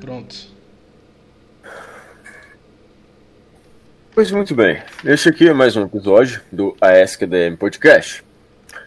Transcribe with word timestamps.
Pronto. 0.00 0.36
Pois 4.14 4.30
muito 4.30 4.54
bem, 4.54 4.82
este 5.04 5.28
aqui 5.28 5.48
é 5.48 5.52
mais 5.52 5.76
um 5.76 5.84
episódio 5.84 6.40
do 6.50 6.76
ASKDM 6.80 7.56
Podcast. 7.56 8.24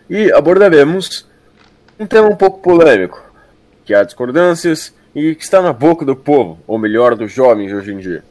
E 0.09 0.31
abordaremos 0.31 1.27
um 1.99 2.05
tema 2.05 2.27
um 2.27 2.35
pouco 2.35 2.59
polêmico, 2.59 3.23
que 3.85 3.93
há 3.93 4.03
discordâncias 4.03 4.93
e 5.15 5.33
que 5.33 5.43
está 5.43 5.61
na 5.61 5.73
boca 5.73 6.05
do 6.05 6.15
povo, 6.15 6.59
ou 6.67 6.77
melhor, 6.77 7.15
dos 7.15 7.31
jovens 7.31 7.71
hoje 7.71 7.93
em 7.93 7.97
dia. 7.97 8.23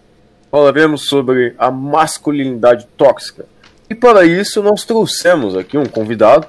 Falaremos 0.51 1.07
sobre 1.07 1.55
a 1.59 1.71
masculinidade 1.71 2.87
tóxica. 2.97 3.47
E 3.89 3.95
para 3.95 4.25
isso 4.25 4.63
nós 4.63 4.85
trouxemos 4.85 5.57
aqui 5.57 5.79
um 5.79 5.87
convidado, 5.87 6.47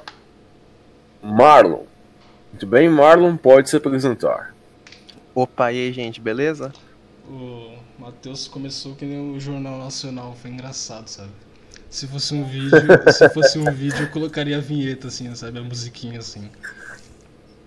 Marlon. 1.23 1.83
Muito 2.51 2.67
bem, 2.67 2.89
Marlon 2.89 3.37
pode 3.37 3.69
se 3.69 3.77
apresentar. 3.77 4.50
Opa, 5.33 5.71
e 5.71 5.77
aí, 5.77 5.93
gente, 5.93 6.19
beleza? 6.19 6.73
O 7.27 7.77
Matheus 7.97 8.47
começou 8.47 8.95
que 8.95 9.05
nem 9.05 9.35
o 9.35 9.39
Jornal 9.39 9.79
Nacional, 9.79 10.35
foi 10.35 10.51
engraçado, 10.51 11.07
sabe? 11.07 11.29
Se 11.89 12.05
fosse 12.07 12.33
um 12.33 12.43
vídeo, 12.43 12.71
se 13.11 13.29
fosse 13.29 13.57
um 13.57 13.71
vídeo, 13.71 14.03
eu 14.03 14.09
colocaria 14.09 14.57
a 14.57 14.61
vinheta 14.61 15.07
assim, 15.07 15.33
sabe? 15.35 15.59
A 15.59 15.61
musiquinha 15.61 16.19
assim. 16.19 16.49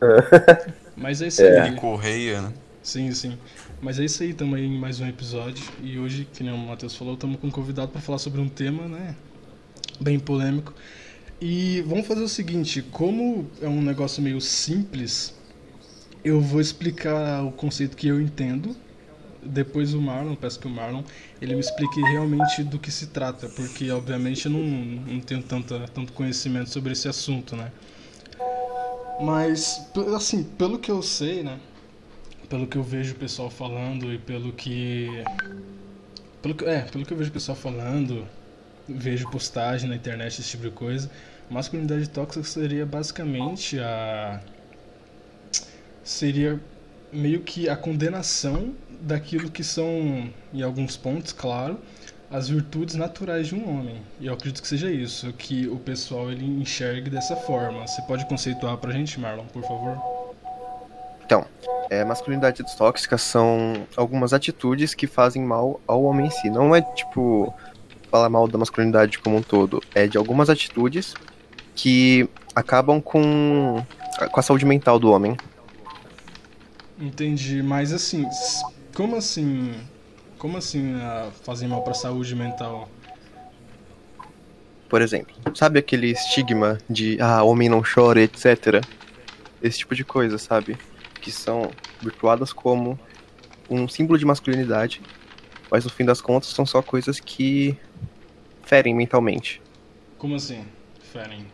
Mas 0.95 1.22
é 1.22 1.28
isso 1.28 1.42
aí. 1.42 1.48
É. 1.48 1.72
Correia, 1.72 2.42
né? 2.42 2.52
Sim, 2.82 3.12
sim. 3.12 3.38
Mas 3.80 3.98
é 3.98 4.05
isso 4.05 4.22
aí 4.22 4.34
também, 4.34 4.69
mais 4.78 5.00
um 5.00 5.06
episódio. 5.06 5.64
E 5.83 5.98
hoje, 5.98 6.28
que 6.33 6.42
nem 6.44 6.52
o 6.52 6.58
Matheus 6.58 6.94
falou, 6.94 7.14
estamos 7.14 7.41
com 7.41 7.46
um 7.46 7.50
convidado 7.50 7.88
para 7.88 8.00
falar 8.00 8.19
sobre 8.19 8.41
um 8.42 8.48
tema, 8.48 8.86
né? 8.86 9.16
Bem 9.98 10.19
polêmico. 10.19 10.74
E 11.41 11.83
vamos 11.86 12.06
fazer 12.06 12.22
o 12.22 12.28
seguinte, 12.28 12.83
como 12.83 13.50
é 13.60 13.69
um 13.69 13.80
negócio 13.80 14.22
meio 14.22 14.41
simples, 14.41 15.34
eu 16.24 16.41
vou 16.41 16.60
explicar 16.60 17.45
o 17.45 17.52
conceito 17.52 17.96
que 17.96 18.09
eu 18.09 18.20
entendo. 18.20 18.74
Depois 19.42 19.92
o 19.92 20.01
Marlon, 20.01 20.34
peço 20.34 20.59
que 20.59 20.66
o 20.66 20.70
Marlon, 20.70 21.02
ele 21.41 21.55
me 21.55 21.61
explique 21.61 22.00
realmente 22.00 22.64
do 22.64 22.78
que 22.78 22.91
se 22.91 23.08
trata, 23.08 23.47
porque 23.50 23.91
obviamente 23.91 24.47
eu 24.47 24.53
não, 24.53 24.62
não 24.62 25.20
tenho 25.20 25.42
tanta, 25.42 25.86
tanto 25.89 26.14
conhecimento 26.14 26.70
sobre 26.70 26.92
esse 26.92 27.06
assunto, 27.08 27.55
né? 27.55 27.70
Mas, 29.20 29.86
assim, 30.16 30.42
pelo 30.42 30.78
que 30.78 30.91
eu 30.91 31.03
sei, 31.03 31.42
né? 31.42 31.58
Pelo 32.48 32.66
que 32.66 32.77
eu 32.77 32.83
vejo 32.83 33.12
o 33.12 33.16
pessoal 33.16 33.50
falando 33.50 34.12
e 34.12 34.19
pelo 34.19 34.50
que. 34.53 35.09
Pelo 36.41 36.55
que, 36.55 36.64
é, 36.64 36.81
pelo 36.83 37.05
que 37.05 37.12
eu 37.12 37.16
vejo 37.16 37.31
o 37.31 37.33
pessoal 37.33 37.56
falando, 37.56 38.27
vejo 38.88 39.31
postagem 39.31 39.88
na 39.88 39.97
internet, 39.97 40.41
esse 40.41 40.50
tipo 40.50 40.64
de 40.64 40.70
coisa. 40.70 41.11
Masculinidade 41.50 42.09
tóxica 42.09 42.42
seria 42.44 42.86
basicamente 42.86 43.78
a. 43.78 44.41
Seria 46.05 46.60
meio 47.12 47.41
que 47.41 47.69
a 47.69 47.77
condenação 47.77 48.74
daquilo 49.00 49.50
que 49.50 49.64
são, 49.64 50.30
em 50.52 50.62
alguns 50.62 50.97
pontos, 50.97 51.33
claro, 51.33 51.78
as 52.30 52.48
virtudes 52.48 52.94
naturais 52.94 53.48
de 53.48 53.55
um 53.55 53.69
homem. 53.69 54.02
E 54.20 54.27
eu 54.27 54.34
acredito 54.34 54.60
que 54.60 54.69
seja 54.69 54.91
isso, 54.91 55.32
que 55.32 55.69
o 55.69 55.77
pessoal 55.77 56.30
ele 56.30 56.44
enxergue 56.44 57.08
dessa 57.08 57.36
forma. 57.36 57.86
Você 57.86 58.02
pode 58.02 58.27
conceituar 58.27 58.77
pra 58.77 58.92
gente, 58.92 59.19
Marlon, 59.20 59.44
por 59.47 59.62
favor? 59.62 59.98
Então, 61.25 61.47
é, 61.88 62.05
masculinidades 62.05 62.75
tóxicas 62.75 63.22
são 63.22 63.86
algumas 63.97 64.32
atitudes 64.32 64.94
que 64.94 65.06
fazem 65.06 65.42
mal 65.42 65.80
ao 65.86 66.02
homem 66.02 66.27
em 66.27 66.30
si. 66.30 66.50
Não 66.50 66.75
é 66.75 66.82
tipo 66.82 67.55
falar 68.10 68.28
mal 68.28 68.47
da 68.47 68.58
masculinidade 68.58 69.19
como 69.19 69.36
um 69.36 69.42
todo, 69.42 69.82
é 69.94 70.06
de 70.06 70.16
algumas 70.16 70.48
atitudes 70.48 71.14
que 71.75 72.28
acabam 72.55 73.00
com, 73.00 73.84
com 74.30 74.41
a 74.41 74.42
saúde 74.42 74.64
mental 74.64 74.98
do 74.98 75.10
homem. 75.10 75.36
Entendi, 76.98 77.62
mas 77.62 77.92
assim, 77.92 78.25
como 78.95 79.17
assim, 79.17 79.75
como 80.39 80.56
assim 80.56 80.95
ah, 81.00 81.31
fazem 81.42 81.69
mal 81.69 81.83
pra 81.83 81.95
saúde 81.95 82.34
mental? 82.37 82.89
Por 84.89 85.03
exemplo, 85.03 85.34
sabe 85.54 85.78
aquele 85.78 86.12
estigma 86.12 86.78
de 86.88 87.21
ah, 87.21 87.43
homem 87.43 87.69
não 87.69 87.83
chora, 87.83 88.21
etc. 88.21 88.84
Esse 89.60 89.78
tipo 89.78 89.94
de 89.94 90.04
coisa, 90.04 90.38
sabe? 90.38 90.78
Que 91.21 91.33
são 91.33 91.71
virtuadas 92.00 92.53
como 92.53 92.99
um 93.69 93.88
símbolo 93.88 94.19
de 94.19 94.25
masculinidade, 94.25 95.03
mas 95.71 95.84
no 95.84 95.91
fim 95.91 96.04
das 96.04 96.21
contas 96.21 96.50
são 96.50 96.65
só 96.65 96.81
coisas 96.81 97.19
que 97.19 97.77
ferem 98.62 98.94
mentalmente. 98.94 99.60
Como 100.19 100.37
assim? 100.37 100.65
Ferem. 101.12 101.47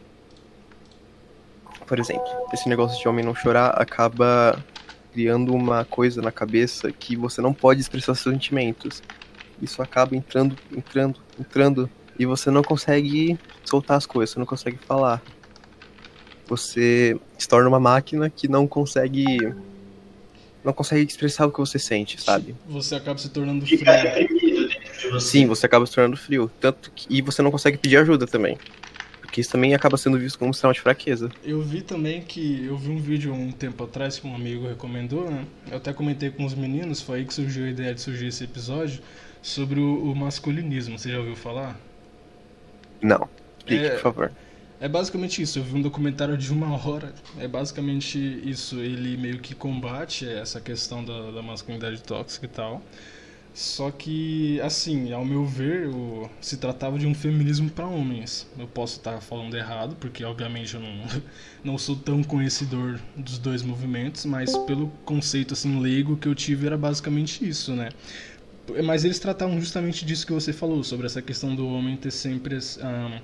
Por 1.86 1.98
exemplo, 1.98 2.28
esse 2.52 2.68
negócio 2.68 3.00
de 3.00 3.08
homem 3.08 3.24
não 3.24 3.34
chorar 3.34 3.70
acaba 3.70 4.62
criando 5.12 5.54
uma 5.54 5.84
coisa 5.84 6.22
na 6.22 6.32
cabeça 6.32 6.90
que 6.92 7.16
você 7.16 7.40
não 7.40 7.52
pode 7.52 7.80
expressar 7.80 8.14
seus 8.14 8.34
sentimentos. 8.34 9.02
Isso 9.60 9.82
acaba 9.82 10.16
entrando, 10.16 10.56
entrando, 10.74 11.20
entrando 11.38 11.90
e 12.18 12.26
você 12.26 12.50
não 12.50 12.62
consegue 12.62 13.38
soltar 13.64 13.96
as 13.96 14.06
coisas, 14.06 14.34
você 14.34 14.38
não 14.38 14.46
consegue 14.46 14.78
falar. 14.78 15.22
Você 16.46 17.18
se 17.38 17.48
torna 17.48 17.68
uma 17.68 17.80
máquina 17.80 18.28
que 18.28 18.48
não 18.48 18.66
consegue 18.66 19.36
não 20.62 20.72
consegue 20.72 21.02
expressar 21.02 21.46
o 21.46 21.52
que 21.52 21.58
você 21.58 21.78
sente, 21.78 22.20
sabe? 22.20 22.54
Você 22.68 22.94
acaba 22.94 23.18
se 23.18 23.30
tornando 23.30 23.64
frio. 23.64 25.20
Sim, 25.20 25.46
você 25.46 25.64
acaba 25.64 25.86
se 25.86 25.94
tornando 25.94 26.16
frio, 26.16 26.50
tanto 26.60 26.90
que, 26.90 27.06
e 27.08 27.22
você 27.22 27.40
não 27.40 27.50
consegue 27.50 27.78
pedir 27.78 27.96
ajuda 27.96 28.26
também. 28.26 28.58
Porque 29.30 29.40
isso 29.40 29.52
também 29.52 29.74
acaba 29.76 29.96
sendo 29.96 30.18
visto 30.18 30.36
como 30.36 30.50
um 30.50 30.52
sinal 30.52 30.72
de 30.72 30.80
fraqueza. 30.80 31.30
Eu 31.44 31.62
vi 31.62 31.82
também 31.82 32.20
que 32.20 32.64
eu 32.64 32.76
vi 32.76 32.90
um 32.90 32.98
vídeo 32.98 33.32
um 33.32 33.52
tempo 33.52 33.84
atrás 33.84 34.18
que 34.18 34.26
um 34.26 34.34
amigo 34.34 34.66
recomendou, 34.66 35.30
né? 35.30 35.46
Eu 35.70 35.76
até 35.76 35.92
comentei 35.92 36.30
com 36.32 36.44
os 36.44 36.52
meninos, 36.52 37.00
foi 37.00 37.20
aí 37.20 37.24
que 37.24 37.32
surgiu 37.32 37.64
a 37.64 37.68
ideia 37.70 37.94
de 37.94 38.00
surgir 38.00 38.26
esse 38.26 38.42
episódio 38.42 39.00
sobre 39.40 39.78
o, 39.78 40.10
o 40.10 40.16
masculinismo. 40.16 40.98
Você 40.98 41.12
já 41.12 41.18
ouviu 41.20 41.36
falar? 41.36 41.80
Não. 43.00 43.30
Explique, 43.58 43.86
É, 43.86 43.90
por 43.90 44.00
favor. 44.00 44.32
É 44.80 44.88
basicamente 44.88 45.40
isso. 45.42 45.60
Eu 45.60 45.62
vi 45.64 45.76
um 45.76 45.82
documentário 45.82 46.36
de 46.36 46.52
uma 46.52 46.74
hora. 46.84 47.14
É 47.38 47.46
basicamente 47.46 48.18
isso. 48.18 48.80
Ele 48.80 49.16
meio 49.16 49.38
que 49.40 49.54
combate 49.54 50.28
essa 50.28 50.60
questão 50.60 51.04
da, 51.04 51.30
da 51.30 51.42
masculinidade 51.42 52.02
tóxica 52.02 52.46
e 52.46 52.48
tal. 52.48 52.82
Só 53.52 53.90
que, 53.90 54.60
assim, 54.60 55.12
ao 55.12 55.24
meu 55.24 55.44
ver, 55.44 55.90
se 56.40 56.56
tratava 56.56 56.98
de 56.98 57.06
um 57.06 57.14
feminismo 57.14 57.68
para 57.68 57.86
homens. 57.86 58.46
Eu 58.56 58.68
posso 58.68 58.98
estar 58.98 59.20
falando 59.20 59.56
errado, 59.56 59.96
porque 59.96 60.24
obviamente 60.24 60.74
eu 60.74 60.80
não, 60.80 61.04
não 61.64 61.78
sou 61.78 61.96
tão 61.96 62.22
conhecedor 62.22 63.00
dos 63.16 63.38
dois 63.38 63.62
movimentos, 63.62 64.24
mas 64.24 64.56
pelo 64.58 64.88
conceito 65.04 65.54
assim 65.54 65.80
leigo 65.80 66.16
que 66.16 66.28
eu 66.28 66.34
tive 66.34 66.66
era 66.66 66.78
basicamente 66.78 67.46
isso, 67.46 67.72
né? 67.72 67.90
Mas 68.84 69.04
eles 69.04 69.18
tratavam 69.18 69.58
justamente 69.60 70.04
disso 70.04 70.24
que 70.24 70.32
você 70.32 70.52
falou, 70.52 70.84
sobre 70.84 71.06
essa 71.06 71.20
questão 71.20 71.56
do 71.56 71.66
homem 71.66 71.96
ter 71.96 72.12
sempre 72.12 72.56
ah, 72.80 73.20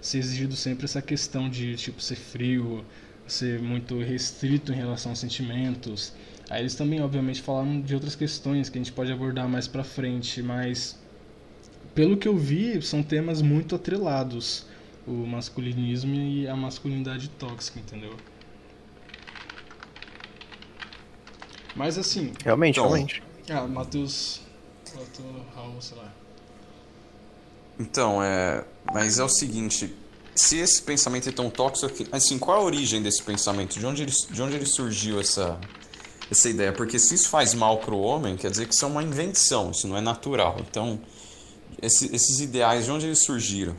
ser 0.00 0.18
exigido 0.18 0.56
sempre 0.56 0.86
essa 0.86 1.00
questão 1.00 1.48
de 1.48 1.76
tipo 1.76 2.00
ser 2.02 2.16
frio, 2.16 2.84
ser 3.26 3.60
muito 3.60 3.98
restrito 4.00 4.72
em 4.72 4.76
relação 4.76 5.12
aos 5.12 5.20
sentimentos. 5.20 6.12
Aí 6.50 6.62
eles 6.62 6.74
também, 6.74 7.00
obviamente, 7.02 7.42
falaram 7.42 7.80
de 7.80 7.94
outras 7.94 8.14
questões 8.14 8.68
que 8.70 8.78
a 8.78 8.80
gente 8.82 8.92
pode 8.92 9.12
abordar 9.12 9.48
mais 9.48 9.68
pra 9.68 9.84
frente, 9.84 10.42
mas 10.42 10.98
pelo 11.94 12.16
que 12.16 12.26
eu 12.26 12.36
vi, 12.36 12.80
são 12.80 13.02
temas 13.02 13.42
muito 13.42 13.74
atrelados, 13.74 14.64
o 15.06 15.10
masculinismo 15.26 16.14
e 16.14 16.48
a 16.48 16.56
masculinidade 16.56 17.28
tóxica, 17.30 17.78
entendeu? 17.78 18.16
Mas 21.74 21.98
assim, 21.98 22.32
Realmente, 22.44 22.78
Então, 22.78 22.90
realmente. 22.90 23.22
ah, 23.50 23.66
Matheus, 23.66 24.40
Matheus, 24.94 25.42
Raul, 25.54 25.80
sei 25.80 25.96
lá. 25.96 26.12
Então, 27.78 28.22
é. 28.22 28.64
Mas 28.92 29.18
é 29.18 29.24
o 29.24 29.28
seguinte. 29.28 29.94
Se 30.34 30.56
esse 30.58 30.82
pensamento 30.82 31.28
é 31.28 31.32
tão 31.32 31.50
tóxico, 31.50 31.92
assim, 32.12 32.38
qual 32.38 32.58
a 32.58 32.62
origem 32.62 33.02
desse 33.02 33.22
pensamento? 33.22 33.78
De 33.78 33.84
onde 33.86 34.02
ele, 34.02 34.12
de 34.30 34.42
onde 34.42 34.54
ele 34.56 34.66
surgiu 34.66 35.20
essa, 35.20 35.58
essa 36.30 36.48
ideia? 36.48 36.72
Porque 36.72 36.98
se 36.98 37.14
isso 37.14 37.28
faz 37.28 37.54
mal 37.54 37.78
pro 37.78 37.98
homem, 37.98 38.36
quer 38.36 38.50
dizer 38.50 38.66
que 38.66 38.74
isso 38.74 38.84
é 38.84 38.88
uma 38.88 39.02
invenção, 39.02 39.70
isso 39.70 39.86
não 39.88 39.96
é 39.96 40.00
natural. 40.00 40.56
Então, 40.68 40.98
esse- 41.82 42.14
esses 42.14 42.40
ideais, 42.40 42.84
de 42.86 42.90
onde 42.90 43.06
eles 43.06 43.24
surgiram? 43.24 43.74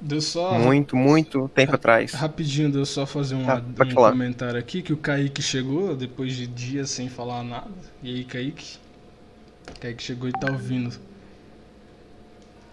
Deu 0.00 0.20
só 0.20 0.58
Muito, 0.58 0.96
muito 0.96 1.48
tempo 1.50 1.74
atrás. 1.76 2.12
Rapidinho, 2.12 2.70
deu 2.72 2.84
só 2.84 3.06
fazer 3.06 3.36
um, 3.36 3.46
pode 3.76 3.92
um 3.92 3.94
comentário 3.96 4.58
aqui 4.58 4.82
que 4.82 4.92
o 4.92 4.96
Kaique 4.96 5.40
chegou 5.40 5.94
depois 5.96 6.34
de 6.34 6.46
dias 6.46 6.90
sem 6.90 7.08
falar 7.08 7.44
nada. 7.44 7.70
E 8.02 8.12
aí, 8.12 8.24
Kaique? 8.24 8.78
Kaique 9.80 10.02
chegou 10.02 10.28
e 10.28 10.32
tá 10.32 10.48
ouvindo. 10.50 10.92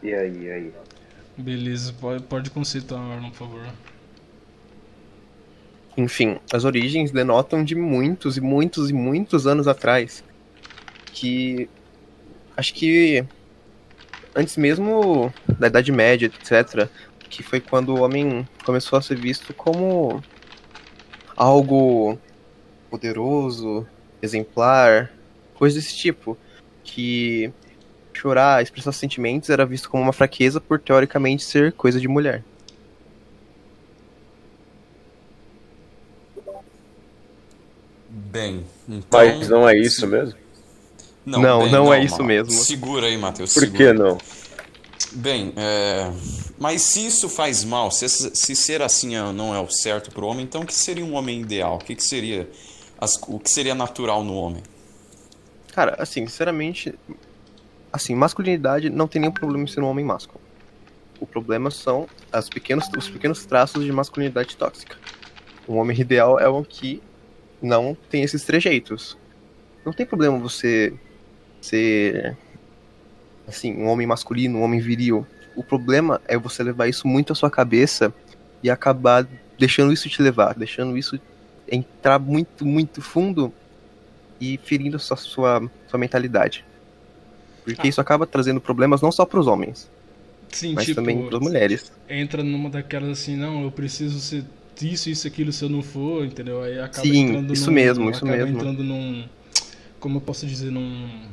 E 0.01 0.13
aí, 0.13 0.43
e 0.45 0.51
aí? 0.51 0.73
Beleza, 1.37 1.93
pode, 1.93 2.23
pode 2.23 2.49
conceituar, 2.51 3.01
Marlon, 3.01 3.29
por 3.31 3.37
favor. 3.37 3.65
Enfim, 5.99 6.39
as 6.53 6.63
origens 6.63 7.11
denotam 7.11 7.61
de 7.61 7.75
muitos 7.75 8.37
e 8.37 8.41
muitos 8.41 8.89
e 8.89 8.93
muitos 8.93 9.45
anos 9.45 9.67
atrás. 9.67 10.23
Que. 11.11 11.69
Acho 12.55 12.73
que. 12.73 13.25
Antes 14.33 14.55
mesmo 14.55 15.33
da 15.59 15.67
Idade 15.67 15.91
Média, 15.91 16.27
etc. 16.27 16.87
Que 17.29 17.43
foi 17.43 17.59
quando 17.59 17.89
o 17.89 17.99
homem 17.99 18.47
começou 18.63 18.97
a 18.97 19.01
ser 19.01 19.17
visto 19.17 19.53
como. 19.53 20.23
algo 21.35 22.17
poderoso, 22.89 23.85
exemplar, 24.21 25.11
coisas 25.53 25.83
desse 25.83 25.97
tipo. 25.97 26.37
Que 26.81 27.51
chorar, 28.13 28.63
expressar 28.63 28.93
sentimentos 28.93 29.49
era 29.49 29.65
visto 29.65 29.89
como 29.89 30.03
uma 30.03 30.13
fraqueza 30.13 30.61
por 30.61 30.79
teoricamente 30.79 31.43
ser 31.43 31.73
coisa 31.73 31.99
de 31.99 32.07
mulher. 32.07 32.41
Bem, 38.31 38.63
então... 38.87 39.19
Mas 39.19 39.49
não 39.49 39.67
é 39.67 39.75
isso 39.77 40.05
mesmo? 40.05 40.37
Não, 41.25 41.63
bem, 41.63 41.71
não 41.71 41.93
é 41.93 42.03
isso 42.03 42.19
Mal. 42.19 42.27
mesmo. 42.27 42.51
Segura 42.51 43.07
aí, 43.07 43.17
Matheus. 43.17 43.53
Por 43.53 43.61
segura. 43.61 43.77
que 43.77 43.93
não? 43.93 44.17
Bem, 45.13 45.53
é, 45.55 46.11
mas 46.59 46.83
se 46.83 47.05
isso 47.07 47.27
faz 47.27 47.63
mal, 47.63 47.89
se, 47.89 48.07
se 48.07 48.55
ser 48.55 48.81
assim 48.83 49.15
é- 49.15 49.31
não 49.31 49.55
é 49.55 49.59
o 49.59 49.69
certo 49.69 50.11
para 50.11 50.23
o 50.23 50.27
homem, 50.27 50.43
então 50.43 50.61
o 50.61 50.65
que 50.65 50.73
seria 50.73 51.03
um 51.03 51.15
homem 51.15 51.41
ideal? 51.41 51.75
O 51.77 51.79
que, 51.79 51.95
que 51.95 52.03
seria 52.03 52.47
as- 52.99 53.19
o 53.27 53.39
que 53.39 53.49
seria 53.49 53.73
natural 53.73 54.23
no 54.23 54.35
homem? 54.35 54.61
Cara, 55.73 55.95
assim, 55.97 56.25
sinceramente, 56.27 56.93
assim, 57.91 58.13
masculinidade 58.13 58.89
não 58.89 59.07
tem 59.07 59.19
nenhum 59.21 59.33
problema 59.33 59.63
em 59.63 59.67
ser 59.67 59.81
um 59.81 59.87
homem 59.87 60.05
másculo. 60.05 60.39
O 61.19 61.25
problema 61.25 61.71
são 61.71 62.07
as 62.31 62.47
pequenos, 62.47 62.85
os 62.95 63.09
pequenos 63.09 63.45
traços 63.45 63.83
de 63.83 63.91
masculinidade 63.91 64.55
tóxica. 64.55 64.95
Um 65.67 65.77
homem 65.77 65.99
ideal 65.99 66.39
é 66.39 66.47
o 66.47 66.63
que 66.63 67.01
não 67.61 67.95
tem 68.09 68.23
esses 68.23 68.43
trejeitos. 68.43 69.17
Não 69.85 69.93
tem 69.93 70.05
problema 70.05 70.37
você 70.37 70.93
ser 71.61 72.37
assim, 73.47 73.73
um 73.75 73.87
homem 73.87 74.05
masculino, 74.07 74.59
um 74.59 74.61
homem 74.63 74.79
viril. 74.79 75.25
O 75.55 75.63
problema 75.63 76.21
é 76.27 76.37
você 76.37 76.63
levar 76.63 76.87
isso 76.87 77.07
muito 77.07 77.33
à 77.33 77.35
sua 77.35 77.49
cabeça 77.49 78.13
e 78.63 78.69
acabar 78.69 79.27
deixando 79.57 79.91
isso 79.91 80.07
te 80.09 80.21
levar, 80.21 80.53
deixando 80.53 80.97
isso 80.97 81.19
entrar 81.69 82.17
muito, 82.19 82.65
muito 82.65 83.01
fundo 83.01 83.51
e 84.39 84.57
ferindo 84.63 84.95
a 84.95 84.99
sua, 84.99 85.17
sua, 85.17 85.71
sua 85.87 85.99
mentalidade. 85.99 86.63
Porque 87.63 87.87
Ah. 87.87 87.89
isso 87.89 87.99
acaba 87.99 88.25
trazendo 88.25 88.61
problemas 88.61 89.01
não 89.01 89.11
só 89.11 89.25
para 89.25 89.39
os 89.39 89.47
homens, 89.47 89.89
Sim, 90.51 90.73
mas 90.73 90.85
tipo, 90.85 90.95
também 90.95 91.25
para 91.27 91.37
as 91.37 91.43
mulheres. 91.43 91.91
entra 92.09 92.41
numa 92.43 92.69
daquelas 92.69 93.09
assim, 93.09 93.35
não, 93.35 93.63
eu 93.63 93.71
preciso 93.71 94.19
ser 94.19 94.45
isso, 94.81 95.09
isso, 95.09 95.27
aquilo, 95.27 95.51
se 95.53 95.63
eu 95.63 95.69
não 95.69 95.81
for, 95.81 96.25
entendeu? 96.25 96.61
Aí 96.63 96.79
acaba 96.79 97.13
Sim, 97.13 97.17
entrando 97.17 97.53
isso 97.53 97.71
num, 97.71 97.71
mesmo, 97.71 98.09
isso 98.09 98.25
mesmo. 98.25 98.47
entrando 98.47 98.83
num, 98.83 99.27
como 99.99 100.17
eu 100.17 100.21
posso 100.21 100.47
dizer, 100.47 100.71
num, 100.71 101.29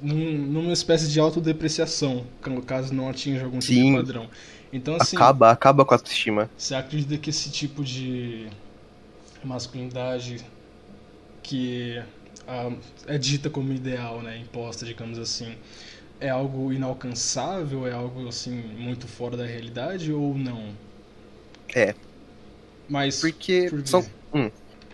num 0.00 0.38
numa 0.46 0.72
espécie 0.72 1.08
de 1.10 1.18
autodepreciação, 1.20 2.26
caso 2.66 2.92
não 2.94 3.08
atinja 3.08 3.44
algum 3.44 3.62
tipo 3.62 3.80
Sim. 3.80 3.84
de 3.84 3.90
padrão. 3.90 4.28
Então 4.72 4.96
assim, 4.96 5.16
Acaba, 5.16 5.50
acaba 5.50 5.84
com 5.84 5.94
a 5.94 5.96
autoestima. 5.96 6.50
você 6.56 6.74
acredita 6.74 7.18
que 7.18 7.30
esse 7.30 7.50
tipo 7.50 7.84
de 7.84 8.48
masculinidade 9.42 10.44
que 11.42 12.02
ah, 12.46 12.72
é 13.06 13.18
dita 13.18 13.50
como 13.50 13.72
ideal, 13.72 14.22
né, 14.22 14.38
imposta, 14.38 14.84
digamos 14.86 15.18
assim, 15.18 15.58
é 16.20 16.30
algo 16.30 16.72
inalcançável, 16.72 17.86
é 17.86 17.92
algo 17.92 18.28
assim 18.28 18.52
muito 18.76 19.06
fora 19.08 19.36
da 19.36 19.46
realidade 19.46 20.12
ou 20.12 20.36
não? 20.38 20.78
É. 21.74 21.94
Mas 22.88 23.20
Porque 23.20 23.68
por 23.70 23.86
são. 23.86 24.04
Hum. 24.32 24.50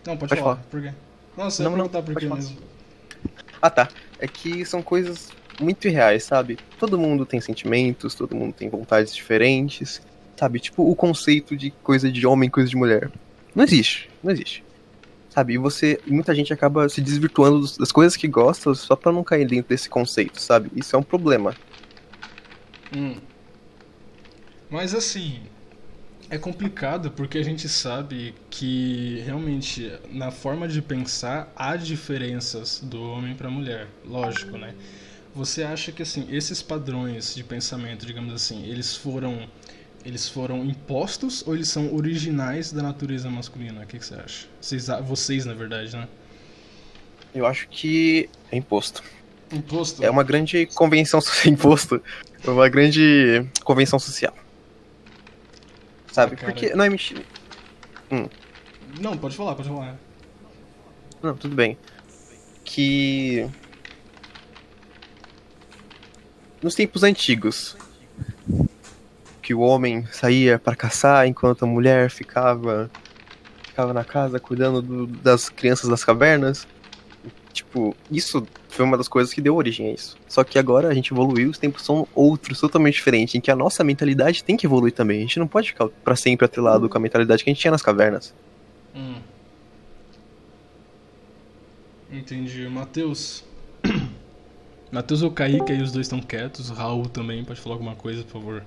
Não, 0.06 0.16
pode, 0.16 0.28
Pode 0.30 0.40
falar. 0.40 0.56
falar. 0.56 0.66
Por 0.70 0.82
quê? 0.82 0.92
Não, 1.36 1.50
você 1.50 1.62
ia 1.62 1.70
perguntar 1.70 2.02
por 2.02 2.14
quê 2.16 2.26
mesmo. 2.26 2.58
Ah 3.60 3.70
tá. 3.70 3.88
É 4.18 4.26
que 4.26 4.64
são 4.64 4.82
coisas 4.82 5.30
muito 5.60 5.86
irreais, 5.86 6.24
sabe? 6.24 6.58
Todo 6.78 6.98
mundo 6.98 7.26
tem 7.26 7.40
sentimentos, 7.40 8.14
todo 8.14 8.34
mundo 8.34 8.54
tem 8.54 8.68
vontades 8.68 9.14
diferentes. 9.14 10.00
Sabe? 10.36 10.58
Tipo 10.58 10.90
o 10.90 10.96
conceito 10.96 11.54
de 11.54 11.70
coisa 11.82 12.10
de 12.10 12.26
homem, 12.26 12.48
coisa 12.48 12.68
de 12.68 12.76
mulher. 12.76 13.10
Não 13.54 13.62
existe. 13.62 14.08
Não 14.22 14.32
existe. 14.32 14.64
Sabe? 15.28 15.54
E 15.54 15.58
você. 15.58 16.00
Muita 16.06 16.34
gente 16.34 16.52
acaba 16.52 16.88
se 16.88 17.00
desvirtuando 17.00 17.66
das 17.78 17.92
coisas 17.92 18.16
que 18.16 18.26
gosta 18.26 18.74
só 18.74 18.96
pra 18.96 19.12
não 19.12 19.22
cair 19.22 19.46
dentro 19.46 19.68
desse 19.68 19.88
conceito, 19.88 20.40
sabe? 20.40 20.70
Isso 20.74 20.96
é 20.96 20.98
um 20.98 21.02
problema. 21.02 21.54
Hum. 22.96 23.16
Mas 24.70 24.94
assim, 24.94 25.40
é 26.30 26.38
complicado 26.38 27.10
porque 27.10 27.38
a 27.38 27.42
gente 27.42 27.68
sabe 27.68 28.32
que 28.48 29.20
realmente 29.26 29.92
na 30.12 30.30
forma 30.30 30.68
de 30.68 30.80
pensar 30.80 31.52
há 31.56 31.74
diferenças 31.74 32.80
do 32.80 33.02
homem 33.02 33.34
para 33.34 33.48
a 33.48 33.50
mulher, 33.50 33.88
lógico, 34.04 34.56
né? 34.56 34.74
Você 35.34 35.64
acha 35.64 35.90
que 35.90 36.02
assim, 36.02 36.28
esses 36.30 36.62
padrões 36.62 37.34
de 37.34 37.42
pensamento, 37.42 38.06
digamos 38.06 38.32
assim, 38.32 38.64
eles 38.64 38.96
foram 38.96 39.48
eles 40.04 40.28
foram 40.28 40.64
impostos 40.64 41.46
ou 41.46 41.54
eles 41.54 41.68
são 41.68 41.94
originais 41.94 42.72
da 42.72 42.82
natureza 42.82 43.28
masculina? 43.28 43.82
O 43.82 43.86
que, 43.86 43.98
que 43.98 44.06
você 44.06 44.14
acha? 44.14 44.46
Vocês, 44.60 44.86
vocês, 45.02 45.44
na 45.44 45.52
verdade, 45.52 45.94
né? 45.94 46.08
Eu 47.34 47.44
acho 47.44 47.68
que 47.68 48.30
é 48.50 48.56
imposto. 48.56 49.02
Imposto? 49.52 50.02
É 50.02 50.08
uma 50.08 50.22
grande 50.22 50.66
convenção 50.74 51.20
social. 51.20 51.52
Imposto. 51.52 52.02
É 52.42 52.50
uma 52.50 52.68
grande 52.68 53.44
convenção 53.62 53.98
social. 53.98 54.34
Sabe? 56.12 56.36
Cara. 56.36 56.52
Porque 56.52 56.74
não 56.74 56.84
é 56.84 56.88
mentira. 56.88 57.22
Não, 59.00 59.16
pode 59.16 59.36
falar, 59.36 59.54
pode 59.54 59.68
falar. 59.68 59.96
Não, 61.22 61.36
tudo 61.36 61.54
bem. 61.54 61.76
Que. 62.64 63.48
Nos 66.62 66.74
tempos 66.74 67.02
antigos, 67.02 67.76
que 69.40 69.54
o 69.54 69.60
homem 69.60 70.06
saía 70.12 70.58
para 70.58 70.76
caçar 70.76 71.26
enquanto 71.26 71.64
a 71.64 71.66
mulher 71.66 72.10
ficava 72.10 72.90
ficava 73.62 73.94
na 73.94 74.04
casa 74.04 74.38
cuidando 74.38 74.82
do- 74.82 75.06
das 75.06 75.48
crianças 75.48 75.88
das 75.88 76.04
cavernas. 76.04 76.66
Tipo, 77.52 77.96
isso 78.10 78.46
foi 78.68 78.84
uma 78.84 78.96
das 78.96 79.08
coisas 79.08 79.32
que 79.34 79.40
deu 79.40 79.56
origem 79.56 79.88
a 79.88 79.92
isso. 79.92 80.16
Só 80.28 80.44
que 80.44 80.58
agora 80.58 80.88
a 80.88 80.94
gente 80.94 81.12
evoluiu, 81.12 81.50
os 81.50 81.58
tempos 81.58 81.84
são 81.84 82.06
outros, 82.14 82.60
totalmente 82.60 82.94
diferentes, 82.94 83.34
em 83.34 83.40
que 83.40 83.50
a 83.50 83.56
nossa 83.56 83.82
mentalidade 83.82 84.44
tem 84.44 84.56
que 84.56 84.66
evoluir 84.66 84.92
também. 84.92 85.18
A 85.18 85.22
gente 85.22 85.38
não 85.38 85.48
pode 85.48 85.68
ficar 85.68 85.88
para 85.88 86.16
sempre 86.16 86.44
atrelado 86.44 86.88
com 86.88 86.96
a 86.96 87.00
mentalidade 87.00 87.42
que 87.42 87.50
a 87.50 87.52
gente 87.52 87.60
tinha 87.60 87.70
nas 87.70 87.82
cavernas. 87.82 88.32
Hum. 88.94 89.20
Entendi. 92.10 92.68
Matheus. 92.68 93.44
Matheus 94.90 95.22
ou 95.22 95.30
Kaique 95.30 95.72
aí, 95.72 95.82
os 95.82 95.92
dois 95.92 96.06
estão 96.06 96.20
quietos. 96.20 96.68
Raul 96.70 97.08
também, 97.08 97.44
pode 97.44 97.60
falar 97.60 97.76
alguma 97.76 97.94
coisa, 97.94 98.24
por 98.24 98.32
favor. 98.32 98.64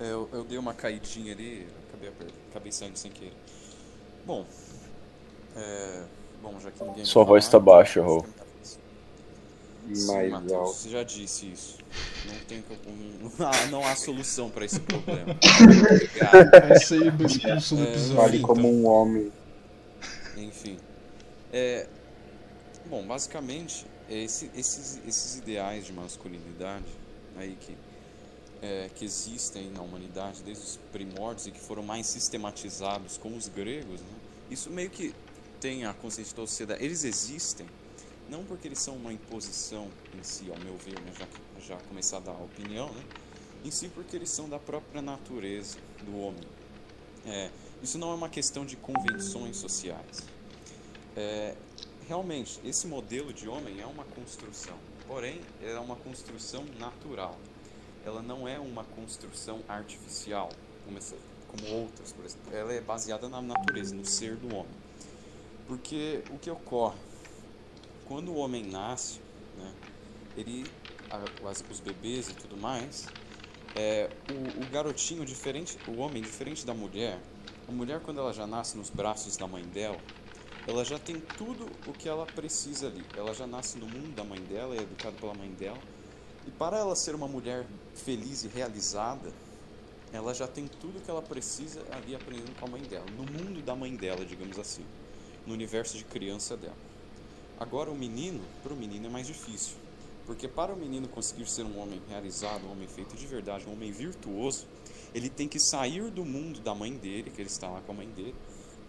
É, 0.00 0.10
Eu, 0.10 0.28
eu 0.32 0.44
dei 0.44 0.58
uma 0.58 0.74
caidinha 0.74 1.32
ali, 1.32 1.66
acabei, 1.88 2.10
acabei 2.50 2.72
saindo 2.72 2.96
sem 2.96 3.10
querer. 3.10 3.32
Bom, 4.26 4.46
é, 5.56 6.02
bom 6.44 6.60
já 6.60 6.70
que 6.70 6.84
ninguém 6.84 7.04
Sua 7.04 7.24
voz 7.24 7.46
falar, 7.46 7.52
tá 7.64 7.64
baixa, 7.64 8.00
então, 8.00 8.10
Raul. 8.12 8.26
Sim, 9.92 10.06
Mais 10.06 10.30
Matheus, 10.30 10.52
alto. 10.52 10.72
você 10.74 10.88
já 10.88 11.02
disse 11.02 11.46
isso. 11.52 11.78
Não 12.26 12.34
tem 12.46 12.64
não, 13.38 13.46
há, 13.46 13.66
não 13.68 13.86
há 13.86 13.94
solução 13.94 14.48
para 14.50 14.64
esse 14.64 14.80
problema. 14.80 15.36
Obrigado. 15.92 16.68
Vai 16.68 16.78
ser 16.78 17.20
expulso 17.20 17.76
do 17.76 17.82
É, 17.84 17.90
episódio. 17.90 18.16
Fale 18.16 18.36
então. 18.38 18.48
como 18.48 18.68
um 18.72 18.86
homem. 18.86 19.30
Enfim. 20.36 20.78
É, 21.52 21.86
bom, 22.86 23.06
basicamente, 23.06 23.86
esse- 24.08 24.50
esses, 24.56 25.00
esses 25.06 25.36
ideais 25.36 25.84
de 25.86 25.92
masculinidade 25.92 26.86
aí 27.36 27.56
que, 27.60 27.76
é, 28.62 28.88
que 28.94 29.04
existem 29.04 29.70
na 29.70 29.82
humanidade 29.82 30.42
desde 30.42 30.64
os 30.64 30.78
primórdios 30.92 31.46
e 31.46 31.50
que 31.50 31.60
foram 31.60 31.82
mais 31.82 32.06
sistematizados 32.06 33.18
com 33.18 33.36
os 33.36 33.48
gregos, 33.48 34.00
né? 34.00 34.06
isso 34.50 34.70
meio 34.70 34.88
que 34.90 35.14
tem 35.64 35.86
a 35.86 35.94
consciência 35.94 36.24
de 36.32 36.34
toda 36.34 36.44
a 36.44 36.48
sociedade. 36.48 36.84
Eles 36.84 37.04
existem 37.04 37.66
não 38.28 38.44
porque 38.44 38.68
eles 38.68 38.78
são 38.78 38.96
uma 38.96 39.10
imposição 39.14 39.88
em 40.14 40.22
si, 40.22 40.50
ao 40.50 40.58
meu 40.58 40.76
ver, 40.76 41.00
né? 41.00 41.10
já, 41.18 41.26
já 41.66 41.76
começar 41.88 42.18
a 42.18 42.20
dar 42.20 42.32
opinião, 42.32 42.92
né? 42.92 43.02
em 43.64 43.70
si 43.70 43.88
porque 43.88 44.14
eles 44.14 44.28
são 44.28 44.46
da 44.46 44.58
própria 44.58 45.00
natureza 45.00 45.78
do 46.04 46.18
homem. 46.20 46.42
É, 47.24 47.48
isso 47.82 47.96
não 47.96 48.10
é 48.12 48.14
uma 48.14 48.28
questão 48.28 48.66
de 48.66 48.76
convenções 48.76 49.56
sociais. 49.56 50.24
É, 51.16 51.54
realmente, 52.06 52.60
esse 52.62 52.86
modelo 52.86 53.32
de 53.32 53.48
homem 53.48 53.80
é 53.80 53.86
uma 53.86 54.04
construção, 54.04 54.76
porém, 55.08 55.40
é 55.62 55.78
uma 55.78 55.96
construção 55.96 56.66
natural. 56.78 57.38
Ela 58.04 58.20
não 58.20 58.46
é 58.46 58.58
uma 58.58 58.84
construção 58.84 59.60
artificial, 59.66 60.50
como, 60.84 60.98
essa- 60.98 61.16
como 61.48 61.66
outras, 61.74 62.12
por 62.12 62.22
exemplo. 62.22 62.54
Ela 62.54 62.74
é 62.74 62.82
baseada 62.82 63.30
na 63.30 63.40
natureza, 63.40 63.94
no 63.94 64.04
ser 64.04 64.36
do 64.36 64.54
homem. 64.54 64.83
Porque 65.66 66.24
o 66.28 66.38
que 66.38 66.50
ocorre? 66.50 66.98
Quando 68.04 68.32
o 68.32 68.36
homem 68.36 68.64
nasce, 68.64 69.20
né, 69.54 69.74
ele, 70.36 70.72
a- 71.10 71.30
as- 71.50 71.64
os 71.68 71.80
bebês 71.80 72.28
e 72.28 72.34
tudo 72.34 72.56
mais, 72.56 73.14
é, 73.74 74.12
o, 74.28 74.62
o 74.64 74.66
garotinho 74.68 75.24
diferente, 75.24 75.80
o 75.86 75.96
homem 75.96 76.22
diferente 76.22 76.66
da 76.66 76.74
mulher, 76.74 77.24
a 77.66 77.72
mulher 77.72 78.00
quando 78.02 78.20
ela 78.20 78.32
já 78.32 78.46
nasce 78.46 78.76
nos 78.76 78.90
braços 78.90 79.36
da 79.36 79.48
mãe 79.48 79.68
dela, 79.68 80.02
ela 80.66 80.84
já 80.84 80.98
tem 80.98 81.20
tudo 81.20 81.80
o 81.84 81.94
que 81.94 82.08
ela 82.08 82.26
precisa 82.26 82.88
ali. 82.88 83.10
Ela 83.14 83.34
já 83.34 83.46
nasce 83.46 83.78
no 83.78 83.88
mundo 83.88 84.14
da 84.14 84.24
mãe 84.24 84.44
dela, 84.44 84.76
é 84.76 84.80
educada 84.80 85.16
pela 85.16 85.34
mãe 85.34 85.52
dela. 85.54 85.84
E 86.44 86.50
para 86.52 86.78
ela 86.78 86.96
ser 86.96 87.14
uma 87.14 87.28
mulher 87.28 87.68
feliz 87.94 88.44
e 88.44 88.48
realizada, 88.48 89.34
ela 90.12 90.32
já 90.34 90.46
tem 90.48 90.68
tudo 90.68 90.98
o 90.98 91.02
que 91.02 91.10
ela 91.10 91.22
precisa 91.22 91.86
ali 91.94 92.14
aprendendo 92.14 92.54
com 92.54 92.64
a 92.64 92.68
mãe 92.68 92.86
dela, 92.86 93.08
no 93.10 93.26
mundo 93.26 93.62
da 93.62 93.74
mãe 93.76 93.96
dela, 93.96 94.24
digamos 94.24 94.58
assim, 94.58 94.88
no 95.46 95.52
universo 95.52 95.96
de 95.96 96.04
criança 96.04 96.56
dela. 96.56 96.76
Agora 97.58 97.90
o 97.90 97.94
menino, 97.94 98.40
para 98.62 98.72
o 98.72 98.76
menino 98.76 99.06
é 99.06 99.10
mais 99.10 99.26
difícil. 99.26 99.76
Porque 100.26 100.48
para 100.48 100.72
o 100.72 100.76
menino 100.76 101.06
conseguir 101.06 101.46
ser 101.46 101.64
um 101.64 101.78
homem 101.78 102.00
realizado, 102.08 102.66
um 102.66 102.72
homem 102.72 102.88
feito 102.88 103.14
de 103.14 103.26
verdade, 103.26 103.66
um 103.68 103.72
homem 103.72 103.92
virtuoso, 103.92 104.66
ele 105.14 105.28
tem 105.28 105.46
que 105.46 105.60
sair 105.60 106.10
do 106.10 106.24
mundo 106.24 106.60
da 106.60 106.74
mãe 106.74 106.92
dele, 106.94 107.30
que 107.30 107.40
ele 107.40 107.48
está 107.48 107.68
lá 107.68 107.80
com 107.82 107.92
a 107.92 107.94
mãe 107.94 108.08
dele, 108.08 108.34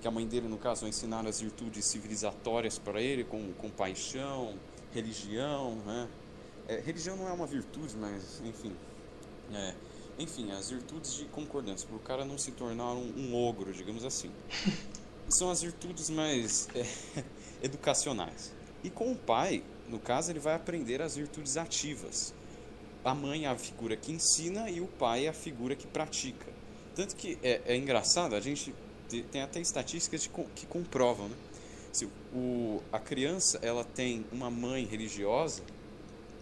que 0.02 0.08
a 0.08 0.12
mãe 0.12 0.26
dele, 0.26 0.48
no 0.48 0.58
caso, 0.58 0.82
vai 0.82 0.90
ensinar 0.90 1.26
as 1.28 1.42
virtudes 1.42 1.86
civilizatórias 1.86 2.80
para 2.80 3.02
ele, 3.02 3.24
com, 3.26 3.52
com 3.54 3.70
paixão, 3.70 4.56
religião, 4.94 5.76
né? 5.86 6.08
É, 6.68 6.80
religião 6.80 7.18
não 7.18 7.28
é 7.28 7.32
uma 7.32 7.46
virtude, 7.46 7.96
mas, 7.98 8.42
enfim, 8.44 8.74
é, 9.54 9.76
enfim, 10.18 10.52
as 10.52 10.70
virtudes 10.70 11.14
de 11.16 11.26
concordância, 11.26 11.88
para 11.88 11.98
o 11.98 12.00
cara 12.00 12.26
não 12.26 12.38
se 12.38 12.52
tornar 12.52 12.94
um, 12.94 13.14
um 13.18 13.36
ogro, 13.36 13.74
digamos 13.74 14.06
assim. 14.06 14.32
São 15.30 15.50
as 15.50 15.62
virtudes 15.62 16.10
mais 16.10 16.68
é, 16.76 16.86
educacionais. 17.64 18.54
E 18.84 18.90
com 18.90 19.12
o 19.12 19.16
pai, 19.16 19.64
no 19.90 20.00
caso, 20.00 20.32
ele 20.32 20.40
vai 20.40 20.54
aprender 20.54 21.02
as 21.02 21.16
virtudes 21.16 21.58
ativas. 21.58 22.34
A 23.04 23.14
mãe 23.14 23.46
é 23.46 23.48
a 23.48 23.58
figura 23.58 23.96
que 23.96 24.12
ensina 24.12 24.70
e 24.70 24.82
o 24.82 24.88
pai 24.88 25.26
é 25.26 25.30
a 25.30 25.34
figura 25.34 25.76
que 25.76 25.88
pratica. 25.88 26.48
Tanto 26.96 27.16
que 27.16 27.38
é, 27.44 27.62
é 27.66 27.76
engraçado, 27.76 28.36
a 28.36 28.40
gente 28.40 28.74
tem 29.32 29.42
até 29.42 29.60
estatísticas 29.60 30.30
que 30.56 30.66
comprovam, 30.66 31.30
né? 31.30 31.36
Se 31.92 32.10
o, 32.34 32.82
a 32.92 33.00
criança 33.00 33.60
ela 33.62 33.84
tem 33.84 34.26
uma 34.32 34.50
mãe 34.50 34.86
religiosa, 34.86 35.64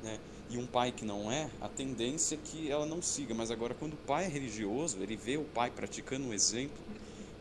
né, 0.01 0.19
e 0.49 0.57
um 0.57 0.65
pai 0.65 0.91
que 0.91 1.05
não 1.05 1.31
é, 1.31 1.49
a 1.61 1.69
tendência 1.69 2.35
é 2.35 2.39
que 2.43 2.71
ela 2.71 2.85
não 2.85 3.01
siga. 3.01 3.33
Mas 3.33 3.51
agora, 3.51 3.73
quando 3.73 3.93
o 3.93 3.97
pai 3.97 4.25
é 4.25 4.27
religioso, 4.27 4.97
ele 5.01 5.15
vê 5.15 5.37
o 5.37 5.43
pai 5.43 5.69
praticando 5.69 6.27
um 6.27 6.33
exemplo 6.33 6.77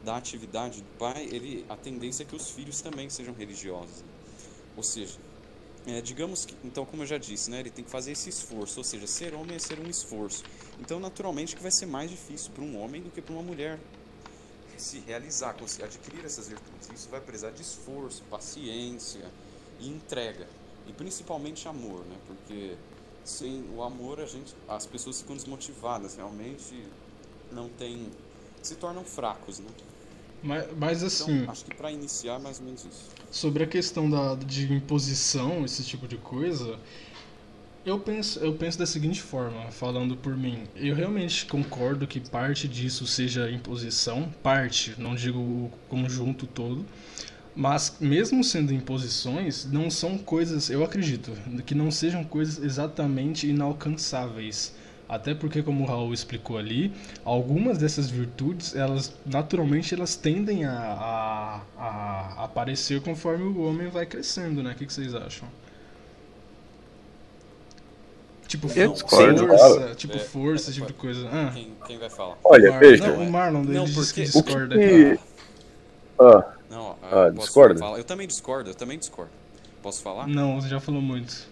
da 0.04 0.16
atividade 0.16 0.80
do 0.80 0.98
pai, 0.98 1.28
ele, 1.30 1.64
a 1.68 1.76
tendência 1.76 2.22
é 2.22 2.26
que 2.26 2.34
os 2.34 2.50
filhos 2.50 2.80
também 2.80 3.08
sejam 3.08 3.34
religiosos. 3.34 4.04
Ou 4.76 4.82
seja, 4.82 5.18
é, 5.86 6.00
digamos 6.00 6.44
que, 6.44 6.54
então, 6.64 6.84
como 6.84 7.02
eu 7.02 7.06
já 7.06 7.18
disse, 7.18 7.50
né, 7.50 7.60
ele 7.60 7.70
tem 7.70 7.84
que 7.84 7.90
fazer 7.90 8.12
esse 8.12 8.28
esforço, 8.28 8.78
ou 8.78 8.84
seja, 8.84 9.06
ser 9.06 9.34
homem 9.34 9.56
é 9.56 9.58
ser 9.58 9.78
um 9.80 9.88
esforço. 9.88 10.44
Então, 10.80 11.00
naturalmente, 11.00 11.56
que 11.56 11.62
vai 11.62 11.72
ser 11.72 11.86
mais 11.86 12.10
difícil 12.10 12.52
para 12.52 12.62
um 12.62 12.80
homem 12.80 13.02
do 13.02 13.10
que 13.10 13.20
para 13.20 13.32
uma 13.32 13.42
mulher 13.42 13.78
se 14.76 14.98
realizar, 15.00 15.56
adquirir 15.82 16.24
essas 16.24 16.48
virtudes. 16.48 16.88
Isso 16.94 17.08
vai 17.08 17.20
precisar 17.20 17.50
de 17.50 17.62
esforço, 17.62 18.22
paciência 18.30 19.30
e 19.78 19.88
entrega, 19.88 20.46
e 20.86 20.92
principalmente 20.92 21.68
amor, 21.68 22.04
né? 22.04 22.16
Porque 22.26 22.76
sem 23.24 23.64
o 23.74 23.82
amor 23.82 24.20
a 24.20 24.26
gente, 24.26 24.54
as 24.68 24.86
pessoas 24.86 25.20
ficam 25.20 25.36
desmotivadas, 25.36 26.16
realmente 26.16 26.86
não 27.50 27.68
tem, 27.68 28.10
se 28.62 28.74
tornam 28.76 29.04
fracos, 29.04 29.58
né? 29.58 29.70
Mas, 30.42 30.66
mas 30.76 31.02
assim. 31.02 31.42
Então, 31.42 31.52
acho 31.52 31.64
que 31.64 31.74
para 31.74 31.90
iniciar, 31.90 32.38
mais 32.38 32.58
ou 32.58 32.64
menos 32.64 32.84
isso. 32.84 33.10
Sobre 33.30 33.62
a 33.62 33.66
questão 33.66 34.10
da, 34.10 34.34
de 34.34 34.72
imposição, 34.72 35.64
esse 35.64 35.84
tipo 35.84 36.08
de 36.08 36.16
coisa, 36.16 36.78
eu 37.84 37.98
penso, 37.98 38.38
eu 38.40 38.54
penso 38.54 38.78
da 38.78 38.86
seguinte 38.86 39.20
forma, 39.20 39.70
falando 39.70 40.16
por 40.16 40.36
mim. 40.36 40.64
Eu 40.74 40.94
realmente 40.94 41.46
concordo 41.46 42.06
que 42.06 42.20
parte 42.20 42.68
disso 42.68 43.06
seja 43.06 43.50
imposição, 43.50 44.32
parte, 44.42 44.94
não 44.98 45.14
digo 45.14 45.38
o 45.38 45.70
conjunto 45.88 46.46
todo. 46.46 46.84
Mas 47.54 47.96
mesmo 48.00 48.42
sendo 48.42 48.72
imposições, 48.72 49.66
não 49.66 49.90
são 49.90 50.16
coisas, 50.16 50.70
eu 50.70 50.82
acredito, 50.82 51.32
que 51.66 51.74
não 51.74 51.90
sejam 51.90 52.24
coisas 52.24 52.62
exatamente 52.62 53.46
inalcançáveis. 53.46 54.74
Até 55.08 55.34
porque, 55.34 55.62
como 55.62 55.84
o 55.84 55.86
Raul 55.86 56.14
explicou 56.14 56.56
ali, 56.56 56.90
algumas 57.24 57.76
dessas 57.76 58.08
virtudes, 58.08 58.74
elas 58.74 59.12
naturalmente 59.26 59.94
elas 59.94 60.16
tendem 60.16 60.64
a, 60.64 60.72
a, 60.72 61.60
a 61.78 62.44
aparecer 62.44 63.02
conforme 63.02 63.44
o 63.44 63.62
homem 63.68 63.88
vai 63.88 64.06
crescendo, 64.06 64.62
né? 64.62 64.72
O 64.72 64.74
que, 64.74 64.86
que 64.86 64.92
vocês 64.92 65.14
acham? 65.14 65.46
Tipo, 68.46 68.68
Eu 68.76 68.92
discordo, 68.92 69.46
força, 69.46 69.74
claro. 69.76 69.94
tipo 69.94 70.16
É, 70.16 70.18
força, 70.20 70.64
esse 70.70 70.74
tipo 70.74 70.86
de 70.86 70.92
coisa. 70.92 71.26
Ah, 71.32 71.50
Quem, 71.54 71.72
quem 71.86 71.98
vai 71.98 72.10
falar? 72.10 72.36
Olha, 72.44 72.70
Marlon- 72.70 72.80
veja. 72.88 73.06
Não, 73.08 73.22
o 73.22 73.30
Marlon, 73.30 73.62
ele 73.62 73.72
Não, 73.72 73.84
disse 73.84 74.12
que 74.14 74.20
porque- 74.26 74.40
discorda. 74.40 74.76
que. 74.78 75.18
Ah, 76.18 76.52
Não, 76.70 76.96
Ah, 77.02 77.30
discorda? 77.30 77.78
falar? 77.78 77.98
Eu 77.98 78.04
também 78.04 78.26
discordo, 78.26 78.68
eu 78.70 78.74
também 78.74 78.98
discordo. 78.98 79.30
Posso 79.82 80.02
falar? 80.02 80.26
Não, 80.26 80.60
você 80.60 80.68
já 80.68 80.78
falou 80.80 81.00
muito. 81.00 81.48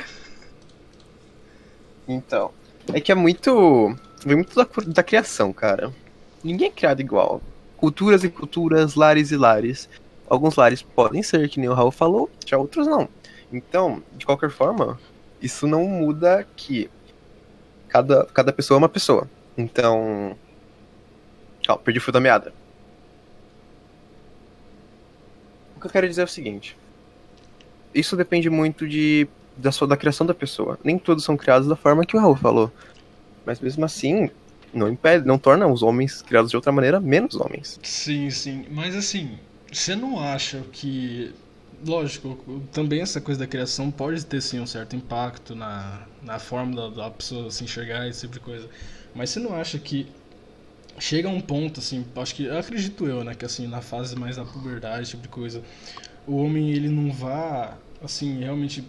Então, 2.12 2.50
é 2.92 3.00
que 3.00 3.12
é 3.12 3.14
muito. 3.14 3.96
Vem 4.26 4.36
muito 4.36 4.54
da, 4.54 4.66
da 4.88 5.02
criação, 5.02 5.52
cara. 5.52 5.94
Ninguém 6.42 6.68
é 6.68 6.72
criado 6.72 7.00
igual. 7.00 7.40
Culturas 7.76 8.24
e 8.24 8.28
culturas, 8.28 8.96
lares 8.96 9.30
e 9.30 9.36
lares. 9.36 9.88
Alguns 10.28 10.56
lares 10.56 10.82
podem 10.82 11.22
ser, 11.22 11.48
que 11.48 11.60
nem 11.60 11.68
o 11.68 11.74
Raul 11.74 11.92
falou, 11.92 12.28
já 12.44 12.58
outros 12.58 12.86
não. 12.86 13.08
Então, 13.52 14.02
de 14.16 14.26
qualquer 14.26 14.50
forma, 14.50 14.98
isso 15.40 15.66
não 15.66 15.86
muda 15.86 16.46
que 16.56 16.90
cada, 17.88 18.26
cada 18.26 18.52
pessoa 18.52 18.76
é 18.76 18.80
uma 18.80 18.88
pessoa. 18.88 19.28
Então. 19.56 20.36
Calma, 21.64 21.82
perdi 21.82 21.98
o 21.98 22.02
fio 22.02 22.12
da 22.12 22.20
meada. 22.20 22.52
O 25.76 25.80
que 25.80 25.86
eu 25.86 25.90
quero 25.90 26.08
dizer 26.08 26.22
é 26.22 26.24
o 26.24 26.28
seguinte. 26.28 26.76
Isso 27.94 28.16
depende 28.16 28.48
muito 28.48 28.86
de 28.86 29.28
da 29.56 29.70
sua 29.70 29.86
da 29.86 29.96
criação 29.96 30.26
da 30.26 30.34
pessoa. 30.34 30.78
Nem 30.82 30.98
todos 30.98 31.24
são 31.24 31.36
criados 31.36 31.68
da 31.68 31.76
forma 31.76 32.04
que 32.04 32.16
o 32.16 32.20
Raul 32.20 32.36
falou. 32.36 32.72
Mas 33.44 33.60
mesmo 33.60 33.84
assim, 33.84 34.30
não 34.72 34.88
impede, 34.88 35.26
não 35.26 35.38
torna 35.38 35.66
os 35.66 35.82
homens 35.82 36.22
criados 36.22 36.50
de 36.50 36.56
outra 36.56 36.72
maneira 36.72 37.00
menos 37.00 37.34
homens. 37.34 37.78
Sim, 37.82 38.30
sim. 38.30 38.66
Mas 38.70 38.94
assim, 38.96 39.38
você 39.70 39.94
não 39.94 40.18
acha 40.18 40.62
que. 40.72 41.32
Lógico, 41.84 42.62
também 42.72 43.00
essa 43.00 43.22
coisa 43.22 43.40
da 43.40 43.46
criação 43.46 43.90
pode 43.90 44.24
ter 44.26 44.42
sim 44.42 44.60
um 44.60 44.66
certo 44.66 44.94
impacto 44.94 45.54
na, 45.54 46.02
na 46.22 46.38
forma 46.38 46.76
da, 46.76 46.88
da 47.04 47.10
pessoa 47.10 47.50
se 47.50 47.64
enxergar, 47.64 48.06
esse 48.06 48.20
tipo 48.22 48.34
de 48.34 48.40
coisa. 48.40 48.68
Mas 49.14 49.30
você 49.30 49.40
não 49.40 49.54
acha 49.54 49.78
que 49.78 50.06
chega 50.98 51.28
a 51.28 51.32
um 51.32 51.40
ponto, 51.40 51.80
assim, 51.80 52.04
acho 52.16 52.34
que. 52.34 52.48
Acredito 52.50 53.06
eu, 53.06 53.24
né? 53.24 53.34
Que 53.34 53.46
assim, 53.46 53.66
na 53.66 53.80
fase 53.80 54.14
mais 54.14 54.36
da 54.36 54.44
puberdade, 54.44 55.08
tipo 55.08 55.22
de 55.22 55.28
coisa, 55.28 55.62
o 56.26 56.36
homem 56.36 56.70
ele 56.70 56.88
não 56.88 57.12
vá, 57.12 57.78
assim, 58.02 58.40
realmente, 58.40 58.84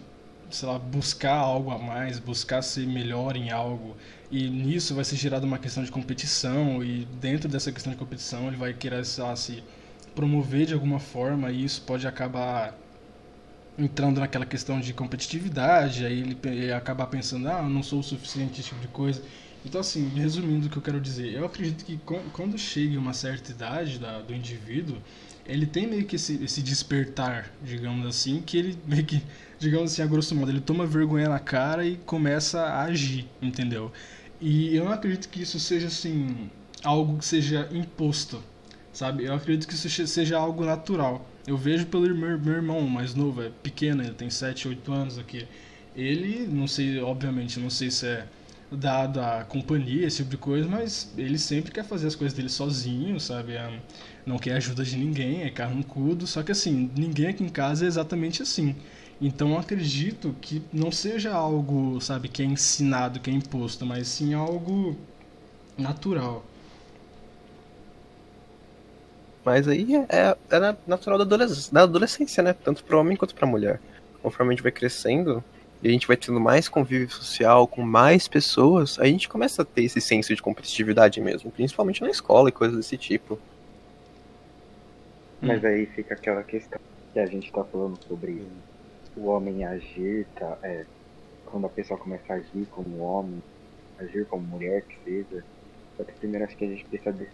sei 0.50 0.68
lá, 0.68 0.78
buscar 0.78 1.34
algo 1.36 1.70
a 1.70 1.78
mais, 1.78 2.18
buscar 2.18 2.62
ser 2.62 2.86
melhor 2.86 3.36
em 3.36 3.50
algo. 3.50 3.96
E 4.30 4.48
nisso 4.48 4.94
vai 4.94 5.04
ser 5.04 5.16
gerada 5.16 5.46
uma 5.46 5.58
questão 5.58 5.82
de 5.84 5.90
competição, 5.90 6.82
e 6.84 7.04
dentro 7.20 7.48
dessa 7.48 7.72
questão 7.72 7.92
de 7.92 7.98
competição 7.98 8.48
ele 8.48 8.56
vai 8.56 8.72
querer, 8.74 9.04
sei 9.04 9.24
lá, 9.24 9.36
se 9.36 9.62
promover 10.14 10.66
de 10.66 10.74
alguma 10.74 11.00
forma, 11.00 11.50
e 11.50 11.64
isso 11.64 11.82
pode 11.82 12.06
acabar 12.06 12.78
entrando 13.78 14.20
naquela 14.20 14.44
questão 14.46 14.80
de 14.80 14.92
competitividade, 14.92 16.04
aí 16.04 16.20
ele, 16.20 16.38
ele 16.44 16.72
acabar 16.72 17.06
pensando, 17.06 17.48
ah, 17.48 17.62
não 17.62 17.82
sou 17.82 18.00
o 18.00 18.02
suficiente, 18.02 18.60
esse 18.60 18.68
tipo 18.68 18.80
de 18.80 18.88
coisa. 18.88 19.22
Então, 19.64 19.80
assim, 19.80 20.08
resumindo 20.08 20.66
o 20.66 20.70
que 20.70 20.76
eu 20.76 20.82
quero 20.82 21.00
dizer, 21.00 21.32
eu 21.32 21.44
acredito 21.46 21.84
que 21.84 21.98
quando 22.32 22.58
chega 22.58 22.98
uma 22.98 23.14
certa 23.14 23.50
idade 23.52 23.98
da- 23.98 24.20
do 24.20 24.34
indivíduo, 24.34 24.98
ele 25.46 25.66
tem 25.66 25.86
meio 25.86 26.04
que 26.04 26.16
esse, 26.16 26.42
esse 26.42 26.62
despertar, 26.62 27.50
digamos 27.62 28.06
assim, 28.06 28.40
que 28.40 28.56
ele 28.56 28.78
meio 28.86 29.04
que, 29.04 29.22
digamos 29.58 29.92
assim, 29.92 30.02
a 30.02 30.06
grosso 30.06 30.34
modo, 30.34 30.50
ele 30.50 30.60
toma 30.60 30.86
vergonha 30.86 31.28
na 31.28 31.38
cara 31.38 31.84
e 31.84 31.96
começa 31.96 32.60
a 32.62 32.82
agir, 32.82 33.28
entendeu? 33.40 33.92
E 34.40 34.74
eu 34.76 34.84
não 34.84 34.92
acredito 34.92 35.28
que 35.28 35.42
isso 35.42 35.58
seja, 35.58 35.88
assim, 35.88 36.50
algo 36.82 37.18
que 37.18 37.24
seja 37.24 37.68
imposto, 37.72 38.42
sabe? 38.92 39.24
Eu 39.24 39.34
acredito 39.34 39.68
que 39.68 39.74
isso 39.74 40.06
seja 40.06 40.38
algo 40.38 40.64
natural. 40.64 41.28
Eu 41.46 41.56
vejo 41.56 41.86
pelo 41.86 42.02
meu, 42.14 42.38
meu 42.38 42.54
irmão 42.54 42.80
mais 42.82 43.14
novo, 43.14 43.42
é 43.42 43.50
pequeno, 43.62 44.02
ele 44.02 44.14
tem 44.14 44.30
7, 44.30 44.68
8 44.68 44.92
anos 44.92 45.18
aqui. 45.18 45.46
Ele, 45.94 46.46
não 46.46 46.66
sei, 46.66 47.00
obviamente, 47.00 47.60
não 47.60 47.68
sei 47.70 47.90
se 47.90 48.06
é 48.06 48.26
dado 48.76 49.20
a 49.20 49.44
companhia, 49.44 50.06
esse 50.06 50.18
tipo 50.18 50.30
de 50.30 50.36
coisa, 50.36 50.68
mas 50.68 51.12
ele 51.16 51.38
sempre 51.38 51.70
quer 51.70 51.84
fazer 51.84 52.06
as 52.06 52.14
coisas 52.14 52.36
dele 52.36 52.48
sozinho, 52.48 53.20
sabe? 53.20 53.52
É, 53.52 53.80
Não 54.26 54.38
quer 54.38 54.54
ajuda 54.54 54.84
de 54.84 54.96
ninguém, 54.96 55.42
é 55.42 55.50
carrancudo, 55.50 56.26
só 56.26 56.42
que 56.42 56.52
assim, 56.52 56.90
ninguém 56.96 57.26
aqui 57.28 57.42
em 57.44 57.48
casa 57.48 57.84
é 57.84 57.88
exatamente 57.88 58.42
assim. 58.42 58.76
Então 59.20 59.58
acredito 59.58 60.34
que 60.40 60.62
não 60.72 60.92
seja 60.92 61.32
algo, 61.34 62.00
sabe, 62.00 62.28
que 62.28 62.42
é 62.42 62.44
ensinado, 62.44 63.20
que 63.20 63.30
é 63.30 63.32
imposto, 63.32 63.84
mas 63.86 64.08
sim 64.08 64.34
algo 64.34 64.96
natural. 65.76 66.44
Mas 69.44 69.66
aí 69.66 69.86
é, 70.08 70.36
é 70.50 70.58
na- 70.58 70.76
natural 70.86 71.18
da 71.18 71.24
adolescência, 71.24 71.72
da 71.72 71.82
adolescência, 71.82 72.42
né? 72.42 72.52
Tanto 72.52 72.84
para 72.84 72.98
homem 72.98 73.16
quanto 73.16 73.34
para 73.34 73.46
mulher. 73.46 73.80
Conforme 74.22 74.52
a 74.52 74.56
gente 74.56 74.62
vai 74.62 74.72
crescendo 74.72 75.44
e 75.82 75.88
a 75.88 75.90
gente 75.90 76.06
vai 76.06 76.16
tendo 76.16 76.40
mais 76.40 76.68
convívio 76.68 77.10
social 77.10 77.66
com 77.66 77.82
mais 77.82 78.28
pessoas, 78.28 78.98
a 79.00 79.06
gente 79.06 79.28
começa 79.28 79.62
a 79.62 79.64
ter 79.64 79.82
esse 79.84 80.00
senso 80.00 80.34
de 80.34 80.40
competitividade 80.40 81.20
mesmo, 81.20 81.50
principalmente 81.50 82.02
na 82.02 82.10
escola 82.10 82.48
e 82.48 82.52
coisas 82.52 82.76
desse 82.76 82.96
tipo. 82.96 83.40
Mas 85.42 85.64
aí 85.64 85.86
fica 85.86 86.14
aquela 86.14 86.44
questão 86.44 86.78
que 87.12 87.18
a 87.20 87.26
gente 87.26 87.50
tá 87.52 87.64
falando 87.64 87.98
sobre 88.06 88.62
o 89.16 89.26
homem 89.28 89.64
agir, 89.64 90.30
tá? 90.34 90.58
É, 90.64 90.86
quando 91.44 91.66
a 91.66 91.70
pessoa 91.70 91.98
começa 92.00 92.32
a 92.34 92.36
agir 92.38 92.66
como 92.68 92.98
homem, 92.98 93.40
agir 93.98 94.26
como 94.28 94.46
mulher 94.46 94.86
que 94.86 94.96
seja. 95.02 95.46
Só 95.96 96.04
que 96.04 96.14
primeiro 96.16 96.46
acho 96.46 96.56
que 96.56 96.64
a 96.64 96.68
gente 96.68 96.86
precisa 96.88 97.12
de- 97.14 97.32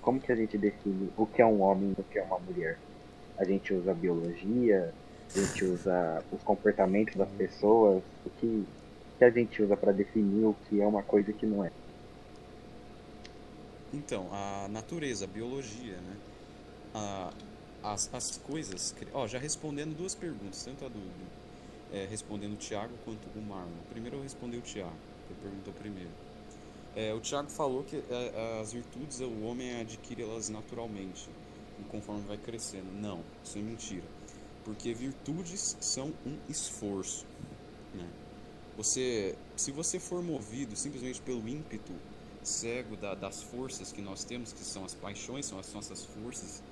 como 0.00 0.20
que 0.22 0.32
a 0.32 0.36
gente 0.36 0.58
define 0.58 1.12
o 1.16 1.26
que 1.26 1.42
é 1.42 1.46
um 1.46 1.62
homem 1.62 1.92
e 1.98 2.00
o 2.00 2.04
que 2.04 2.18
é 2.18 2.24
uma 2.24 2.40
mulher? 2.40 2.82
A 3.38 3.44
gente 3.46 3.74
usa 3.74 3.92
a 3.92 3.94
biologia, 3.94 4.94
a 5.34 5.38
gente 5.40 5.64
usa 5.64 6.26
os 6.30 6.42
comportamentos 6.44 7.16
das 7.16 7.32
pessoas, 7.34 8.04
o 8.24 8.30
que, 8.30 8.68
que 9.18 9.24
a 9.24 9.30
gente 9.30 9.62
usa 9.62 9.76
para 9.76 9.92
definir 9.92 10.46
o 10.46 10.54
que 10.54 10.80
é 10.80 10.86
uma 10.86 11.04
coisa 11.04 11.30
e 11.30 11.34
o 11.34 11.36
que 11.36 11.46
não 11.46 11.64
é? 11.64 11.70
Então, 13.92 14.32
a 14.32 14.68
natureza, 14.68 15.24
a 15.24 15.28
biologia, 15.28 16.00
né? 16.00 16.20
As, 17.82 18.08
as 18.12 18.38
coisas. 18.38 18.94
Ó, 19.12 19.26
já 19.26 19.38
respondendo 19.38 19.96
duas 19.96 20.14
perguntas, 20.14 20.62
tanto 20.64 20.84
a 20.84 20.88
do. 20.88 20.98
do 20.98 21.42
é, 21.92 22.06
respondendo 22.06 22.54
o 22.54 22.56
Thiago 22.56 22.94
quanto 23.04 23.28
o 23.36 23.42
Marlon. 23.42 23.70
Primeiro 23.90 24.16
eu 24.16 24.22
respondi 24.22 24.56
o 24.56 24.62
Thiago, 24.62 24.96
que 25.28 25.34
perguntou 25.34 25.72
primeiro. 25.74 26.10
É, 26.96 27.12
o 27.12 27.20
Thiago 27.20 27.50
falou 27.50 27.84
que 27.84 27.96
é, 27.96 28.60
as 28.60 28.72
virtudes 28.72 29.20
o 29.20 29.42
homem 29.42 29.80
adquire 29.80 30.22
elas 30.22 30.48
naturalmente, 30.48 31.28
conforme 31.90 32.22
vai 32.22 32.38
crescendo. 32.38 32.90
Não, 32.92 33.22
isso 33.44 33.58
é 33.58 33.60
mentira. 33.60 34.04
Porque 34.64 34.94
virtudes 34.94 35.76
são 35.80 36.12
um 36.26 36.38
esforço. 36.48 37.26
Né? 37.94 38.08
Você, 38.76 39.36
se 39.56 39.70
você 39.70 39.98
for 39.98 40.22
movido 40.22 40.74
simplesmente 40.76 41.20
pelo 41.20 41.46
ímpeto 41.46 41.92
cego 42.42 42.96
da, 42.96 43.14
das 43.14 43.42
forças 43.42 43.92
que 43.92 44.00
nós 44.00 44.24
temos, 44.24 44.52
que 44.52 44.64
são 44.64 44.84
as 44.84 44.94
paixões, 44.94 45.46
são 45.46 45.58
as 45.58 45.72
nossas 45.72 46.04
forças 46.04 46.62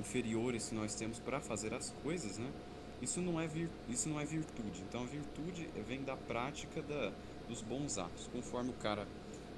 inferiores 0.00 0.68
que 0.70 0.74
nós 0.74 0.94
temos 0.94 1.18
para 1.18 1.40
fazer 1.40 1.72
as 1.74 1.90
coisas, 2.02 2.38
né? 2.38 2.50
Isso 3.00 3.20
não 3.20 3.40
é 3.40 3.46
vir, 3.46 3.70
isso 3.88 4.08
não 4.08 4.20
é 4.20 4.24
virtude. 4.24 4.82
Então 4.88 5.04
a 5.04 5.06
virtude 5.06 5.68
vem 5.86 6.02
da 6.02 6.16
prática 6.16 6.82
da, 6.82 7.12
dos 7.48 7.62
bons 7.62 7.96
atos. 7.96 8.28
Conforme 8.32 8.70
o 8.70 8.74
cara 8.74 9.06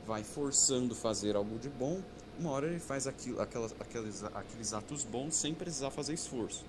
vai 0.06 0.22
forçando 0.22 0.94
fazer 0.94 1.34
algo 1.34 1.58
de 1.58 1.68
bom, 1.68 2.00
uma 2.38 2.50
hora 2.50 2.66
ele 2.66 2.78
faz 2.78 3.06
aquilo, 3.06 3.40
aquelas, 3.40 3.74
aqueles, 3.80 4.22
aqueles 4.22 4.72
atos 4.72 5.04
bons 5.04 5.34
sem 5.34 5.54
precisar 5.54 5.90
fazer 5.90 6.14
esforço. 6.14 6.64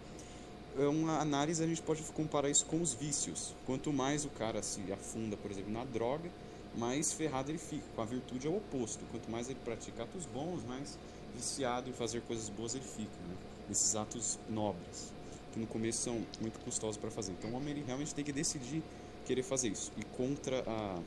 É 0.78 0.88
uma 0.88 1.20
análise 1.20 1.64
a 1.64 1.68
gente 1.68 1.82
pode 1.82 2.02
comparar 2.14 2.50
isso 2.50 2.66
com 2.66 2.82
os 2.82 2.94
vícios. 2.94 3.54
Quanto 3.66 3.94
mais 3.94 4.26
o 4.26 4.30
cara 4.30 4.64
se 4.64 4.82
afunda, 4.92 5.38
por 5.38 5.52
exemplo, 5.52 5.72
na 5.72 5.84
droga, 5.84 6.30
mais 6.76 7.14
ferrado 7.14 7.52
ele 7.52 7.60
fica. 7.60 7.84
Com 7.96 8.02
a 8.02 8.06
virtude 8.06 8.48
é 8.48 8.50
o 8.50 8.58
oposto. 8.58 9.06
Quanto 9.12 9.30
mais 9.30 9.48
ele 9.50 9.60
pratica 9.64 10.04
atos 10.04 10.26
bons, 10.26 10.64
mais 10.64 10.98
viciado 11.36 11.90
em 11.90 11.94
fazer 11.94 12.22
coisas 12.22 12.50
boas 12.50 12.74
ele 12.74 12.84
fica. 12.84 13.16
Né? 13.28 13.36
Esses 13.70 13.96
atos 13.96 14.38
nobres, 14.50 15.14
que 15.54 15.60
no 15.60 15.68
começo 15.68 16.00
são 16.00 16.22
muito 16.42 16.60
custosos 16.60 16.98
para 16.98 17.10
fazer. 17.10 17.32
Então 17.32 17.52
o 17.52 17.56
homem 17.56 17.72
ele 17.72 17.84
realmente 17.86 18.14
tem 18.14 18.24
que 18.24 18.32
decidir 18.32 18.84
querer 19.26 19.44
fazer 19.44 19.70
isso 19.70 19.92
e 19.98 20.04
contra 20.04 20.64
a, 20.68 21.00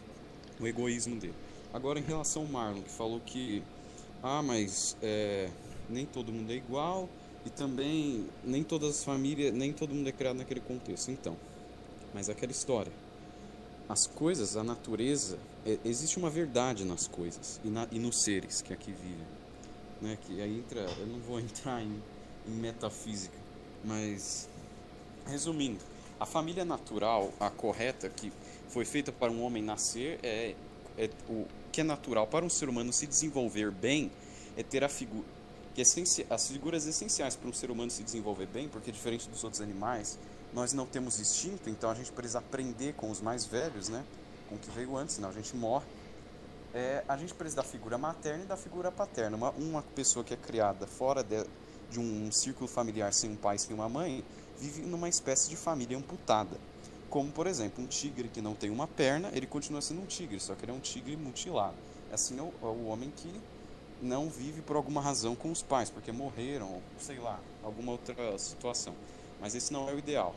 o 0.60 0.66
egoísmo 0.66 1.16
dele. 1.16 1.34
Agora 1.72 1.98
em 1.98 2.02
relação 2.02 2.42
ao 2.42 2.48
Marlon, 2.48 2.82
que 2.82 2.90
falou 2.90 3.20
que 3.20 3.62
ah, 4.22 4.42
mas 4.42 4.96
é, 5.02 5.50
nem 5.88 6.06
todo 6.06 6.32
mundo 6.32 6.50
é 6.50 6.54
igual 6.54 7.08
e 7.44 7.50
também 7.50 8.26
nem 8.42 8.64
todas 8.64 8.90
as 8.90 9.04
famílias, 9.04 9.54
nem 9.54 9.72
todo 9.72 9.94
mundo 9.94 10.08
é 10.08 10.12
criado 10.12 10.36
naquele 10.36 10.60
contexto. 10.60 11.10
Então, 11.10 11.36
mas 12.12 12.28
é 12.28 12.32
aquela 12.32 12.52
história. 12.52 12.92
As 13.88 14.06
coisas, 14.06 14.56
a 14.56 14.64
natureza, 14.64 15.38
é, 15.64 15.78
existe 15.84 16.18
uma 16.18 16.28
verdade 16.28 16.84
nas 16.84 17.06
coisas 17.06 17.60
e, 17.64 17.68
na, 17.68 17.86
e 17.92 17.98
nos 17.98 18.20
seres 18.22 18.62
que 18.62 18.72
aqui 18.72 18.90
vivem. 18.90 19.26
Né? 20.00 20.18
Que 20.26 20.40
aí 20.40 20.58
entra, 20.58 20.80
eu 20.98 21.06
não 21.06 21.20
vou 21.20 21.38
entrar 21.40 21.82
em 21.82 22.02
metafísica, 22.46 23.36
mas 23.84 24.48
resumindo, 25.26 25.80
a 26.18 26.26
família 26.26 26.64
natural, 26.64 27.32
a 27.38 27.50
correta, 27.50 28.08
que 28.08 28.32
foi 28.68 28.84
feita 28.84 29.12
para 29.12 29.30
um 29.30 29.42
homem 29.42 29.62
nascer, 29.62 30.18
é, 30.22 30.54
é 30.96 31.10
o 31.28 31.46
que 31.70 31.80
é 31.80 31.84
natural 31.84 32.26
para 32.26 32.44
um 32.44 32.48
ser 32.48 32.68
humano 32.68 32.92
se 32.92 33.06
desenvolver 33.06 33.70
bem, 33.70 34.10
é 34.56 34.62
ter 34.62 34.82
a 34.82 34.88
figura 34.88 35.36
que 35.76 35.82
as 36.30 36.48
figuras 36.48 36.86
essenciais 36.86 37.36
para 37.36 37.50
um 37.50 37.52
ser 37.52 37.70
humano 37.70 37.90
se 37.90 38.02
desenvolver 38.02 38.46
bem, 38.46 38.66
porque 38.66 38.90
diferente 38.90 39.28
dos 39.28 39.44
outros 39.44 39.60
animais, 39.60 40.18
nós 40.54 40.72
não 40.72 40.86
temos 40.86 41.20
instinto, 41.20 41.68
então 41.68 41.90
a 41.90 41.94
gente 41.94 42.10
precisa 42.12 42.38
aprender 42.38 42.94
com 42.94 43.10
os 43.10 43.20
mais 43.20 43.44
velhos, 43.44 43.90
né? 43.90 44.02
Com 44.48 44.54
o 44.54 44.58
que 44.58 44.70
veio 44.70 44.96
antes, 44.96 45.16
senão 45.16 45.28
a 45.28 45.32
gente 45.32 45.54
morre. 45.54 45.84
É, 46.72 47.04
a 47.06 47.14
gente 47.18 47.34
precisa 47.34 47.56
da 47.56 47.62
figura 47.62 47.98
materna 47.98 48.44
e 48.44 48.46
da 48.46 48.56
figura 48.56 48.90
paterna. 48.90 49.36
Uma, 49.36 49.50
uma 49.50 49.82
pessoa 49.82 50.24
que 50.24 50.32
é 50.32 50.36
criada 50.38 50.86
fora 50.86 51.22
de, 51.22 51.44
de 51.90 52.00
um 52.00 52.30
círculo 52.32 52.68
familiar 52.68 53.12
sem 53.12 53.30
um 53.30 53.36
pai, 53.36 53.58
sem 53.58 53.74
uma 53.74 53.88
mãe, 53.88 54.24
vive 54.58 54.82
numa 54.82 55.08
espécie 55.08 55.48
de 55.48 55.56
família 55.56 55.96
amputada. 55.96 56.58
Como, 57.08 57.30
por 57.30 57.46
exemplo, 57.46 57.82
um 57.82 57.86
tigre 57.86 58.28
que 58.28 58.40
não 58.40 58.54
tem 58.54 58.70
uma 58.70 58.86
perna, 58.86 59.30
ele 59.32 59.46
continua 59.46 59.80
sendo 59.80 60.02
um 60.02 60.06
tigre, 60.06 60.40
só 60.40 60.54
que 60.54 60.64
ele 60.64 60.72
é 60.72 60.74
um 60.74 60.80
tigre 60.80 61.16
mutilado. 61.16 61.76
Assim 62.12 62.38
é 62.38 62.42
o, 62.42 62.52
é 62.62 62.66
o 62.66 62.86
homem 62.86 63.12
que 63.14 63.32
não 64.02 64.28
vive 64.28 64.60
por 64.60 64.76
alguma 64.76 65.00
razão 65.00 65.34
com 65.34 65.50
os 65.50 65.62
pais, 65.62 65.90
porque 65.90 66.12
morreram, 66.12 66.74
ou 66.74 66.82
sei 66.98 67.18
lá, 67.18 67.40
alguma 67.62 67.92
outra 67.92 68.38
situação. 68.38 68.94
Mas 69.40 69.54
esse 69.54 69.72
não 69.72 69.88
é 69.88 69.94
o 69.94 69.98
ideal. 69.98 70.34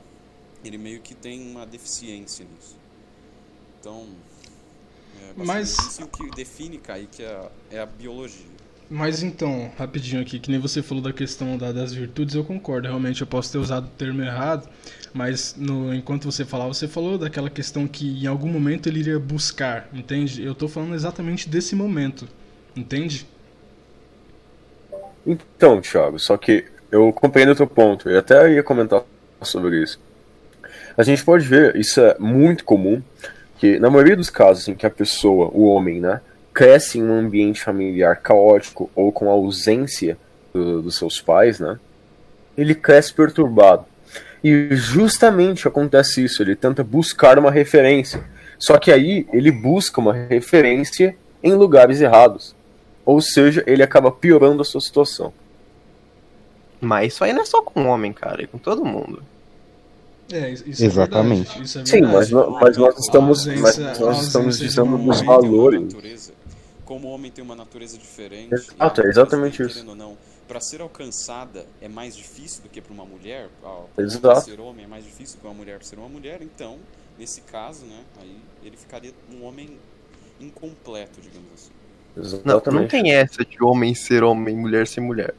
Ele 0.63 0.77
meio 0.77 1.01
que 1.01 1.15
tem 1.15 1.51
uma 1.51 1.65
deficiência 1.65 2.45
nisso. 2.45 2.77
Então, 3.79 4.07
é 5.17 5.33
Mas... 5.43 5.77
isso 5.77 6.03
o 6.03 6.07
que 6.07 6.29
define, 6.31 6.77
Kaique, 6.77 7.23
é 7.23 7.27
a, 7.27 7.51
é 7.71 7.79
a 7.79 7.85
biologia. 7.85 8.58
Mas 8.89 9.21
então, 9.21 9.69
rapidinho 9.77 10.19
aqui, 10.19 10.39
que 10.39 10.49
nem 10.49 10.59
você 10.59 10.81
falou 10.81 11.03
da 11.03 11.13
questão 11.13 11.55
da, 11.57 11.71
das 11.71 11.93
virtudes, 11.93 12.33
eu 12.33 12.43
concordo. 12.43 12.87
Realmente 12.87 13.21
eu 13.21 13.27
posso 13.27 13.51
ter 13.51 13.59
usado 13.59 13.85
o 13.85 13.89
termo 13.89 14.23
errado, 14.23 14.67
mas 15.13 15.55
no, 15.55 15.93
enquanto 15.93 16.25
você 16.25 16.43
falava, 16.43 16.73
você 16.73 16.87
falou 16.87 17.15
daquela 17.15 17.51
questão 17.51 17.87
que 17.87 18.23
em 18.23 18.25
algum 18.25 18.47
momento 18.47 18.89
ele 18.89 19.01
iria 19.01 19.19
buscar, 19.19 19.87
entende? 19.93 20.43
Eu 20.43 20.53
estou 20.53 20.67
falando 20.67 20.95
exatamente 20.95 21.47
desse 21.47 21.75
momento, 21.75 22.27
entende? 22.75 23.27
Então, 25.23 25.79
Thiago, 25.79 26.17
só 26.17 26.35
que 26.35 26.65
eu 26.91 27.13
compreendo 27.13 27.51
o 27.51 27.55
teu 27.55 27.67
ponto, 27.67 28.09
eu 28.09 28.17
até 28.17 28.51
ia 28.51 28.63
comentar 28.63 29.03
sobre 29.43 29.83
isso. 29.83 29.99
A 30.97 31.03
gente 31.03 31.23
pode 31.23 31.45
ver, 31.45 31.75
isso 31.75 32.01
é 32.01 32.17
muito 32.17 32.63
comum, 32.63 33.03
que 33.59 33.77
na 33.77 33.91
maioria 33.91 34.15
dos 34.15 34.31
casos 34.31 34.67
em 34.67 34.73
que 34.73 34.85
a 34.85 34.89
pessoa, 34.89 35.51
o 35.53 35.65
homem, 35.65 35.99
né, 35.99 36.21
cresce 36.59 36.99
em 36.99 37.03
um 37.03 37.17
ambiente 37.17 37.63
familiar 37.63 38.17
caótico 38.17 38.91
ou 38.93 39.13
com 39.13 39.29
ausência 39.29 40.17
do, 40.53 40.81
dos 40.81 40.97
seus 40.97 41.21
pais, 41.21 41.57
né, 41.57 41.79
ele 42.57 42.75
cresce 42.75 43.13
perturbado. 43.13 43.85
E 44.43 44.67
justamente 44.75 45.69
acontece 45.69 46.21
isso, 46.21 46.43
ele 46.43 46.57
tenta 46.57 46.83
buscar 46.83 47.39
uma 47.39 47.49
referência. 47.49 48.25
Só 48.57 48.77
que 48.77 48.91
aí 48.91 49.25
ele 49.31 49.51
busca 49.51 50.01
uma 50.01 50.13
referência 50.13 51.15
em 51.41 51.53
lugares 51.53 52.01
errados. 52.01 52.53
Ou 53.05 53.21
seja, 53.21 53.63
ele 53.65 53.81
acaba 53.81 54.11
piorando 54.11 54.61
a 54.61 54.65
sua 54.65 54.81
situação. 54.81 55.31
Mas 56.81 57.13
isso 57.13 57.23
aí 57.23 57.31
não 57.31 57.43
é 57.43 57.45
só 57.45 57.61
com 57.61 57.83
o 57.83 57.87
homem, 57.87 58.11
cara, 58.11 58.43
é 58.43 58.47
com 58.47 58.57
todo 58.57 58.83
mundo. 58.83 59.23
É, 60.29 60.51
isso 60.51 60.83
Exatamente. 60.83 61.51
É 61.51 61.53
verdade, 61.53 61.65
isso 61.65 61.79
é 61.79 61.85
Sim, 61.85 62.01
mas, 62.01 62.29
mas 62.29 62.77
nós 62.77 62.99
estamos, 62.99 63.45
mas 63.45 63.77
nós 63.97 64.23
estamos 64.23 64.59
dizendo 64.59 64.97
dos 64.97 65.21
uma 65.21 65.39
valores. 65.39 66.33
Como 66.89 67.07
o 67.07 67.11
homem 67.11 67.29
tem 67.31 67.43
uma 67.43 67.55
natureza 67.55 67.99
diferente. 67.99 68.51
Exato, 68.51 69.01
é 69.01 69.05
exatamente 69.07 69.61
isso. 69.61 69.73
Querendo 69.75 69.89
ou 69.89 69.95
não, 69.95 70.17
para 70.47 70.59
ser 70.59 70.81
alcançada 70.81 71.67
é 71.79 71.87
mais 71.87 72.15
difícil 72.17 72.63
do 72.63 72.67
que 72.69 72.81
para 72.81 72.91
uma 72.91 73.05
mulher. 73.05 73.47
Para 73.61 74.03
Exato. 74.03 74.41
ser 74.41 74.59
homem 74.59 74.85
é 74.85 74.87
mais 74.87 75.03
difícil 75.05 75.37
do 75.37 75.41
que 75.41 75.47
uma 75.47 75.53
mulher 75.53 75.77
para 75.77 75.85
ser 75.87 75.99
uma 75.99 76.09
mulher. 76.09 76.41
Então, 76.41 76.79
nesse 77.15 77.41
caso, 77.41 77.85
né, 77.85 77.99
aí 78.19 78.35
ele 78.63 78.75
ficaria 78.75 79.13
um 79.31 79.45
homem 79.45 79.77
incompleto, 80.41 81.21
digamos 81.21 81.47
assim. 81.53 81.71
Não, 82.43 82.55
Exatamente. 82.55 82.81
não 82.81 82.87
tem 82.87 83.13
essa 83.13 83.45
de 83.45 83.63
homem 83.63 83.93
ser 83.93 84.23
homem, 84.23 84.57
mulher 84.57 84.87
ser 84.87 85.01
mulher. 85.01 85.35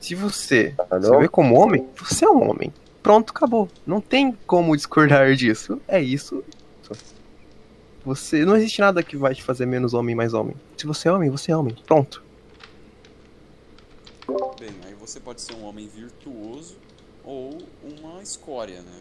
Se 0.00 0.14
você 0.14 0.74
Ah, 0.78 0.98
se 0.98 1.10
não? 1.10 1.20
vê 1.20 1.28
como 1.28 1.60
homem, 1.60 1.86
você 1.98 2.24
é 2.24 2.28
um 2.30 2.48
homem. 2.48 2.72
Pronto, 3.02 3.30
acabou. 3.36 3.68
Não 3.86 4.00
tem 4.00 4.32
como 4.46 4.74
discordar 4.74 5.34
disso. 5.34 5.78
É 5.86 6.00
isso. 6.00 6.42
Você 8.04 8.44
não 8.44 8.56
existe 8.56 8.80
nada 8.80 9.02
que 9.02 9.16
vai 9.16 9.34
te 9.34 9.42
fazer 9.42 9.66
menos 9.66 9.92
homem 9.94 10.14
mais 10.14 10.32
homem. 10.32 10.56
Se 10.76 10.86
você 10.86 11.08
é 11.08 11.12
homem, 11.12 11.28
você 11.30 11.52
é 11.52 11.56
homem. 11.56 11.76
Pronto. 11.86 12.22
Bem, 14.58 14.70
aí 14.86 14.94
você 14.94 15.18
pode 15.20 15.40
ser 15.40 15.54
um 15.54 15.64
homem 15.64 15.86
virtuoso 15.88 16.76
ou 17.24 17.58
uma 17.82 18.22
escória, 18.22 18.80
né? 18.82 19.00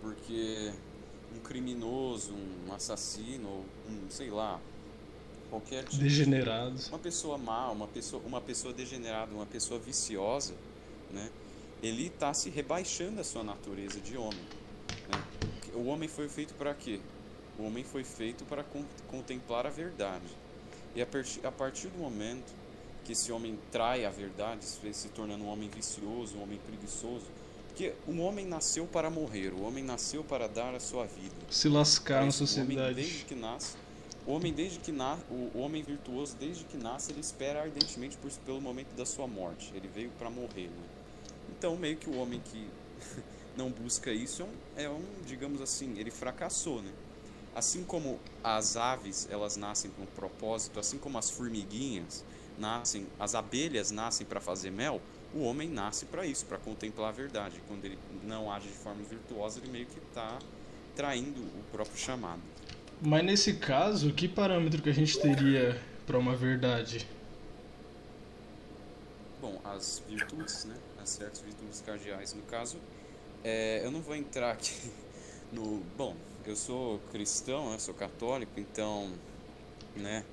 Porque 0.00 0.72
um 1.34 1.40
criminoso, 1.40 2.32
um 2.68 2.72
assassino, 2.72 3.48
ou 3.48 3.64
um, 3.88 4.10
sei 4.10 4.30
lá, 4.30 4.60
qualquer 5.50 5.82
tipo 5.84 5.96
de- 5.96 6.02
Degenerados. 6.04 6.88
uma 6.88 6.98
pessoa 6.98 7.36
má, 7.38 7.70
uma 7.70 7.86
pessoa, 7.86 8.22
uma 8.24 8.40
pessoa 8.40 8.72
degenerada, 8.72 9.32
uma 9.34 9.46
pessoa 9.46 9.78
viciosa, 9.78 10.54
né? 11.12 11.28
Ele 11.82 12.06
está 12.06 12.32
se 12.32 12.48
rebaixando 12.50 13.20
a 13.20 13.24
sua 13.24 13.44
natureza 13.44 14.00
de 14.00 14.16
homem. 14.16 14.40
né? 15.12 15.22
O 15.74 15.86
homem 15.86 16.08
foi 16.08 16.28
feito 16.28 16.54
para 16.54 16.72
quê? 16.72 17.00
O 17.58 17.64
homem 17.64 17.84
foi 17.84 18.04
feito 18.04 18.44
para 18.44 18.62
con- 18.64 18.84
contemplar 19.08 19.66
a 19.66 19.70
verdade. 19.70 20.26
E 20.94 21.02
a, 21.02 21.06
partir- 21.06 21.44
a 21.46 21.52
partir 21.52 21.88
do 21.88 21.98
momento 21.98 22.52
que 23.04 23.12
esse 23.12 23.30
homem 23.30 23.58
trai 23.70 24.04
a 24.04 24.10
verdade, 24.10 24.64
se 24.64 25.08
tornando 25.08 25.44
um 25.44 25.48
homem 25.48 25.68
vicioso, 25.68 26.36
um 26.36 26.42
homem 26.42 26.58
preguiçoso, 26.66 27.26
porque 27.68 27.92
o 28.06 28.16
homem 28.18 28.46
nasceu 28.46 28.86
para 28.86 29.10
morrer, 29.10 29.52
o 29.52 29.62
homem 29.62 29.82
nasceu 29.84 30.22
para 30.24 30.48
dar 30.48 30.74
a 30.74 30.80
sua 30.80 31.04
vida. 31.06 31.34
Se 31.50 31.68
lascar 31.68 32.22
na 32.22 32.28
Isso, 32.28 32.44
O 32.44 32.46
homem, 32.46 32.66
sociedade. 32.76 32.94
desde 32.94 33.24
que 33.24 33.34
nasce, 33.34 33.74
o 34.26 34.32
homem 34.32 34.52
desde 34.52 34.78
que 34.78 34.90
na, 34.92 35.18
o 35.30 35.58
homem 35.58 35.82
virtuoso 35.82 36.34
desde 36.40 36.64
que 36.64 36.76
nasce 36.78 37.12
ele 37.12 37.20
espera 37.20 37.60
ardentemente 37.62 38.16
por, 38.16 38.30
pelo 38.46 38.60
momento 38.60 38.94
da 38.96 39.04
sua 39.04 39.26
morte. 39.26 39.70
Ele 39.74 39.88
veio 39.88 40.10
para 40.18 40.30
morrer, 40.30 40.68
né? 40.68 40.84
Então 41.58 41.76
meio 41.76 41.96
que 41.96 42.08
o 42.08 42.16
homem 42.16 42.40
que 42.52 42.66
não 43.56 43.70
busca 43.70 44.10
isso 44.12 44.42
é 44.42 44.44
um, 44.46 44.84
é 44.84 44.88
um, 44.88 45.04
digamos 45.26 45.60
assim, 45.60 45.98
ele 45.98 46.10
fracassou, 46.10 46.80
né? 46.80 46.90
Assim 47.54 47.84
como 47.84 48.18
as 48.42 48.76
aves, 48.76 49.28
elas 49.30 49.56
nascem 49.56 49.90
com 49.92 50.02
um 50.02 50.06
propósito, 50.06 50.80
assim 50.80 50.98
como 50.98 51.18
as 51.18 51.30
formiguinhas 51.30 52.24
nascem, 52.58 53.06
as 53.18 53.34
abelhas 53.34 53.90
nascem 53.90 54.26
para 54.26 54.40
fazer 54.40 54.70
mel, 54.70 55.00
o 55.34 55.42
homem 55.42 55.68
nasce 55.68 56.06
para 56.06 56.26
isso, 56.26 56.46
para 56.46 56.58
contemplar 56.58 57.08
a 57.08 57.12
verdade. 57.12 57.60
Quando 57.66 57.84
ele 57.84 57.98
não 58.22 58.50
age 58.50 58.68
de 58.68 58.74
forma 58.74 59.02
virtuosa, 59.02 59.60
ele 59.60 59.70
meio 59.70 59.86
que 59.86 59.98
está 59.98 60.38
traindo 60.94 61.40
o 61.40 61.64
próprio 61.72 61.96
chamado. 61.96 62.40
Mas 63.00 63.24
nesse 63.24 63.54
caso, 63.54 64.12
que 64.12 64.28
parâmetro 64.28 64.80
que 64.80 64.88
a 64.88 64.94
gente 64.94 65.18
teria 65.20 65.80
para 66.06 66.18
uma 66.18 66.34
verdade? 66.34 67.06
Bom, 69.40 69.60
as 69.64 70.02
virtudes, 70.08 70.64
né? 70.64 70.76
As 71.02 71.10
certas 71.10 71.40
virtudes 71.40 71.80
cardeais. 71.80 72.32
No 72.32 72.42
caso, 72.42 72.78
é, 73.42 73.84
eu 73.84 73.90
não 73.90 74.00
vou 74.00 74.14
entrar 74.14 74.52
aqui 74.52 74.90
no. 75.52 75.82
Bom, 75.98 76.16
eu 76.50 76.56
sou 76.56 76.98
cristão, 77.10 77.70
né? 77.70 77.78
sou 77.78 77.94
católico, 77.94 78.58
então, 78.58 79.10
né? 79.96 80.24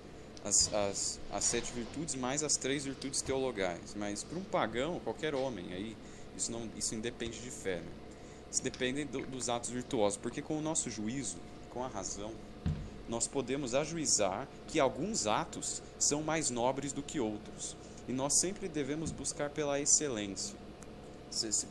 As, 0.43 0.73
as, 0.73 1.19
as 1.31 1.43
sete 1.43 1.71
virtudes 1.71 2.15
mais 2.15 2.41
as 2.41 2.57
três 2.57 2.83
virtudes 2.83 3.21
teologais. 3.21 3.93
Mas 3.95 4.23
para 4.23 4.37
um 4.37 4.43
pagão, 4.43 4.99
qualquer 5.01 5.35
homem, 5.35 5.71
aí 5.71 5.95
isso 6.35 6.51
não 6.51 6.67
isso 6.75 6.95
independe 6.95 7.39
de 7.39 7.51
fé. 7.51 7.77
Né? 7.77 7.91
Isso 8.51 8.63
depende 8.63 9.05
do, 9.05 9.25
dos 9.27 9.49
atos 9.49 9.69
virtuosos, 9.69 10.17
porque 10.17 10.41
com 10.41 10.57
o 10.57 10.61
nosso 10.61 10.89
juízo, 10.89 11.37
com 11.69 11.83
a 11.83 11.87
razão, 11.87 12.33
nós 13.07 13.27
podemos 13.27 13.75
ajuizar 13.75 14.47
que 14.67 14.79
alguns 14.79 15.27
atos 15.27 15.81
são 15.99 16.23
mais 16.23 16.49
nobres 16.49 16.91
do 16.91 17.03
que 17.03 17.19
outros. 17.19 17.75
E 18.07 18.13
nós 18.13 18.33
sempre 18.33 18.67
devemos 18.67 19.11
buscar 19.11 19.49
pela 19.49 19.79
excelência, 19.79 20.55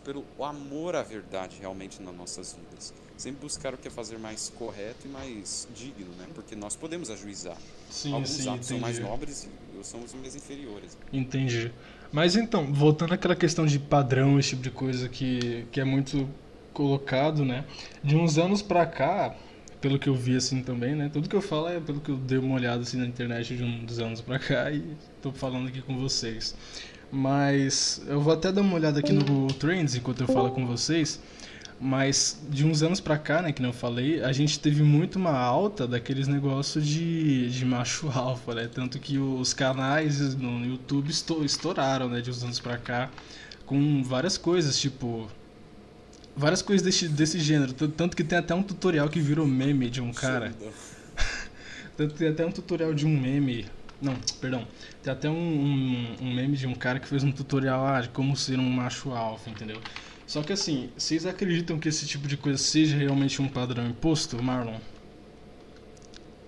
pelo 0.04 0.24
amor 0.42 0.96
à 0.96 1.02
verdade 1.02 1.56
realmente 1.60 2.02
nas 2.02 2.14
nossas 2.14 2.54
vidas. 2.54 2.92
Sempre 3.16 3.42
buscar 3.42 3.74
o 3.74 3.76
que 3.76 3.88
é 3.88 3.90
fazer 3.90 4.18
mais 4.18 4.50
correto 4.56 5.06
e 5.06 5.08
mais 5.08 5.68
digno, 5.74 6.08
né? 6.18 6.26
Porque 6.34 6.56
nós 6.56 6.74
podemos 6.74 7.10
ajuizar. 7.10 7.56
Sim, 7.90 8.14
Alguns 8.14 8.30
sim, 8.30 8.48
atos 8.48 8.52
entendi. 8.52 8.64
são 8.66 8.78
mais 8.78 8.98
nobres 8.98 9.48
e 9.78 9.84
somos 9.84 10.14
mais 10.14 10.34
inferiores. 10.34 10.96
Entendi. 11.12 11.70
Mas 12.10 12.34
então, 12.34 12.72
voltando 12.72 13.12
àquela 13.12 13.36
questão 13.36 13.66
de 13.66 13.78
padrão, 13.78 14.38
esse 14.38 14.50
tipo 14.50 14.62
de 14.62 14.70
coisa 14.70 15.08
que, 15.08 15.66
que 15.70 15.80
é 15.80 15.84
muito 15.84 16.28
colocado, 16.72 17.44
né? 17.44 17.64
De 18.02 18.16
uns 18.16 18.38
anos 18.38 18.62
pra 18.62 18.86
cá, 18.86 19.36
pelo 19.80 19.98
que 19.98 20.08
eu 20.08 20.14
vi 20.14 20.36
assim 20.36 20.62
também, 20.62 20.94
né? 20.94 21.10
Tudo 21.12 21.28
que 21.28 21.36
eu 21.36 21.42
falo 21.42 21.68
é 21.68 21.78
pelo 21.78 22.00
que 22.00 22.10
eu 22.10 22.16
dei 22.16 22.38
uma 22.38 22.54
olhada 22.54 22.82
assim 22.82 22.96
na 22.96 23.06
internet 23.06 23.56
de 23.56 23.62
uns 23.62 23.98
anos 23.98 24.20
pra 24.20 24.38
cá 24.38 24.70
e 24.70 24.96
tô 25.20 25.30
falando 25.32 25.68
aqui 25.68 25.82
com 25.82 25.98
vocês. 25.98 26.54
Mas 27.12 28.00
eu 28.06 28.20
vou 28.20 28.32
até 28.32 28.52
dar 28.52 28.60
uma 28.60 28.74
olhada 28.74 29.00
aqui 29.00 29.12
no 29.12 29.24
Google 29.24 29.52
Trends 29.54 29.94
enquanto 29.96 30.20
eu 30.20 30.26
falo 30.28 30.50
com 30.50 30.66
vocês. 30.66 31.18
Mas 31.82 32.38
de 32.50 32.66
uns 32.66 32.82
anos 32.82 33.00
pra 33.00 33.16
cá, 33.16 33.40
né, 33.40 33.52
que 33.52 33.62
não 33.62 33.72
falei, 33.72 34.22
a 34.22 34.32
gente 34.32 34.60
teve 34.60 34.82
muito 34.82 35.16
uma 35.16 35.32
alta 35.32 35.88
daqueles 35.88 36.28
negócios 36.28 36.86
de, 36.86 37.48
de 37.50 37.64
macho 37.64 38.08
alfa, 38.14 38.54
né? 38.54 38.68
Tanto 38.72 38.98
que 38.98 39.16
os 39.18 39.54
canais 39.54 40.34
no 40.36 40.64
YouTube 40.64 41.08
estou- 41.10 41.42
estouraram, 41.42 42.06
né, 42.08 42.20
de 42.20 42.30
uns 42.30 42.44
anos 42.44 42.60
pra 42.60 42.76
cá, 42.76 43.10
com 43.64 44.02
várias 44.04 44.36
coisas, 44.36 44.78
tipo. 44.78 45.26
Várias 46.36 46.62
coisas 46.62 46.84
desse, 46.84 47.08
desse 47.08 47.40
gênero. 47.40 47.72
Tanto 47.72 48.16
que 48.16 48.22
tem 48.24 48.38
até 48.38 48.54
um 48.54 48.62
tutorial 48.62 49.08
que 49.08 49.18
virou 49.20 49.46
meme 49.46 49.88
de 49.90 50.00
um 50.02 50.12
cara. 50.12 50.54
Tanto 51.96 52.12
que 52.12 52.18
Tem 52.20 52.28
até 52.28 52.46
um 52.46 52.52
tutorial 52.52 52.94
de 52.94 53.06
um 53.06 53.18
meme. 53.18 53.66
Não, 54.00 54.14
perdão. 54.40 54.66
Tem 55.02 55.12
até 55.12 55.28
um, 55.28 55.34
um, 55.34 56.16
um 56.22 56.34
meme 56.34 56.56
de 56.56 56.66
um 56.66 56.74
cara 56.74 56.98
que 56.98 57.06
fez 57.08 57.22
um 57.22 57.30
tutorial 57.32 57.86
ah, 57.86 58.00
de 58.00 58.08
como 58.08 58.36
ser 58.36 58.58
um 58.58 58.70
macho 58.70 59.10
alfa, 59.12 59.50
entendeu? 59.50 59.80
Só 60.26 60.42
que 60.42 60.52
assim, 60.52 60.90
vocês 60.96 61.26
acreditam 61.26 61.78
que 61.78 61.88
esse 61.88 62.06
tipo 62.06 62.26
de 62.28 62.36
coisa 62.36 62.58
seja 62.58 62.96
realmente 62.96 63.42
um 63.42 63.48
padrão 63.48 63.86
imposto, 63.86 64.42
Marlon? 64.42 64.78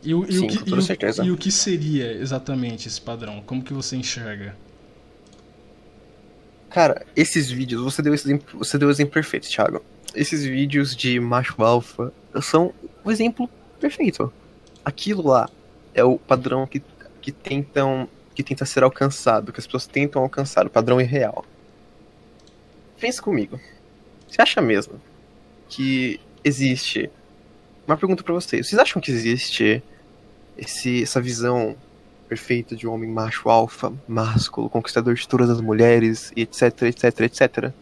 E 0.02 0.14
o, 0.14 0.24
e 0.30 0.38
o 0.38 0.40
Sim, 0.40 0.46
que, 0.46 0.58
com 0.58 0.66
e 0.66 0.70
toda 0.70 0.80
o- 0.80 0.82
certeza. 0.82 1.24
e 1.24 1.30
o 1.30 1.36
que 1.36 1.50
seria 1.50 2.12
exatamente 2.12 2.88
esse 2.88 3.00
padrão? 3.00 3.42
Como 3.42 3.62
que 3.62 3.72
você 3.72 3.96
enxerga? 3.96 4.56
Cara, 6.70 7.04
esses 7.14 7.50
vídeos, 7.50 7.82
você 7.82 8.00
deu 8.02 8.14
exemplo, 8.14 8.58
você 8.58 8.78
deu 8.78 8.88
o 8.88 8.90
exemplo 8.90 9.12
perfeito, 9.12 9.48
Thiago. 9.48 9.82
Esses 10.14 10.44
vídeos 10.44 10.96
de 10.96 11.20
macho 11.20 11.62
alfa 11.62 12.12
são 12.40 12.72
o 13.04 13.10
exemplo 13.10 13.48
perfeito. 13.78 14.32
Aquilo 14.84 15.26
lá 15.28 15.48
é 15.94 16.02
o 16.02 16.18
padrão 16.18 16.66
que, 16.66 16.82
que 17.22 17.32
tentam 17.32 18.08
que 18.34 18.42
tenta 18.42 18.64
ser 18.64 18.82
alcançado, 18.82 19.52
que 19.52 19.60
as 19.60 19.66
pessoas 19.66 19.86
tentam 19.86 20.22
alcançar, 20.22 20.66
o 20.66 20.70
padrão 20.70 21.00
irreal. 21.00 21.44
Pensa 22.98 23.20
comigo. 23.20 23.60
Você 24.26 24.40
acha 24.40 24.60
mesmo 24.62 25.00
que 25.68 26.18
existe 26.42 27.10
uma 27.86 27.96
pergunta 27.96 28.22
pra 28.22 28.32
vocês. 28.32 28.66
Vocês 28.66 28.80
acham 28.80 29.02
que 29.02 29.10
existe 29.10 29.82
esse, 30.56 31.02
essa 31.02 31.20
visão 31.20 31.76
perfeita 32.28 32.74
de 32.74 32.86
um 32.86 32.92
homem 32.92 33.10
macho 33.10 33.50
alfa, 33.50 33.92
másculo, 34.08 34.70
conquistador 34.70 35.14
de 35.14 35.28
todas 35.28 35.50
as 35.50 35.60
mulheres, 35.60 36.32
e 36.34 36.42
etc, 36.42 36.82
etc, 36.82 37.20
etc. 37.20 37.72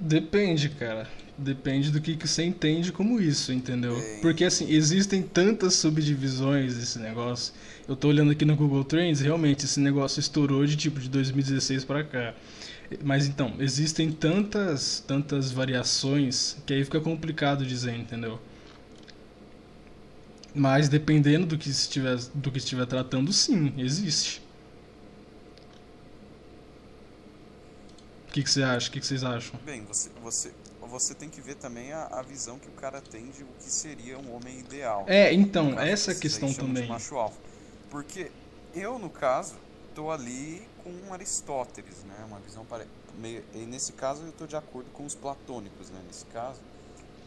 Depende, 0.00 0.70
cara. 0.70 1.06
Depende 1.36 1.90
do 1.90 2.00
que, 2.00 2.16
que 2.16 2.28
você 2.28 2.44
entende 2.44 2.92
como 2.92 3.20
isso, 3.20 3.52
entendeu? 3.52 3.96
Porque 4.20 4.44
assim, 4.44 4.70
existem 4.72 5.22
tantas 5.22 5.74
subdivisões 5.74 6.76
desse 6.76 6.98
negócio. 6.98 7.52
Eu 7.92 7.96
tô 7.96 8.08
olhando 8.08 8.32
aqui 8.32 8.46
no 8.46 8.56
Google 8.56 8.82
Trends, 8.84 9.20
realmente 9.20 9.66
esse 9.66 9.78
negócio 9.78 10.18
estourou 10.18 10.64
de 10.64 10.76
tipo 10.76 10.98
de 10.98 11.10
2016 11.10 11.84
pra 11.84 12.02
cá. 12.02 12.34
Mas 13.04 13.26
então, 13.26 13.54
existem 13.58 14.10
tantas, 14.10 15.04
tantas 15.06 15.52
variações 15.52 16.56
que 16.64 16.72
aí 16.72 16.82
fica 16.84 16.98
complicado 17.02 17.66
dizer, 17.66 17.94
entendeu? 17.94 18.40
Mas 20.54 20.88
dependendo 20.88 21.44
do 21.44 21.58
que 21.58 21.68
estiver, 21.68 22.16
do 22.32 22.50
que 22.50 22.56
estiver 22.56 22.86
tratando, 22.86 23.30
sim, 23.30 23.74
existe. 23.76 24.40
O 28.26 28.32
que, 28.32 28.42
que 28.42 28.50
você 28.50 28.62
acha? 28.62 28.88
O 28.88 28.92
que, 28.92 29.00
que 29.00 29.06
vocês 29.06 29.22
acham? 29.22 29.60
Bem, 29.66 29.84
você, 29.84 30.08
você, 30.22 30.50
você 30.80 31.14
tem 31.14 31.28
que 31.28 31.42
ver 31.42 31.56
também 31.56 31.92
a, 31.92 32.06
a 32.06 32.22
visão 32.22 32.58
que 32.58 32.68
o 32.68 32.72
cara 32.72 33.02
tem 33.02 33.30
de 33.30 33.42
o 33.42 33.48
que 33.62 33.70
seria 33.70 34.18
um 34.18 34.34
homem 34.34 34.60
ideal. 34.60 35.04
É, 35.06 35.30
então, 35.34 35.78
essa 35.78 36.14
questão 36.14 36.50
também. 36.54 36.88
macho 36.88 37.16
alfa. 37.16 37.51
Porque 37.92 38.32
eu, 38.74 38.98
no 38.98 39.10
caso, 39.10 39.54
tô 39.94 40.10
ali 40.10 40.66
com 40.82 41.12
Aristóteles, 41.12 42.02
né? 42.04 42.24
Uma 42.26 42.40
visão 42.40 42.64
pare... 42.64 42.86
meio... 43.18 43.44
E 43.54 43.58
nesse 43.66 43.92
caso 43.92 44.22
eu 44.22 44.32
tô 44.32 44.46
de 44.46 44.56
acordo 44.56 44.90
com 44.92 45.04
os 45.04 45.14
platônicos, 45.14 45.90
né? 45.90 46.00
Nesse 46.06 46.24
caso, 46.24 46.58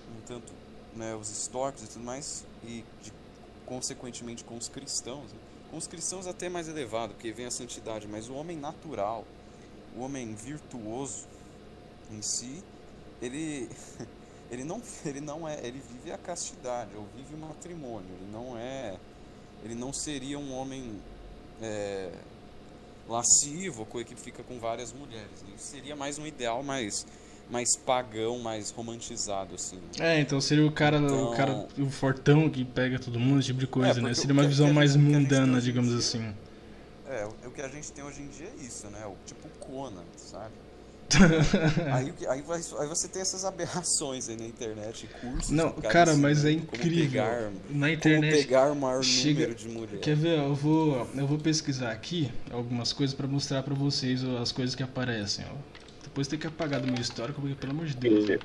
um 0.09 0.21
tanto 0.25 0.51
né, 0.95 1.13
os 1.13 1.29
históricos 1.29 1.83
e 1.83 1.87
tudo 1.87 2.03
mais, 2.03 2.43
e 2.63 2.83
de- 3.03 3.13
consequentemente 3.67 4.43
com 4.43 4.57
os 4.57 4.67
cristãos. 4.67 5.31
né? 5.31 5.39
Com 5.69 5.77
os 5.77 5.85
cristãos 5.85 6.25
até 6.25 6.49
mais 6.49 6.67
elevado, 6.67 7.13
porque 7.13 7.31
vem 7.31 7.45
a 7.45 7.51
santidade, 7.51 8.07
mas 8.07 8.27
o 8.27 8.33
homem 8.33 8.57
natural, 8.57 9.23
o 9.95 10.01
homem 10.01 10.33
virtuoso 10.33 11.27
em 12.11 12.23
si, 12.23 12.63
ele 13.21 13.69
ele 14.49 14.63
não 14.63 14.81
ele 15.05 15.21
não 15.21 15.47
é 15.47 15.59
ele 15.65 15.79
vive 15.79 16.11
a 16.11 16.17
castidade 16.17 16.95
ou 16.95 17.05
vive 17.15 17.33
o 17.33 17.37
matrimônio 17.37 18.07
ele 18.15 18.31
não 18.31 18.57
é 18.57 18.97
ele 19.65 19.75
não 19.75 19.91
seria 19.91 20.37
um 20.39 20.53
homem 20.53 21.01
é, 21.61 22.11
lascivo 23.09 23.85
que 24.05 24.15
fica 24.15 24.43
com 24.43 24.59
várias 24.59 24.93
mulheres 24.93 25.41
né? 25.43 25.53
Isso 25.57 25.65
seria 25.67 25.95
mais 25.95 26.17
um 26.17 26.25
ideal 26.25 26.63
mais 26.63 27.05
mais 27.49 27.77
pagão 27.77 28.39
mais 28.39 28.71
romantizado 28.71 29.53
assim 29.55 29.75
né? 29.99 30.17
É, 30.17 30.19
então 30.19 30.39
seria 30.41 30.65
o 30.65 30.71
cara, 30.71 30.97
Então- 30.97 31.31
o 31.31 31.35
cara, 31.35 31.67
o 31.77 31.89
fortão 31.89 32.49
que 32.49 32.65
pega 32.65 32.97
todo 32.97 33.19
mundo, 33.19 33.39
esse 33.39 33.47
tipo 33.47 33.59
de 33.59 33.67
coisa, 33.67 33.99
É, 33.99 34.01
né? 34.03 34.13
Seria 34.13 34.33
uma 34.33 34.47
visão 34.47 34.73
mais 34.73 34.93
gente- 34.93 35.03
gente 35.03 35.13
mundana, 35.13 35.61
digamos 35.61 35.89
dia- 35.91 35.99
assim. 35.99 36.35
é 37.07 37.25
o, 37.25 37.47
o 37.47 37.51
que 37.51 37.61
a 37.61 37.67
gente 37.67 37.91
tem 37.91 38.03
hoje 38.03 38.21
em 38.23 38.27
dia 38.29 38.47
é 38.47 38.63
isso 38.63 38.87
né 38.87 39.05
o 39.05 39.15
tipo 39.25 39.47
Conan 39.59 40.03
sabe 40.17 40.53
aí, 41.93 42.13
aí, 42.27 42.41
vai- 42.41 42.61
aí 42.79 42.87
você 42.87 43.07
tem 43.07 43.21
essas 43.21 43.45
aberrações 43.45 44.27
aí 44.27 44.35
na 44.35 44.45
internet 44.45 45.07
cursos 45.21 45.49
Não, 45.51 45.71
cara, 45.71 46.15
mas 46.15 46.43
é 46.45 46.51
incrível. 46.51 47.03
pegar, 47.05 47.41
Na 47.69 47.87
como 47.87 47.87
internet. 47.93 48.37
pegar 48.37 48.71
o 48.71 48.75
maior 48.75 49.03
chega- 49.03 49.41
número 49.41 49.55
de 49.55 49.67
mulheres 49.69 49.99
Quer 50.01 50.15
ver? 50.15 50.39
Eu 50.39 50.55
vou, 50.55 51.07
eu 51.15 51.27
vou 51.27 51.37
pesquisar 51.37 51.91
aqui 51.91 52.31
algumas 52.51 52.91
coisas 52.91 53.15
pra 53.15 53.27
mostrar 53.27 53.61
pra 53.63 53.73
vocês 53.75 54.23
as 54.41 54.51
coisas 54.51 54.73
que 54.75 54.83
aparecem, 54.83 55.45
ó. 55.49 55.55
Depois 56.03 56.27
tem 56.27 56.39
que 56.39 56.47
apagar 56.47 56.79
do 56.81 56.87
meu 56.87 57.01
histórico, 57.01 57.39
porque 57.39 57.55
pelo 57.55 57.73
amor 57.73 57.85
de 57.85 57.95
Deus. 57.97 58.29
E 58.29 58.39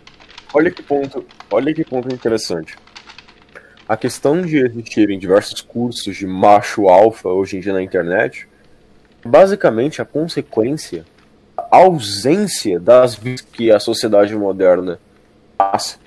olha 0.52 0.70
que 0.70 0.82
ponto, 0.82 1.24
olha 1.50 1.72
que 1.72 1.84
ponto 1.84 2.12
interessante. 2.12 2.76
A 3.88 3.96
questão 3.96 4.42
de 4.42 4.58
existirem 4.58 5.18
diversos 5.18 5.60
cursos 5.60 6.16
de 6.16 6.26
macho 6.26 6.88
alfa 6.88 7.28
hoje 7.28 7.56
em 7.56 7.60
dia 7.60 7.72
na 7.72 7.82
internet, 7.82 8.46
basicamente 9.24 10.00
a 10.00 10.04
consequência, 10.04 11.04
ausência 11.70 12.78
das 12.78 13.14
que 13.42 13.70
a 13.70 13.80
sociedade 13.80 14.34
moderna 14.34 14.98
passa. 15.56 15.98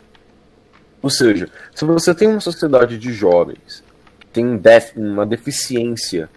Ou 1.01 1.09
seja, 1.09 1.49
se 1.75 1.83
você 1.85 2.15
tem 2.15 2.27
uma 2.27 2.39
sociedade 2.39 2.97
de 2.97 3.11
jovens 3.11 3.83
tem 4.31 4.45
um 4.45 4.59
uma 4.95 5.25
deficiência 5.25 6.27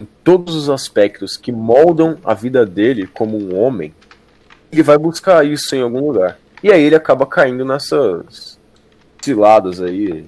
em 0.00 0.06
todos 0.22 0.54
os 0.54 0.68
aspectos 0.68 1.36
que 1.36 1.50
moldam 1.50 2.18
a 2.22 2.34
vida 2.34 2.64
dele 2.66 3.06
como 3.06 3.38
um 3.38 3.58
homem, 3.58 3.94
ele 4.70 4.82
vai 4.82 4.98
buscar 4.98 5.44
isso 5.46 5.74
em 5.74 5.80
algum 5.80 6.06
lugar. 6.06 6.38
E 6.62 6.70
aí 6.70 6.82
ele 6.82 6.94
acaba 6.94 7.26
caindo 7.26 7.64
nessas 7.64 8.58
ciladas 9.22 9.80
aí. 9.80 10.26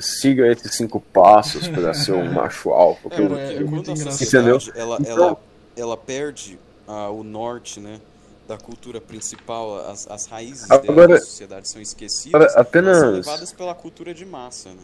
Siga 0.00 0.46
esses 0.50 0.74
cinco 0.76 0.98
passos 0.98 1.68
para 1.68 1.92
ser 1.94 2.12
um 2.12 2.30
macho 2.32 2.70
alfa. 2.70 3.08
É, 3.12 3.22
é, 3.22 3.62
é 3.62 4.10
sociedade 4.10 4.72
ela, 4.74 4.96
Então- 5.00 5.12
ela, 5.12 5.40
ela 5.76 5.96
perde 5.96 6.58
ah, 6.88 7.10
o 7.10 7.22
norte, 7.22 7.78
né? 7.78 8.00
Da 8.48 8.56
cultura 8.56 8.98
principal, 8.98 9.86
as, 9.90 10.10
as 10.10 10.26
raízes 10.26 10.66
dela 10.66 10.82
Agora- 10.88 11.08
da 11.16 11.20
sociedade 11.20 11.68
são 11.68 11.82
esquecidas, 11.82 12.34
Agora, 12.34 12.44
elas 12.44 12.52
são 12.54 12.62
apenas. 12.62 13.26
levadas 13.26 13.52
pela 13.52 13.74
cultura 13.74 14.14
de 14.14 14.24
massa, 14.24 14.70
né? 14.70 14.76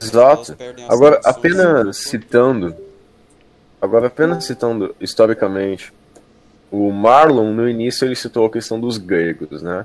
Exato. 0.00 0.56
Agora, 0.88 1.20
apenas 1.24 1.96
citando. 1.98 2.74
Agora, 3.80 4.06
apenas 4.06 4.44
citando 4.44 4.94
historicamente. 5.00 5.92
O 6.70 6.90
Marlon, 6.90 7.52
no 7.52 7.68
início, 7.68 8.04
ele 8.06 8.16
citou 8.16 8.46
a 8.46 8.50
questão 8.50 8.80
dos 8.80 8.96
gregos, 8.96 9.60
né? 9.60 9.84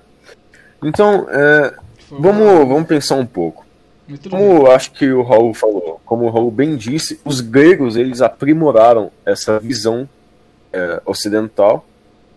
Então, 0.84 1.28
é, 1.30 1.74
vamos, 2.10 2.68
vamos 2.68 2.88
pensar 2.88 3.16
um 3.16 3.26
pouco. 3.26 3.66
Como 4.30 4.68
acho 4.72 4.92
que 4.94 5.12
o 5.12 5.22
Raul 5.22 5.54
falou, 5.54 6.00
como 6.06 6.26
o 6.26 6.30
Raul 6.30 6.50
bem 6.50 6.78
disse, 6.78 7.20
os 7.26 7.42
gregos 7.42 7.98
eles 7.98 8.22
aprimoraram 8.22 9.12
essa 9.26 9.60
visão 9.60 10.08
é, 10.78 11.02
ocidental 11.06 11.84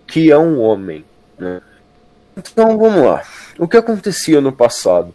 que 0.07 0.31
é 0.31 0.39
um 0.39 0.59
homem. 0.61 1.05
Né? 1.39 1.61
Então 2.37 2.79
vamos 2.79 3.05
lá. 3.05 3.23
O 3.59 3.69
que 3.69 3.77
acontecia 3.77 4.41
no 4.41 4.51
passado? 4.51 5.15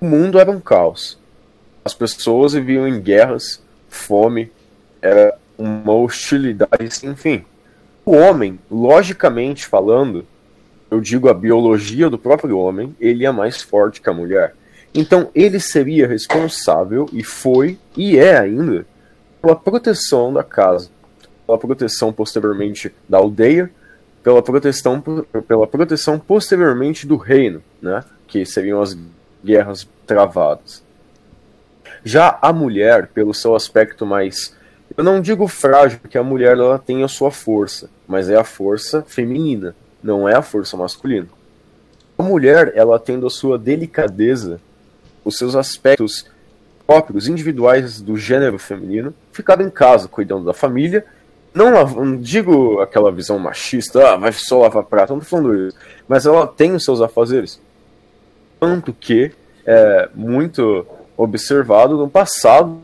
O 0.00 0.04
mundo 0.04 0.38
era 0.38 0.50
um 0.50 0.60
caos. 0.60 1.18
As 1.84 1.94
pessoas 1.94 2.52
viviam 2.52 2.86
em 2.86 3.00
guerras, 3.00 3.62
fome, 3.88 4.52
era 5.02 5.36
uma 5.56 5.92
hostilidade, 5.92 7.00
enfim. 7.04 7.44
O 8.04 8.12
homem, 8.12 8.58
logicamente 8.70 9.66
falando, 9.66 10.26
eu 10.90 11.00
digo 11.00 11.28
a 11.28 11.34
biologia 11.34 12.08
do 12.10 12.18
próprio 12.18 12.58
homem, 12.58 12.94
ele 13.00 13.26
é 13.26 13.30
mais 13.30 13.60
forte 13.60 14.00
que 14.00 14.10
a 14.10 14.14
mulher. 14.14 14.54
Então 14.94 15.30
ele 15.34 15.58
seria 15.58 16.06
responsável, 16.06 17.08
e 17.12 17.24
foi, 17.24 17.78
e 17.96 18.18
é 18.18 18.38
ainda, 18.38 18.86
pela 19.42 19.56
proteção 19.56 20.32
da 20.32 20.44
casa, 20.44 20.90
pela 21.46 21.58
proteção 21.58 22.12
posteriormente 22.12 22.94
da 23.08 23.18
aldeia, 23.18 23.70
pela 24.22 24.42
proteção, 24.42 25.02
pela 25.46 25.66
proteção 25.66 26.18
posteriormente 26.18 27.06
do 27.06 27.16
reino, 27.16 27.62
né? 27.80 28.02
que 28.26 28.44
seriam 28.46 28.80
as 28.80 28.96
guerras 29.44 29.86
travadas. 30.06 30.82
Já 32.02 32.38
a 32.40 32.52
mulher, 32.52 33.08
pelo 33.08 33.34
seu 33.34 33.54
aspecto 33.54 34.04
mais. 34.04 34.54
Eu 34.96 35.02
não 35.02 35.20
digo 35.20 35.48
frágil, 35.48 35.98
porque 36.00 36.18
a 36.18 36.22
mulher 36.22 36.52
ela 36.52 36.78
tem 36.78 37.02
a 37.02 37.08
sua 37.08 37.30
força, 37.30 37.88
mas 38.06 38.28
é 38.28 38.36
a 38.36 38.44
força 38.44 39.02
feminina, 39.06 39.74
não 40.02 40.28
é 40.28 40.34
a 40.34 40.42
força 40.42 40.76
masculina. 40.76 41.28
A 42.16 42.22
mulher, 42.22 42.72
ela 42.76 42.98
tendo 42.98 43.26
a 43.26 43.30
sua 43.30 43.58
delicadeza, 43.58 44.60
os 45.24 45.36
seus 45.36 45.56
aspectos 45.56 46.26
próprios, 46.86 47.26
individuais 47.26 48.00
do 48.00 48.16
gênero 48.16 48.58
feminino, 48.58 49.14
ficava 49.32 49.62
em 49.62 49.70
casa, 49.70 50.06
cuidando 50.06 50.44
da 50.44 50.52
família. 50.52 51.04
Não, 51.54 51.70
não 51.70 52.16
digo 52.16 52.80
aquela 52.80 53.12
visão 53.12 53.38
machista, 53.38 54.14
ah, 54.14 54.16
vai 54.16 54.32
só 54.32 54.62
lavar 54.62 54.82
prato, 54.82 55.12
não 55.12 55.20
tô 55.20 55.26
falando 55.26 55.68
isso. 55.68 55.76
Mas 56.08 56.26
ela 56.26 56.48
tem 56.48 56.72
os 56.74 56.84
seus 56.84 57.00
afazeres. 57.00 57.60
Tanto 58.58 58.92
que 58.92 59.30
é 59.64 60.08
muito 60.14 60.84
observado 61.16 61.96
no 61.96 62.10
passado 62.10 62.80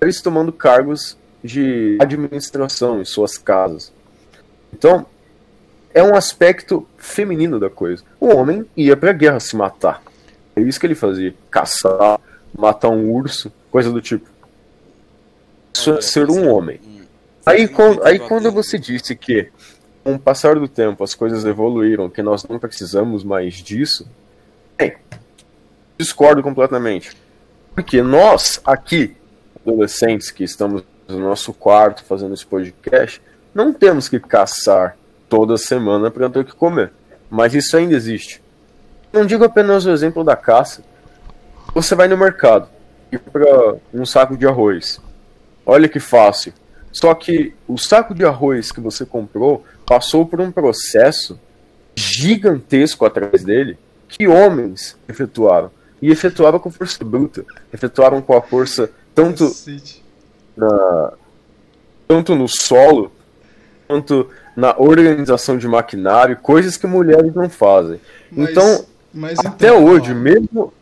eles 0.00 0.20
tomando 0.20 0.52
cargos 0.52 1.16
de 1.44 1.96
administração 2.00 3.00
em 3.00 3.04
suas 3.04 3.38
casas. 3.38 3.92
Então, 4.72 5.06
é 5.94 6.02
um 6.02 6.14
aspecto 6.14 6.86
feminino 6.96 7.60
da 7.60 7.70
coisa. 7.70 8.02
O 8.18 8.34
homem 8.34 8.64
ia 8.76 8.96
pra 8.96 9.12
guerra 9.12 9.38
se 9.38 9.54
matar. 9.54 10.02
É 10.56 10.60
isso 10.60 10.80
que 10.80 10.86
ele 10.86 10.94
fazia. 10.94 11.34
Caçar, 11.50 12.18
matar 12.56 12.88
um 12.88 13.10
urso, 13.10 13.52
coisa 13.70 13.90
do 13.92 14.00
tipo. 14.00 14.28
Isso 15.74 15.94
é 15.94 16.00
ser 16.00 16.30
um 16.30 16.50
homem. 16.50 16.80
Aí, 17.44 17.66
quando, 17.66 18.04
aí 18.04 18.18
quando 18.18 18.50
você 18.52 18.78
disse 18.78 19.16
que 19.16 19.50
com 20.04 20.14
o 20.14 20.18
passar 20.18 20.54
do 20.56 20.68
tempo 20.68 21.02
as 21.02 21.14
coisas 21.14 21.44
evoluíram, 21.44 22.10
que 22.10 22.22
nós 22.22 22.44
não 22.44 22.58
precisamos 22.58 23.24
mais 23.24 23.54
disso, 23.54 24.06
bem, 24.76 24.96
discordo 25.98 26.42
completamente. 26.42 27.16
Porque 27.74 28.02
nós, 28.02 28.60
aqui, 28.64 29.16
adolescentes 29.60 30.30
que 30.30 30.44
estamos 30.44 30.84
no 31.08 31.18
nosso 31.18 31.52
quarto 31.52 32.04
fazendo 32.04 32.34
esse 32.34 32.46
podcast, 32.46 33.20
não 33.54 33.72
temos 33.72 34.08
que 34.08 34.20
caçar 34.20 34.96
toda 35.28 35.56
semana 35.56 36.10
para 36.10 36.28
ter 36.28 36.40
o 36.40 36.44
que 36.44 36.54
comer. 36.54 36.92
Mas 37.30 37.54
isso 37.54 37.76
ainda 37.76 37.94
existe. 37.94 38.42
Não 39.12 39.24
digo 39.26 39.44
apenas 39.44 39.86
o 39.86 39.90
exemplo 39.90 40.22
da 40.22 40.36
caça. 40.36 40.82
Você 41.74 41.94
vai 41.94 42.08
no 42.08 42.16
mercado 42.16 42.68
e 43.10 43.18
compra 43.18 43.76
um 43.92 44.04
saco 44.04 44.36
de 44.36 44.46
arroz. 44.46 45.00
Olha 45.64 45.88
que 45.88 46.00
fácil. 46.00 46.52
Só 46.92 47.14
que 47.14 47.54
o 47.66 47.78
saco 47.78 48.14
de 48.14 48.24
arroz 48.24 48.70
que 48.70 48.80
você 48.80 49.04
comprou 49.06 49.64
passou 49.86 50.26
por 50.26 50.40
um 50.40 50.52
processo 50.52 51.38
gigantesco 51.96 53.04
atrás 53.04 53.42
dele 53.42 53.78
que 54.08 54.28
homens 54.28 54.96
efetuaram. 55.08 55.70
E 56.00 56.10
efetuaram 56.10 56.58
com 56.58 56.70
força 56.70 57.04
bruta. 57.04 57.44
Efetuaram 57.72 58.20
com 58.20 58.36
a 58.36 58.42
força 58.42 58.90
tanto 59.14 59.50
na 60.56 61.12
tanto 62.06 62.34
no 62.34 62.46
solo 62.46 63.10
quanto 63.88 64.28
na 64.54 64.74
organização 64.78 65.56
de 65.56 65.66
maquinário, 65.66 66.36
coisas 66.36 66.76
que 66.76 66.86
mulheres 66.86 67.34
não 67.34 67.48
fazem. 67.48 68.00
Mas- 68.30 68.50
então, 68.50 68.84
mas 69.14 69.38
até 69.38 69.68
então, 69.68 69.84
hoje, 69.84 70.12
ó, 70.12 70.14
mesmo 70.14 70.72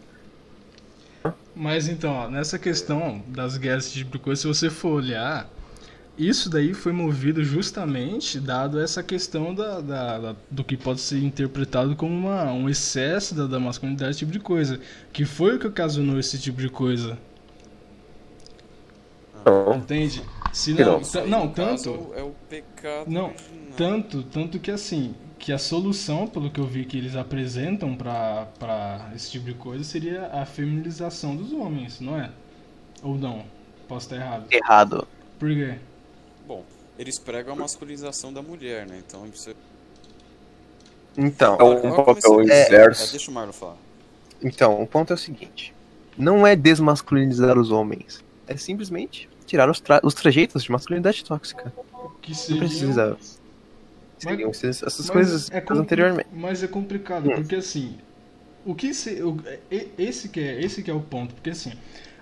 Mas 1.55 1.89
então, 1.89 2.13
ó, 2.13 2.29
nessa 2.29 2.59
questão 2.59 3.23
das 3.29 3.57
guerras, 3.57 3.87
esse 3.87 3.95
tipo 3.95 4.13
de 4.13 4.19
coisa, 4.19 4.41
se 4.41 4.49
você 4.49 4.71
for 4.71 4.95
olhar, 4.95 5.49
isso 6.19 6.51
daí 6.51 6.75
foi 6.75 6.93
movido 6.93 7.43
justamente 7.45 8.39
dado 8.41 8.79
essa 8.81 9.03
questão 9.03 9.55
da, 9.55 9.81
da- 9.81 10.19
da- 10.19 10.37
do 10.51 10.63
que 10.65 10.77
pode 10.77 11.01
ser 11.01 11.19
interpretado 11.23 11.97
como 11.97 12.15
uma, 12.15 12.53
um 12.53 12.69
excesso 12.69 13.35
da, 13.35 13.47
da 13.47 13.59
masculinidade, 13.61 14.11
esse 14.13 14.19
tipo 14.21 14.33
de 14.33 14.41
coisa. 14.41 14.81
Que 15.13 15.25
foi 15.25 15.57
o 15.57 15.59
que 15.59 15.67
ocasionou 15.67 16.19
esse 16.19 16.39
tipo 16.39 16.61
de 16.61 16.69
coisa. 16.69 17.19
não, 19.45 19.75
Entende? 19.79 20.23
Se 20.53 20.75
não, 20.75 21.01
não. 21.27 21.27
Não 21.27 21.49
tanto. 21.49 22.13
É 22.15 22.23
o 22.23 22.33
pecado 22.49 23.07
Não, 23.07 23.27
original. 23.27 23.77
Tanto, 23.77 24.23
tanto 24.25 24.59
que 24.59 24.71
assim, 24.71 25.15
que 25.39 25.53
a 25.53 25.59
solução, 25.59 26.27
pelo 26.27 26.51
que 26.51 26.61
eu 26.61 26.67
vi 26.67 26.85
que 26.85 26.99
eles 26.99 27.17
apresentam 27.17 27.97
pra, 27.97 28.47
pra 28.59 29.13
esse 29.15 29.31
tipo 29.31 29.47
de 29.47 29.55
coisa, 29.55 29.85
seria 29.85 30.27
a 30.29 30.45
feminização 30.47 31.37
dos 31.37 31.53
homens, 31.53 32.01
não 32.01 32.19
é? 32.19 32.31
Ou 33.03 33.17
não? 33.19 33.47
Posso 33.89 34.07
estar 34.07 34.17
errado. 34.17 34.51
Errado. 34.51 35.09
Por 35.39 35.51
quê? 35.51 35.81
Bom, 36.47 36.65
eles 36.99 37.19
pregam 37.19 37.53
a 37.53 37.57
masculinização 37.57 38.33
da 38.33 38.43
mulher, 38.43 38.87
né? 38.87 39.01
Então 39.07 39.25
você. 39.27 39.55
Então, 41.17 41.57
é 41.61 41.65
um 41.65 41.81
papel 41.97 42.05
comecei- 42.05 42.51
É, 42.51 42.67
inverso. 42.67 43.11
deixa 43.11 43.31
o 43.31 43.35
Marlon 43.35 43.53
falar. 43.53 43.77
então, 44.43 44.81
o 44.81 44.87
ponto 44.87 45.13
é 45.13 45.15
o 45.15 45.19
seguinte: 45.19 45.75
não 46.17 46.47
é 46.47 46.55
desmasculinizar 46.57 47.59
os 47.59 47.71
homens, 47.71 48.23
é 48.47 48.57
simplesmente 48.57 49.29
tirar 49.47 49.69
os, 49.69 49.81
tra- 49.81 50.01
os 50.05 50.15
trajeitos 50.15 50.63
de 50.63 50.71
masculinidade 50.71 51.25
tóxica. 51.25 51.73
Que 52.23 52.31
Não 52.31 52.37
seria. 52.39 52.59
precisa. 52.61 53.19
Seriam 54.19 54.51
essas, 54.51 54.83
essas 54.83 55.07
Mas 55.07 55.11
coisas 55.11 55.51
é 55.51 55.65
anteriormente. 55.71 56.29
Mas 56.33 56.63
é 56.63 56.67
complicado, 56.69 57.29
Hum. 57.31 57.35
porque 57.37 57.57
assim, 57.57 57.97
o 58.67 58.75
que 58.75 58.93
se, 58.95 59.23
o- 59.23 59.39
e- 59.71 59.89
esse 59.99 60.29
que 60.29 60.39
é 60.41 60.61
esse 60.63 60.83
que 60.83 60.91
é 60.91 60.95
o 60.95 61.01
ponto, 61.01 61.35
porque 61.35 61.51
assim, 61.51 61.73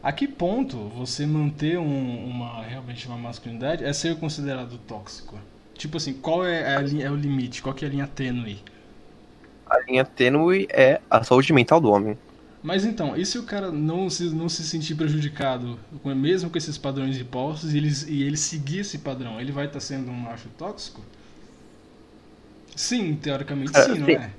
a 0.03 0.13
que 0.13 0.27
ponto 0.29 0.89
você 0.89 1.27
manter 1.27 1.79
um- 1.79 2.27
uma 2.29 2.63
realmente 2.65 3.07
uma 3.07 3.17
masculinidade 3.19 3.85
é 3.85 3.93
ser 3.93 4.17
considerado 4.19 4.79
tóxico? 4.79 5.39
Tipo 5.75 5.97
assim, 5.97 6.15
qual 6.15 6.45
é, 6.45 6.77
a 6.77 6.81
é 6.83 7.11
o 7.11 7.17
limite? 7.17 7.63
Qual 7.63 7.75
é 7.81 7.87
a 7.87 7.89
linha 7.89 8.07
tênue? 8.07 8.59
A 9.67 9.79
linha 9.89 10.05
tênue 10.05 10.67
é 10.71 11.01
a 11.09 11.23
saúde 11.23 11.53
mental 11.53 11.81
do 11.81 11.91
homem. 11.91 12.19
Mas 12.63 12.85
então, 12.85 13.17
e 13.17 13.25
se 13.25 13.39
o 13.39 13.45
cara 13.45 13.71
não 13.71 14.11
se, 14.11 14.25
não 14.31 14.49
se 14.49 14.65
sentir 14.65 14.95
prejudicado, 14.97 15.79
com- 16.03 16.15
mesmo 16.15 16.51
com 16.51 16.59
esses 16.59 16.77
padrões 16.77 17.17
impostos, 17.19 17.73
e 17.73 17.77
ele, 17.79 17.89
e 18.09 18.23
ele 18.25 18.37
seguir 18.37 18.81
esse 18.81 18.99
padrão, 18.99 19.41
ele 19.41 19.53
vai 19.53 19.67
estar 19.67 19.81
sendo 19.81 20.11
um 20.11 20.15
macho 20.15 20.49
tóxico? 20.59 21.01
Sim, 22.77 23.17
teoricamente 23.17 23.75
Ah, 23.75 23.85
sim, 23.85 23.99
não 23.99 24.09
sim. 24.09 24.17
é? 24.17 24.31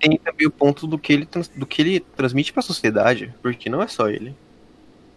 Tem 0.00 0.18
também 0.18 0.46
o 0.46 0.52
ponto 0.52 0.86
do 0.86 0.98
que 0.98 1.12
ele, 1.12 1.28
do 1.56 1.66
que 1.66 1.82
ele 1.82 2.00
transmite 2.00 2.52
para 2.52 2.60
a 2.60 2.64
sociedade, 2.64 3.34
porque 3.42 3.70
não 3.70 3.82
é 3.82 3.88
só 3.88 4.08
ele. 4.10 4.38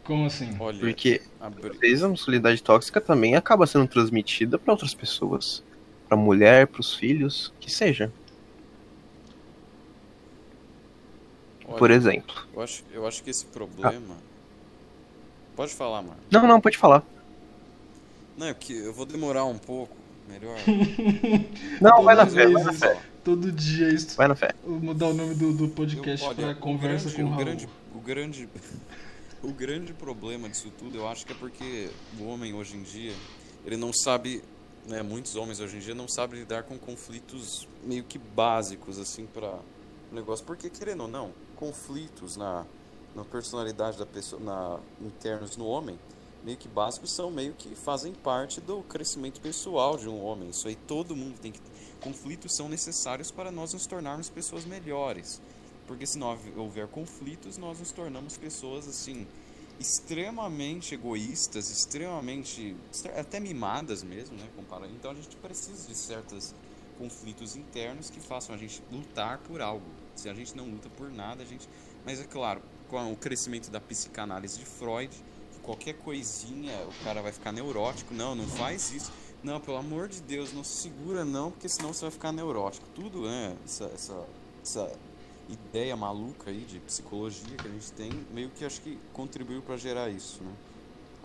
Como 0.03 0.25
assim? 0.25 0.55
Olha, 0.59 0.79
Porque 0.79 1.21
a 1.39 1.49
bri- 1.49 1.69
às 1.69 1.77
vezes 1.77 2.03
a 2.03 2.09
masculinidade 2.09 2.63
tóxica 2.63 2.99
também 2.99 3.35
acaba 3.35 3.67
sendo 3.67 3.87
transmitida 3.87 4.57
para 4.57 4.73
outras 4.73 4.93
pessoas, 4.93 5.63
para 6.07 6.17
mulher, 6.17 6.65
para 6.67 6.81
os 6.81 6.95
filhos, 6.95 7.53
que 7.59 7.71
seja. 7.71 8.11
olha, 11.67 11.77
Por 11.77 11.91
exemplo, 11.91 12.35
Eu 12.53 12.61
acho, 12.61 12.83
eu 12.91 13.07
acho 13.07 13.23
que 13.23 13.29
esse 13.29 13.45
problema 13.45 14.15
Pode 15.55 15.73
falar, 15.73 16.01
mano. 16.01 16.15
Não, 16.31 16.47
não, 16.47 16.61
pode 16.61 16.77
falar. 16.77 17.03
Não, 18.37 18.47
é 18.47 18.53
que 18.53 18.73
eu 18.77 18.93
vou 18.93 19.05
demorar 19.05 19.43
um 19.43 19.57
pouco. 19.57 19.93
Melhor. 20.29 20.55
Não, 21.81 22.01
vai 22.03 22.15
na 22.15 22.25
fé, 22.25 22.47
vai 22.47 22.63
na 22.63 22.71
fé. 22.71 22.97
Todo 23.25 23.51
dia 23.51 23.89
isso. 23.93 24.15
Vai 24.15 24.27
na 24.29 24.35
fé. 24.35 24.51
Vou 24.63 24.79
mudar 24.79 25.07
o 25.07 25.13
nome 25.13 25.35
do, 25.35 25.51
do 25.51 25.67
podcast 25.67 26.23
Eu- 26.23 26.29
olha, 26.29 26.35
pra 26.37 26.51
o 26.51 26.55
Conversa 26.55 27.09
grande- 27.09 27.15
com 27.17 27.23
o 27.23 27.25
o 27.25 27.29
Raul. 27.31 27.43
grande, 27.43 27.69
o 27.95 27.99
grande 27.99 28.49
o 29.43 29.51
grande 29.53 29.93
problema 29.93 30.49
disso 30.49 30.71
tudo, 30.77 30.97
eu 30.97 31.07
acho 31.07 31.25
que 31.25 31.31
é 31.31 31.35
porque 31.35 31.89
o 32.19 32.25
homem 32.25 32.53
hoje 32.53 32.77
em 32.77 32.83
dia, 32.83 33.13
ele 33.65 33.77
não 33.77 33.91
sabe, 33.93 34.43
né, 34.85 35.01
muitos 35.01 35.35
homens 35.35 35.59
hoje 35.59 35.77
em 35.77 35.79
dia 35.79 35.95
não 35.95 36.07
sabem 36.07 36.39
lidar 36.39 36.63
com 36.63 36.77
conflitos 36.77 37.67
meio 37.83 38.03
que 38.03 38.17
básicos 38.17 38.99
assim 38.99 39.25
para 39.25 39.59
o 40.11 40.15
negócio, 40.15 40.45
porque 40.45 40.69
querendo 40.69 41.01
ou 41.01 41.07
não, 41.07 41.31
conflitos 41.55 42.35
na 42.35 42.65
na 43.15 43.25
personalidade 43.25 43.97
da 43.97 44.05
pessoa, 44.05 44.41
na 44.41 44.79
internos 45.01 45.57
no 45.57 45.65
homem, 45.65 45.99
meio 46.43 46.57
que 46.57 46.67
básicos 46.67 47.11
são 47.11 47.29
meio 47.29 47.53
que 47.53 47.75
fazem 47.75 48.13
parte 48.13 48.61
do 48.61 48.81
crescimento 48.83 49.41
pessoal 49.41 49.97
de 49.97 50.07
um 50.07 50.23
homem. 50.23 50.49
Isso 50.49 50.67
aí 50.67 50.75
todo 50.75 51.15
mundo 51.15 51.39
tem 51.39 51.51
que 51.51 51.59
conflitos 51.99 52.55
são 52.55 52.69
necessários 52.69 53.29
para 53.29 53.51
nós 53.51 53.73
nos 53.73 53.85
tornarmos 53.85 54.29
pessoas 54.29 54.63
melhores. 54.63 55.41
Porque 55.89 56.05
se 56.05 56.19
não 56.19 56.37
houver- 56.55 56.87
conflitos, 56.87 57.57
nós 57.57 57.79
nos 57.79 57.91
tornamos 57.91 58.37
pessoas 58.37 58.87
assim 58.87 59.25
extremamente 59.79 60.93
egoístas, 60.93 61.71
extremamente 61.71 62.75
extre- 62.91 63.11
até 63.19 63.39
mimadas 63.39 64.03
mesmo, 64.03 64.37
né, 64.37 64.47
comparando. 64.55 64.93
Então 64.93 65.09
a 65.09 65.15
gente 65.15 65.35
precisa 65.37 65.87
de 65.87 65.95
certos 65.95 66.53
conflitos 66.99 67.55
internos 67.55 68.09
que 68.11 68.19
façam 68.19 68.53
a 68.53 68.57
gente 68.57 68.83
lutar 68.91 69.39
por 69.39 69.61
algo. 69.61 69.85
Se 70.15 70.29
a 70.29 70.33
gente 70.33 70.55
não 70.55 70.65
luta 70.65 70.89
por 70.91 71.09
nada, 71.09 71.41
a 71.41 71.45
gente 71.45 71.67
Mas 72.05 72.19
é 72.21 72.23
claro, 72.23 72.61
com 72.87 73.11
o 73.11 73.15
crescimento 73.15 73.69
da 73.71 73.79
psicanálise 73.81 74.57
de 74.59 74.65
Freud, 74.65 75.11
qualquer 75.63 75.93
coisinha 75.95 76.71
o 76.87 77.03
cara 77.03 77.21
vai 77.21 77.31
ficar 77.31 77.51
neurótico. 77.51 78.13
Não, 78.13 78.35
não 78.35 78.47
faz 78.47 78.91
isso. 78.91 79.11
Não, 79.43 79.59
pelo 79.59 79.77
amor 79.77 80.07
de 80.07 80.21
Deus, 80.21 80.53
não 80.53 80.63
se 80.63 80.83
segura 80.83 81.25
não, 81.25 81.51
porque 81.51 81.67
senão 81.67 81.93
você 81.93 82.01
vai 82.01 82.11
ficar 82.11 82.31
neurótico. 82.31 82.87
Tudo, 82.95 83.23
né? 83.23 83.55
Essa, 83.65 83.85
essa, 83.93 84.27
essa 84.63 84.91
ideia 85.49 85.95
maluca 85.95 86.49
aí 86.49 86.63
de 86.65 86.79
psicologia 86.79 87.57
que 87.57 87.67
a 87.67 87.71
gente 87.71 87.91
tem, 87.93 88.11
meio 88.31 88.49
que 88.49 88.63
acho 88.63 88.81
que 88.81 88.99
contribuiu 89.13 89.61
para 89.61 89.77
gerar 89.77 90.09
isso, 90.09 90.43
né? 90.43 90.53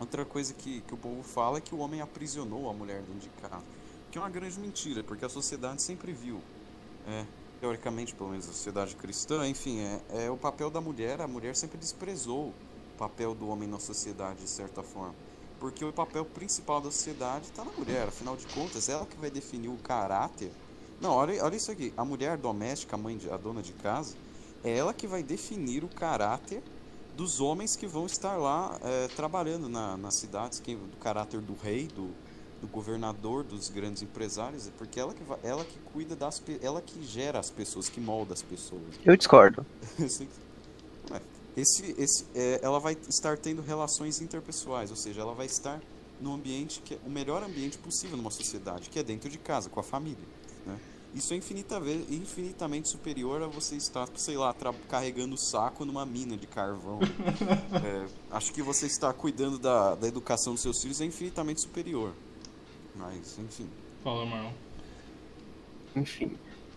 Outra 0.00 0.24
coisa 0.24 0.52
que, 0.52 0.80
que 0.80 0.94
o 0.94 0.96
povo 0.96 1.22
fala 1.22 1.58
é 1.58 1.60
que 1.60 1.74
o 1.74 1.78
homem 1.78 2.00
aprisionou 2.00 2.68
a 2.68 2.72
mulher 2.72 3.00
dentro 3.02 3.20
de 3.20 3.28
casa. 3.40 3.62
Que 4.10 4.18
é 4.18 4.20
uma 4.20 4.30
grande 4.30 4.58
mentira, 4.58 5.04
porque 5.04 5.24
a 5.24 5.28
sociedade 5.28 5.82
sempre 5.82 6.12
viu. 6.12 6.40
É, 7.06 7.24
teoricamente, 7.60 8.14
pelo 8.14 8.30
menos 8.30 8.48
a 8.48 8.52
sociedade 8.52 8.96
cristã, 8.96 9.46
enfim, 9.46 9.80
é, 9.80 10.26
é 10.26 10.30
o 10.30 10.36
papel 10.36 10.70
da 10.70 10.80
mulher, 10.80 11.20
a 11.20 11.28
mulher 11.28 11.54
sempre 11.54 11.78
desprezou 11.78 12.48
o 12.48 12.98
papel 12.98 13.34
do 13.34 13.48
homem 13.48 13.68
na 13.68 13.78
sociedade, 13.78 14.40
de 14.40 14.48
certa 14.48 14.82
forma. 14.82 15.14
Porque 15.60 15.84
o 15.84 15.92
papel 15.92 16.24
principal 16.24 16.80
da 16.80 16.90
sociedade 16.90 17.46
está 17.46 17.64
na 17.64 17.72
mulher, 17.72 18.08
afinal 18.08 18.36
de 18.36 18.46
contas, 18.46 18.88
ela 18.88 19.06
que 19.06 19.16
vai 19.16 19.30
definir 19.30 19.68
o 19.68 19.76
caráter. 19.76 20.50
Não, 21.00 21.10
olha, 21.10 21.42
olha 21.44 21.56
isso 21.56 21.70
aqui. 21.70 21.92
A 21.96 22.04
mulher 22.04 22.36
doméstica, 22.36 22.96
a 22.96 22.98
mãe, 22.98 23.16
de, 23.16 23.30
a 23.30 23.36
dona 23.36 23.62
de 23.62 23.72
casa, 23.72 24.14
é 24.62 24.76
ela 24.76 24.94
que 24.94 25.06
vai 25.06 25.22
definir 25.22 25.84
o 25.84 25.88
caráter 25.88 26.62
dos 27.16 27.40
homens 27.40 27.76
que 27.76 27.86
vão 27.86 28.06
estar 28.06 28.36
lá 28.36 28.78
é, 28.82 29.08
trabalhando 29.08 29.68
na, 29.68 29.96
nas 29.96 30.16
cidades, 30.16 30.58
quem, 30.60 30.76
do 30.76 30.96
caráter 30.96 31.40
do 31.40 31.54
rei, 31.54 31.86
do, 31.86 32.10
do 32.60 32.66
governador, 32.66 33.44
dos 33.44 33.68
grandes 33.68 34.02
empresários, 34.02 34.70
porque 34.76 34.98
ela 34.98 35.14
que, 35.14 35.22
ela 35.42 35.64
que 35.64 35.78
cuida 35.92 36.16
das 36.16 36.42
ela 36.60 36.80
que 36.80 37.04
gera 37.04 37.38
as 37.38 37.50
pessoas, 37.50 37.88
que 37.88 38.00
molda 38.00 38.34
as 38.34 38.42
pessoas. 38.42 38.82
Eu 39.04 39.16
discordo. 39.16 39.64
Esse, 41.56 41.94
esse, 41.96 42.26
é, 42.34 42.58
ela 42.62 42.80
vai 42.80 42.96
estar 43.08 43.38
tendo 43.38 43.62
relações 43.62 44.20
interpessoais, 44.20 44.90
ou 44.90 44.96
seja, 44.96 45.20
ela 45.20 45.34
vai 45.34 45.46
estar 45.46 45.80
no 46.20 46.34
ambiente 46.34 46.80
que 46.80 46.94
é 46.94 46.98
o 47.06 47.10
melhor 47.10 47.44
ambiente 47.44 47.78
possível 47.78 48.16
numa 48.16 48.30
sociedade, 48.30 48.90
que 48.90 48.98
é 48.98 49.04
dentro 49.04 49.28
de 49.28 49.38
casa, 49.38 49.70
com 49.70 49.78
a 49.78 49.82
família. 49.82 50.24
Né? 50.66 50.76
Isso 51.14 51.32
é 51.32 51.36
infinita 51.36 51.78
ve- 51.78 52.04
infinitamente 52.10 52.88
superior 52.88 53.42
a 53.42 53.46
você 53.46 53.76
estar, 53.76 54.08
sei 54.16 54.36
lá, 54.36 54.54
carregando 54.88 55.34
o 55.34 55.38
saco 55.38 55.84
numa 55.84 56.04
mina 56.04 56.36
de 56.36 56.46
carvão. 56.46 56.98
É, 57.84 58.06
acho 58.30 58.52
que 58.52 58.62
você 58.62 58.86
estar 58.86 59.12
cuidando 59.12 59.58
da, 59.58 59.94
da 59.94 60.08
educação 60.08 60.54
dos 60.54 60.62
seus 60.62 60.80
filhos 60.80 61.00
é 61.00 61.04
infinitamente 61.04 61.60
superior. 61.60 62.12
Mas, 62.96 63.38
enfim. 63.38 63.68
Fala, 64.02 64.24
Marlon. 64.24 64.52
Enfim, 65.94 66.36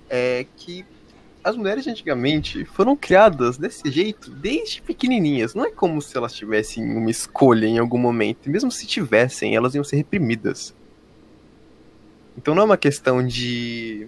é 0.10 0.46
que 0.58 0.86
as 1.44 1.56
mulheres 1.56 1.84
de 1.86 1.90
antigamente 1.90 2.66
foram 2.66 2.96
criadas 2.96 3.58
desse 3.58 3.90
jeito 3.90 4.30
desde 4.32 4.82
pequenininhas. 4.82 5.54
Não 5.56 5.66
é 5.66 5.72
como 5.72 6.02
se 6.02 6.18
elas 6.18 6.34
tivessem 6.34 6.84
uma 6.84 7.10
escolha 7.10 7.66
em 7.66 7.78
algum 7.78 7.98
momento. 7.98 8.48
E 8.48 8.50
mesmo 8.50 8.70
se 8.72 8.86
tivessem, 8.86 9.56
elas 9.56 9.74
iam 9.74 9.84
ser 9.84 9.96
reprimidas. 9.96 10.74
Então 12.38 12.54
não 12.54 12.64
é 12.64 12.66
uma 12.66 12.78
questão 12.78 13.26
de 13.26 14.08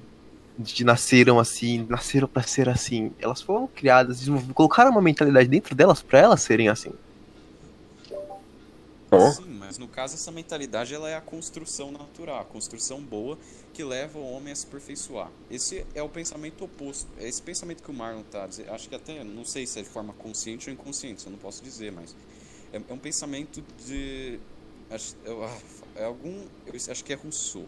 de 0.57 0.83
nasceram 0.83 1.39
assim, 1.39 1.85
nasceram 1.89 2.27
pra 2.27 2.43
ser 2.43 2.67
assim. 2.67 3.11
Elas 3.19 3.41
foram 3.41 3.67
criadas, 3.67 4.25
colocaram 4.53 4.91
uma 4.91 5.01
mentalidade 5.01 5.47
dentro 5.47 5.73
delas 5.73 6.01
pra 6.01 6.19
elas 6.19 6.41
serem 6.41 6.67
assim. 6.67 6.91
Bom. 9.09 9.31
Sim, 9.31 9.45
mas 9.57 9.77
no 9.77 9.87
caso 9.87 10.15
essa 10.15 10.31
mentalidade 10.31 10.93
ela 10.93 11.09
é 11.09 11.15
a 11.15 11.21
construção 11.21 11.91
natural, 11.91 12.41
a 12.41 12.45
construção 12.45 13.01
boa 13.01 13.37
que 13.73 13.83
leva 13.83 14.19
o 14.19 14.31
homem 14.33 14.51
a 14.51 14.55
se 14.55 14.67
aperfeiçoar. 14.67 15.31
Esse 15.49 15.85
é 15.95 16.03
o 16.03 16.09
pensamento 16.09 16.63
oposto. 16.65 17.07
É 17.17 17.27
esse 17.27 17.41
pensamento 17.41 17.81
que 17.81 17.89
o 17.89 17.93
Marlon 17.93 18.21
tá 18.23 18.45
dizendo. 18.45 18.71
Acho 18.71 18.87
que 18.87 18.95
até, 18.95 19.23
não 19.23 19.45
sei 19.45 19.65
se 19.65 19.79
é 19.79 19.81
de 19.81 19.89
forma 19.89 20.13
consciente 20.13 20.69
ou 20.69 20.73
inconsciente, 20.73 21.25
eu 21.25 21.31
não 21.31 21.39
posso 21.39 21.63
dizer, 21.63 21.91
mas 21.91 22.15
é, 22.71 22.77
é 22.77 22.93
um 22.93 22.99
pensamento 22.99 23.63
de 23.87 24.39
acho, 24.91 25.15
eu- 25.23 25.43
ah, 25.43 25.57
é 25.95 26.05
algum, 26.05 26.43
eu 26.65 26.73
acho 26.75 27.03
que 27.03 27.13
é 27.13 27.15
Rousseau. 27.15 27.65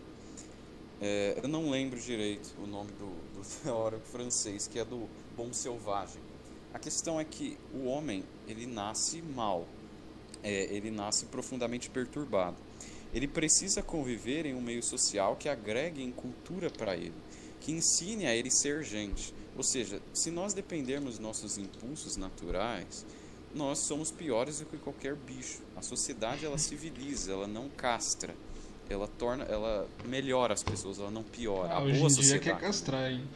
É, 1.01 1.39
eu 1.41 1.49
não 1.49 1.71
lembro 1.71 1.99
direito 1.99 2.53
o 2.63 2.67
nome 2.67 2.91
do, 2.91 3.07
do 3.33 3.41
teórico 3.63 4.05
francês, 4.05 4.67
que 4.67 4.77
é 4.77 4.85
do 4.85 5.09
bom 5.35 5.51
selvagem. 5.51 6.21
A 6.73 6.77
questão 6.77 7.19
é 7.19 7.25
que 7.25 7.57
o 7.73 7.85
homem, 7.85 8.23
ele 8.47 8.67
nasce 8.67 9.21
mal, 9.21 9.67
é, 10.43 10.65
ele 10.65 10.91
nasce 10.91 11.25
profundamente 11.25 11.89
perturbado. 11.89 12.55
Ele 13.13 13.27
precisa 13.27 13.81
conviver 13.81 14.45
em 14.45 14.53
um 14.53 14.61
meio 14.61 14.81
social 14.83 15.35
que 15.35 15.49
agregue 15.49 16.03
em 16.03 16.11
cultura 16.11 16.69
para 16.69 16.95
ele, 16.95 17.13
que 17.59 17.71
ensine 17.71 18.27
a 18.27 18.35
ele 18.35 18.51
ser 18.51 18.83
gente. 18.83 19.33
Ou 19.57 19.63
seja, 19.63 20.01
se 20.13 20.29
nós 20.31 20.53
dependermos 20.53 21.15
dos 21.15 21.19
nossos 21.19 21.57
impulsos 21.57 22.15
naturais, 22.15 23.05
nós 23.53 23.79
somos 23.79 24.11
piores 24.11 24.59
do 24.59 24.65
que 24.65 24.77
qualquer 24.77 25.15
bicho. 25.15 25.61
A 25.75 25.81
sociedade 25.81 26.45
ela 26.45 26.57
civiliza, 26.57 27.33
ela 27.33 27.47
não 27.47 27.67
castra. 27.67 28.33
Ela 28.91 29.07
torna, 29.07 29.43
ela 29.45 29.87
melhora 30.05 30.53
as 30.53 30.63
pessoas, 30.63 30.99
ela 30.99 31.11
não 31.11 31.23
piora. 31.23 31.69
Ah, 31.73 31.77
a 31.77 31.81
hoje 31.81 31.99
boa 31.99 32.09
em 32.09 32.13
dia 32.13 32.23
sociedade. 32.23 32.43
quer 32.43 32.59
castrar, 32.59 33.11
hein? 33.11 33.23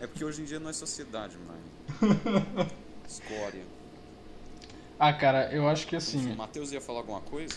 É 0.00 0.06
porque 0.06 0.24
hoje 0.24 0.42
em 0.42 0.44
dia 0.44 0.60
não 0.60 0.70
é 0.70 0.72
sociedade, 0.72 1.36
mano. 1.38 2.20
Escória. 3.08 3.62
Ah, 4.98 5.12
cara, 5.12 5.50
eu 5.52 5.68
acho 5.68 5.86
que 5.86 5.96
assim. 5.96 6.32
o 6.32 6.36
Matheus 6.36 6.72
ia 6.72 6.80
falar 6.80 7.00
alguma 7.00 7.20
coisa? 7.20 7.56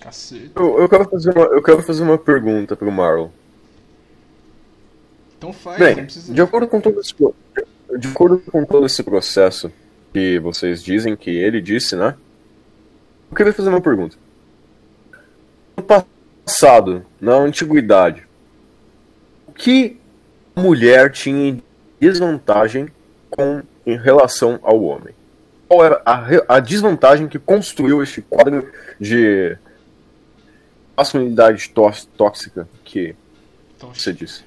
Cacete. 0.00 0.52
Eu, 0.54 0.78
eu 0.80 0.88
quero 0.88 1.08
fazer 1.08 1.36
uma, 1.36 1.46
eu 1.46 1.62
quero 1.62 1.82
fazer 1.82 2.02
uma 2.02 2.18
pergunta 2.18 2.76
pro 2.76 2.90
Marlon. 2.92 3.30
Então 5.38 5.52
faz, 5.52 5.78
não 5.78 5.86
Bem, 5.86 5.96
precisa. 5.96 6.32
de 6.32 6.40
acordo 6.40 6.68
com 6.68 6.80
todo 6.80 7.00
esse, 7.00 7.14
de 7.98 8.08
acordo 8.08 8.38
com 8.50 8.64
todo 8.64 8.86
esse 8.86 9.02
processo 9.02 9.70
que 10.12 10.38
vocês 10.38 10.82
dizem 10.82 11.16
que 11.16 11.30
ele 11.30 11.60
disse, 11.60 11.96
né? 11.96 12.16
Eu 13.30 13.36
queria 13.36 13.52
fazer 13.52 13.68
uma 13.68 13.80
pergunta. 13.80 14.16
No 15.76 15.82
passado, 15.82 17.04
na 17.20 17.34
antiguidade, 17.34 18.26
o 19.46 19.52
que 19.52 19.98
a 20.54 20.60
mulher 20.60 21.10
tinha 21.12 21.54
de 21.54 21.62
desvantagem 22.00 22.88
com 23.30 23.62
em 23.84 23.96
relação 23.96 24.58
ao 24.62 24.82
homem? 24.82 25.14
Qual 25.68 25.84
era 25.84 26.00
a, 26.04 26.56
a 26.56 26.60
desvantagem 26.60 27.28
que 27.28 27.38
construiu 27.38 28.02
este 28.02 28.22
quadro 28.22 28.70
de 29.00 29.56
masculinidade 30.96 31.68
tó- 31.70 31.92
tóxica 32.16 32.68
que 32.84 33.14
Então, 33.76 33.92
você 33.92 34.12
disse? 34.12 34.44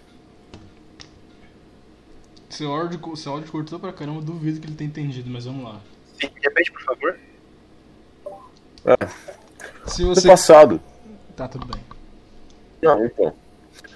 seu 2.49 2.71
áudio, 2.73 3.15
seu 3.15 3.33
áudio 3.33 3.51
cortou 3.51 3.79
pra 3.79 3.93
caramba, 3.93 4.21
duvido 4.21 4.59
que 4.59 4.65
ele 4.67 4.75
tenha 4.75 4.89
entendido, 4.89 5.29
mas 5.29 5.45
vamos 5.45 5.63
lá. 5.63 5.79
Sim, 6.19 6.29
repete, 6.41 6.71
por 6.71 6.81
favor. 6.81 7.19
Se 9.85 10.01
No 10.03 10.15
você. 10.15 10.27
passado, 10.27 10.81
Tá, 11.39 11.47
tudo 11.47 11.65
bem. 11.67 11.81
Não, 12.81 13.05
então. 13.05 13.33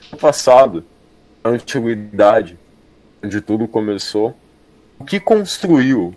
No 0.09 0.17
passado, 0.17 0.81
na 1.43 1.49
antiguidade, 1.49 2.57
onde 3.21 3.41
tudo 3.41 3.67
começou, 3.67 4.33
o 4.97 5.03
que 5.03 5.19
construiu 5.19 6.15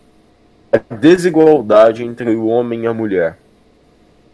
a 0.71 0.79
desigualdade 0.95 2.05
entre 2.05 2.31
o 2.31 2.47
homem 2.47 2.85
e 2.85 2.87
a 2.87 2.95
mulher? 2.95 3.39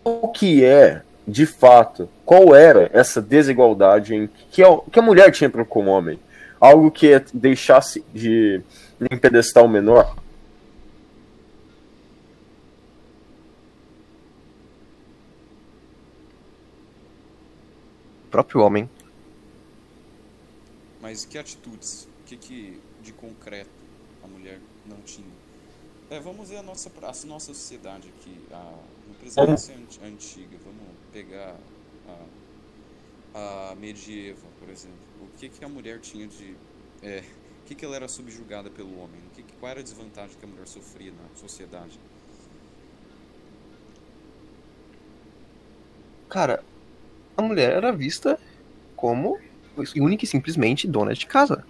O 0.04 0.28
que 0.28 0.62
é, 0.62 1.00
de 1.26 1.46
fato, 1.46 2.10
qual 2.26 2.54
era 2.54 2.90
essa 2.92 3.22
desigualdade 3.22 4.14
em 4.14 4.28
que 4.50 4.62
a, 4.62 4.76
que 4.92 4.98
a 4.98 5.02
mulher 5.02 5.30
tinha 5.32 5.48
para 5.48 5.64
com 5.64 5.86
o 5.86 5.88
homem? 5.88 6.20
Algo 6.60 6.90
que 6.90 7.18
deixasse 7.32 8.04
de 8.12 8.60
em 9.00 9.16
pedestal 9.16 9.66
menor? 9.66 10.14
Próprio 18.32 18.62
homem. 18.62 18.90
Mas 20.98 21.24
que 21.24 21.38
atitudes, 21.38 22.08
o 22.20 22.24
que, 22.24 22.36
que 22.38 22.84
de 22.98 23.12
concreto 23.12 23.90
a 24.20 24.28
mulher 24.28 24.62
não 24.84 25.02
tinha? 25.02 25.36
É, 26.10 26.20
vamos 26.20 26.48
ver 26.50 26.58
a 26.58 26.62
nossa, 26.62 26.92
a 27.02 27.26
nossa 27.26 27.54
sociedade 27.54 28.08
aqui, 28.08 28.46
a, 28.50 28.88
ser 29.58 29.74
anti- 29.74 30.02
antiga, 30.02 30.58
vamos 30.58 30.98
pegar 31.10 31.60
a, 32.04 32.28
a 33.34 33.74
medieval, 33.76 34.52
por 34.52 34.68
exemplo. 34.68 35.06
O 35.18 35.28
que, 35.30 35.48
que 35.50 35.64
a 35.64 35.68
mulher 35.68 36.00
tinha 36.00 36.26
de... 36.28 36.58
É, 37.00 37.20
o 37.20 37.64
que, 37.64 37.74
que 37.76 37.84
ela 37.84 37.96
era 37.96 38.08
subjugada 38.08 38.70
pelo 38.70 38.96
homem? 38.96 39.26
O 39.26 39.30
que, 39.30 39.42
que- 39.44 39.56
qual 39.56 39.70
era 39.70 39.80
a 39.80 39.82
desvantagem 39.82 40.36
que 40.38 40.44
a 40.44 40.48
mulher 40.48 40.66
sofria 40.68 41.12
na 41.12 41.30
sociedade? 41.34 42.00
Cara, 46.28 46.64
a 47.36 47.42
mulher 47.42 47.72
era 47.72 47.92
vista 47.92 48.38
como 48.96 49.38
única 49.96 50.24
e 50.24 50.28
simplesmente 50.28 50.86
dona 50.86 51.14
de 51.14 51.26
casa. 51.26 51.64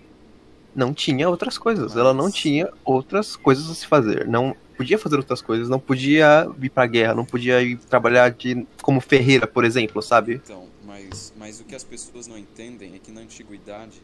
Não 0.75 0.93
tinha 0.95 1.29
outras 1.29 1.59
coisas. 1.59 1.97
Ela 1.97 2.15
não 2.15 2.31
tinha 2.31 2.71
outras 2.85 3.37
coisas 3.37 3.71
a 3.71 3.75
se 3.75 3.87
fazer. 3.87 4.27
Não 4.27 4.57
podia 4.77 4.99
fazer 4.99 5.17
outras 5.17 5.43
coisas. 5.43 5.69
Não 5.69 5.79
podia 5.79 6.49
ir 6.61 6.71
pra 6.71 6.87
guerra. 6.87 7.15
Não 7.15 7.25
podia 7.25 7.63
ir 7.63 7.77
trabalhar 7.77 8.31
de 8.31 8.67
como 8.81 9.01
ferreira, 9.01 9.47
por 9.47 9.65
exemplo, 9.65 10.03
sabe? 10.03 10.35
Então, 10.35 10.67
mas, 10.85 11.33
mas 11.37 11.61
o 11.61 11.65
que 11.65 11.75
as 11.75 11.85
pessoas 11.85 12.27
não 12.27 12.39
entendem 12.39 12.95
é 12.95 12.99
que 12.99 13.13
na 13.13 13.21
antiguidade, 13.21 14.03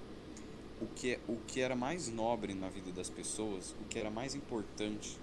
o 0.80 0.86
que, 0.86 1.18
o 1.26 1.36
que 1.46 1.60
era 1.60 1.74
mais 1.74 2.08
nobre 2.08 2.54
na 2.54 2.68
vida 2.68 2.92
das 2.92 3.08
pessoas, 3.08 3.74
o 3.80 3.88
que 3.88 3.98
era 3.98 4.10
mais 4.10 4.34
importante, 4.34 5.18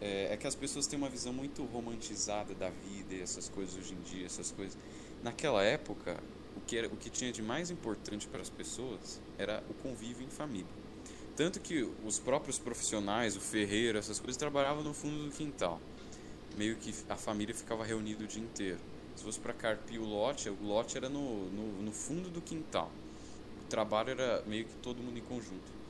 é, 0.00 0.34
é 0.34 0.36
que 0.36 0.46
as 0.46 0.54
pessoas 0.54 0.86
têm 0.86 0.98
uma 0.98 1.08
visão 1.08 1.32
muito 1.32 1.64
romantizada 1.64 2.54
da 2.54 2.68
vida 2.68 3.14
e 3.14 3.22
essas 3.22 3.48
coisas 3.48 3.76
hoje 3.76 3.94
em 3.94 4.02
dia, 4.02 4.26
essas 4.26 4.50
coisas. 4.50 4.76
Naquela 5.22 5.62
época, 5.62 6.18
o 6.56 6.60
que, 6.60 6.76
era, 6.76 6.88
o 6.88 6.96
que 6.96 7.08
tinha 7.08 7.32
de 7.32 7.42
mais 7.42 7.70
importante 7.70 8.26
para 8.26 8.42
as 8.42 8.50
pessoas 8.50 9.20
era 9.38 9.62
o 9.70 9.74
convívio 9.74 10.26
em 10.26 10.30
família. 10.30 10.66
Tanto 11.36 11.60
que 11.60 11.88
os 12.04 12.18
próprios 12.18 12.58
profissionais, 12.58 13.36
o 13.36 13.40
ferreiro, 13.40 13.98
essas 13.98 14.18
coisas, 14.18 14.36
trabalhavam 14.36 14.82
no 14.82 14.92
fundo 14.92 15.24
do 15.24 15.30
quintal. 15.30 15.80
Meio 16.58 16.76
que 16.76 16.92
a 17.08 17.16
família 17.16 17.54
ficava 17.54 17.84
reunida 17.84 18.24
o 18.24 18.26
dia 18.26 18.42
inteiro. 18.42 18.78
Se 19.16 19.24
fosse 19.24 19.38
para 19.38 19.52
carpir 19.52 20.00
o 20.00 20.04
lote, 20.04 20.48
o 20.50 20.58
lote 20.62 20.96
era 20.96 21.08
no, 21.08 21.48
no, 21.50 21.82
no 21.82 21.92
fundo 21.92 22.28
do 22.28 22.40
quintal. 22.40 22.90
O 23.64 23.68
trabalho 23.68 24.10
era 24.10 24.42
meio 24.46 24.64
que 24.64 24.74
todo 24.76 25.02
mundo 25.02 25.18
em 25.18 25.22
conjunto. 25.22 25.82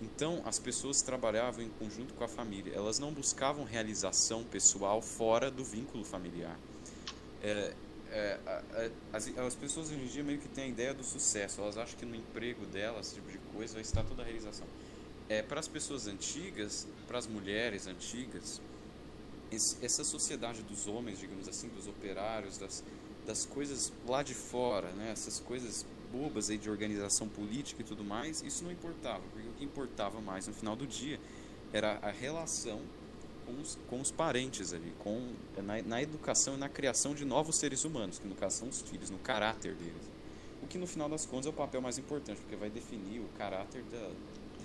Então, 0.00 0.42
as 0.44 0.58
pessoas 0.58 1.02
trabalhavam 1.02 1.64
em 1.64 1.68
conjunto 1.68 2.14
com 2.14 2.24
a 2.24 2.28
família. 2.28 2.72
Elas 2.74 2.98
não 2.98 3.12
buscavam 3.12 3.64
realização 3.64 4.44
pessoal 4.44 5.02
fora 5.02 5.50
do 5.50 5.64
vínculo 5.64 6.04
familiar. 6.04 6.58
É, 7.42 7.74
é, 8.10 8.90
as, 9.12 9.28
as 9.36 9.54
pessoas 9.54 9.90
hoje 9.90 10.00
em 10.00 10.06
dia 10.06 10.24
meio 10.24 10.38
que 10.38 10.48
têm 10.48 10.64
a 10.64 10.68
ideia 10.68 10.94
do 10.94 11.04
sucesso. 11.04 11.60
Elas 11.60 11.76
acham 11.76 11.98
que 11.98 12.06
no 12.06 12.14
emprego 12.14 12.64
delas, 12.66 13.06
esse 13.06 13.14
tipo 13.16 13.30
de 13.30 13.38
coisa, 13.54 13.74
vai 13.74 13.82
estar 13.82 14.02
toda 14.04 14.22
a 14.22 14.24
realização. 14.24 14.66
É, 15.28 15.42
para 15.42 15.60
as 15.60 15.68
pessoas 15.68 16.06
antigas, 16.06 16.86
para 17.06 17.18
as 17.18 17.26
mulheres 17.26 17.86
antigas, 17.86 18.60
esse- 19.50 19.76
essa 19.84 20.04
sociedade 20.04 20.62
dos 20.62 20.86
homens, 20.86 21.18
digamos 21.18 21.48
assim, 21.48 21.68
dos 21.68 21.86
operários, 21.86 22.58
das, 22.58 22.82
das 23.26 23.44
coisas 23.44 23.92
lá 24.06 24.22
de 24.22 24.34
fora, 24.34 24.90
né? 24.92 25.10
essas 25.10 25.40
coisas 25.40 25.84
bobas 26.10 26.48
aí 26.48 26.56
de 26.56 26.70
organização 26.70 27.28
política 27.28 27.82
e 27.82 27.84
tudo 27.84 28.02
mais, 28.02 28.42
isso 28.42 28.64
não 28.64 28.72
importava, 28.72 29.22
porque 29.32 29.46
o 29.48 29.52
que 29.52 29.64
importava 29.64 30.20
mais 30.20 30.46
no 30.46 30.54
final 30.54 30.74
do 30.74 30.86
dia 30.86 31.20
era 31.72 31.98
a 32.00 32.10
relação 32.10 32.80
com 33.48 33.62
os, 33.62 33.78
com 33.88 34.00
os 34.00 34.10
parentes 34.10 34.74
ali, 34.74 34.92
com, 34.98 35.32
na, 35.62 35.82
na 35.82 36.02
educação 36.02 36.54
e 36.54 36.56
na 36.58 36.68
criação 36.68 37.14
de 37.14 37.24
novos 37.24 37.56
seres 37.56 37.84
humanos, 37.84 38.18
que 38.18 38.28
no 38.28 38.34
caso 38.34 38.58
são 38.58 38.68
os 38.68 38.82
filhos, 38.82 39.08
no 39.08 39.18
caráter 39.18 39.74
deles. 39.74 40.10
O 40.62 40.66
que 40.66 40.76
no 40.76 40.86
final 40.86 41.08
das 41.08 41.24
contas 41.24 41.46
é 41.46 41.48
o 41.48 41.52
papel 41.52 41.80
mais 41.80 41.98
importante, 41.98 42.40
porque 42.40 42.56
vai 42.56 42.68
definir 42.68 43.20
o 43.20 43.28
caráter 43.38 43.82
da, 43.90 44.10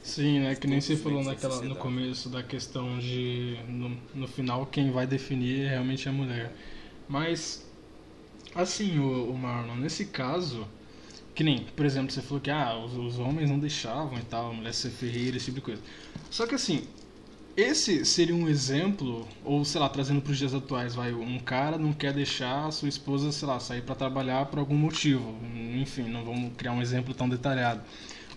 Sim, 0.04 0.40
né? 0.40 0.56
Que 0.56 0.68
nem 0.68 0.82
você 0.82 0.98
falou 0.98 1.24
naquela, 1.24 1.62
no 1.62 1.78
começo 1.78 2.28
da 2.28 2.44
questão 2.44 3.00
de 3.00 3.58
no, 3.70 3.98
no 4.14 4.28
final 4.28 4.66
quem 4.66 4.92
vai 4.92 5.08
definir 5.08 5.62
é 5.62 5.70
realmente 5.70 6.10
a 6.10 6.12
mulher. 6.12 6.54
Mas 7.08 7.66
assim, 8.54 9.00
o, 9.00 9.32
o 9.32 9.38
Marlon, 9.38 9.78
nesse 9.78 10.06
caso, 10.06 10.68
que 11.34 11.42
nem, 11.42 11.64
por 11.64 11.86
exemplo, 11.86 12.12
você 12.12 12.22
falou 12.22 12.42
que 12.42 12.52
ah, 12.52 12.78
os, 12.78 12.94
os 12.98 13.18
homens 13.18 13.50
não 13.50 13.58
deixavam 13.58 14.20
e 14.20 14.24
tal, 14.24 14.50
a 14.50 14.54
mulher 14.54 14.74
ser 14.74 14.90
ferreira, 14.90 15.38
esse 15.38 15.46
tipo 15.46 15.60
de 15.60 15.62
coisa. 15.62 15.82
Só 16.30 16.46
que 16.46 16.56
assim, 16.56 16.86
esse 17.56 18.04
seria 18.06 18.36
um 18.36 18.48
exemplo, 18.50 19.28
ou 19.44 19.64
sei 19.64 19.80
lá, 19.80 19.90
trazendo 19.90 20.22
para 20.22 20.32
os 20.32 20.38
dias 20.38 20.54
atuais, 20.54 20.96
vai, 20.96 21.14
um 21.14 21.40
cara 21.40 21.78
não 21.78 21.94
quer 21.94 22.14
deixar 22.14 22.68
a 22.68 22.72
sua 22.72 22.90
esposa, 22.90 23.32
sei 23.32 23.48
lá, 23.48 23.60
sair 23.60 23.82
para 23.82 23.96
trabalhar 23.96 24.48
por 24.48 24.60
algum 24.60 24.76
motivo. 24.76 25.36
Enfim, 25.76 26.04
não 26.04 26.24
vamos 26.26 26.54
criar 26.58 26.72
um 26.72 26.82
exemplo 26.82 27.14
tão 27.14 27.30
detalhado. 27.30 27.82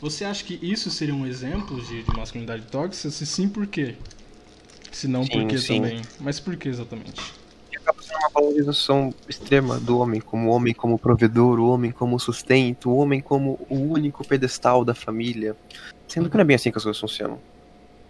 Você 0.01 0.25
acha 0.25 0.45
que 0.45 0.59
isso 0.63 0.91
seria 0.91 1.15
um 1.15 1.27
exemplo 1.27 1.81
de, 1.81 2.03
de 2.03 2.17
masculinidade 2.17 2.67
tóxica? 2.67 3.11
Se 3.11 3.27
sim, 3.27 3.49
por 3.49 3.67
quê? 3.67 3.97
Se 4.93 5.09
não, 5.09 5.27
por 5.27 5.43
Sim, 5.43 5.47
quê 5.47 5.59
sim. 5.59 5.77
também? 5.77 6.03
Mas 6.21 6.39
por 6.39 6.57
que 6.57 6.69
exatamente? 6.69 7.21
acaba 7.87 8.03
sendo 8.03 8.19
uma 8.19 8.31
valorização 8.35 9.15
extrema 9.29 9.79
do 9.79 9.99
homem 9.99 10.21
como 10.21 10.51
homem 10.51 10.75
como 10.75 10.99
provedor, 10.99 11.61
o 11.61 11.69
homem 11.69 11.93
como 11.93 12.19
sustento, 12.19 12.91
o 12.91 12.97
homem 12.97 13.21
como 13.21 13.65
o 13.71 13.77
único 13.77 14.27
pedestal 14.27 14.85
da 14.85 14.95
família. 14.95 15.57
Sendo 16.09 16.29
que 16.29 16.37
não 16.37 16.43
é 16.43 16.45
bem 16.45 16.57
assim 16.57 16.71
que 16.73 16.79
as 16.79 16.85
coisas 16.85 17.01
funcionam. 17.01 17.41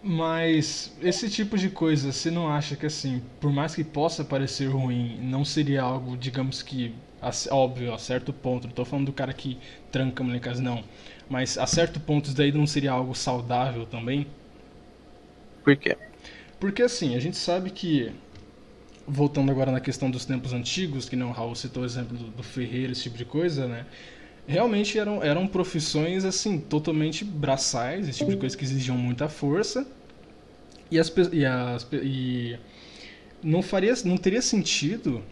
Mas 0.08 0.96
esse 1.02 1.28
tipo 1.28 1.58
de 1.58 1.68
coisa, 1.68 2.12
você 2.12 2.30
não 2.30 2.48
acha 2.48 2.76
que 2.76 2.86
assim, 2.86 3.20
por 3.40 3.52
mais 3.52 3.74
que 3.74 3.82
possa 3.82 4.24
parecer 4.24 4.66
ruim, 4.66 5.18
não 5.20 5.44
seria 5.44 5.82
algo, 5.82 6.16
digamos 6.16 6.62
que, 6.62 6.94
óbvio, 7.50 7.92
a 7.92 7.98
certo 7.98 8.32
ponto, 8.32 8.68
não 8.68 8.72
tô 8.74 8.84
falando 8.84 9.06
do 9.06 9.12
cara 9.12 9.32
que 9.34 9.58
tranca 9.90 10.22
casa, 10.38 10.62
não. 10.62 10.84
Mas 11.28 11.58
a 11.58 11.66
certo 11.66 11.98
ponto 11.98 12.26
isso 12.26 12.36
daí 12.36 12.52
não 12.52 12.68
seria 12.68 12.92
algo 12.92 13.16
saudável 13.16 13.84
também? 13.84 14.28
Por 15.64 15.76
quê? 15.76 15.96
Porque 16.60 16.82
assim, 16.82 17.16
a 17.16 17.20
gente 17.20 17.36
sabe 17.36 17.70
que, 17.70 18.12
voltando 19.08 19.50
agora 19.50 19.72
na 19.72 19.80
questão 19.80 20.08
dos 20.08 20.24
tempos 20.24 20.52
antigos, 20.52 21.08
que 21.08 21.16
não 21.16 21.30
o 21.30 21.32
Raul 21.32 21.56
citou 21.56 21.82
o 21.82 21.86
exemplo 21.86 22.16
do, 22.16 22.30
do 22.30 22.42
ferreiro, 22.44 22.92
esse 22.92 23.02
tipo 23.02 23.18
de 23.18 23.24
coisa, 23.24 23.66
né? 23.66 23.86
Realmente 24.46 24.96
eram, 24.98 25.20
eram 25.20 25.48
profissões, 25.48 26.24
assim, 26.24 26.60
totalmente 26.60 27.24
braçais, 27.24 28.08
esse 28.08 28.18
tipo 28.18 28.30
de 28.30 28.36
coisa 28.36 28.56
que 28.56 28.62
exigiam 28.64 28.96
muita 28.96 29.28
força. 29.28 29.95
E, 30.90 30.98
as, 30.98 31.12
e, 31.32 31.44
as, 31.44 31.86
e 31.92 32.56
não, 33.42 33.62
faria, 33.62 33.94
não 34.04 34.16
teria 34.16 34.42
sentido 34.42 35.22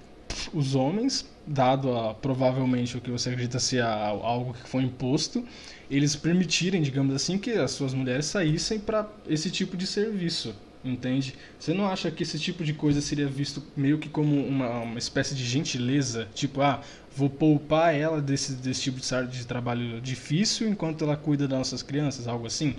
os 0.52 0.74
homens, 0.74 1.30
dado 1.46 1.92
a, 1.96 2.14
provavelmente 2.14 2.96
o 2.96 3.00
que 3.00 3.10
você 3.10 3.30
acredita 3.30 3.58
ser 3.58 3.82
a- 3.82 4.08
algo 4.08 4.54
que 4.54 4.68
foi 4.68 4.82
imposto, 4.82 5.44
eles 5.90 6.16
permitirem, 6.16 6.82
digamos 6.82 7.14
assim, 7.14 7.38
que 7.38 7.50
as 7.52 7.70
suas 7.72 7.94
mulheres 7.94 8.26
saíssem 8.26 8.78
para 8.78 9.08
esse 9.28 9.50
tipo 9.50 9.76
de 9.76 9.86
serviço, 9.86 10.54
entende? 10.84 11.34
Você 11.58 11.72
não 11.74 11.86
acha 11.86 12.10
que 12.10 12.22
esse 12.22 12.38
tipo 12.38 12.64
de 12.64 12.72
coisa 12.74 13.00
seria 13.00 13.26
visto 13.28 13.62
meio 13.76 13.98
que 13.98 14.08
como 14.08 14.46
uma, 14.46 14.80
uma 14.80 14.98
espécie 14.98 15.34
de 15.34 15.44
gentileza? 15.44 16.28
Tipo, 16.34 16.62
ah, 16.62 16.80
vou 17.16 17.30
poupar 17.30 17.94
ela 17.94 18.20
desse, 18.20 18.54
desse 18.54 18.82
tipo 18.82 19.00
de, 19.00 19.26
de 19.38 19.46
trabalho 19.46 20.00
difícil 20.00 20.68
enquanto 20.68 21.04
ela 21.04 21.16
cuida 21.16 21.46
das 21.46 21.58
nossas 21.58 21.82
crianças, 21.82 22.26
algo 22.26 22.46
assim? 22.46 22.74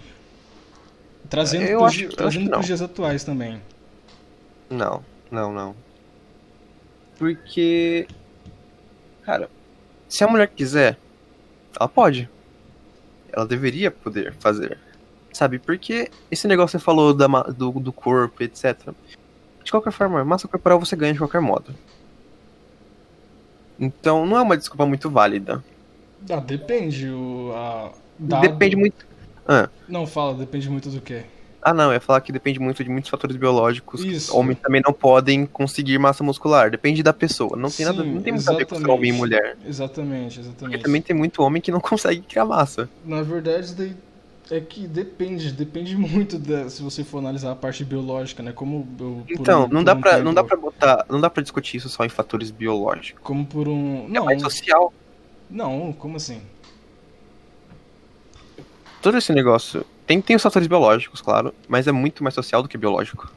Trazendo 1.29 1.63
Eu 1.65 1.79
pros 1.79 1.91
acho- 1.93 2.09
trazendo 2.09 2.43
não. 2.45 2.51
pros 2.51 2.65
dias 2.65 2.81
atuais 2.81 3.23
também. 3.23 3.61
Não, 4.69 5.03
não, 5.31 5.51
não. 5.53 5.75
Porque. 7.17 8.07
Cara, 9.23 9.49
se 10.07 10.23
a 10.23 10.27
mulher 10.27 10.47
quiser, 10.47 10.97
ela 11.79 11.87
pode. 11.89 12.29
Ela 13.31 13.45
deveria 13.45 13.89
poder 13.91 14.33
fazer. 14.39 14.77
Sabe? 15.33 15.59
Porque 15.59 16.09
esse 16.31 16.47
negócio 16.47 16.77
que 16.77 16.81
você 16.81 16.85
falou 16.85 17.13
da, 17.13 17.27
do, 17.27 17.71
do 17.71 17.91
corpo, 17.91 18.43
etc. 18.43 18.89
De 19.63 19.71
qualquer 19.71 19.91
forma, 19.91 20.23
massa 20.23 20.47
corporal 20.47 20.79
você 20.79 20.95
ganha 20.95 21.13
de 21.13 21.19
qualquer 21.19 21.41
modo. 21.41 21.73
Então 23.79 24.25
não 24.25 24.37
é 24.37 24.41
uma 24.41 24.55
desculpa 24.57 24.85
muito 24.85 25.09
válida. 25.09 25.63
Ah, 26.29 26.37
depende. 26.39 27.09
O, 27.09 27.51
a, 27.53 27.91
dado- 28.17 28.41
Depende 28.41 28.75
muito. 28.75 29.05
Ah, 29.47 29.69
Não, 29.87 30.07
fala, 30.07 30.33
depende 30.33 30.69
muito 30.69 30.89
do 30.89 30.99
que. 31.01 31.21
ah, 31.61 31.73
não, 31.73 31.91
ia 31.93 31.99
falar 31.99 32.21
que 32.21 32.31
depende 32.31 32.59
muito 32.59 32.83
de 32.83 32.89
muitos 32.89 33.09
fatores 33.09 33.35
biológicos. 33.35 34.03
Isso. 34.03 34.35
Homens 34.35 34.59
também 34.59 34.81
não 34.85 34.93
podem 34.93 35.45
conseguir 35.45 35.97
massa 35.99 36.23
muscular. 36.23 36.69
Depende 36.71 37.01
da 37.03 37.13
pessoa. 37.13 37.55
Não 37.57 37.69
tem 37.69 37.85
nada, 37.85 38.03
Sim, 38.03 38.13
não 38.15 38.21
tem 38.21 38.33
muito 38.33 38.49
a 38.51 38.55
ver 38.55 38.65
com 38.65 38.91
homem 38.91 39.09
e 39.11 39.13
mulher. 39.13 39.57
Exatamente, 39.65 40.35
Porque 40.39 40.49
exatamente. 40.49 40.83
também 40.83 41.01
tem 41.01 41.15
muito 41.15 41.41
homem 41.43 41.61
que 41.61 41.71
não 41.71 41.79
consegue 41.81 42.21
criar 42.21 42.45
massa. 42.45 42.89
Na 43.05 43.21
verdade, 43.21 43.95
é 44.51 44.59
que 44.59 44.87
depende, 44.87 45.51
depende 45.51 45.95
muito 45.95 46.37
da, 46.37 46.69
se 46.69 46.81
você 46.83 47.03
for 47.03 47.17
analisar 47.19 47.51
a 47.51 47.55
parte 47.55 47.83
biológica, 47.83 48.41
né? 48.43 48.51
Como 48.51 48.87
eu, 48.99 49.23
Então, 49.29 49.65
um- 49.65 49.67
não 49.69 49.83
dá 49.83 49.93
um 49.93 50.01
pra, 50.01 50.11
tempo- 50.13 50.23
não 50.23 50.33
dá 50.35 50.43
pra 50.43 50.57
botar, 50.57 51.05
não 51.09 51.19
dá 51.21 51.29
para 51.31 51.41
discutir 51.43 51.77
isso 51.77 51.89
só 51.89 52.03
em 52.05 52.09
fatores 52.09 52.49
biológicos. 52.51 53.21
Como 53.23 53.45
por 53.45 53.67
um. 53.67 54.05
É 54.05 54.09
Não, 54.09 54.25
mais 54.25 54.41
social. 54.41 54.93
não, 55.49 55.91
como 55.93 56.17
assim? 56.17 56.41
Todo 59.05 59.19
esse 59.19 59.31
negócio 59.31 59.85
tem 60.07 60.19
tem 60.19 60.35
os 60.35 60.41
fatores 60.41 60.67
biológicos, 60.67 61.21
claro, 61.21 61.53
mas 61.67 61.85
é 61.85 61.91
muito 61.91 62.23
mais 62.23 62.33
social 62.33 62.63
do 62.63 62.67
que 62.67 62.75
biológico. 62.75 63.31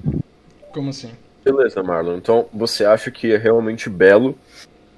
Como 0.73 0.89
assim? 0.89 1.11
Beleza, 1.45 1.83
Marlon. 1.83 2.17
Então, 2.17 2.47
você 2.55 2.87
acha 2.87 3.11
que 3.11 3.35
é 3.35 3.37
realmente 3.37 3.91
belo 3.91 4.35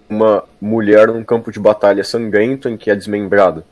uma 0.08 0.44
mulher 0.60 1.08
num 1.08 1.24
campo 1.24 1.50
de 1.50 1.58
batalha 1.58 2.04
sangrento 2.04 2.68
em 2.68 2.76
que 2.76 2.88
é 2.88 2.94
desmembrada. 2.94 3.64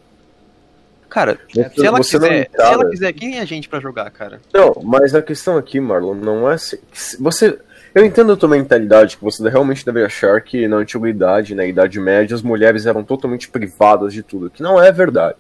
Cara, 1.09 1.38
Você- 1.55 1.70
se 1.70 1.86
ela, 1.86 1.99
quiser, 2.01 2.51
se 2.51 2.61
ela 2.61 2.90
quiser, 2.90 3.12
quem 3.12 3.38
é 3.38 3.42
a 3.42 3.44
gente 3.44 3.68
pra 3.68 3.78
jogar, 3.78 4.11
cara? 4.11 4.40
Não, 4.53 4.74
mas 4.82 5.14
a 5.14 5.22
questão 5.22 5.57
aqui, 5.57 5.78
Marlon, 5.78 6.14
não 6.14 6.51
é 6.51 6.59
se, 6.59 6.80
se- 6.92 7.16
você. 7.22 7.61
Eu 7.94 8.05
entendo 8.05 8.32
a 8.32 8.36
tua 8.36 8.49
mentalidade 8.49 9.16
que 9.16 9.22
você 9.22 9.49
realmente 9.49 9.86
deve 9.86 10.05
achar 10.05 10.40
que 10.40 10.66
na 10.66 10.78
antiguidade, 10.78 11.55
na 11.55 11.64
Idade 11.64 12.01
Média, 12.01 12.34
as 12.34 12.42
mulheres 12.42 12.86
eram 12.86 13.05
totalmente 13.05 13.49
privadas 13.49 14.12
de 14.12 14.24
tudo, 14.24 14.51
que 14.51 14.64
não 14.64 14.82
é 14.82 14.90
verdade. 14.90 15.36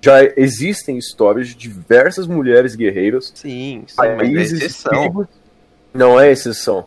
Já 0.00 0.22
existem 0.36 0.96
histórias 0.96 1.48
de 1.48 1.54
diversas 1.56 2.26
mulheres 2.26 2.74
guerreiras, 2.76 3.32
Sim, 3.34 3.82
sim, 3.86 3.94
mas 3.96 4.62
é 4.62 4.90
tribos. 4.90 5.26
Não 5.92 6.20
é 6.20 6.30
exceção. 6.30 6.86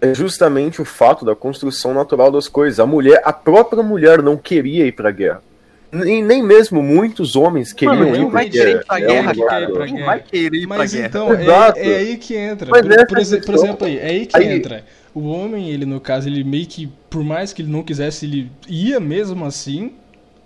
É 0.00 0.14
justamente 0.14 0.80
o 0.80 0.84
fato 0.84 1.24
da 1.24 1.34
construção 1.34 1.92
natural 1.94 2.30
das 2.30 2.48
coisas. 2.48 2.78
A 2.80 2.86
mulher, 2.86 3.20
a 3.24 3.32
própria 3.32 3.82
mulher 3.82 4.22
não 4.22 4.36
queria 4.36 4.86
ir 4.86 4.92
pra 4.92 5.10
guerra. 5.10 5.42
Nem, 5.90 6.22
nem 6.24 6.42
mesmo 6.42 6.82
muitos 6.82 7.36
homens 7.36 7.72
queriam 7.72 7.96
Mano, 7.98 8.16
ir 8.16 8.30
pra 8.30 8.42
É 8.42 8.46
um 8.46 8.48
guerra, 8.50 9.34
cara? 9.46 9.70
pra 9.70 9.86
guerra. 9.86 10.06
vai 10.06 10.20
querer 10.22 10.56
ir 10.56 10.66
pra 10.66 10.78
Mas 10.78 10.92
guerra? 10.94 11.06
então, 11.06 11.34
é, 11.34 11.42
Exato. 11.42 11.78
é 11.78 11.96
aí 11.96 12.16
que 12.16 12.34
entra. 12.34 12.66
Por, 12.70 13.06
por 13.06 13.18
exe- 13.18 13.40
por 13.42 13.54
exemplo, 13.54 13.86
aí, 13.86 13.98
é 13.98 14.06
aí 14.06 14.26
que 14.26 14.36
aí- 14.36 14.56
entra. 14.56 14.84
O 15.14 15.28
homem, 15.28 15.68
ele 15.70 15.84
no 15.84 16.00
caso, 16.00 16.28
ele 16.28 16.42
meio 16.42 16.64
que, 16.66 16.90
por 17.10 17.22
mais 17.22 17.52
que 17.52 17.60
ele 17.60 17.70
não 17.70 17.82
quisesse, 17.82 18.24
ele 18.24 18.50
ia 18.66 18.98
mesmo 18.98 19.44
assim, 19.44 19.92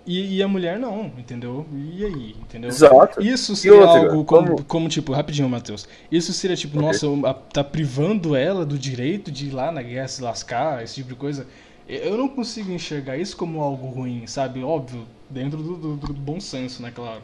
e, 0.07 0.37
e 0.37 0.43
a 0.43 0.49
mulher 0.49 0.79
não, 0.79 1.07
entendeu? 1.19 1.67
E 1.75 2.05
aí, 2.05 2.37
entendeu? 2.41 2.69
Exato. 2.71 3.21
Isso 3.21 3.57
seria 3.57 3.79
outra, 3.81 3.99
algo 4.11 4.25
como, 4.25 4.47
como- 4.49 4.65
como, 4.65 4.89
tipo, 4.89 5.13
rapidinho, 5.13 5.49
Matheus. 5.49 5.89
Isso 6.11 6.33
seria 6.33 6.57
tipo, 6.57 6.79
Ok. 6.79 6.87
nossa, 6.87 7.07
a- 7.29 7.35
tá 7.35 7.65
privando 7.65 8.35
ela 8.37 8.65
do 8.65 8.79
direito 8.79 9.31
de 9.31 9.47
ir 9.49 9.51
lá 9.51 9.73
na 9.73 9.83
guerra 9.83 10.09
se 10.09 10.23
lascar, 10.23 10.83
esse 10.85 10.95
tipo 10.97 11.09
de 11.11 11.15
coisa. 11.17 11.47
Eu 11.89 12.17
não 12.17 12.29
consigo 12.29 12.71
enxergar 12.73 13.17
isso 13.17 13.37
como 13.37 13.61
algo 13.61 13.87
ruim, 13.89 14.27
sabe? 14.27 14.63
Óbvio, 14.63 15.05
dentro 15.31 15.63
do, 15.63 15.77
do- 15.77 15.97
do 15.97 16.13
bom 16.13 16.41
senso, 16.41 16.83
né, 16.83 16.91
claro. 16.95 17.23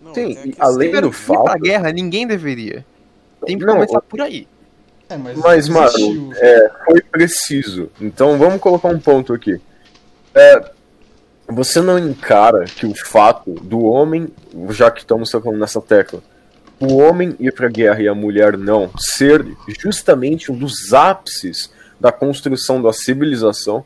Não, 0.00 0.14
Sim, 0.14 0.28
tem 0.34 0.38
a 0.38 0.42
questão- 0.46 0.66
além 0.66 0.78
Primeiro, 0.90 1.08
do 1.10 1.14
ir 1.14 1.18
pra 1.26 1.36
fato. 1.36 1.60
guerra, 1.62 1.92
ninguém 1.92 2.26
deveria. 2.26 2.84
Tem 3.44 3.58
que 3.58 3.64
Não, 3.64 3.74
começar 3.74 4.00
por 4.02 4.20
aí. 4.20 4.46
É, 5.08 5.16
mas, 5.16 5.38
Mas, 5.38 5.68
mano, 5.68 6.32
é, 6.36 6.70
foi 6.84 7.00
preciso. 7.00 7.90
Então 8.00 8.36
vamos 8.38 8.60
colocar 8.60 8.88
um 8.88 8.98
ponto 9.00 9.32
aqui. 9.32 9.58
É, 10.34 10.70
você 11.48 11.80
não 11.80 11.98
encara 11.98 12.64
que 12.64 12.86
o 12.86 12.94
fato 12.94 13.52
do 13.52 13.84
homem, 13.84 14.28
já 14.70 14.90
que 14.90 15.00
estamos 15.00 15.30
tocando 15.30 15.58
nessa 15.58 15.80
tecla, 15.80 16.22
o 16.78 16.96
homem 16.98 17.34
ir 17.40 17.52
pra 17.52 17.68
guerra 17.68 18.02
e 18.02 18.08
a 18.08 18.14
mulher 18.14 18.56
não, 18.56 18.90
ser 18.96 19.44
justamente 19.80 20.52
um 20.52 20.56
dos 20.56 20.92
ápices 20.92 21.72
da 21.98 22.12
construção 22.12 22.80
da 22.80 22.92
civilização. 22.92 23.84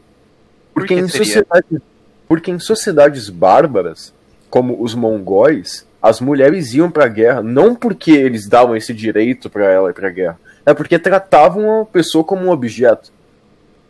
Por 0.75 0.81
Porque 0.81 0.95
que 0.95 1.01
em, 1.01 1.09
sociedades, 1.09 1.81
porque 2.29 2.51
em 2.51 2.59
sociedades 2.59 3.31
bárbaras, 3.31 4.13
como 4.51 4.83
os 4.83 4.95
mongóis, 4.95 5.87
as 6.03 6.21
mulheres 6.21 6.75
iam 6.75 6.91
pra 6.91 7.07
guerra 7.07 7.43
não 7.43 7.75
porque 7.75 8.11
eles 8.11 8.49
davam 8.49 8.77
esse 8.77 8.93
direito 8.93 9.49
pra 9.49 9.67
ela 9.67 9.91
ir 9.91 9.95
pra 9.95 10.11
guerra, 10.11 10.39
é 10.67 10.75
porque 10.75 10.99
tratavam 10.99 11.83
a 11.83 11.87
pessoa 11.87 12.25
como 12.25 12.47
um 12.47 12.51
objeto. 12.51 13.13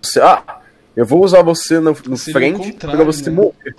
Você, 0.01 0.21
ah, 0.21 0.61
eu 0.97 1.07
vou 1.07 1.25
usar 1.25 1.43
você 1.43 1.81
no, 1.81 1.97
no 2.07 2.17
frente 2.17 2.73
pra 2.75 3.03
você 3.05 3.31
né? 3.31 3.37
morrer. 3.37 3.75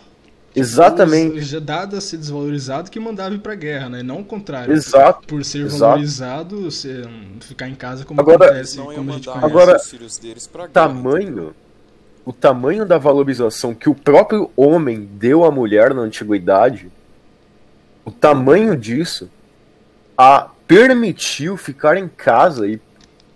Exatamente. 0.56 1.42
Já 1.42 1.60
dado 1.60 1.96
a 1.96 2.02
ser 2.02 2.18
desvalorizado 2.18 2.92
que 2.92 3.00
mandava 3.00 3.34
ir 3.34 3.40
pra 3.40 3.56
guerra, 3.56 3.90
né? 3.90 4.04
Não 4.04 4.20
o 4.20 4.24
contrário. 4.26 4.72
Exato. 4.74 5.28
Por 5.28 5.44
ser 5.44 5.66
Exato. 5.66 5.80
valorizado, 5.80 6.58
hum, 6.60 7.40
ficar 7.42 7.68
em 7.68 7.76
casa 7.76 8.06
como 8.06 8.22
Agora- 8.22 8.46
acontece, 8.46 8.78
não 8.78 8.94
como 8.94 9.10
a 9.12 9.14
gente 9.16 9.28
conhece. 9.28 9.46
Agora, 9.46 9.78
os 9.78 9.90
filhos 9.90 10.18
deles 10.18 10.46
pra 10.46 10.68
guerra, 10.68 10.74
tamanho, 10.74 11.56
o 12.24 12.32
tamanho 12.32 12.86
da 12.86 12.98
valorização 13.00 13.74
que 13.74 13.90
o 13.90 13.96
próprio 13.96 14.52
homem 14.56 15.10
deu 15.14 15.44
à 15.44 15.50
mulher 15.52 15.94
na 15.94 16.02
antiguidade, 16.02 16.92
o 18.06 18.12
tamanho 18.12 18.78
disso 18.78 19.30
a 20.16 20.50
permitiu 20.68 21.58
ficar 21.58 21.98
em 21.98 22.08
casa 22.08 22.68
e 22.68 22.80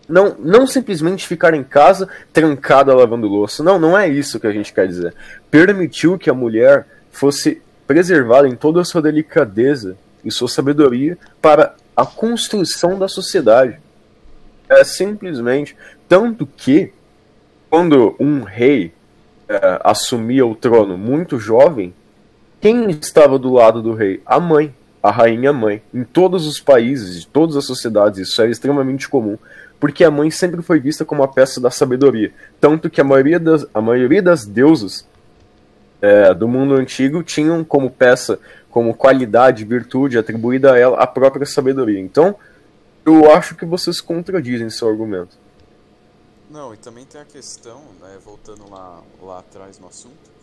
não, 0.08 0.36
não 0.40 0.66
simplesmente 0.66 1.28
ficar 1.28 1.54
em 1.54 1.64
casa 1.64 2.08
trancada 2.32 2.94
lavando 2.94 3.28
louça. 3.28 3.64
Não, 3.64 3.80
não 3.80 3.98
é 3.98 4.08
isso 4.08 4.40
que 4.40 4.48
a 4.48 4.52
gente 4.52 4.74
quer 4.74 4.88
dizer. 4.88 5.14
Permitiu 5.52 6.18
que 6.18 6.30
a 6.30 6.34
mulher 6.34 6.88
fosse 7.12 7.62
preservada 7.86 8.48
em 8.48 8.56
toda 8.56 8.82
a 8.82 8.86
sua 8.86 9.02
delicadeza 9.02 9.98
e 10.24 10.32
sua 10.32 10.48
sabedoria 10.48 11.18
para 11.42 11.76
a 11.96 12.06
construção 12.06 12.98
da 12.98 13.08
sociedade. 13.08 13.80
É 14.70 14.84
simplesmente 14.84 15.76
tanto 16.08 16.46
que 16.46 16.92
quando 17.70 18.16
um 18.20 18.44
rei 18.44 18.94
eh, 19.48 19.80
assumia 19.84 20.46
o 20.46 20.56
trono 20.56 20.98
muito 20.98 21.40
jovem, 21.40 21.94
quem 22.60 22.90
estava 22.90 23.38
do 23.38 23.54
lado 23.54 23.82
do 23.82 23.94
rei? 23.94 24.22
A 24.26 24.40
mãe, 24.40 24.74
a 25.02 25.12
rainha 25.12 25.54
mãe. 25.54 25.82
Em 25.94 26.04
todos 26.04 26.48
os 26.48 26.60
países, 26.60 27.22
de 27.22 27.28
todas 27.28 27.56
as 27.56 27.66
sociedades, 27.66 28.28
isso 28.28 28.42
era 28.42 28.52
extremamente 28.52 29.08
comum, 29.08 29.38
porque 29.80 30.04
a 30.04 30.12
mãe 30.12 30.32
sempre 30.32 30.62
foi 30.62 30.80
vista 30.80 31.06
como 31.06 31.24
a 31.24 31.28
peça 31.28 31.62
da 31.62 31.70
sabedoria. 31.70 32.34
Tanto 32.60 32.90
que 32.90 33.00
a 33.00 33.04
maioria 33.04 33.40
das, 33.40 33.66
a 33.74 33.82
maioria 33.82 34.22
das 34.22 34.46
deusas 34.46 35.08
eh, 36.02 36.34
do 36.34 36.48
mundo 36.48 36.76
antigo 36.76 37.24
tinham 37.24 37.64
como 37.64 37.90
peça, 37.90 38.40
como 38.70 38.94
qualidade, 38.94 39.66
virtude 39.66 40.18
atribuída 40.18 40.74
a 40.74 40.78
ela 40.78 40.98
a 40.98 41.08
própria 41.08 41.46
sabedoria. 41.46 42.00
Então, 42.00 42.36
eu 43.06 43.32
acho 43.32 43.56
que 43.56 43.66
vocês 43.66 44.02
contradizem 44.02 44.70
seu 44.70 44.90
argumento. 44.90 45.38
Não, 46.50 46.74
e 46.74 46.78
também 46.78 47.06
tem 47.06 47.20
a 47.20 47.26
questão, 47.26 47.82
né, 48.02 48.18
voltando 48.24 48.70
lá, 48.70 49.02
lá 49.22 49.40
atrás 49.40 49.80
no 49.80 49.88
assunto, 49.88 50.37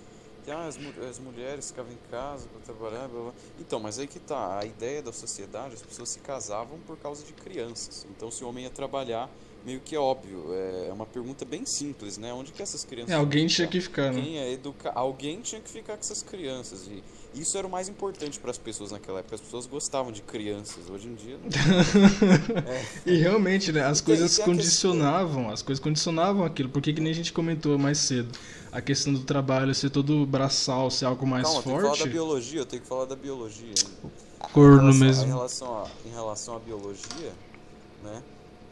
que 0.45 0.51
ah, 0.51 0.67
as, 0.67 0.79
as 1.11 1.19
mulheres 1.19 1.71
ficavam 1.71 1.93
em 1.93 2.11
casa 2.11 2.47
para 2.49 2.61
trabalhar, 2.61 3.09
blá, 3.09 3.23
blá. 3.23 3.33
Então, 3.59 3.81
mas 3.81 3.99
aí 3.99 4.07
que 4.07 4.21
tá, 4.21 4.59
a 4.59 4.65
ideia 4.65 5.03
da 5.03 5.13
sociedade, 5.13 5.75
as 5.75 5.83
pessoas 5.83 6.11
se 6.11 6.21
casavam 6.21 6.79
por 6.87 6.99
causa 6.99 7.25
de 7.25 7.33
crianças. 7.33 8.07
Então, 8.11 8.31
se 8.31 8.45
o 8.45 8.49
homem 8.49 8.65
ia 8.65 8.71
trabalhar, 8.71 9.31
meio 9.65 9.81
que 9.81 9.97
é 9.97 9.99
óbvio, 9.99 10.53
é 10.53 10.93
uma 10.93 11.07
pergunta 11.07 11.45
bem 11.45 11.65
simples, 11.65 12.19
né? 12.19 12.33
Onde 12.33 12.53
que 12.53 12.63
essas 12.63 12.85
crianças 12.85 13.13
É, 13.13 13.15
alguém 13.15 13.47
tinha 13.47 13.67
que 13.67 13.81
ficar, 13.81 14.13
né? 14.13 14.21
Quem 14.21 14.39
é 14.39 14.53
educar? 14.53 14.93
Alguém 14.95 15.41
tinha 15.41 15.61
que 15.61 15.71
ficar 15.71 15.95
com 15.95 16.01
essas 16.01 16.23
crianças. 16.23 16.87
E 16.87 17.03
isso 17.35 17.57
era 17.59 17.67
o 17.67 17.71
mais 17.71 17.89
importante 17.89 18.39
para 18.39 18.51
as 18.51 18.59
pessoas 18.59 18.91
naquela 18.93 19.21
época. 19.21 19.35
As 19.37 19.41
pessoas 19.41 19.67
gostavam 19.67 20.11
de 20.13 20.23
crianças. 20.23 20.89
Hoje 20.91 21.09
em 21.09 21.15
dia, 21.15 21.37
não. 21.43 21.49
E 23.07 23.17
realmente, 23.17 23.73
né, 23.73 23.83
as 23.85 23.99
E 23.99 24.05
tem- 24.05 24.15
coisas 24.17 24.33
e 24.33 24.37
tem 24.37 24.45
a 24.45 24.47
condicionavam, 24.47 25.51
as 25.51 25.63
coisas 25.63 25.83
condicionavam 25.83 26.45
aquilo, 26.45 26.69
porque 26.69 26.93
que 26.93 27.01
nem 27.01 27.13
a 27.13 27.15
gente 27.15 27.33
comentou 27.33 27.79
mais 27.79 27.99
cedo. 27.99 28.31
A 28.73 28.81
questão 28.81 29.13
do 29.13 29.21
trabalho 29.21 29.75
ser 29.75 29.91
todo 29.91 30.27
braçal, 30.27 30.91
ser 30.91 31.05
algo 31.05 31.27
mais 31.27 31.45
Calma, 31.45 31.63
tem 31.63 31.73
que 31.75 31.79
falar 31.81 31.91
da 31.93 31.97
forte. 31.99 32.09
biologia. 32.13 32.61
Eu 32.61 32.67
tenho 32.67 32.83
que 32.83 32.89
falar 32.89 33.05
da 33.05 33.17
biologia. 33.17 33.69
hein? 33.69 34.11
Corno 34.53 34.91
Em 34.91 34.99
relação- 34.99 35.03
Em 35.03 35.07
mesmo. 35.07 35.27
relação, 35.27 35.75
a, 35.79 35.87
em 36.07 36.11
relação 36.11 36.57
à 36.57 36.59
biologia, 36.59 37.33
né? 38.03 38.23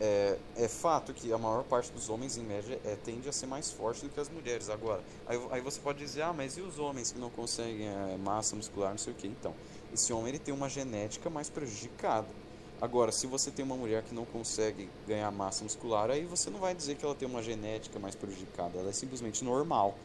É, 0.05 0.37
é 0.57 0.67
fato 0.67 1.15
que 1.15 1.33
a 1.33 1.39
maior 1.39 1.63
parte 1.63 1.93
dos 1.93 2.11
homens, 2.11 2.37
em 2.37 2.43
média, 2.43 2.77
é, 2.85 2.97
tende 2.97 3.29
a 3.29 3.33
ser 3.33 3.47
mais 3.47 3.71
forte 3.71 4.03
do 4.03 4.09
que 4.09 4.19
as 4.19 4.29
mulheres. 4.29 4.69
Agora, 4.69 5.01
aí, 5.29 5.41
aí 5.53 5.61
você 5.61 5.79
pode 5.79 6.01
dizer, 6.01 6.23
ah, 6.23 6.33
mas 6.33 6.57
e 6.57 6.61
os 6.61 6.81
homens 6.81 7.13
que 7.13 7.21
não 7.21 7.31
conseguem 7.31 7.87
é, 7.87 8.17
massa 8.17 8.57
muscular, 8.57 8.91
não 8.91 8.99
sei 8.99 9.13
o 9.13 9.17
que? 9.17 9.29
Então, 9.29 9.55
esse 9.95 10.13
homem 10.13 10.31
ele 10.31 10.41
tem 10.41 10.53
uma 10.53 10.69
genética 10.69 11.31
mais 11.31 11.49
prejudicada. 11.49 12.27
Agora, 12.81 13.13
se 13.13 13.29
você 13.29 13.49
tem 13.53 13.65
uma 13.65 13.77
mulher 13.77 14.03
que 14.03 14.13
não 14.13 14.25
consegue 14.25 14.91
ganhar 15.07 15.31
massa 15.31 15.63
muscular, 15.63 16.11
aí 16.11 16.25
você 16.25 16.51
não 16.51 16.59
vai 16.59 16.75
dizer 16.75 16.97
que 16.97 17.05
ela 17.05 17.15
tem 17.15 17.29
uma 17.29 17.41
genética 17.41 17.97
mais 18.01 18.17
prejudicada. 18.17 18.81
Ela 18.81 18.91
é 18.91 18.93
simplesmente 18.93 19.45
normal. 19.45 19.97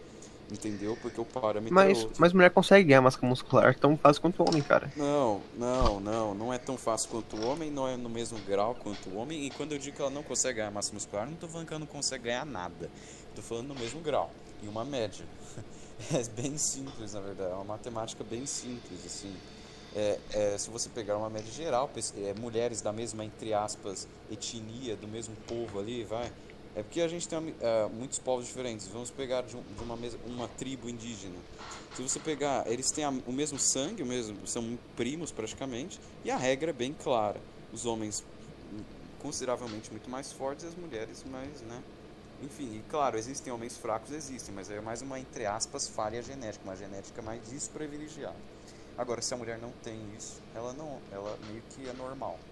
Entendeu? 0.50 0.98
Porque 1.02 1.20
o 1.20 1.26
parâmetro 1.26 1.68
é 1.68 1.72
Mas, 1.74 1.98
outro. 2.04 2.16
mas 2.20 2.32
mulher 2.32 2.50
consegue 2.50 2.88
ganhar 2.88 3.02
massa 3.02 3.20
muscular 3.22 3.78
tão 3.78 3.98
fácil 3.98 4.22
quanto 4.22 4.48
homem, 4.48 4.62
cara. 4.62 4.92
Não, 4.96 5.42
não, 5.58 6.00
não. 6.00 6.34
Não 6.34 6.54
é 6.54 6.58
tão 6.58 6.78
fácil 6.78 7.10
quanto 7.10 7.36
o 7.36 7.46
homem, 7.46 7.70
não 7.70 7.86
é 7.86 7.98
no 7.98 8.08
mesmo 8.08 8.40
grau 8.40 8.74
quanto 8.74 9.10
o 9.10 9.18
homem. 9.18 9.46
E 9.46 9.50
quando 9.52 9.74
eu 9.74 9.78
digo 9.78 9.96
que 9.98 10.02
ela 10.02 10.12
não 10.12 10.24
consegue 10.24 10.58
ganhar 10.58 10.72
massa 10.72 10.94
muscular, 10.94 11.28
não 11.28 11.36
tô 11.36 11.48
falando 11.50 11.68
que 11.68 11.74
ela 11.74 11.80
não 11.82 11.88
consegue 11.88 12.26
ganhar 12.26 12.46
nada. 12.46 12.90
Tô 13.36 13.42
falando 13.42 13.68
no 13.68 13.76
mesmo 13.76 14.00
grau, 14.00 14.32
em 14.64 14.68
uma 14.68 14.86
média. 14.86 15.26
É 16.14 16.24
bem 16.40 16.56
simples, 16.60 17.14
na 17.14 17.22
verdade. 17.22 17.50
É 17.50 17.56
uma 17.56 17.64
matemática 17.64 18.24
bem 18.24 18.46
simples, 18.46 19.04
assim. 19.04 19.36
É, 19.96 20.20
é, 20.32 20.58
se 20.58 20.70
você 20.70 20.90
pegar 20.90 21.18
uma 21.18 21.28
média 21.28 21.52
geral, 21.52 21.90
é, 22.18 22.34
mulheres 22.40 22.82
da 22.82 22.94
mesma, 22.94 23.26
entre 23.26 23.52
aspas, 23.52 24.08
etnia, 24.32 24.96
do 24.96 25.08
mesmo 25.08 25.36
povo 25.48 25.80
ali, 25.80 26.04
vai. 26.04 26.32
É 26.78 26.84
porque 26.84 27.02
a 27.02 27.08
gente 27.08 27.28
tem 27.28 27.40
ah, 27.62 27.90
muitos 27.90 28.20
povos 28.20 28.46
diferentes. 28.46 28.88
Vamos 28.88 29.10
pegar 29.10 29.42
de, 29.42 29.58
um- 29.58 29.64
de 29.64 29.84
uma, 29.84 29.96
uma 30.26 30.48
tribo 30.48 30.90
indígena. 30.90 31.36
Se 31.96 32.02
você 32.04 32.20
pegar, 32.20 32.70
eles 32.72 32.92
têm 32.92 33.04
a- 33.04 33.10
o 33.10 33.32
mesmo 33.34 33.58
sangue, 33.60 34.04
o 34.04 34.06
mesmo, 34.06 34.46
são 34.48 34.78
primos 34.96 35.32
praticamente, 35.32 36.00
e 36.24 36.30
a 36.32 36.38
regra 36.38 36.70
é 36.70 36.74
bem 36.74 36.94
clara. 36.94 37.42
Os 37.72 37.86
homens 37.86 38.24
hum, 38.72 38.86
consideravelmente 39.18 39.92
muito 39.92 40.10
mais 40.10 40.32
fortes 40.32 40.66
e 40.66 40.68
as 40.68 40.76
mulheres 40.76 41.24
mais, 41.24 41.62
né? 41.62 41.84
Enfim, 42.40 42.76
e 42.76 42.84
claro, 42.84 43.18
existem 43.18 43.52
homens 43.52 43.78
fracos, 43.78 44.12
existem, 44.12 44.54
mas 44.54 44.70
é 44.70 44.80
mais 44.80 45.02
uma, 45.02 45.20
entre 45.20 45.46
aspas, 45.48 45.88
falha 45.88 46.22
genética, 46.22 46.64
uma 46.64 46.76
genética 46.76 47.22
mais 47.24 47.48
desprivilegiada. 47.50 48.38
Agora, 48.96 49.22
se 49.22 49.34
a 49.34 49.38
mulher 49.38 49.60
não 49.60 49.74
tem 49.74 50.14
isso, 50.16 50.44
ela 50.54 50.74
não, 50.74 51.02
ela 51.10 51.38
meio 51.38 51.64
que 51.64 51.88
é 51.88 51.94
normal. 51.94 52.48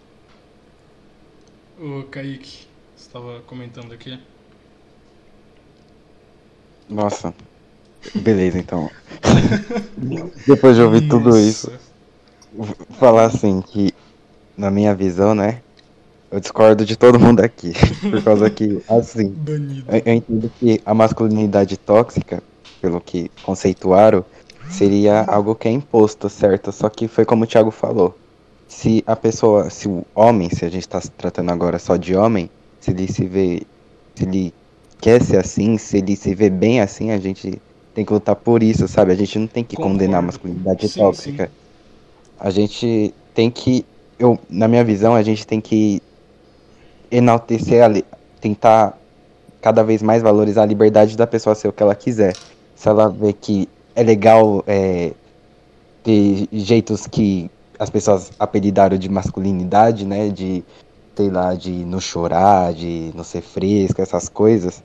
Ô, 1.78 2.10
Kaique, 2.10 2.75
estava 2.96 3.42
comentando 3.42 3.94
aqui. 3.94 4.20
Nossa. 6.90 7.34
Beleza, 8.14 8.60
então. 8.60 8.90
Depois 10.46 10.76
de 10.76 10.82
ouvir 10.82 11.08
tudo 11.08 11.30
Nossa. 11.30 11.42
isso, 11.42 11.72
vou 12.54 12.68
falar 13.00 13.26
assim 13.26 13.62
que, 13.62 13.94
na 14.56 14.70
minha 14.70 14.94
visão, 14.94 15.34
né? 15.34 15.62
Eu 16.32 16.40
discordo 16.40 16.86
de 16.86 16.96
todo 16.96 17.20
mundo 17.20 17.42
aqui. 17.42 17.74
Por 18.12 18.24
causa 18.24 18.50
que, 18.50 18.82
assim, 18.90 19.30
Banido. 19.30 19.86
eu, 19.90 20.02
eu 20.06 20.14
entendo 20.14 20.52
que 20.60 20.82
a 20.86 20.94
masculinidade 20.94 21.78
tóxica, 21.78 22.44
pelo 22.82 23.02
que 23.02 23.32
conceituaram, 23.44 24.24
seria 24.70 25.24
algo 25.24 25.56
que 25.56 25.68
é 25.68 25.72
imposto, 25.72 26.30
certo? 26.30 26.72
Só 26.72 26.90
que 26.90 27.08
foi 27.08 27.26
como 27.26 27.44
o 27.44 27.48
Thiago 27.48 27.72
falou. 27.72 28.16
Se 28.68 29.04
a 29.08 29.16
pessoa, 29.16 29.70
se 29.70 29.88
o 29.88 30.06
homem, 30.14 30.50
se 30.50 30.66
a 30.66 30.70
gente 30.70 30.88
tá 30.88 31.00
se 31.00 31.10
tratando 31.12 31.52
agora 31.52 31.80
só 31.80 31.96
de 31.96 32.16
homem, 32.16 32.50
se 32.86 32.92
ele 32.92 33.12
se 33.12 33.26
vê, 33.26 33.64
se 34.16 34.26
ele 34.26 34.54
quer 35.02 35.22
ser 35.22 35.38
assim, 35.38 35.78
se 35.78 35.98
ele 35.98 36.16
se 36.16 36.36
vê 36.36 36.52
bem 36.52 36.82
assim, 36.82 37.10
a 37.10 37.18
gente 37.18 37.60
tem 37.96 38.06
que 38.06 38.14
lutar 38.14 38.36
por 38.36 38.62
isso, 38.62 38.88
sabe? 38.88 39.12
A 39.12 39.16
gente 39.16 39.40
não 39.40 39.48
tem 39.48 39.64
que 39.64 39.76
condenar 39.76 40.20
a 40.20 40.22
Concordo. 40.22 40.28
masculinidade 40.28 40.88
Sim, 40.88 41.00
tóxica. 41.00 41.52
A 42.40 42.52
gente 42.52 43.12
tem 43.34 43.50
que, 43.50 43.84
eu, 44.20 44.40
na 44.48 44.68
minha 44.68 44.84
visão, 44.84 45.16
a 45.16 45.24
gente 45.24 45.48
tem 45.48 45.60
que 45.60 46.00
enaltecer, 47.10 47.84
a, 47.84 48.04
tentar 48.40 49.00
cada 49.62 49.84
vez 49.84 50.04
mais 50.04 50.22
valorizar 50.22 50.62
a 50.62 50.66
liberdade 50.68 51.18
da 51.18 51.26
pessoa 51.26 51.56
ser 51.56 51.68
o 51.68 51.74
que 51.74 51.82
ela 51.82 51.96
quiser. 51.96 52.38
Se 52.76 52.88
ela 52.88 53.10
vê 53.10 53.34
que 53.34 53.68
é 53.96 54.04
legal 54.04 54.64
é, 54.68 55.12
ter 56.04 56.48
jeitos 56.52 57.08
que 57.08 57.50
as 57.80 57.90
pessoas 57.90 58.32
apelidaram 58.38 58.96
de 58.96 59.10
masculinidade, 59.10 60.06
né? 60.06 60.30
De, 60.30 60.64
sei 61.16 61.30
lá, 61.30 61.54
de 61.54 61.72
não 61.72 62.00
chorar, 62.00 62.74
de 62.74 63.12
não 63.16 63.24
ser 63.24 63.42
fresco, 63.42 64.02
essas 64.02 64.28
coisas. 64.30 64.84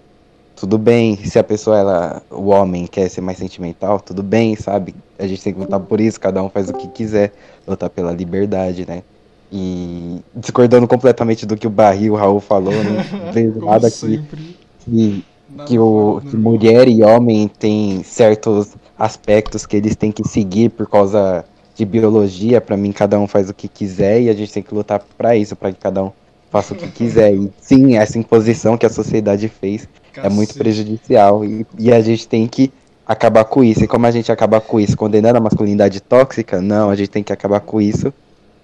Tudo 0.56 0.76
bem, 0.76 1.16
se 1.16 1.38
a 1.38 1.44
pessoa, 1.44 1.78
ela, 1.78 2.22
o 2.30 2.48
homem 2.48 2.86
quer 2.86 3.08
ser 3.08 3.22
mais 3.22 3.38
sentimental, 3.38 3.98
tudo 3.98 4.22
bem, 4.22 4.54
sabe? 4.56 4.94
A 5.18 5.26
gente 5.26 5.42
tem 5.42 5.54
que 5.54 5.60
lutar 5.60 5.80
por 5.80 6.00
isso, 6.00 6.20
cada 6.20 6.42
um 6.42 6.50
faz 6.50 6.68
o 6.68 6.74
que 6.74 6.86
quiser, 6.88 7.32
lutar 7.66 7.88
pela 7.88 8.12
liberdade, 8.12 8.84
né? 8.86 9.02
E 9.50 10.20
discordando 10.34 10.86
completamente 10.86 11.46
do 11.46 11.56
que 11.56 11.66
o 11.66 11.70
Barry 11.70 12.04
e 12.04 12.10
o 12.10 12.14
Raul 12.14 12.40
falou, 12.40 12.72
não 12.84 13.32
vejo 13.32 13.64
nada 13.64 13.90
que, 13.90 13.96
sempre. 13.96 14.56
que 14.80 15.24
Nada 15.48 15.68
que, 15.68 15.78
o, 15.78 16.22
que 16.30 16.36
mulher 16.36 16.88
e 16.88 17.02
homem 17.02 17.48
têm 17.48 18.04
certos 18.04 18.76
aspectos 18.96 19.66
que 19.66 19.76
eles 19.76 19.96
têm 19.96 20.12
que 20.12 20.26
seguir 20.28 20.70
por 20.70 20.88
causa 20.88 21.44
de 21.74 21.84
biologia. 21.84 22.60
Pra 22.60 22.76
mim, 22.76 22.92
cada 22.92 23.18
um 23.18 23.26
faz 23.26 23.50
o 23.50 23.54
que 23.54 23.66
quiser 23.66 24.20
e 24.20 24.28
a 24.28 24.32
gente 24.32 24.52
tem 24.52 24.62
que 24.62 24.74
lutar 24.74 25.02
pra 25.18 25.34
isso, 25.34 25.56
pra 25.56 25.72
que 25.72 25.78
cada 25.80 26.04
um 26.04 26.12
faça 26.50 26.74
o 26.74 26.76
que 26.76 26.88
quiser. 26.88 27.34
E 27.34 27.50
sim, 27.60 27.96
essa 27.96 28.18
imposição 28.18 28.76
que 28.76 28.84
a 28.86 28.90
sociedade 28.90 29.48
fez 29.48 29.88
é 30.16 30.28
muito 30.28 30.48
Cacete. 30.48 30.58
prejudicial 30.58 31.44
e, 31.44 31.66
e 31.78 31.92
a 31.92 32.00
gente 32.00 32.26
tem 32.28 32.46
que 32.46 32.72
acabar 33.06 33.44
com 33.44 33.62
isso. 33.64 33.84
E 33.84 33.88
como 33.88 34.06
a 34.06 34.10
gente 34.10 34.30
acaba 34.30 34.60
com 34.60 34.78
isso? 34.80 34.96
Condenando 34.96 35.38
a 35.38 35.40
masculinidade 35.40 36.00
tóxica? 36.00 36.60
Não, 36.60 36.90
a 36.90 36.96
gente 36.96 37.10
tem 37.10 37.22
que 37.22 37.32
acabar 37.32 37.60
com 37.60 37.80
isso, 37.80 38.12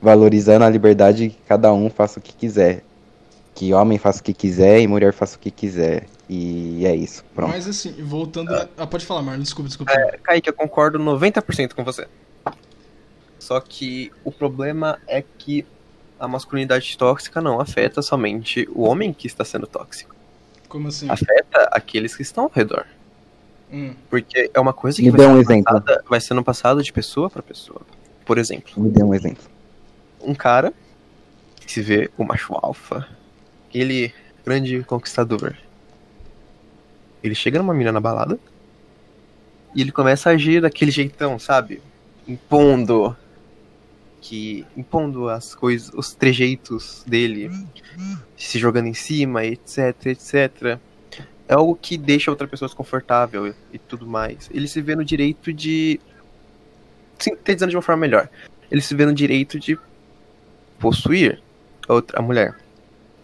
valorizando 0.02 0.64
a 0.64 0.68
liberdade 0.68 1.30
que 1.30 1.38
cada 1.48 1.72
um 1.72 1.88
faça 1.88 2.18
o 2.18 2.22
que 2.22 2.32
quiser. 2.34 2.82
Que 3.54 3.72
homem 3.72 3.96
faça 3.96 4.20
o 4.20 4.22
que 4.22 4.34
quiser 4.34 4.80
e 4.80 4.86
mulher 4.86 5.12
faça 5.14 5.36
o 5.36 5.38
que 5.38 5.50
quiser. 5.50 6.04
E 6.28 6.84
é 6.84 6.94
isso. 6.94 7.24
Pronto. 7.34 7.50
Mas 7.50 7.66
assim, 7.68 7.92
voltando. 8.02 8.52
a- 8.52 8.68
Ah, 8.76 8.86
pode 8.86 9.06
falar, 9.06 9.22
Marlon. 9.22 9.42
Desculpa, 9.42 9.68
desculpa. 9.68 9.92
Kaique, 10.22 10.48
eu 10.50 10.52
concordo 10.52 10.98
90% 10.98 11.72
com 11.74 11.82
você. 11.84 12.06
Só 13.38 13.60
que 13.60 14.10
o 14.24 14.32
problema 14.32 14.98
é 15.06 15.22
que 15.38 15.64
a 16.18 16.26
masculinidade 16.28 16.96
tóxica 16.96 17.40
não 17.40 17.60
afeta 17.60 18.00
somente 18.02 18.68
o 18.72 18.82
homem 18.82 19.12
que 19.12 19.26
está 19.26 19.44
sendo 19.44 19.66
tóxico. 19.66 20.14
Como 20.68 20.88
assim? 20.88 21.08
Afeta 21.10 21.68
aqueles 21.72 22.16
que 22.16 22.22
estão 22.22 22.44
ao 22.44 22.50
redor. 22.54 22.86
Hum, 23.72 23.94
Porque 24.08 24.50
é 24.54 24.60
uma 24.60 24.72
coisa 24.72 24.96
que 24.98 25.04
Me 25.04 25.10
vai, 25.10 25.20
dê 25.20 25.26
um 25.26 25.36
sendo 25.38 25.50
exemplo. 25.50 25.64
passada, 25.72 26.04
vai 26.08 26.20
sendo 26.20 26.42
passada 26.44 26.82
de 26.82 26.92
pessoa 26.92 27.28
para 27.28 27.42
pessoa. 27.42 27.80
Por 28.24 28.38
exemplo, 28.38 28.72
Me 28.82 28.90
dê 28.90 29.02
um 29.02 29.14
exemplo. 29.14 29.44
um 30.20 30.34
cara 30.34 30.72
que 31.60 31.70
se 31.72 31.80
vê 31.82 32.10
o 32.16 32.24
macho 32.24 32.54
alfa, 32.54 33.06
ele 33.74 34.12
grande 34.44 34.82
conquistador. 34.84 35.54
Ele 37.22 37.34
chega 37.34 37.58
numa 37.58 37.74
mina 37.74 37.90
na 37.92 38.00
balada 38.00 38.38
e 39.74 39.80
ele 39.80 39.90
começa 39.92 40.30
a 40.30 40.32
agir 40.34 40.60
daquele 40.62 40.90
jeitão, 40.90 41.38
sabe? 41.38 41.82
Impondo 42.26 43.16
que 44.20 44.66
impondo 44.76 45.28
as 45.28 45.54
coisas, 45.54 45.90
os 45.94 46.14
trejeitos 46.14 47.04
dele, 47.06 47.50
se 48.36 48.58
jogando 48.58 48.86
em 48.86 48.94
cima, 48.94 49.44
etc, 49.44 50.06
etc. 50.06 50.78
É 51.48 51.54
algo 51.54 51.78
que 51.80 51.96
deixa 51.96 52.30
outra 52.30 52.48
pessoa 52.48 52.68
desconfortável 52.68 53.46
e, 53.46 53.54
e 53.74 53.78
tudo 53.78 54.06
mais. 54.06 54.50
Ele 54.52 54.66
se 54.66 54.80
vê 54.80 54.96
no 54.96 55.04
direito 55.04 55.52
de 55.52 56.00
sim, 57.18 57.36
dizendo 57.44 57.70
de 57.70 57.76
uma 57.76 57.82
forma 57.82 58.00
melhor. 58.00 58.28
Ele 58.70 58.80
se 58.80 58.94
vê 58.94 59.06
no 59.06 59.14
direito 59.14 59.58
de 59.58 59.78
possuir 60.78 61.40
a 61.88 61.94
outra 61.94 62.18
a 62.18 62.22
mulher. 62.22 62.56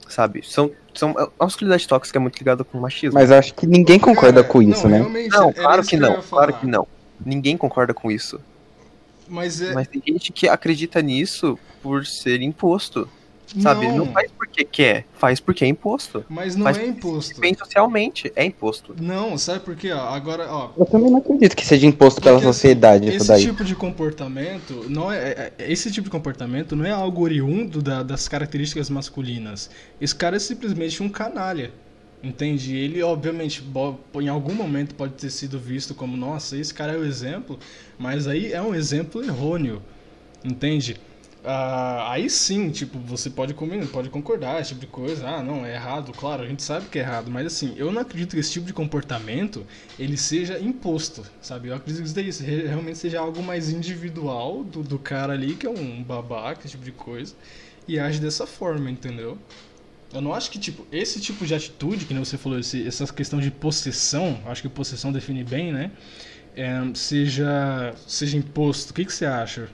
Sabe? 0.08 0.42
São, 0.44 0.70
são, 0.94 1.14
a 1.18 1.44
masculinidade 1.44 1.88
tóxica 1.88 2.18
é 2.18 2.20
muito 2.20 2.38
ligada 2.38 2.62
com 2.64 2.78
o 2.78 2.80
machismo. 2.80 3.14
Mas 3.14 3.30
acho 3.30 3.54
que 3.54 3.66
ninguém 3.66 3.98
concorda 3.98 4.42
cara, 4.42 4.52
com 4.52 4.62
isso, 4.62 4.88
não, 4.88 5.10
né? 5.10 5.28
Não, 5.30 5.48
era 5.48 5.54
claro 5.54 5.82
que 5.82 5.96
não. 5.96 6.22
Claro 6.22 6.52
que 6.52 6.66
não. 6.66 6.86
Ninguém 7.24 7.56
concorda 7.56 7.94
com 7.94 8.10
isso. 8.10 8.40
Mas 9.32 9.60
é. 9.62 9.72
Mas 9.72 9.88
tem 9.88 10.02
gente 10.06 10.32
que 10.32 10.46
acredita 10.46 11.00
nisso 11.00 11.58
por 11.82 12.04
ser 12.06 12.42
imposto. 12.42 13.08
Sabe? 13.60 13.86
Não, 13.88 13.96
Não, 14.06 14.12
faz 14.14 14.30
porque 14.32 14.64
quer, 14.64 15.04
faz 15.12 15.38
porque 15.38 15.62
é 15.62 15.68
imposto. 15.68 16.24
mas 16.26 16.56
não 16.56 16.64
faz 16.64 16.78
é 16.78 16.86
imposto. 16.86 17.38
Bem 17.38 17.54
socialmente, 17.54 18.32
é 18.34 18.44
imposto. 18.46 18.94
Não, 18.98 19.36
sabe 19.36 19.60
por 19.60 19.76
quê? 19.76 19.92
Ó, 19.92 19.98
agora, 20.08 20.50
ó, 20.50 20.70
Eu 20.74 20.86
também 20.86 21.10
não 21.10 21.18
acredito 21.18 21.54
que 21.54 21.66
seja 21.66 21.86
imposto 21.86 22.18
pela 22.22 22.40
sociedade 22.40 23.08
isso 23.08 23.16
esse 23.18 23.28
daí. 23.28 23.42
tipo 23.42 23.62
de 23.62 23.74
comportamento 23.74 24.86
não 24.88 25.12
é, 25.12 25.18
é- 25.18 25.52
é- 25.58 25.70
esse 25.72 25.90
tipo 25.90 26.04
de 26.06 26.10
comportamento 26.10 26.74
não 26.74 26.86
é 26.86 26.92
algo 26.92 27.20
oriundo 27.22 27.82
da- 27.82 28.02
das 28.02 28.26
características 28.26 28.88
masculinas. 28.88 29.68
Esse 30.00 30.14
cara 30.14 30.36
é 30.36 30.38
simplesmente 30.38 31.02
um 31.02 31.08
canalha. 31.10 31.72
Entende? 32.22 32.76
Ele, 32.76 33.02
obviamente, 33.02 33.64
em 34.20 34.28
algum 34.28 34.54
momento 34.54 34.94
pode 34.94 35.14
ter 35.14 35.30
sido 35.30 35.58
visto 35.58 35.92
como, 35.94 36.16
nossa, 36.16 36.56
esse 36.56 36.72
cara 36.72 36.92
é 36.92 36.96
o 36.96 37.04
exemplo, 37.04 37.58
mas 37.98 38.28
aí 38.28 38.52
é 38.52 38.62
um 38.62 38.74
exemplo 38.74 39.24
errôneo. 39.24 39.82
Entende? 40.44 40.96
Ah, 41.44 42.12
aí 42.12 42.30
sim, 42.30 42.70
tipo, 42.70 42.98
você 43.00 43.28
pode, 43.28 43.54
comer, 43.54 43.84
pode 43.88 44.08
concordar, 44.08 44.60
esse 44.60 44.68
tipo 44.70 44.80
de 44.82 44.86
coisa. 44.86 45.28
Ah, 45.28 45.42
não, 45.42 45.66
é 45.66 45.74
errado, 45.74 46.12
claro, 46.12 46.44
a 46.44 46.46
gente 46.46 46.62
sabe 46.62 46.86
que 46.88 46.98
é 46.98 47.02
errado, 47.02 47.30
mas 47.30 47.46
assim, 47.46 47.74
eu 47.76 47.90
não 47.90 48.02
acredito 48.02 48.34
que 48.34 48.40
esse 48.40 48.52
tipo 48.52 48.66
de 48.66 48.72
comportamento 48.72 49.66
ele 49.98 50.16
seja 50.16 50.60
imposto, 50.60 51.24
sabe? 51.40 51.68
Eu 51.68 51.74
acredito 51.74 52.02
que 52.02 52.06
isso 52.06 52.14
daí 52.14 52.30
re- 52.30 52.68
realmente 52.68 52.98
seja 52.98 53.18
algo 53.18 53.42
mais 53.42 53.70
individual 53.70 54.62
do, 54.62 54.82
do 54.84 54.98
cara 55.00 55.32
ali, 55.32 55.56
que 55.56 55.66
é 55.66 55.70
um 55.70 56.02
babaca, 56.04 56.60
esse 56.60 56.70
tipo 56.70 56.84
de 56.84 56.92
coisa, 56.92 57.34
e 57.88 57.98
age 57.98 58.20
dessa 58.20 58.46
forma, 58.46 58.88
entendeu? 58.88 59.36
Eu 60.12 60.20
não 60.20 60.34
acho 60.34 60.50
que, 60.50 60.58
tipo, 60.58 60.86
esse 60.92 61.20
tipo 61.20 61.46
de 61.46 61.54
atitude, 61.54 62.04
que 62.04 62.12
nem 62.12 62.22
você 62.24 62.36
falou, 62.36 62.58
esse, 62.58 62.86
essa 62.86 63.06
questão 63.12 63.40
de 63.40 63.50
possessão, 63.50 64.42
acho 64.46 64.60
que 64.62 64.68
possessão 64.68 65.10
define 65.12 65.42
bem, 65.42 65.72
né? 65.72 65.90
É, 66.54 66.70
seja, 66.94 67.94
seja 68.06 68.36
imposto. 68.36 68.90
O 68.92 68.94
que, 68.94 69.04
que 69.06 69.12
você 69.12 69.24
acha? 69.26 69.70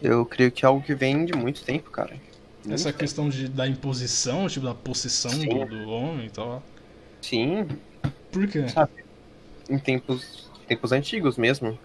Eu 0.00 0.26
creio 0.26 0.50
que 0.52 0.64
é 0.64 0.68
algo 0.68 0.82
que 0.84 0.94
vem 0.94 1.24
de 1.24 1.32
muito 1.32 1.64
tempo, 1.64 1.90
cara. 1.90 2.20
Muito 2.64 2.74
Essa 2.74 2.92
tempo. 2.92 2.98
questão 2.98 3.28
de, 3.28 3.48
da 3.48 3.66
imposição, 3.68 4.48
tipo, 4.48 4.66
da 4.66 4.74
possessão 4.74 5.30
do, 5.46 5.64
do 5.66 5.88
homem 5.88 6.26
e 6.26 6.30
tal. 6.30 6.62
Sim, 7.20 7.66
Por 8.30 8.48
quê? 8.48 8.64
em 9.68 9.78
tempos, 9.78 10.50
tempos 10.66 10.92
antigos 10.92 11.36
mesmo. 11.36 11.78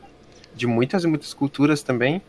De 0.53 0.65
muitas 0.65 1.03
e 1.03 1.07
muitas 1.07 1.33
culturas 1.33 1.83
também. 1.83 2.21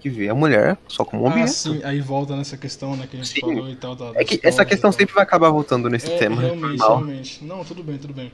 Que 0.00 0.08
vê 0.10 0.28
a 0.28 0.34
mulher 0.34 0.76
só 0.88 1.04
como 1.04 1.22
um 1.22 1.26
Ah, 1.26 1.30
objeto. 1.30 1.50
sim, 1.50 1.80
aí 1.84 2.00
volta 2.00 2.36
nessa 2.36 2.56
questão, 2.56 2.96
né, 2.96 3.06
que 3.10 3.16
a 3.16 3.22
gente 3.22 3.32
Sim. 3.34 3.40
falou 3.40 3.68
e 3.68 3.76
tal. 3.76 3.94
Da, 3.94 4.12
É 4.14 4.24
que 4.24 4.40
essa 4.42 4.64
questão 4.64 4.90
tal. 4.90 4.98
sempre 4.98 5.14
vai 5.14 5.22
acabar 5.24 5.50
voltando 5.50 5.88
nesse 5.88 6.10
É, 6.10 6.16
tema. 6.18 6.40
Realmente, 6.40 6.78
normal. 6.78 6.96
realmente. 6.98 7.44
Não, 7.44 7.64
tudo 7.64 7.82
bem, 7.82 7.98
tudo 7.98 8.12
bem. 8.14 8.30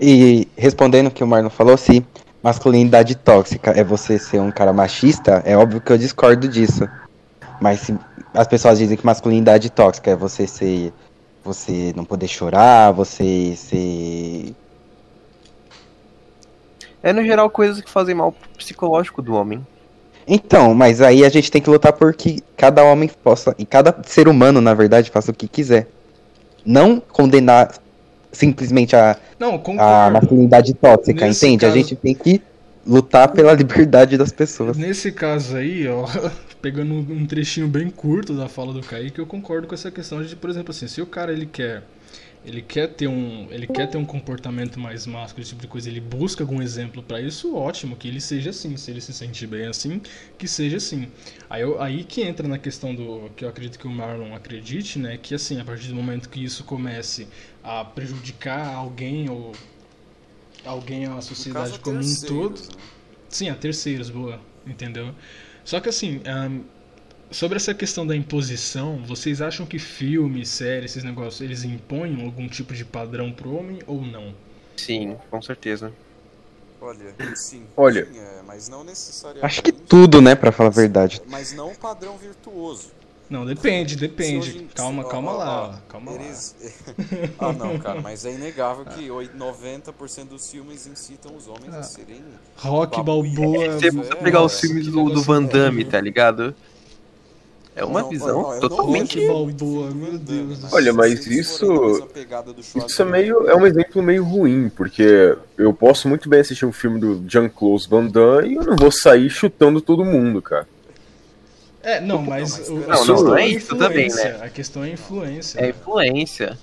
E 0.00 0.46
respondendo 0.56 1.08
o 1.08 1.10
que 1.10 1.24
o 1.24 1.26
Marlon 1.26 1.50
falou, 1.50 1.76
se 1.76 2.04
masculinidade 2.42 3.14
tóxica 3.16 3.72
é 3.72 3.82
você 3.82 4.18
ser 4.18 4.40
um 4.40 4.50
cara 4.50 4.72
machista, 4.72 5.42
é 5.44 5.56
óbvio 5.56 5.80
que 5.80 5.92
eu 5.92 5.98
discordo 5.98 6.46
disso. 6.48 6.88
Mas 7.60 7.80
se 7.80 7.98
as 8.32 8.46
pessoas 8.46 8.78
dizem 8.78 8.96
que 8.96 9.04
masculinidade 9.04 9.70
tóxica 9.70 10.10
é 10.10 10.16
você 10.16 10.46
ser. 10.46 10.92
Você 11.44 11.92
não 11.96 12.04
poder 12.04 12.28
chorar, 12.28 12.92
você 12.92 13.54
ser. 13.56 14.54
É 17.02 17.12
no 17.12 17.24
geral 17.24 17.48
coisas 17.48 17.80
que 17.80 17.90
fazem 17.90 18.14
mal 18.14 18.32
pro 18.32 18.48
psicológico 18.50 19.22
do 19.22 19.34
homem. 19.34 19.64
Então, 20.28 20.74
mas 20.74 21.00
aí 21.00 21.24
a 21.24 21.28
gente 21.28 21.50
tem 21.50 21.60
que 21.62 21.70
lutar 21.70 21.92
por 21.92 22.12
que 22.14 22.42
cada 22.56 22.84
homem 22.84 23.10
possa. 23.24 23.54
E 23.58 23.64
cada 23.64 23.96
ser 24.04 24.28
humano, 24.28 24.60
na 24.60 24.74
verdade, 24.74 25.10
faça 25.10 25.30
o 25.30 25.34
que 25.34 25.48
quiser. 25.48 25.88
Não 26.64 27.00
condenar 27.00 27.72
simplesmente 28.30 28.94
a, 28.94 29.16
Não, 29.38 29.60
a 29.78 30.10
masculinidade 30.10 30.74
tóxica, 30.74 31.26
Nesse 31.26 31.46
entende? 31.46 31.64
A 31.64 31.68
caso- 31.68 31.78
gente 31.80 31.96
tem 31.96 32.14
que 32.14 32.42
lutar 32.86 33.28
pela 33.28 33.52
liberdade 33.54 34.18
das 34.18 34.30
pessoas. 34.30 34.76
Nesse 34.76 35.10
caso 35.12 35.56
aí, 35.56 35.88
ó, 35.88 36.06
pegando 36.60 36.92
um 36.94 37.26
trechinho 37.26 37.68
bem 37.68 37.88
curto 37.88 38.34
da 38.34 38.48
fala 38.48 38.72
do 38.72 38.80
Kaique, 38.82 39.18
eu 39.18 39.26
concordo 39.26 39.66
com 39.66 39.74
essa 39.74 39.90
questão 39.90 40.22
de, 40.22 40.36
por 40.36 40.50
exemplo, 40.50 40.70
assim, 40.72 40.86
se 40.86 41.00
o 41.00 41.06
cara 41.06 41.32
ele 41.32 41.46
quer 41.46 41.82
ele 42.44 42.62
quer 42.62 42.88
ter 42.88 43.06
um 43.08 43.46
ele 43.50 43.66
quer 43.66 43.86
ter 43.88 43.98
um 43.98 44.04
comportamento 44.04 44.78
mais 44.80 45.06
másculo 45.06 45.42
esse 45.42 45.50
tipo 45.50 45.62
de 45.62 45.68
coisa. 45.68 45.88
Ele 45.88 46.00
busca 46.00 46.42
algum 46.42 46.62
exemplo 46.62 47.02
pra 47.02 47.20
isso 47.20 47.54
ótimo 47.56 47.96
que 47.96 48.08
ele 48.08 48.20
seja 48.20 48.50
assim. 48.50 48.76
Se 48.76 48.90
ele 48.90 49.00
se 49.00 49.12
sentir 49.12 49.46
bem 49.46 49.66
assim 49.66 50.00
que 50.38 50.46
seja 50.48 50.76
assim. 50.78 51.08
Aí, 51.50 51.62
eu- 51.62 51.80
aí 51.80 52.04
que 52.04 52.22
entra 52.22 52.46
na 52.48 52.58
questão 52.58 52.94
do 52.94 53.30
que 53.36 53.44
eu 53.44 53.48
acredito 53.48 53.78
que 53.78 53.86
o 53.86 53.90
Marlon 53.90 54.34
acredite 54.34 54.98
né? 54.98 55.18
Que 55.20 55.34
assim 55.34 55.60
a 55.60 55.64
partir 55.64 55.88
do 55.88 55.94
momento 55.94 56.28
que 56.28 56.42
isso 56.42 56.64
comece 56.64 57.26
a 57.62 57.84
prejudicar 57.84 58.74
alguém 58.74 59.28
ou 59.28 59.52
alguém 60.64 61.06
a 61.06 61.20
sociedade 61.20 61.78
como 61.78 61.98
um 61.98 62.14
todo. 62.26 62.60
né? 62.60 62.82
Sim, 63.28 63.50
a 63.50 63.54
terceiros, 63.54 64.10
boa, 64.10 64.40
entendeu? 64.66 65.14
Só 65.64 65.80
que 65.80 65.88
assim, 65.88 66.20
ahn, 66.24 66.62
sobre 67.30 67.56
essa 67.56 67.74
questão 67.74 68.06
da 68.06 68.14
imposição, 68.16 69.02
vocês 69.06 69.40
acham 69.42 69.66
que 69.66 69.78
filmes, 69.78 70.48
séries, 70.48 70.92
esses 70.92 71.04
negócios, 71.04 71.40
eles 71.40 71.64
impõem 71.64 72.24
algum 72.24 72.48
tipo 72.48 72.74
de 72.74 72.84
padrão 72.84 73.30
pro 73.32 73.54
homem 73.54 73.78
ou 73.86 74.00
não? 74.02 74.34
Sim, 74.76 75.16
com 75.30 75.40
certeza. 75.42 75.92
Olha, 76.80 77.12
sim. 77.34 77.64
Olha. 77.76 78.06
sim, 78.06 78.18
é, 78.18 78.42
mas 78.46 78.68
não 78.68 78.84
necessariamente. 78.84 79.44
Acho 79.44 79.62
que 79.62 79.72
tudo, 79.72 80.22
né, 80.22 80.34
pra 80.36 80.52
falar 80.52 80.68
a 80.68 80.72
verdade. 80.72 81.20
Mas 81.28 81.52
não 81.52 81.70
um 81.70 81.74
padrão 81.74 82.16
virtuoso. 82.16 82.96
Não, 83.28 83.44
depende, 83.44 83.94
depende. 83.94 84.38
hoje- 84.48 84.68
Calma, 84.74 85.02
se- 85.02 85.10
calma 85.10 85.32
ó, 85.32 85.36
lá, 85.36 85.68
ó, 85.68 85.90
calma 85.90 86.12
lá. 86.12 86.22
eles- 86.22 86.56
ah, 87.38 87.52
não, 87.52 87.78
cara, 87.78 88.00
mas 88.00 88.24
é 88.24 88.32
inegável 88.32 88.86
que 88.86 89.10
oi- 89.10 89.28
90% 89.36 90.28
dos 90.28 90.50
filmes 90.50 90.86
incitam 90.86 91.36
os 91.36 91.46
homens 91.46 91.74
Ah. 91.74 91.80
a 91.80 91.82
serem. 91.82 92.22
Rock 92.56 93.02
Balboa. 93.02 93.78
Se 93.78 93.90
você 93.90 94.14
pegar 94.16 94.42
os 94.42 94.56
é, 94.56 94.60
filmes 94.66 94.86
que 94.86 94.90
do, 94.92 95.10
do 95.10 95.20
Van 95.22 95.42
Damme, 95.42 95.68
horrível. 95.82 95.90
tá 95.90 96.00
ligado? 96.00 96.54
É 97.78 97.84
uma 97.84 98.00
Não, 98.02 98.08
visão 98.08 98.42
não, 98.42 98.50
não 98.52 98.60
totalmente. 98.60 99.24
Balboa, 99.26 99.88
do 99.88 99.94
meu 99.94 100.18
Deus 100.18 100.72
Olha, 100.72 100.92
mas 100.92 101.24
isso- 101.26 101.64
Isso 102.86 103.02
é 103.02 103.04
meio 103.04 103.48
é 103.48 103.54
um 103.54 103.64
exemplo 103.64 104.02
meio 104.02 104.24
ruim, 104.24 104.68
porque 104.68 105.36
eu 105.56 105.72
posso 105.72 106.08
muito 106.08 106.28
bem 106.28 106.40
assistir 106.40 106.66
um 106.66 106.72
filme 106.72 106.98
do 106.98 107.22
Jean-Claude 107.28 107.88
Van 107.88 108.06
Damme 108.06 108.48
e 108.48 108.54
eu 108.56 108.64
não 108.64 108.76
vou 108.76 108.90
sair 108.90 109.30
chutando 109.30 109.80
todo 109.80 110.04
mundo, 110.04 110.42
cara. 110.42 110.66
É, 111.82 112.00
não, 112.00 112.20
mas 112.20 112.58
mas 112.58 112.68
o- 112.68 112.74
não, 112.74 112.82
a 112.82 112.86
não, 112.88 112.96
questão 112.96 113.22
não 113.22 113.36
é 113.38 113.42
é 113.42 113.48
isso 113.48 113.76
também, 113.76 114.06
influência. 114.08 114.38
A 114.42 114.48
questão 114.48 114.84
é 114.84 114.90
influência. 114.90 115.58
É 115.58 115.62
né? 115.62 115.68
influência. 115.68 116.58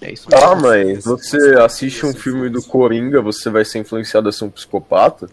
É 0.00 0.12
isso 0.12 0.28
Ah, 0.32 0.54
mesmo. 0.54 0.62
mas 0.68 1.04
você 1.04 1.54
assiste 1.60 2.06
um 2.06 2.14
filme 2.14 2.48
do 2.48 2.62
Coringa, 2.62 3.20
você 3.20 3.50
vai 3.50 3.64
ser 3.64 3.80
influenciado 3.80 4.28
a 4.28 4.32
ser 4.32 4.44
um 4.44 4.50
psicopata? 4.50 5.28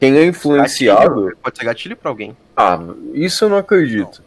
Quem 0.00 0.16
é 0.16 0.24
influenciado? 0.24 1.22
Gatilho, 1.24 1.36
Pode 1.42 1.58
ser 1.58 1.64
gatilho 1.64 1.96
pra 1.96 2.10
alguém. 2.10 2.36
Ah, 2.56 2.80
isso 3.12 3.44
eu 3.44 3.48
não 3.50 3.56
acredito. 3.58 4.22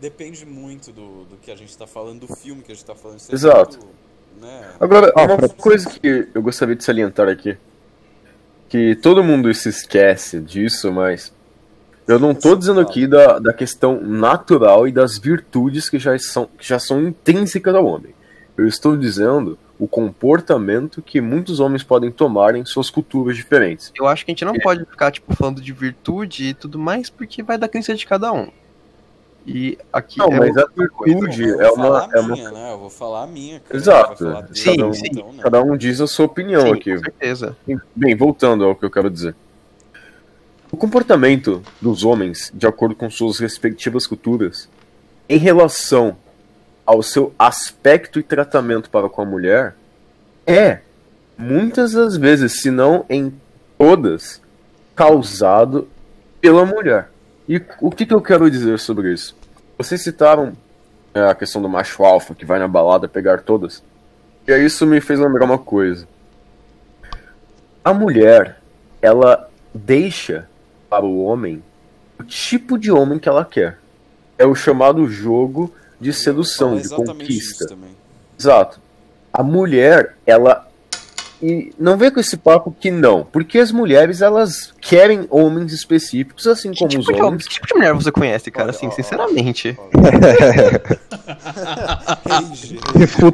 Depende 0.00 0.44
muito 0.44 0.92
do, 0.92 1.24
do 1.24 1.36
que 1.36 1.50
a 1.50 1.56
gente 1.56 1.76
tá 1.76 1.86
falando, 1.86 2.26
do 2.26 2.36
filme 2.36 2.62
que 2.62 2.72
a 2.72 2.74
gente 2.74 2.84
tá 2.84 2.94
falando. 2.94 3.18
Isso 3.18 3.32
é 3.32 3.34
Exato. 3.34 3.78
né? 4.40 4.70
Agora, 4.80 5.12
Ah, 5.16 5.24
uma 5.24 5.48
coisa 5.48 5.88
que 5.88 6.28
eu 6.34 6.42
gostaria 6.42 6.74
de 6.74 6.84
salientar 6.84 7.28
aqui, 7.28 7.56
que 8.68 8.94
todo 8.96 9.22
mundo 9.22 9.52
se 9.54 9.68
esquece 9.68 10.40
disso, 10.40 10.92
mas 10.92 11.32
eu 12.06 12.18
não 12.18 12.34
tô 12.34 12.54
dizendo 12.54 12.80
aqui 12.80 13.06
da, 13.06 13.38
da 13.38 13.52
questão 13.52 14.00
natural 14.00 14.86
e 14.86 14.92
das 14.92 15.18
virtudes 15.18 15.88
que 15.88 15.98
já 15.98 16.18
são, 16.18 16.46
que 16.58 16.66
já 16.66 16.78
são 16.78 17.02
intrínsecas 17.02 17.74
ao 17.74 17.86
homem. 17.86 18.14
Eu 18.56 18.66
estou 18.66 18.96
dizendo 18.96 19.58
o 19.78 19.88
comportamento 19.88 21.02
que 21.02 21.20
muitos 21.20 21.60
homens 21.60 21.82
podem 21.82 22.10
tomar 22.10 22.54
em 22.54 22.64
suas 22.64 22.90
culturas 22.90 23.36
diferentes. 23.36 23.90
Eu 23.96 24.06
acho 24.06 24.24
que 24.24 24.30
a 24.30 24.32
gente 24.32 24.44
não 24.44 24.54
pode 24.54 24.84
ficar, 24.84 25.10
tipo, 25.10 25.34
falando 25.34 25.60
de 25.60 25.72
virtude 25.72 26.48
e 26.48 26.54
tudo 26.54 26.78
mais, 26.78 27.10
porque 27.10 27.42
vai 27.42 27.58
da 27.58 27.68
crença 27.68 27.94
de 27.94 28.06
cada 28.06 28.32
um. 28.32 28.50
E 29.46 29.76
aqui 29.92 30.18
Não, 30.18 30.28
é 30.32 30.38
mas 30.38 30.56
a 30.56 30.66
virtude 30.74 31.42
Eu 31.44 31.56
vou 31.58 31.62
é 31.62 31.74
falar 31.74 31.88
uma, 31.90 32.14
a 32.14 32.16
é 32.16 32.20
uma. 32.20 32.34
minha, 32.34 32.50
né? 32.50 32.72
Eu 32.72 32.78
vou 32.78 32.90
falar 32.90 33.22
a 33.24 33.26
minha. 33.26 33.60
cara. 33.60 33.76
Exato. 33.76 34.24
Vai 34.24 34.32
falar 34.32 34.42
dele, 34.42 34.56
Sim, 34.58 34.70
então, 34.72 34.92
sim. 34.94 35.10
né? 35.12 35.42
Cada 35.42 35.62
um 35.62 35.76
diz 35.76 36.00
a 36.00 36.06
sua 36.06 36.24
opinião 36.26 36.62
Sim, 36.62 36.72
aqui. 36.72 36.94
com 36.96 37.02
certeza. 37.02 37.56
Bem, 37.94 38.16
voltando 38.16 38.64
ao 38.64 38.74
que 38.74 38.84
eu 38.84 38.90
quero 38.90 39.10
dizer. 39.10 39.34
O 40.72 40.76
comportamento 40.76 41.62
dos 41.80 42.04
homens, 42.04 42.50
de 42.54 42.66
acordo 42.66 42.94
com 42.96 43.08
suas 43.10 43.38
respectivas 43.38 44.06
culturas, 44.06 44.68
em 45.28 45.38
relação 45.38 46.16
ao 46.86 47.02
seu 47.02 47.32
aspecto 47.38 48.18
e 48.18 48.22
tratamento 48.22 48.90
para 48.90 49.08
com 49.08 49.22
a 49.22 49.24
mulher, 49.24 49.76
é, 50.46 50.80
muitas 51.38 51.92
das 51.92 52.16
vezes, 52.16 52.60
se 52.60 52.70
não 52.70 53.04
em 53.08 53.32
todas, 53.78 54.40
causado 54.96 55.86
pela 56.40 56.64
mulher. 56.64 57.08
E 57.48 57.60
o 57.80 57.90
que, 57.90 58.06
que 58.06 58.14
eu 58.14 58.20
quero 58.20 58.50
dizer 58.50 58.78
sobre 58.78 59.12
isso? 59.12 59.36
Vocês 59.76 60.02
citaram 60.02 60.52
é, 61.12 61.28
a 61.28 61.34
questão 61.34 61.60
do 61.60 61.68
macho 61.68 62.02
alfa 62.04 62.34
que 62.34 62.44
vai 62.44 62.58
na 62.58 62.68
balada 62.68 63.08
pegar 63.08 63.42
todas. 63.42 63.82
E 64.46 64.52
aí 64.52 64.64
isso 64.64 64.86
me 64.86 65.00
fez 65.00 65.18
lembrar 65.18 65.44
uma 65.44 65.58
coisa. 65.58 66.06
A 67.84 67.92
mulher, 67.92 68.58
ela 69.00 69.48
deixa 69.72 70.48
para 70.88 71.04
o 71.04 71.22
homem 71.22 71.62
o 72.18 72.22
tipo 72.22 72.78
de 72.78 72.90
homem 72.90 73.18
que 73.18 73.28
ela 73.28 73.44
quer. 73.44 73.78
É 74.38 74.46
o 74.46 74.54
chamado 74.54 75.06
jogo 75.06 75.72
de 76.00 76.12
sedução, 76.12 76.78
Fala 76.80 76.82
de 76.82 76.88
conquista. 76.88 77.76
Exato. 78.38 78.80
A 79.32 79.42
mulher, 79.42 80.16
ela. 80.26 80.68
E 81.46 81.72
não 81.78 81.98
vem 81.98 82.10
com 82.10 82.18
esse 82.20 82.38
papo 82.38 82.74
que 82.80 82.90
não. 82.90 83.22
Porque 83.30 83.58
as 83.58 83.70
mulheres, 83.70 84.22
elas 84.22 84.72
querem 84.80 85.26
homens 85.28 85.72
específicos, 85.74 86.46
assim 86.46 86.70
Que 86.70 86.78
como 86.78 86.88
tipo, 86.88 87.02
os 87.02 87.06
de, 87.06 87.20
homens. 87.22 87.42
que 87.46 87.54
tipo 87.54 87.66
de 87.66 87.74
mulher 87.74 87.92
você 87.92 88.10
conhece, 88.10 88.50
cara? 88.50 88.70
Assim, 88.70 88.90
sinceramente. 88.90 89.76
Rage. 92.26 92.78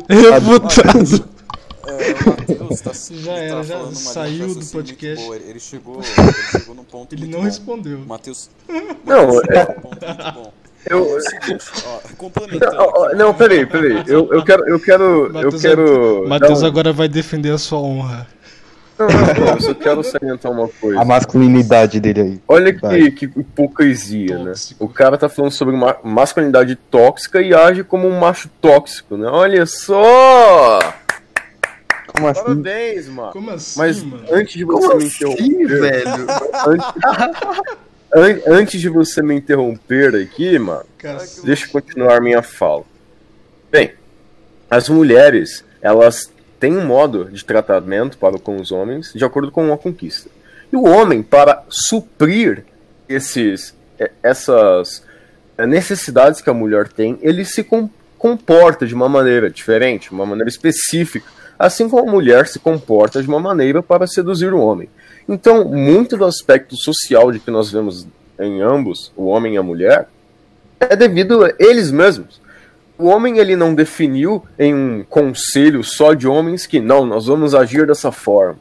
Refutando. 0.09 1.29
É, 1.87 2.13
o 2.13 2.29
Matheus 2.29 2.81
tá, 2.83 2.93
Já 3.11 3.33
era, 3.33 3.63
já 3.63 3.93
saiu 3.93 4.33
de 4.33 4.39
do 4.39 4.47
raciocínio 4.61 4.73
podcast. 4.73 5.25
boa. 5.25 5.37
Ele 5.37 5.59
chegou, 5.61 6.01
ele 6.01 6.33
chegou 6.53 6.75
num 6.75 6.85
ponto 6.85 7.15
Ele 7.15 7.27
não 7.27 7.39
bom. 7.39 7.45
respondeu. 7.45 7.99
Matheus. 8.01 8.51
Não, 9.05 9.41
é- 9.51 9.75
num 9.75 9.81
ponto 9.81 10.07
muito 10.07 10.33
bom. 10.35 10.53
Eu, 10.87 10.99
É 10.99 11.17
o 11.17 11.21
seguinte, 11.21 11.65
ó, 11.87 11.99
complementando. 12.17 12.77
não, 12.77 12.85
ó, 12.95 13.09
não, 13.15 13.35
peraí, 13.35 13.67
peraí. 13.67 14.03
Eu, 14.07 14.33
eu 14.33 14.43
quero. 14.45 14.67
Eu 14.69 14.81
quero. 14.81 15.27
Eu 15.27 15.33
Matheus 15.33 15.63
quero. 15.63 16.25
Matheus 16.29 16.63
um- 16.63 16.67
agora 16.67 16.93
vai 16.93 17.09
defender 17.09 17.51
a 17.53 17.59
sua 17.59 17.79
honra. 17.81 18.27
Não, 18.99 19.07
não, 19.09 19.17
não, 19.47 19.55
eu 19.55 19.61
só 19.63 19.73
quero 19.75 20.03
salientar 20.05 20.53
uma 20.53 20.69
coisa. 20.69 21.01
A 21.01 21.05
masculinidade 21.07 21.99
dele 22.01 22.21
aí. 22.21 22.41
Olha 22.47 22.73
que, 22.73 23.11
que 23.13 23.25
hipocrisia, 23.25 24.37
né? 24.39 24.51
Tóxico. 24.51 24.85
O 24.85 24.89
cara 24.91 25.17
tá 25.17 25.27
falando 25.29 25.53
sobre 25.53 25.75
ma 25.75 25.97
masculinidade 26.05 26.77
tóxica 26.77 27.41
e 27.41 27.55
age 27.55 27.83
como 27.83 28.07
um 28.07 28.19
macho 28.19 28.51
tóxico, 28.61 29.17
né? 29.17 29.27
Olha 29.31 29.65
só! 29.65 30.79
Como 32.13 32.27
assim? 32.29 32.43
Parabéns, 32.43 33.09
mano. 33.09 33.33
Como 33.33 33.51
assim, 33.53 33.79
Mas 33.79 34.03
mano? 34.03 34.25
antes 34.33 34.53
de 34.55 34.65
você 34.65 34.87
Como 34.89 34.99
me 34.99 35.07
assim, 35.07 35.25
interromper, 35.25 35.81
velho? 35.81 36.27
an- 38.15 38.41
antes 38.47 38.81
de 38.81 38.89
você 38.89 39.23
me 39.23 39.35
interromper 39.35 40.15
aqui, 40.15 40.59
mano, 40.59 40.85
deixa 41.45 41.67
eu 41.67 41.71
continuar 41.71 42.21
minha 42.21 42.43
fala. 42.43 42.85
Bem, 43.71 43.93
as 44.71 44.89
mulheres, 44.89 45.65
elas 45.81 46.31
têm 46.59 46.77
um 46.77 46.85
modo 46.85 47.27
de 47.27 47.45
tratamento 47.45 48.19
para 48.19 48.39
com 48.39 48.57
os 48.61 48.71
homens 48.73 49.13
de 49.15 49.25
acordo 49.25 49.51
com 49.51 49.67
uma 49.67 49.79
conquista. 49.79 50.29
E 50.73 50.77
o 50.77 50.85
homem, 50.85 51.23
para 51.23 51.65
suprir 51.69 52.65
esses, 53.09 53.75
eh, 53.99 54.11
essas 54.23 55.03
eh, 55.59 55.67
necessidades 55.67 56.41
que 56.41 56.51
a 56.51 56.55
mulher 56.55 56.89
tem, 56.89 57.19
ele 57.23 57.45
se 57.45 57.65
com- 57.65 57.91
comporta 58.19 58.87
de 58.87 58.95
uma 58.95 59.09
maneira 59.09 59.51
diferente, 59.51 60.13
uma 60.13 60.27
maneira 60.27 60.49
específica, 60.49 61.27
assim 61.59 61.89
como 61.89 62.09
a 62.09 62.13
mulher 62.13 62.47
se 62.47 62.59
comporta 62.59 63.21
de 63.23 63.29
uma 63.29 63.41
maneira 63.41 63.83
para 63.83 64.07
seduzir 64.07 64.53
o 64.53 64.61
homem. 64.61 64.89
Então, 65.31 65.65
muito 65.65 66.17
do 66.17 66.25
aspecto 66.25 66.77
social 66.77 67.31
de 67.31 67.39
que 67.39 67.51
nós 67.53 67.71
vemos 67.71 68.07
em 68.39 68.61
ambos, 68.61 69.13
o 69.17 69.27
homem 69.27 69.55
e 69.55 69.59
a 69.59 69.63
mulher, 69.63 70.09
é 70.81 70.97
devido 70.97 71.45
a 71.45 71.53
eles 71.59 71.91
mesmos. 71.93 72.41
O 72.99 73.07
homem 73.07 73.39
ele 73.39 73.55
não 73.55 73.75
definiu 73.75 74.43
em 74.59 74.75
um 74.75 75.05
conselho 75.09 75.85
só 75.85 76.15
de 76.15 76.27
homens 76.27 76.67
que 76.67 76.81
não, 76.81 77.07
nós 77.07 77.27
vamos 77.27 77.55
agir 77.55 77.87
dessa 77.87 78.11
forma. 78.11 78.59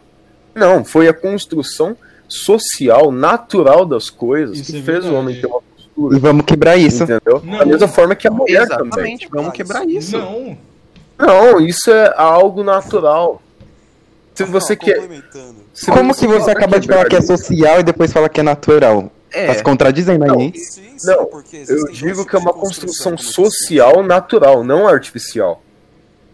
Não, 0.54 0.86
foi 0.86 1.08
a 1.08 1.14
construção 1.14 1.98
social, 2.28 3.12
natural 3.12 3.86
das 3.86 4.10
coisas 4.10 4.60
Isso 4.60 4.72
que 4.72 4.80
é 4.80 4.82
fez 4.84 5.06
o 5.06 5.14
homem 5.16 5.42
ter 5.42 5.48
uma 5.48 5.60
E 5.60 5.82
postura. 5.84 6.20
vamos 6.20 6.46
quebrar 6.46 6.78
isso. 6.78 7.04
Entendeu? 7.04 7.42
Não. 7.44 7.58
Da 7.58 7.66
mesma 7.66 7.88
forma 7.88 8.16
que 8.16 8.28
a 8.28 8.32
mulher 8.32 8.68
também. 8.68 8.86
Exatamente, 8.88 9.28
vamos 9.32 9.54
quebrar 9.54 9.88
isso. 9.88 10.18
Não. 10.18 10.58
Não, 11.18 11.60
isso 11.60 11.92
é 11.92 12.14
algo 12.16 12.64
natural. 12.64 13.42
Se 14.46 14.52
você 14.52 14.74
Ó, 14.74 14.76
quer. 14.78 15.02
se 15.74 15.92
Como 15.92 16.16
que 16.16 16.28
você 16.28 16.52
acaba 16.52 16.80
de 16.80 16.88
falar 16.88 17.06
que 17.10 17.16
é 17.16 17.22
social 17.22 17.80
e 17.80 17.84
depois 17.84 18.14
fala 18.14 18.30
que 18.30 18.40
é 18.40 18.44
natural? 18.44 19.12
É, 19.32 19.48
Tá 19.48 19.56
se 19.56 19.64
contradizendo 19.64 20.24
aí, 20.24 20.30
Não, 20.30 20.42
hein? 20.42 20.54
Sim, 20.56 20.98
sim, 20.98 21.08
Não, 21.08 21.26
porque 21.26 21.64
Eu 21.68 21.92
digo 21.92 22.26
que 22.26 22.36
é 22.36 22.40
uma 22.40 22.54
construção 22.54 23.18
social 23.18 24.02
natural, 24.02 24.64
não 24.64 24.88
artificial. 24.88 25.62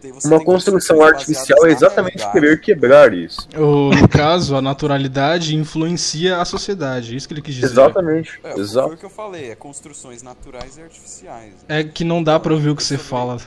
Você 0.01 0.27
Uma 0.27 0.39
construção 0.43 1.01
artificial 1.01 1.65
é 1.65 1.71
exatamente 1.71 2.31
querer 2.31 2.61
quebrar 2.61 3.11
isso. 3.11 3.47
Ou, 3.57 3.89
no 3.89 4.07
caso, 4.07 4.55
a 4.55 4.61
naturalidade 4.61 5.55
influencia 5.55 6.37
a 6.37 6.45
sociedade. 6.45 7.15
Isso 7.15 7.27
que 7.27 7.33
ele 7.33 7.41
quis 7.41 7.55
dizer. 7.55 7.65
Exatamente. 7.65 8.39
É, 8.43 8.59
Exato. 8.59 8.87
Foi 8.89 8.95
o 8.95 8.99
que 8.99 9.05
eu 9.05 9.09
falei, 9.09 9.49
é 9.49 9.55
construções 9.55 10.21
naturais 10.21 10.77
e 10.77 10.81
artificiais. 10.83 11.53
né? 11.67 11.79
É 11.79 11.83
que 11.83 12.03
não 12.03 12.21
dá 12.21 12.39
pra 12.39 12.53
ouvir 12.53 12.69
o 12.69 12.75
que 12.75 12.83
você 12.83 12.99
fala. 12.99 13.37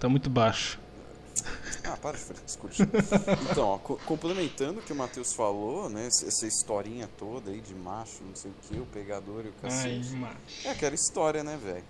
Tá 0.00 0.08
muito 0.08 0.30
baixo. 0.30 0.78
Ah, 1.96 2.00
para 2.02 2.18
de 2.18 2.42
discutir. 2.44 2.88
Então, 3.50 3.68
ó, 3.68 3.78
co- 3.78 3.98
complementando 4.06 4.80
o 4.80 4.82
que 4.82 4.92
o 4.92 4.96
Matheus 4.96 5.32
falou, 5.32 5.88
né? 5.88 6.06
Essa 6.06 6.46
historinha 6.46 7.08
toda 7.18 7.50
aí 7.50 7.60
de 7.60 7.74
macho, 7.74 8.22
não 8.24 8.34
sei 8.34 8.50
o 8.50 8.54
que, 8.62 8.78
o 8.78 8.86
pegador 8.86 9.44
e 9.44 9.48
o 9.48 9.54
Ai, 9.62 9.70
cacete. 9.70 10.10
macho. 10.16 10.36
É 10.64 10.70
aquela 10.70 10.94
história, 10.94 11.42
né, 11.42 11.56
velho? 11.62 11.84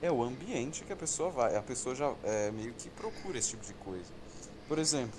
É 0.00 0.10
o 0.12 0.22
ambiente 0.22 0.84
que 0.84 0.92
a 0.92 0.96
pessoa 0.96 1.30
vai. 1.30 1.56
A 1.56 1.62
pessoa 1.62 1.94
já 1.94 2.12
é, 2.24 2.50
meio 2.50 2.72
que 2.74 2.88
procura 2.90 3.38
esse 3.38 3.50
tipo 3.50 3.64
de 3.66 3.74
coisa. 3.74 4.06
Por 4.68 4.78
exemplo, 4.78 5.18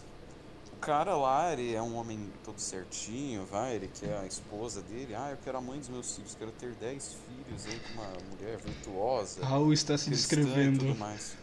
o 0.71 0.77
cara 0.79 1.17
lá, 1.17 1.51
ele 1.51 1.73
é 1.73 1.81
um 1.81 1.95
homem 1.97 2.31
todo 2.45 2.59
certinho, 2.59 3.45
vai, 3.45 3.75
ele 3.75 3.89
quer 3.99 4.17
a 4.19 4.25
esposa 4.25 4.81
dele. 4.81 5.13
Ah, 5.15 5.31
eu 5.31 5.37
quero 5.43 5.57
a 5.57 5.61
mãe 5.61 5.79
dos 5.79 5.89
meus 5.89 6.15
filhos, 6.15 6.33
quero 6.39 6.51
ter 6.53 6.71
10 6.75 7.13
filhos 7.27 7.65
aí 7.65 7.79
com 7.79 7.93
uma 8.01 8.07
mulher 8.31 8.57
virtuosa. 8.57 9.45
Raul 9.45 9.73
está 9.73 9.97
se 9.97 10.05
cristã 10.09 10.35
e 10.35 10.37
descrevendo. 10.39 10.79
tudo 10.85 10.95
mais. 10.97 11.33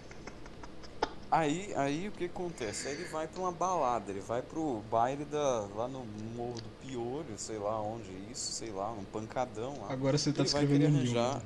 Aí, 1.37 1.71
aí 1.77 2.09
o 2.09 2.13
que 2.13 2.25
acontece? 2.25 2.89
Aí 2.89 2.95
ele 2.95 3.05
vai 3.05 3.29
pra 3.29 3.43
uma 3.43 3.53
balada, 3.53 4.11
ele 4.11 4.21
vai 4.21 4.41
pro 4.41 4.83
baile 4.91 5.23
da, 5.27 5.67
lá 5.77 5.87
no 5.87 6.03
Morro 6.35 6.55
do 6.55 6.69
Piolho, 6.81 7.35
sei 7.37 7.59
lá 7.59 7.79
onde 7.79 8.09
é 8.09 8.33
isso, 8.33 8.53
sei 8.53 8.71
lá, 8.71 8.91
um 8.91 9.05
pancadão 9.05 9.75
lá. 9.83 9.93
Agora 9.93 10.17
você 10.17 10.33
tá 10.33 10.41
ele 10.41 10.49
vai 10.49 10.63
descrevendo 10.63 10.99
querer 10.99 11.19
arranjar, 11.19 11.43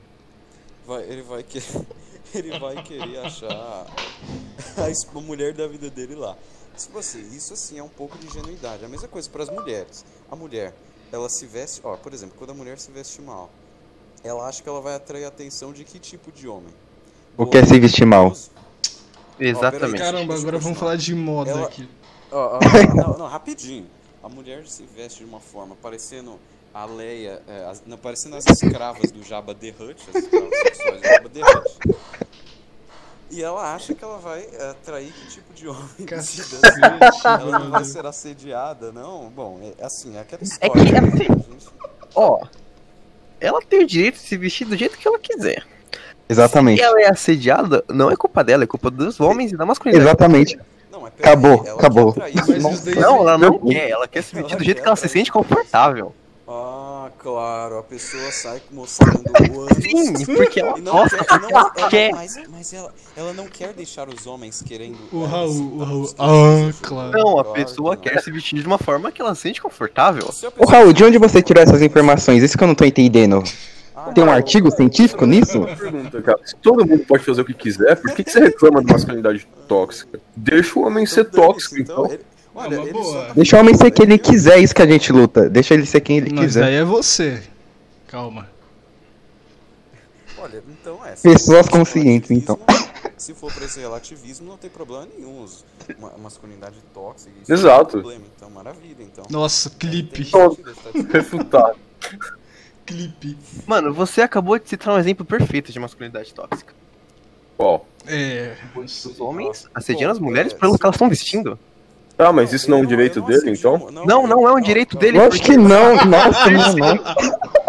vai, 0.87 1.03
ele 1.03 1.23
vai 1.23 1.43
querer, 1.43 1.87
ele 2.33 2.59
vai 2.61 2.83
querer 2.85 3.19
achar 3.19 3.51
a 3.51 3.89
a 4.79 5.21
mulher 5.21 5.55
da 5.55 5.67
vida 5.67 5.91
dele 5.91 6.15
lá. 6.15 6.37
Tipo 6.79 7.01
assim, 7.01 7.27
isso 7.35 7.53
assim 7.53 7.81
é 7.81 7.83
um 7.83 7.89
pouco 7.89 8.17
de 8.17 8.27
ingenuidade. 8.27 8.85
A 8.85 8.89
mesma 8.89 9.09
coisa 9.09 9.29
para 9.29 9.43
as 9.43 9.51
mulheres. 9.51 10.05
A 10.31 10.37
mulher, 10.37 10.73
ela 11.11 11.29
se 11.29 11.47
veste, 11.47 11.81
ó, 11.83 11.97
por 11.97 12.15
exemplo, 12.15 12.37
quando 12.39 12.51
a 12.51 12.55
mulher 12.55 12.79
se 12.79 12.93
veste 12.93 13.21
mal, 13.21 13.51
ela 14.23 14.47
acha 14.47 14.63
que 14.63 14.69
ela 14.69 14.81
vai 14.81 14.95
atrair 14.95 15.25
a 15.25 15.29
atenção 15.29 15.73
de 15.73 15.83
que 15.83 15.99
tipo 15.99 16.31
de 16.31 16.47
homem? 16.47 16.73
O 17.37 17.45
que 17.45 17.59
é 17.59 17.67
se 17.67 17.81
vestir 17.81 18.07
mal? 18.07 18.33
Exatamente. 19.41 19.99
Caramba, 19.99 20.35
agora 20.35 20.59
vamos 20.59 20.79
falar 20.79 20.97
de 20.97 21.15
moda 21.15 21.51
Ela- 21.51 21.67
aqui. 21.67 21.89
Ó, 22.31 22.39
ó, 22.39 22.59
ó, 22.59 22.95
não, 22.95 23.19
não, 23.19 23.27
rapidinho. 23.27 23.87
A 24.23 24.29
mulher 24.29 24.67
se 24.67 24.85
veste 24.95 25.21
de 25.21 25.25
uma 25.25 25.41
forma 25.41 25.75
parecendo 25.83 26.39
a 26.73 26.85
Leia, 26.85 27.43
é, 27.49 27.65
as- 27.65 27.83
não, 27.87 27.97
parecendo 27.97 28.37
as 28.37 28.47
escravas 28.47 29.11
do 29.11 29.23
Jabba 29.25 29.55
the 29.55 29.71
Hutt, 29.71 29.97
as 30.15 30.23
escravas 30.23 30.59
sexuais 30.59 31.01
do 31.01 31.07
Jabba 31.09 31.29
the 31.31 31.41
Hutt. 31.41 31.97
E 33.33 33.43
ela 33.43 33.75
acha 33.75 33.95
que 33.95 34.03
ela 34.05 34.19
vai 34.19 34.41
é, 34.53 34.71
atrair 34.71 35.13
que 35.13 35.29
tipo 35.29 35.55
de 35.55 35.69
homem? 35.69 36.05
Cacete, 36.07 36.57
ela 37.25 37.59
não 37.61 37.71
vai 37.71 37.85
ser 37.85 38.05
assediada, 38.05 38.91
não? 38.93 39.29
Bom, 39.31 39.61
é 39.79 39.85
assim, 39.85 40.17
é 40.17 40.21
aquela 40.21 40.43
É 40.43 40.45
história. 40.45 40.85
que, 40.85 40.93
né, 40.93 40.99
assim, 40.99 41.51
gente? 41.53 41.69
Ó, 42.15 42.45
ela 43.41 43.63
tem 43.63 43.85
o 43.85 43.87
direito 43.87 44.17
de 44.17 44.21
se 44.23 44.37
vestir 44.37 44.67
do 44.67 44.77
jeito 44.77 44.99
que 44.99 45.07
ela 45.07 45.19
quiser. 45.19 45.65
Exatamente. 46.31 46.79
Se 46.79 46.85
ela 46.85 47.01
é 47.01 47.11
assediada, 47.11 47.85
não 47.89 48.11
é 48.11 48.17
culpa 48.17 48.43
dela, 48.45 48.65
é 48.65 48.67
culpa 48.67 48.91
dos 48.91 49.19
homens 49.21 49.53
e 49.53 49.57
da 49.57 49.67
masculinidade. 49.67 50.09
Exatamente. 50.09 50.59
Não, 50.91 51.01
peraí, 51.03 51.13
Acabou, 51.21 51.63
ela 51.67 51.77
acabou. 51.79 52.17
Não, 52.97 53.17
ela 53.21 53.39
não 53.39 53.59
quer, 53.59 53.91
ela 53.91 54.09
quer 54.09 54.23
se 54.23 54.35
vestir 54.35 54.57
do 54.57 54.65
jeito 54.65 54.83
que 54.83 54.87
ela 54.87 54.97
se 54.97 55.09
sente 55.09 55.31
confortável. 55.31 56.15
Ah, 56.53 57.09
claro, 57.17 57.79
a 57.79 57.83
pessoa 57.85 58.29
sai 58.33 58.61
mostrando 58.73 59.23
o 59.53 59.61
ânus. 59.61 59.71
Sim, 60.27 60.27
porque 60.35 60.59
ela 60.61 60.77
não 60.79 60.93
gosta, 60.93 61.25
quer, 61.25 61.41
não, 61.41 61.49
ela- 61.51 61.71
quer. 61.89 62.11
Mas, 62.13 62.37
mas 62.51 62.73
ela, 62.73 62.93
ela 63.17 63.33
não 63.33 63.47
quer 63.47 63.73
deixar 63.73 64.09
os 64.09 64.27
homens 64.27 64.61
querendo. 64.61 64.99
O 65.13 65.19
elas- 65.21 65.31
Raul, 65.31 65.73
o 65.79 65.85
Raul. 65.85 66.15
Ah, 66.19 66.73
claro. 66.83 67.13
Não, 67.13 67.39
a 67.39 67.45
Claro 67.45 67.53
pessoa 67.53 67.97
que 67.97 68.09
não. 68.09 68.15
quer 68.17 68.23
se 68.23 68.33
vestir 68.33 68.61
de 68.61 68.67
uma 68.67 68.79
forma 68.79 69.13
que 69.13 69.23
ela 69.23 69.33
se 69.37 69.43
sente 69.43 69.63
confortável. 69.63 70.27
Pessoa- 70.27 70.53
Raul, 70.69 70.93
de 70.93 71.05
onde 71.05 71.19
você 71.19 71.41
tirou 71.41 71.63
essas 71.63 71.81
informações? 71.83 72.43
Isso 72.43 72.59
que 72.59 72.65
eu 72.65 72.69
não 72.69 72.75
tô 72.75 72.85
entendendo. 72.85 73.45
Tem 74.15 74.25
um 74.25 74.31
artigo 74.31 74.71
científico 74.71 75.25
nisso? 75.27 75.59
Uma 75.59 75.77
pergunta, 75.77 76.23
cara. 76.23 76.41
Se 76.45 76.57
todo 76.57 76.87
mundo 76.87 77.05
pode 77.07 77.25
fazer 77.25 77.41
o 77.41 77.45
que 77.45 77.55
quiser, 77.55 77.97
por 77.97 78.13
que, 78.13 78.25
que 78.25 78.31
você 78.31 78.41
reclama 78.41 78.83
de 78.85 78.93
masculinidade 78.93 79.47
tóxica? 79.69 80.21
Deixa 80.37 80.79
o 80.79 80.83
homem 80.87 81.07
ser 81.07 81.23
então 81.23 81.47
tóxico, 81.47 81.79
então. 81.79 82.03
olha, 82.55 82.75
É 82.77 82.79
uma 82.79 83.05
só 83.05 83.33
Deixa 83.35 83.57
o 83.57 83.61
homem 83.61 83.75
ser 83.75 83.91
quem 83.91 84.07
ele 84.07 84.19
quiser, 84.19 84.59
é 84.59 84.61
isso 84.61 84.75
que 84.75 84.83
a 84.83 84.87
gente 84.87 85.13
luta. 85.13 85.49
Deixa 85.49 85.75
ele 85.75 85.87
ser 85.87 86.01
quem 86.01 86.17
ele 86.19 86.31
Mas 86.33 86.41
quiser. 86.47 86.61
daí 86.61 86.75
é 86.75 86.85
você. 86.85 87.43
Calma. 88.09 88.49
Olha, 90.39 90.63
então 90.69 90.99
é. 91.05 91.13
Pessoas 91.23 91.69
conscientes, 91.69 92.31
então. 92.31 92.59
Se 93.17 93.35
for 93.35 93.53
pra 93.53 93.67
esse 93.67 93.79
relativismo, 93.79 94.49
não 94.49 94.57
tem 94.57 94.71
problema 94.71 95.07
nenhum. 95.15 95.43
Os- 95.43 95.65
ma- 95.99 96.13
masculinidade 96.23 96.77
tóxica. 96.95 97.31
Isso 97.43 97.53
Exato. 97.53 97.99
Não 97.99 98.03
tem 98.05 98.13
problema, 98.19 98.25
então, 98.37 98.51
maravilha, 98.51 99.03
então. 99.03 99.25
Nossa, 99.29 99.69
clipe. 99.71 100.27
Refutado. 101.13 101.77
Clipe. 102.91 103.37
Mano, 103.67 103.95
você 103.95 104.21
acabou 104.23 104.59
de 104.59 104.69
citar 104.69 104.93
um 104.95 104.99
exemplo 104.99 105.25
perfeito 105.25 105.71
de 105.73 105.79
masculinidade 105.79 106.35
tóxica. 106.35 106.75
Ó. 107.57 107.81
É. 108.07 108.55
Os 108.75 109.21
homens 109.21 109.69
assediando 109.75 110.13
as 110.13 110.19
mulheres 110.19 110.53
é, 110.53 110.57
pelo 110.57 110.73
se- 110.73 110.79
que 110.79 110.85
elas 110.87 110.97
estão 110.97 111.09
vestindo. 111.09 111.59
Tá, 112.17 112.33
mas 112.33 112.53
isso 112.53 112.69
não 112.71 112.79
é 112.79 112.81
um 112.81 112.85
eu 112.85 112.89
direito 112.89 113.19
eu 113.21 113.23
dele, 113.23 113.39
assisti 113.51 113.59
então? 113.67 113.91
Não, 113.91 114.27
não 114.27 114.49
é 114.49 114.53
um 114.53 114.61
direito 114.61 114.97
dele. 114.99 115.19
Lógico 115.19 115.47
que 115.47 115.57
não, 115.57 116.05
nossa, 116.05 116.51
não, 116.51 116.75
não. 116.77 116.99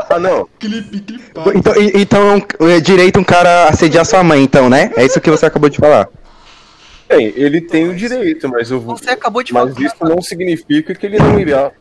Ah, 0.09 0.19
não. 0.19 0.49
Clipe, 0.59 0.99
clipado. 0.99 1.57
Então, 1.57 1.73
então 1.95 2.21
é 2.31 2.35
um- 2.65 2.69
é 2.69 2.79
direito 2.79 3.19
um 3.19 3.23
cara 3.23 3.69
assediar 3.69 4.05
sua 4.05 4.23
mãe, 4.23 4.41
então, 4.43 4.69
né? 4.69 4.91
É 4.97 5.05
isso 5.05 5.21
que 5.21 5.29
você 5.29 5.45
acabou 5.45 5.69
de 5.69 5.77
falar. 5.77 6.09
Bem, 7.07 7.31
ele 7.35 7.61
tem 7.61 7.87
o 7.89 7.95
direito, 7.95 8.49
mas 8.49 8.71
eu 8.71 8.79
vou. 8.79 8.97
Você 8.97 9.09
acabou 9.11 9.43
de 9.43 9.53
Mas 9.53 9.73
falar. 9.73 9.85
isso 9.85 9.95
não 10.01 10.21
significa 10.21 10.95
que 10.95 11.05
ele 11.05 11.17
não 11.19 11.39
irá 11.39 11.71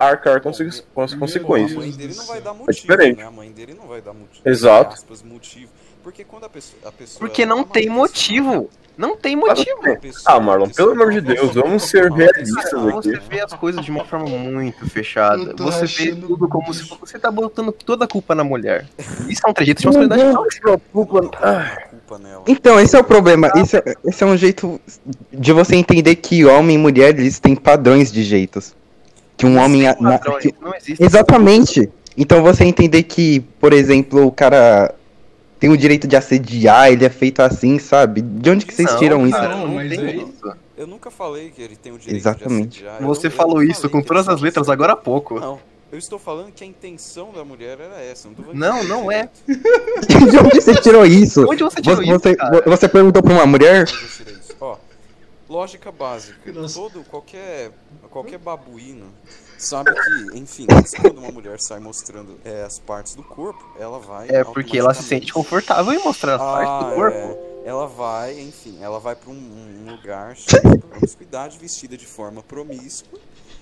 arcar 0.00 0.40
com, 0.40 0.52
se- 0.52 0.82
com 0.94 1.02
as 1.02 1.12
A 1.12 1.16
consequências. 1.18 1.78
mãe 1.78 1.90
dele 1.90 2.14
não 2.14 2.26
vai 2.26 2.40
dar 2.40 2.54
motivo, 2.54 2.72
diferente. 2.72 3.16
né? 3.18 3.24
A 3.26 3.30
mãe 3.30 3.50
dele 3.52 3.74
não 3.78 3.86
vai 3.86 4.00
dar 4.00 4.12
motivo. 4.14 4.40
Exato. 4.48 4.94
Aspas, 4.94 5.22
motivo. 5.22 5.70
Porque 6.02 6.24
quando 6.24 6.44
a 6.44 6.48
pessoa. 6.48 6.80
A 6.86 6.92
pessoa 6.92 7.18
Porque 7.20 7.42
ela 7.42 7.54
não 7.54 7.62
tá 7.62 7.74
tem 7.74 7.88
motivo. 7.90 8.70
Não 8.96 9.16
tem 9.16 9.34
motivo. 9.36 9.80
a 9.92 9.96
pessoa- 9.96 10.22
Ah, 10.36 10.40
Marlon, 10.40 10.64
a 10.66 10.68
pelo 10.70 10.92
amor 10.92 11.10
de 11.12 11.22
tá 11.22 11.32
Deus, 11.32 11.54
vamos 11.54 11.84
ser 11.84 12.10
realistas 12.12 12.64
aqui. 12.74 12.92
você 12.92 13.18
vê 13.30 13.40
as 13.40 13.52
coisas 13.54 13.82
de 13.84 13.90
uma 13.90 14.04
forma 14.04 14.26
muito 14.26 14.88
fechada. 14.90 15.54
Você 15.56 15.86
vê 15.86 16.14
tudo 16.16 16.48
como 16.48 16.72
se 16.74 16.84
você 17.00 17.18
tá 17.18 17.30
botando 17.30 17.72
toda 17.72 18.04
a 18.04 18.08
culpa 18.08 18.34
na 18.34 18.42
mulher. 18.44 18.86
Isso 19.28 19.40
é 19.46 19.50
um 19.50 19.54
trejeito 19.54 19.80
de 19.80 19.86
masculinidade 19.86 20.32
tóxica. 20.34 20.74
A 20.74 20.78
culpa 20.78 22.18
nela. 22.18 22.42
Então, 22.46 22.80
esse 22.80 22.96
é 22.96 22.98
o 23.00 23.04
problema. 23.04 23.50
Esse 23.56 23.76
é, 23.76 23.84
esse 24.04 24.22
é 24.24 24.26
um 24.26 24.36
jeito 24.36 24.80
de 25.32 25.52
você 25.52 25.76
entender 25.76 26.16
que 26.16 26.44
homem 26.44 26.76
e 26.76 26.78
mulher 26.78 27.10
eles 27.18 27.38
têm 27.38 27.54
padrões 27.54 28.10
de 28.10 28.22
jeitos. 28.22 28.74
Que 29.40 29.46
um 29.46 29.58
homem. 29.58 29.82
na- 30.00 30.18
que- 30.38 30.54
Não 30.60 30.74
existe. 30.74 31.02
Exatamente. 31.02 31.90
Então 32.16 32.42
você 32.42 32.64
entender 32.64 33.02
que, 33.04 33.40
por 33.58 33.72
exemplo, 33.72 34.26
o 34.26 34.32
cara 34.32 34.94
tem 35.58 35.70
o 35.70 35.76
direito 35.76 36.06
de 36.06 36.16
assediar, 36.16 36.90
ele 36.92 37.04
é 37.04 37.08
feito 37.08 37.40
assim, 37.40 37.78
sabe? 37.78 38.20
De 38.20 38.50
onde 38.50 38.66
que 38.66 38.74
vocês 38.74 38.90
Não, 38.90 38.98
tiram 38.98 39.26
isso? 39.26 39.36
cara, 39.36 39.56
Não, 39.56 39.66
não 39.68 39.74
mas 39.76 39.90
isso. 39.92 40.52
Eu 40.76 40.86
nunca 40.86 41.10
falei 41.10 41.50
que 41.50 41.60
ele 41.60 41.76
tem 41.76 41.92
o 41.92 41.98
direito 41.98 42.16
Exatamente. 42.20 42.80
de 42.80 42.86
assediar. 42.86 42.96
Eu 43.02 43.06
Você 43.08 43.26
eu 43.28 43.30
falou 43.30 43.56
não 43.56 43.62
isso 43.62 43.88
com 43.88 44.02
todas 44.02 44.28
as 44.28 44.40
letras 44.40 44.68
agora 44.68 44.92
há 44.94 44.96
pouco. 44.96 45.38
Não, 45.38 45.58
eu 45.92 45.98
estou 45.98 46.18
falando 46.18 46.50
que 46.52 46.64
a 46.64 46.66
intenção 46.66 47.32
da 47.32 47.44
mulher 47.44 47.78
era 47.80 48.02
essa. 48.02 48.28
Não, 48.28 48.54
Não, 48.54 48.84
não 48.84 49.12
é. 49.12 49.28
De 49.48 50.38
onde 50.38 50.60
você 50.60 50.74
tirou 50.76 51.04
isso? 51.06 51.44
Onde 51.48 51.62
você 51.62 51.80
tirou 51.80 51.96
Você, 51.98 52.06
você, 52.12 52.28
isso, 52.30 52.36
cara? 52.38 52.62
você 52.66 52.88
perguntou 52.88 53.22
pra 53.22 53.32
uma 53.34 53.46
mulher? 53.46 53.80
Eu 53.80 53.84
isso? 53.84 54.24
Ó, 54.60 54.76
lógica 55.48 55.90
básica. 55.92 56.50
Nossa. 56.52 56.78
Todo, 56.80 57.02
qualquer, 57.10 57.70
qualquer 58.10 58.38
babuíno 58.38 59.06
sabe 59.58 59.92
que, 59.94 60.38
enfim, 60.38 60.66
quando 61.00 61.18
uma 61.18 61.30
mulher 61.30 61.60
sai 61.60 61.78
mostrando 61.80 62.38
é, 62.44 62.62
as 62.62 62.78
partes 62.78 63.14
do 63.14 63.22
corpo, 63.22 63.64
ela 63.78 63.98
vai. 63.98 64.28
É 64.28 64.42
porque 64.44 64.78
ela 64.78 64.92
se 64.94 65.02
sente 65.02 65.32
confortável 65.32 65.92
em 65.92 66.02
mostrar 66.02 66.34
as 66.34 66.40
partes 66.40 66.68
Ah, 66.72 66.82
do 66.90 66.94
corpo. 66.94 67.16
é. 67.16 67.50
Ela 67.62 67.86
vai, 67.86 68.40
enfim, 68.40 68.78
ela 68.80 68.98
vai 68.98 69.14
pra 69.14 69.30
um, 69.30 69.34
um 69.34 69.90
lugar 69.90 70.34
cheio 70.34 70.62
de 70.62 70.78
promiscuidade, 70.78 71.58
vestida 71.58 71.94
de 71.96 72.06
forma 72.06 72.42
promíscua, 72.42 73.18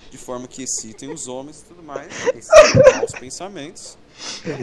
de 0.09 0.17
forma 0.17 0.47
que 0.47 0.63
excitem 0.63 1.11
os 1.11 1.27
homens 1.27 1.59
e 1.59 1.63
tudo 1.65 1.83
mais, 1.83 2.07
excitem 2.33 2.95
maus 2.95 3.11
pensamentos. 3.11 3.97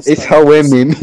Esse 0.07 0.27
é 0.33 0.41
indo- 0.41 0.49
meme. 0.71 0.97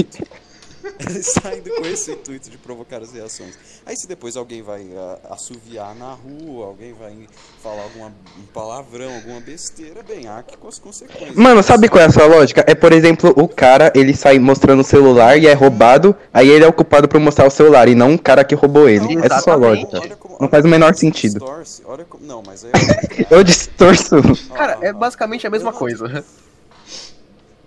Ela 0.99 1.17
está 1.17 1.55
indo 1.55 1.69
com 1.75 1.85
esse 1.85 2.11
intuito 2.11 2.49
de 2.49 2.57
provocar 2.57 3.01
as 3.01 3.11
reações. 3.13 3.57
Aí 3.85 3.95
se 3.95 4.07
depois 4.07 4.35
alguém 4.35 4.61
vai 4.61 4.85
ah, 4.95 5.19
assoviar 5.31 5.95
na 5.95 6.13
rua, 6.13 6.65
alguém 6.67 6.93
vai 6.93 7.27
falar 7.61 7.83
alguma, 7.83 8.07
um 8.37 8.45
palavrão, 8.53 9.15
alguma 9.15 9.39
besteira, 9.39 10.03
bem, 10.03 10.27
arque 10.27 10.57
com 10.57 10.67
as 10.67 10.79
consequências. 10.79 11.35
Mano, 11.35 11.63
sabe 11.63 11.87
qual 11.87 12.01
é 12.03 12.05
a 12.07 12.11
sua 12.11 12.25
lógica? 12.25 12.63
É, 12.67 12.75
por 12.75 12.91
exemplo, 12.91 13.33
o 13.37 13.47
cara, 13.47 13.91
ele 13.95 14.15
sai 14.15 14.37
mostrando 14.39 14.81
o 14.81 14.83
celular 14.83 15.37
e 15.37 15.47
é 15.47 15.53
roubado, 15.53 16.15
aí 16.33 16.49
ele 16.49 16.65
é 16.65 16.67
o 16.67 16.73
culpado 16.73 17.07
por 17.07 17.19
mostrar 17.19 17.47
o 17.47 17.51
celular 17.51 17.87
e 17.87 17.95
não 17.95 18.15
o 18.15 18.19
cara 18.19 18.43
que 18.43 18.55
roubou 18.55 18.89
ele. 18.89 19.15
Não, 19.15 19.23
Essa 19.23 19.35
é 19.35 19.37
a 19.37 19.41
sua 19.41 19.55
lógica. 19.55 20.01
Como- 20.17 20.37
Não 20.39 20.49
faz 20.49 20.65
o 20.65 20.67
menor 20.67 20.93
sentido. 20.95 21.39
distorce, 21.39 21.81
Olha 21.85 22.03
como, 22.05 22.25
não, 22.25 22.43
mas 22.45 22.65
aí... 22.65 22.71
Eu 23.31 23.43
distorço. 23.43 24.21
Cara, 24.53 24.77
Ah, 24.81 24.85
é 24.85 24.89
ah, 24.89 24.93
basicamente 24.93 25.47
a 25.47 25.49
mesma 25.49 25.69
eu 25.69 25.73
coisa. 25.73 26.23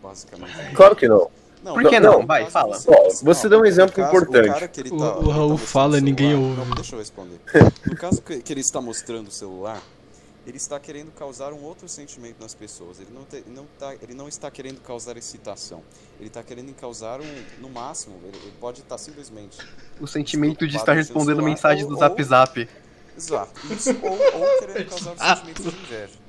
Basicamente. 0.02 0.74
Claro 0.74 0.94
que 0.94 1.08
não. 1.08 1.28
Por 1.74 1.88
que 1.88 2.00
não? 2.00 2.26
Vai, 2.26 2.50
fala. 2.50 2.76
Ó, 2.86 3.10
você 3.22 3.48
deu 3.48 3.60
um 3.60 3.64
exemplo 3.64 3.94
caso, 3.94 4.08
importante. 4.16 4.48
O, 4.48 4.52
cara 4.52 4.68
que 4.68 4.80
ele 4.80 4.90
O- 4.90 4.98
tá, 4.98 5.16
o 5.16 5.18
ele 5.20 5.28
tá 5.28 5.34
Raul 5.34 5.48
mostrando 5.50 5.68
fala 5.70 5.94
o 5.94 5.98
e 5.98 6.00
ninguém 6.00 6.34
ouve. 6.34 6.60
Não, 6.60 6.70
deixa 6.74 6.94
eu 6.94 6.98
responder. 6.98 7.40
No 7.86 7.96
caso 7.96 8.22
que, 8.22 8.40
que 8.42 8.52
ele 8.52 8.60
está 8.60 8.80
mostrando 8.80 9.28
o 9.28 9.30
celular, 9.32 9.80
ele 10.46 10.56
está 10.58 10.78
querendo 10.78 11.10
causar 11.12 11.52
um 11.52 11.62
outro 11.64 11.88
sentimento 11.88 12.36
nas 12.40 12.54
pessoas. 12.54 13.00
Ele 13.00 13.10
não, 13.12 13.24
te- 13.24 13.42
não 13.48 13.64
tá, 13.78 13.94
ele 14.00 14.14
não 14.14 14.28
está 14.28 14.48
querendo 14.50 14.80
causar 14.80 15.16
excitação. 15.16 15.82
Ele 16.20 16.28
está 16.28 16.42
querendo 16.42 16.72
causar 16.74 17.20
um, 17.20 17.42
no 17.60 17.68
máximo, 17.68 18.14
ele, 18.22 18.36
ele 18.36 18.52
pode 18.60 18.80
estar 18.80 18.96
simplesmente 18.96 19.58
O 20.00 20.06
sentimento 20.06 20.66
de 20.68 20.76
estar 20.76 20.92
respondendo 20.92 21.42
mensagens 21.42 21.86
do 21.86 21.94
Ou- 21.94 21.98
Zap 22.00 22.20
ou- 22.22 22.28
Zap. 22.28 22.68
Exato. 23.18 23.50
Isso, 23.72 23.90
ou, 24.02 24.10
ou 24.12 24.58
querendo 24.60 24.88
causar 24.90 25.12
um 25.12 25.16
sentimento 25.36 25.62
de 25.62 25.68
inveja. 25.82 26.25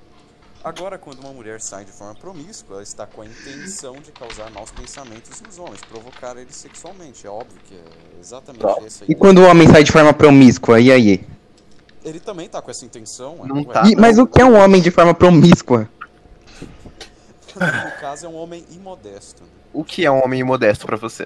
Agora, 0.67 0.97
quando 0.97 1.19
uma 1.19 1.31
mulher 1.31 1.61
sai 1.61 1.85
de 1.85 1.91
forma 1.93 2.13
promíscua, 2.15 2.75
ela 2.75 2.83
está 2.83 3.05
com 3.07 3.21
a 3.21 3.25
intenção 3.25 3.93
de 4.01 4.11
causar 4.11 4.51
maus 4.51 4.69
pensamentos 4.69 5.39
nos 5.41 5.57
homens, 5.57 5.79
provocar 5.89 6.35
eles 6.35 6.55
sexualmente. 6.57 7.25
É 7.25 7.29
óbvio 7.29 7.57
que 7.67 7.73
é 7.75 8.19
exatamente 8.19 8.61
Tá. 8.63 8.75
essa 8.85 9.05
a 9.05 9.07
E 9.09 9.15
quando 9.15 9.37
o 9.39 9.45
homem 9.45 9.65
sai 9.69 9.83
de 9.83 9.91
forma 9.93 10.13
promíscua, 10.13 10.79
e 10.81 10.91
aí? 10.91 11.25
Ele 12.03 12.19
também 12.19 12.49
tá 12.49 12.61
com 12.61 12.69
essa 12.69 12.83
intenção. 12.85 13.37
Não 13.45 13.57
ué, 13.63 13.73
tá. 13.73 13.83
E- 13.87 13.95
mas 13.95 14.17
o 14.19 14.27
que 14.27 14.41
é 14.41 14.45
um 14.45 14.57
homem 14.57 14.81
de 14.81 14.91
forma 14.91 15.13
promíscua? 15.13 15.89
No 17.55 17.91
caso, 18.01 18.25
é 18.25 18.29
um 18.29 18.35
homem 18.35 18.65
imodesto. 18.69 19.43
O 19.73 19.83
que 19.85 20.05
é 20.05 20.11
um 20.11 20.21
homem 20.23 20.43
modesto 20.43 20.85
pra 20.85 20.97
você? 20.97 21.23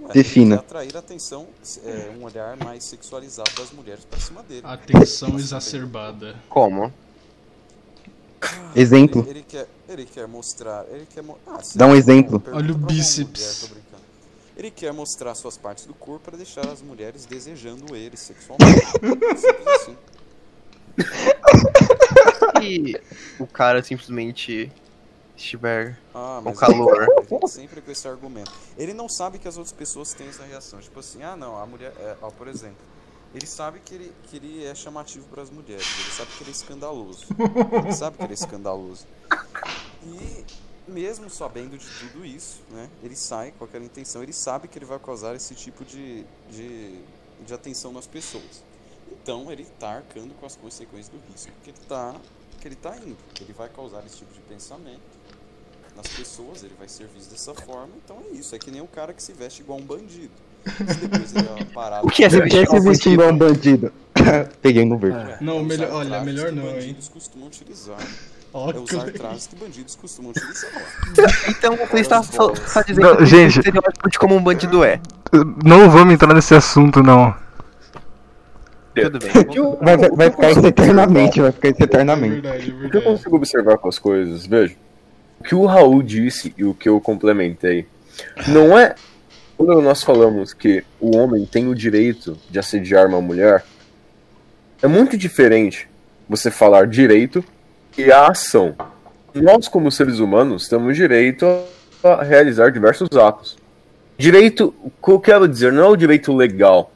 Ué, 0.00 0.12
Defina. 0.12 0.56
Ele 0.56 0.62
quer 0.62 0.66
atrair 0.66 0.96
a 0.96 0.98
atenção, 0.98 1.46
é, 1.84 2.10
um 2.18 2.24
olhar 2.24 2.56
mais 2.56 2.82
sexualizado 2.84 3.50
das 3.56 3.70
mulheres 3.70 4.04
pra 4.04 4.18
cima 4.18 4.42
dele. 4.42 4.62
Atenção 4.64 5.38
exacerbada. 5.38 6.34
Como? 6.48 6.92
Exemplo. 8.74 9.20
Ele, 9.22 9.30
ele 9.30 9.44
quer, 9.48 9.66
ele 9.88 10.04
quer 10.06 10.26
mostrar. 10.26 10.84
Ele 10.90 11.06
quer 11.06 11.22
mo- 11.22 11.38
ah, 11.46 11.58
Dá 11.74 11.86
um 11.86 11.94
exemplo. 11.94 12.42
Olha 12.52 12.72
o 12.72 12.76
bíceps. 12.76 13.68
mulher. 13.68 13.82
Ele 14.56 14.70
quer 14.70 14.92
mostrar 14.92 15.34
suas 15.34 15.56
partes 15.56 15.86
do 15.86 15.94
corpo 15.94 16.26
para 16.26 16.36
deixar 16.36 16.66
as 16.68 16.82
mulheres 16.82 17.24
desejando 17.24 17.96
ele 17.96 18.16
sexualmente. 18.16 18.86
Simples 19.36 19.66
assim. 19.68 19.96
E 22.62 23.00
o 23.38 23.46
cara 23.46 23.82
simplesmente 23.82 24.70
estiver 25.36 25.98
Ah, 26.14 26.40
Com 26.44 26.54
calor. 26.54 27.02
Ele 27.18 27.26
vem 27.40 27.48
sempre 27.48 27.80
com 27.80 27.90
esse 27.90 28.06
argumento. 28.06 28.52
Ele 28.76 28.92
não 28.92 29.08
sabe 29.08 29.38
que 29.38 29.48
as 29.48 29.56
outras 29.56 29.72
pessoas 29.74 30.12
têm 30.12 30.28
essa 30.28 30.44
reação. 30.44 30.78
Tipo 30.80 31.00
assim, 31.00 31.22
ah 31.22 31.34
não, 31.34 31.58
a 31.58 31.66
mulher. 31.66 31.92
É, 31.98 32.16
ó, 32.22 32.30
por 32.30 32.46
exemplo, 32.46 32.76
ele 33.34 33.46
sabe 33.46 33.80
que 33.80 33.94
ele, 33.94 34.12
que 34.24 34.36
ele 34.36 34.64
é 34.64 34.74
chamativo 34.74 35.26
para 35.28 35.42
as 35.42 35.50
mulheres. 35.50 35.86
Ele 36.00 36.10
sabe 36.10 36.30
que 36.36 36.42
ele 36.42 36.50
é 36.50 36.52
escandaloso. 36.52 37.26
Ele 37.84 37.92
sabe 37.94 38.16
que 38.16 38.22
ele 38.24 38.32
é 38.32 38.34
escandaloso. 38.34 39.06
E 40.04 40.44
mesmo 40.90 41.30
sabendo 41.30 41.78
de 41.78 41.86
tudo 41.86 42.24
isso, 42.26 42.60
né? 42.70 42.90
Ele 43.02 43.16
sai 43.16 43.52
com 43.52 43.64
aquela 43.64 43.84
intenção. 43.84 44.22
Ele 44.22 44.32
sabe 44.32 44.68
que 44.68 44.78
ele 44.78 44.84
vai 44.84 44.98
causar 44.98 45.34
esse 45.34 45.54
tipo 45.54 45.84
de, 45.84 46.24
de, 46.50 47.00
de 47.46 47.54
atenção 47.54 47.92
nas 47.92 48.06
pessoas. 48.06 48.62
Então 49.10 49.50
ele 49.50 49.62
está 49.62 49.96
arcando 49.96 50.34
com 50.34 50.44
as 50.44 50.56
consequências 50.56 51.08
do 51.08 51.18
risco 51.30 51.52
que 51.62 51.70
ele 51.70 51.78
está 51.78 52.14
que 52.60 52.68
ele 52.68 52.76
tá 52.76 52.96
indo. 52.96 53.16
Ele 53.40 53.52
vai 53.52 53.68
causar 53.68 54.06
esse 54.06 54.18
tipo 54.18 54.32
de 54.32 54.40
pensamento 54.40 55.00
nas 55.96 56.06
pessoas, 56.06 56.62
ele 56.62 56.74
vai 56.78 56.88
ser 56.88 57.08
visto 57.08 57.30
dessa 57.30 57.52
forma. 57.54 57.92
Então 58.04 58.20
é 58.20 58.28
isso. 58.34 58.54
É 58.54 58.58
que 58.58 58.70
nem 58.70 58.80
o 58.80 58.86
cara 58.86 59.12
que 59.12 59.22
se 59.22 59.32
veste 59.32 59.62
igual 59.62 59.78
um 59.78 59.84
bandido. 59.84 60.32
É. 60.64 62.00
O 62.02 62.08
que 62.08 62.24
é 62.24 62.30
se 62.30 62.38
Por 62.38 62.48
que 62.48 62.66
se 62.66 62.80
vestir 62.80 63.12
igual 63.12 63.30
um 63.30 63.36
bandido? 63.36 63.92
Peguei 64.62 64.84
no 64.84 64.96
verde. 64.98 65.36
Não, 65.40 65.58
é 65.58 65.62
melhor- 65.62 65.90
olha, 65.92 66.20
melhor 66.22 66.52
não, 66.52 66.68
hein? 66.68 66.74
bandidos 66.74 67.08
costumam 67.08 67.48
utilizar. 67.48 67.96
Ó, 68.54 68.70
É 68.70 68.78
usar 68.78 69.10
trajes 69.12 69.46
que 69.46 69.56
bandidos 69.56 69.96
costumam 69.96 70.30
utilizar. 70.30 70.70
Então 71.48 71.74
você 71.76 72.00
está, 72.00 72.22
só, 72.22 72.52
está 72.52 72.82
dizendo 72.82 73.06
Não, 73.08 73.16
que 73.16 73.26
gente. 73.26 73.60
de 73.62 74.18
como 74.18 74.36
um 74.36 74.42
bandido 74.42 74.84
é. 74.84 75.00
Não 75.64 75.88
vamos 75.90 76.12
entrar 76.14 76.34
nesse 76.34 76.54
assunto, 76.54 77.02
não. 77.02 77.34
Tudo 78.94 79.18
bem. 79.18 79.32
Vai, 79.80 79.96
vai, 79.96 80.10
vai 80.10 80.30
ficar 80.30 80.50
isso 80.50 80.66
eternamente, 80.66 81.40
vai 81.40 81.50
ficar 81.50 81.68
isso 81.70 81.80
É 81.80 81.84
eternamente. 81.84 82.40
verdade, 82.42 82.56
é 82.56 82.58
O 82.58 82.62
que 82.62 82.72
eu 82.72 82.80
verdade. 82.90 83.04
consigo 83.06 83.36
observar 83.36 83.78
com 83.78 83.88
as 83.88 83.98
coisas, 83.98 84.44
veja, 84.46 84.74
o 85.40 85.44
que 85.44 85.54
o 85.54 85.64
Raul 85.64 86.02
disse 86.02 86.52
e 86.58 86.62
o 86.64 86.74
que 86.74 86.90
eu 86.90 87.00
complementei, 87.00 87.86
não 88.48 88.78
é 88.78 88.94
quando 89.64 89.80
nós 89.80 90.02
falamos 90.02 90.52
que 90.52 90.82
o 91.00 91.16
homem 91.16 91.46
tem 91.46 91.68
o 91.68 91.74
direito 91.74 92.36
de 92.50 92.58
assediar 92.58 93.06
uma 93.06 93.20
mulher, 93.20 93.64
é 94.82 94.88
muito 94.88 95.16
diferente 95.16 95.88
você 96.28 96.50
falar 96.50 96.88
direito 96.88 97.44
e 97.96 98.10
a 98.10 98.26
ação. 98.26 98.74
Nós, 99.32 99.68
como 99.68 99.90
seres 99.92 100.18
humanos, 100.18 100.68
temos 100.68 100.96
direito 100.96 101.46
a 102.02 102.24
realizar 102.24 102.72
diversos 102.72 103.08
atos. 103.16 103.56
Direito, 104.18 104.74
o 104.82 104.90
que 104.90 105.12
eu 105.12 105.20
quero 105.20 105.46
dizer, 105.46 105.72
não 105.72 105.84
é 105.84 105.88
o 105.88 105.96
direito 105.96 106.34
legal. 106.34 106.92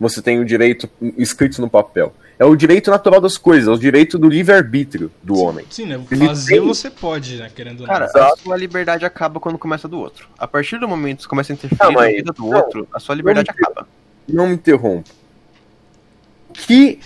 Você 0.00 0.22
tem 0.22 0.40
o 0.40 0.44
direito 0.44 0.88
escrito 1.18 1.60
no 1.60 1.68
papel. 1.68 2.14
É 2.38 2.44
o 2.44 2.54
direito 2.54 2.90
natural 2.90 3.18
das 3.20 3.38
coisas, 3.38 3.66
é 3.66 3.70
o 3.70 3.78
direito 3.78 4.18
do 4.18 4.28
livre-arbítrio 4.28 5.10
do 5.22 5.38
homem. 5.38 5.64
Sim, 5.70 5.86
né? 5.86 5.98
Ele 6.10 6.26
Fazer 6.26 6.58
tem- 6.58 6.66
você 6.66 6.90
pode, 6.90 7.36
né? 7.36 7.50
Querendo 7.54 7.80
ou 7.80 7.86
não. 7.86 7.94
Cara, 7.94 8.10
a 8.14 8.36
sua 8.36 8.56
liberdade 8.56 9.06
acaba 9.06 9.40
quando 9.40 9.56
começa 9.56 9.88
do 9.88 9.98
outro. 9.98 10.28
A 10.38 10.46
partir 10.46 10.78
do 10.78 10.86
momento 10.86 11.16
que 11.18 11.22
você 11.24 11.28
começa 11.28 11.52
a 11.52 11.54
interferir 11.54 11.94
mas- 11.94 12.10
na 12.10 12.16
vida 12.16 12.32
do 12.34 12.42
não. 12.42 12.56
outro, 12.56 12.86
a 12.92 13.00
sua 13.00 13.14
liberdade 13.14 13.48
Não. 13.48 13.54
acaba. 13.68 13.88
Não 14.28 14.46
me 14.48 14.54
interrompa. 14.54 15.08
Que, 16.52 17.00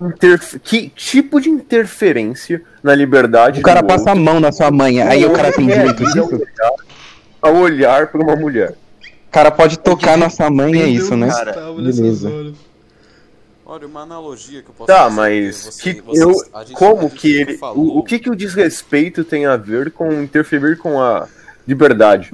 interf- 0.00 0.58
que 0.62 0.88
tipo 0.90 1.40
de 1.40 1.48
interferência 1.48 2.62
na 2.82 2.94
liberdade 2.94 3.60
O 3.60 3.62
cara 3.62 3.80
do 3.80 3.86
passa 3.86 4.10
a 4.10 4.12
outro 4.12 4.24
mão 4.24 4.40
na 4.40 4.52
sua 4.52 4.70
mãe, 4.70 5.00
aí 5.02 5.24
o 5.24 5.32
cara 5.32 5.52
tem 5.52 5.66
direito 5.66 6.02
é 6.02 6.06
disso? 6.06 6.42
a 7.40 7.48
olhar 7.50 8.08
para 8.08 8.20
uma 8.22 8.36
mulher? 8.36 8.74
O 9.02 9.30
cara 9.30 9.50
pode 9.50 9.78
tocar 9.78 10.16
na 10.16 10.28
sua 10.30 10.50
mãe, 10.50 10.80
é 10.82 10.86
isso, 10.88 11.16
né? 11.16 11.28
Cara, 11.28 11.72
beleza. 11.72 12.52
Olha, 13.70 13.86
uma 13.86 14.00
analogia 14.00 14.62
que 14.62 14.70
eu 14.70 14.74
posso 14.74 14.86
Tá, 14.86 15.04
fazer, 15.04 15.14
mas 15.16 15.56
você- 15.66 15.82
que 15.94 16.00
você- 16.00 16.24
eu, 16.24 16.32
como 16.74 17.10
que 17.10 17.36
ele, 17.36 17.58
falou- 17.58 17.96
o, 17.96 17.98
o 17.98 18.02
que 18.02 18.18
que 18.18 18.30
o 18.30 18.34
desrespeito 18.34 19.22
tem 19.24 19.44
a 19.44 19.58
ver 19.58 19.92
com 19.92 20.10
interferir 20.22 20.78
com 20.78 20.98
a 20.98 21.28
liberdade 21.66 22.30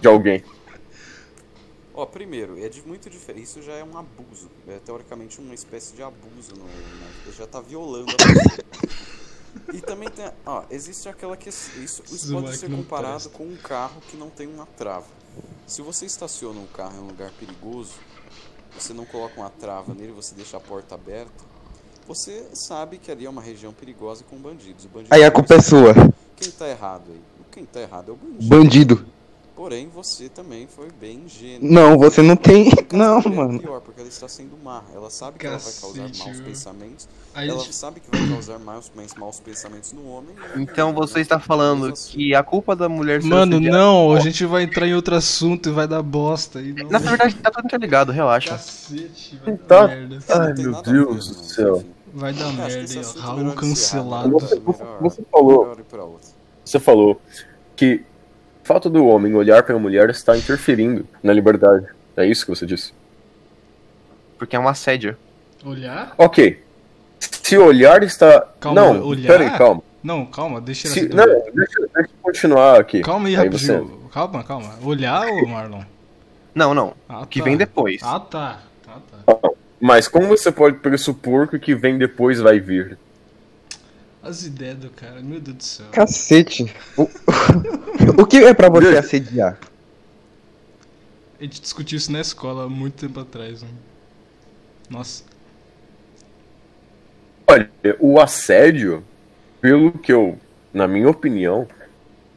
de 0.00 0.08
alguém? 0.08 0.42
Ó, 1.92 2.06
primeiro, 2.06 2.58
é 2.64 2.66
de 2.70 2.80
muito 2.86 3.10
diferente. 3.10 3.44
Isso 3.44 3.60
já 3.60 3.72
é 3.74 3.84
um 3.84 3.98
abuso. 3.98 4.50
É 4.66 4.78
teoricamente 4.78 5.38
uma 5.38 5.52
espécie 5.52 5.94
de 5.94 6.02
abuso. 6.02 6.52
No, 6.56 6.64
na- 6.64 7.32
já 7.36 7.46
tá 7.46 7.60
violando 7.60 8.10
a 8.10 8.16
pessoa. 8.16 9.74
E 9.74 9.80
também 9.82 10.08
tem. 10.08 10.24
Ó, 10.46 10.62
existe 10.70 11.10
aquela 11.10 11.36
que. 11.36 11.50
Isso, 11.50 11.76
isso 12.10 12.32
pode 12.32 12.46
aqui 12.46 12.56
ser 12.56 12.70
comparado 12.70 13.28
com 13.28 13.44
um 13.44 13.56
carro 13.56 14.00
que 14.08 14.16
não 14.16 14.30
tem 14.30 14.46
uma 14.46 14.64
trava. 14.64 15.04
Se 15.66 15.82
você 15.82 16.06
estaciona 16.06 16.58
um 16.58 16.66
carro 16.66 16.96
em 16.96 17.00
um 17.00 17.06
lugar 17.08 17.30
perigoso, 17.38 17.92
você 18.78 18.92
não 18.92 19.04
coloca 19.04 19.40
uma 19.40 19.50
trava 19.50 19.94
nele, 19.94 20.12
você 20.12 20.34
deixa 20.34 20.56
a 20.56 20.60
porta 20.60 20.94
aberta, 20.94 21.44
você 22.06 22.44
sabe 22.54 22.98
que 22.98 23.10
ali 23.10 23.26
é 23.26 23.30
uma 23.30 23.42
região 23.42 23.72
perigosa 23.72 24.24
com 24.28 24.36
bandidos. 24.36 24.86
Bandido 24.86 25.14
Aí 25.14 25.24
a 25.24 25.30
culpa 25.30 25.54
é 25.54 25.60
sua. 25.60 25.94
Quem 26.36 26.50
tá 26.50 26.68
errado 26.68 27.04
aí? 27.08 27.20
Quem 27.52 27.64
tá 27.64 27.80
errado 27.80 28.10
é 28.10 28.12
o 28.12 28.16
bandido. 28.16 28.48
Bandido. 28.48 29.06
Porém, 29.60 29.90
você 29.94 30.30
também 30.30 30.66
foi 30.66 30.88
bem 30.98 31.24
ingênuo. 31.26 31.70
Não, 31.70 31.98
você 31.98 32.22
não 32.22 32.34
tem. 32.34 32.70
Não, 32.90 33.18
é 33.18 33.28
mano. 33.28 33.60
pior, 33.60 33.82
porque 33.82 34.00
ela 34.00 34.08
está 34.08 34.26
sendo 34.26 34.56
má. 34.64 34.82
Ela 34.94 35.10
sabe 35.10 35.38
que 35.38 35.46
ela 35.46 35.58
vai 35.58 35.72
causar 35.78 36.08
Cacete, 36.08 36.24
maus 36.24 36.40
pensamentos. 36.40 37.08
Aí, 37.34 37.46
Ela 37.50 37.60
sabe 37.70 38.00
que 38.00 38.10
vai 38.10 38.26
causar 38.30 38.58
maus, 38.58 38.90
maus 39.18 39.38
pensamentos 39.38 39.92
no 39.92 40.08
homem. 40.08 40.34
Então 40.56 40.94
você 40.94 41.20
está 41.20 41.38
falando 41.38 41.92
assim. 41.92 42.10
que 42.10 42.34
a 42.34 42.42
culpa 42.42 42.74
da 42.74 42.88
mulher 42.88 43.22
Mano, 43.22 43.60
não, 43.60 44.14
a 44.14 44.20
gente 44.20 44.46
vai 44.46 44.62
entrar 44.62 44.86
em 44.86 44.94
outro 44.94 45.14
assunto 45.14 45.68
e 45.68 45.72
vai 45.72 45.86
dar 45.86 46.02
bosta. 46.02 46.58
E 46.62 46.72
não... 46.72 46.88
Na 46.88 46.98
verdade, 46.98 47.34
tá 47.34 47.50
tudo 47.50 47.66
interligado, 47.66 48.12
relaxa. 48.12 48.52
Cacete, 48.52 49.38
vai 49.44 49.54
dar 49.58 49.66
Tá. 49.66 49.88
merda. 49.88 50.18
Não 50.26 50.40
Ai, 50.40 50.54
meu 50.54 50.82
Deus 50.82 51.28
do 51.28 51.36
mas, 51.36 51.46
céu. 51.52 51.76
enfim. 51.76 51.90
Vai 52.14 52.32
dar 52.32 52.52
merda, 52.54 52.94
hein? 52.94 53.02
Raul 53.18 53.52
cancelado. 53.52 54.30
Você- 54.30 54.54
né? 54.54 54.62
você- 55.02 55.22
falou-. 55.30 55.76
Você 56.64 56.80
falou 56.80 57.20
que 57.76 58.04
fato 58.72 58.88
do 58.88 59.04
homem 59.04 59.34
olhar 59.34 59.64
para 59.64 59.74
a 59.74 59.78
mulher 59.80 60.08
está 60.10 60.36
interferindo 60.38 61.04
na 61.24 61.32
liberdade. 61.32 61.86
É 62.16 62.24
isso 62.24 62.44
que 62.44 62.50
você 62.50 62.64
disse? 62.64 62.92
Porque 64.38 64.54
é 64.54 64.60
um 64.60 64.68
assédio. 64.68 65.16
Olhar? 65.64 66.14
Ok. 66.16 66.62
Se 67.18 67.58
olhar 67.58 68.00
está. 68.04 68.46
Calma, 68.60 68.80
não, 68.80 69.04
olhar? 69.04 69.26
peraí, 69.26 69.50
calma. 69.58 69.82
Não, 70.00 70.24
calma, 70.24 70.60
deixa 70.60 70.86
Se- 70.86 71.00
ele 71.00 71.14
não, 71.14 71.26
deixa, 71.26 71.52
deixa 71.52 71.80
eu 71.96 72.08
continuar 72.22 72.78
aqui. 72.80 73.00
Calma 73.00 73.26
aí, 73.26 73.34
Aí 73.36 73.44
rapidinho. 73.46 74.08
Calma, 74.12 74.44
calma. 74.44 74.74
Olhar 74.84 75.26
ou 75.26 75.48
Marlon? 75.48 75.82
Não, 76.54 76.72
não. 76.72 76.94
Ah, 77.08 77.22
O 77.22 77.26
que 77.26 77.40
tá. 77.40 77.44
vem 77.46 77.56
depois. 77.56 78.00
Ah, 78.04 78.20
tá. 78.20 78.60
Ah, 78.86 78.98
tá. 79.34 79.50
Mas 79.80 80.06
como 80.06 80.28
você 80.28 80.52
pode 80.52 80.76
pressupor 80.78 81.48
que 81.48 81.56
o 81.56 81.60
que 81.60 81.74
vem 81.74 81.98
depois 81.98 82.38
vai 82.40 82.60
vir? 82.60 82.96
As 84.22 84.44
ideias 84.44 84.76
do 84.76 84.90
cara, 84.90 85.20
meu 85.22 85.40
Deus 85.40 85.56
do 85.56 85.64
céu. 85.64 85.86
Cacete. 85.92 86.72
O, 86.96 87.08
o 88.22 88.26
que 88.26 88.38
é 88.38 88.52
pra 88.52 88.68
você 88.68 88.96
assediar? 88.98 89.58
A 91.38 91.42
gente 91.42 91.60
discutiu 91.60 91.96
isso 91.96 92.12
na 92.12 92.20
escola 92.20 92.64
há 92.64 92.68
muito 92.68 92.94
tempo 93.06 93.18
atrás. 93.18 93.62
Né? 93.62 93.68
Nossa. 94.90 95.24
Olha, 97.46 97.70
o 97.98 98.20
assédio, 98.20 99.02
pelo 99.60 99.92
que 99.92 100.12
eu, 100.12 100.38
na 100.72 100.86
minha 100.86 101.08
opinião, 101.08 101.66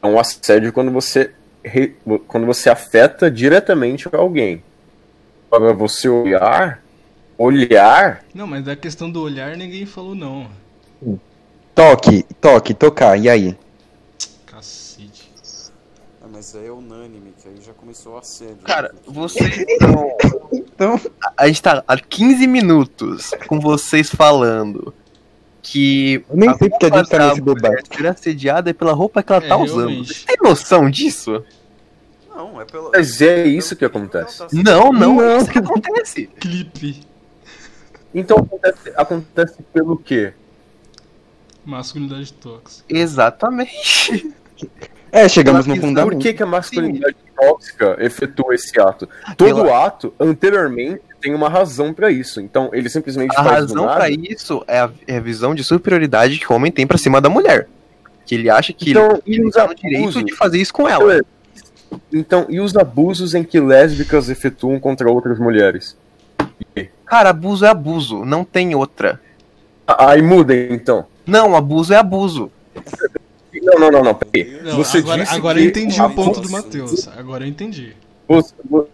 é 0.02 0.06
um 0.06 0.18
assédio 0.18 0.72
quando 0.72 0.90
você 0.90 1.32
re- 1.62 1.94
quando 2.26 2.46
você 2.46 2.70
afeta 2.70 3.30
diretamente 3.30 4.08
alguém. 4.10 4.62
Agora 5.52 5.74
você 5.74 6.08
olhar, 6.08 6.82
olhar, 7.38 8.24
Não, 8.34 8.46
mas 8.46 8.64
da 8.64 8.74
questão 8.74 9.10
do 9.10 9.20
olhar 9.20 9.56
ninguém 9.56 9.84
falou 9.86 10.14
não. 10.14 10.48
Toque, 11.74 12.22
toque, 12.40 12.72
tocar, 12.74 13.18
e 13.18 13.28
aí? 13.28 13.56
Cacete. 14.46 15.28
Ah, 16.22 16.26
mas 16.32 16.54
aí 16.54 16.66
é 16.66 16.70
unânime, 16.70 17.34
que 17.40 17.48
aí 17.48 17.56
já 17.60 17.72
começou 17.72 18.16
a 18.16 18.20
assédio. 18.20 18.58
Cara, 18.64 18.92
né? 18.92 18.98
vocês 19.06 19.56
estão. 19.68 20.16
Então, 20.52 21.00
A 21.36 21.46
gente 21.48 21.60
tá 21.62 21.82
há 21.86 21.96
15 21.98 22.46
minutos 22.46 23.30
com 23.48 23.58
vocês 23.58 24.08
falando 24.10 24.94
que. 25.62 26.24
eu 26.30 26.36
nem 26.36 26.56
sei 26.56 26.68
porque 26.70 26.86
a 26.86 26.96
gente 26.96 27.08
tá 27.08 27.28
nesse 27.28 27.40
mulher 27.40 27.54
debate. 27.56 27.96
ser 27.96 28.06
assediada 28.06 28.70
é 28.70 28.72
pela 28.72 28.92
roupa 28.92 29.22
que 29.22 29.32
ela 29.32 29.44
É, 29.44 29.48
tá 29.48 29.56
usando. 29.56 29.88
realmente. 29.88 30.14
Você 30.14 30.26
tem 30.26 30.36
noção 30.48 30.88
disso? 30.88 31.44
Não, 32.28 32.60
é 32.60 32.64
pelo. 32.64 32.90
mas 32.94 33.20
é 33.20 33.46
isso 33.46 33.74
que 33.74 33.84
acontece. 33.84 34.42
Não, 34.52 34.92
não, 34.92 35.16
Não. 35.16 35.22
é 35.22 35.36
isso 35.38 35.50
que 35.50 35.58
acontece. 35.58 36.26
Clipe. 36.38 37.00
Então 38.14 38.38
acontece, 38.38 38.92
acontece 38.96 39.62
pelo 39.72 39.96
quê? 39.96 40.32
Masculinidade 41.64 42.32
tóxica. 42.34 42.84
Exatamente. 42.88 44.34
É, 45.10 45.28
chegamos 45.28 45.66
no 45.66 45.76
fundamento. 45.76 46.12
Por 46.12 46.18
que, 46.20 46.34
que 46.34 46.42
a 46.42 46.46
masculinidade 46.46 47.16
tóxica 47.36 47.96
efetua 48.00 48.54
esse 48.54 48.78
ato? 48.80 49.08
Todo 49.36 49.62
Pela- 49.62 49.86
ato, 49.86 50.12
anteriormente, 50.18 51.00
tem 51.20 51.34
uma 51.34 51.48
razão 51.48 51.94
pra 51.94 52.10
isso. 52.10 52.40
Então, 52.40 52.70
ele 52.72 52.88
simplesmente 52.88 53.32
A 53.36 53.42
faz 53.44 53.56
razão 53.70 53.86
pra 53.86 54.10
isso 54.10 54.62
é 54.66 54.80
a, 54.80 54.90
é 55.06 55.16
a 55.16 55.20
visão 55.20 55.54
de 55.54 55.62
superioridade 55.64 56.38
que 56.38 56.52
o 56.52 56.54
homem 56.56 56.70
tem 56.70 56.86
pra 56.86 56.98
cima 56.98 57.20
da 57.20 57.28
mulher. 57.30 57.68
Que 58.26 58.34
ele 58.34 58.50
acha 58.50 58.72
que 58.72 58.90
Então, 58.90 59.12
ele, 59.12 59.22
e 59.26 59.34
ele 59.34 59.48
os 59.48 59.54
tá 59.54 59.66
no 59.66 59.74
direito 59.74 60.22
de 60.22 60.34
fazer 60.34 60.60
isso 60.60 60.72
com 60.72 60.88
ela. 60.88 61.20
Então, 62.12 62.46
e 62.48 62.60
os 62.60 62.76
abusos 62.76 63.34
em 63.34 63.44
que 63.44 63.60
lésbicas 63.60 64.28
efetuam 64.28 64.78
contra 64.80 65.08
outras 65.10 65.38
mulheres? 65.38 65.96
Cara, 67.06 67.30
abuso 67.30 67.64
é 67.64 67.68
abuso, 67.68 68.24
não 68.24 68.44
tem 68.44 68.74
outra. 68.74 69.20
Ah, 69.86 70.10
Aí 70.10 70.22
mudem, 70.22 70.72
então. 70.72 71.06
Não, 71.26 71.54
abuso 71.54 71.92
é 71.92 71.96
abuso. 71.96 72.50
Não, 73.62 73.78
não, 73.78 73.90
não, 73.90 74.02
não. 74.02 74.14
Peraí. 74.14 74.60
Não, 74.62 74.76
Você 74.76 74.98
agora 74.98 75.22
disse 75.22 75.34
agora 75.34 75.58
que 75.58 75.64
eu 75.64 75.68
entendi 75.68 76.02
o 76.02 76.10
ponto 76.10 76.40
do 76.40 76.50
Matheus. 76.50 77.08
Agora 77.16 77.44
eu 77.44 77.48
entendi. 77.48 77.94
Você- 78.28 78.54
vo- 78.68 78.88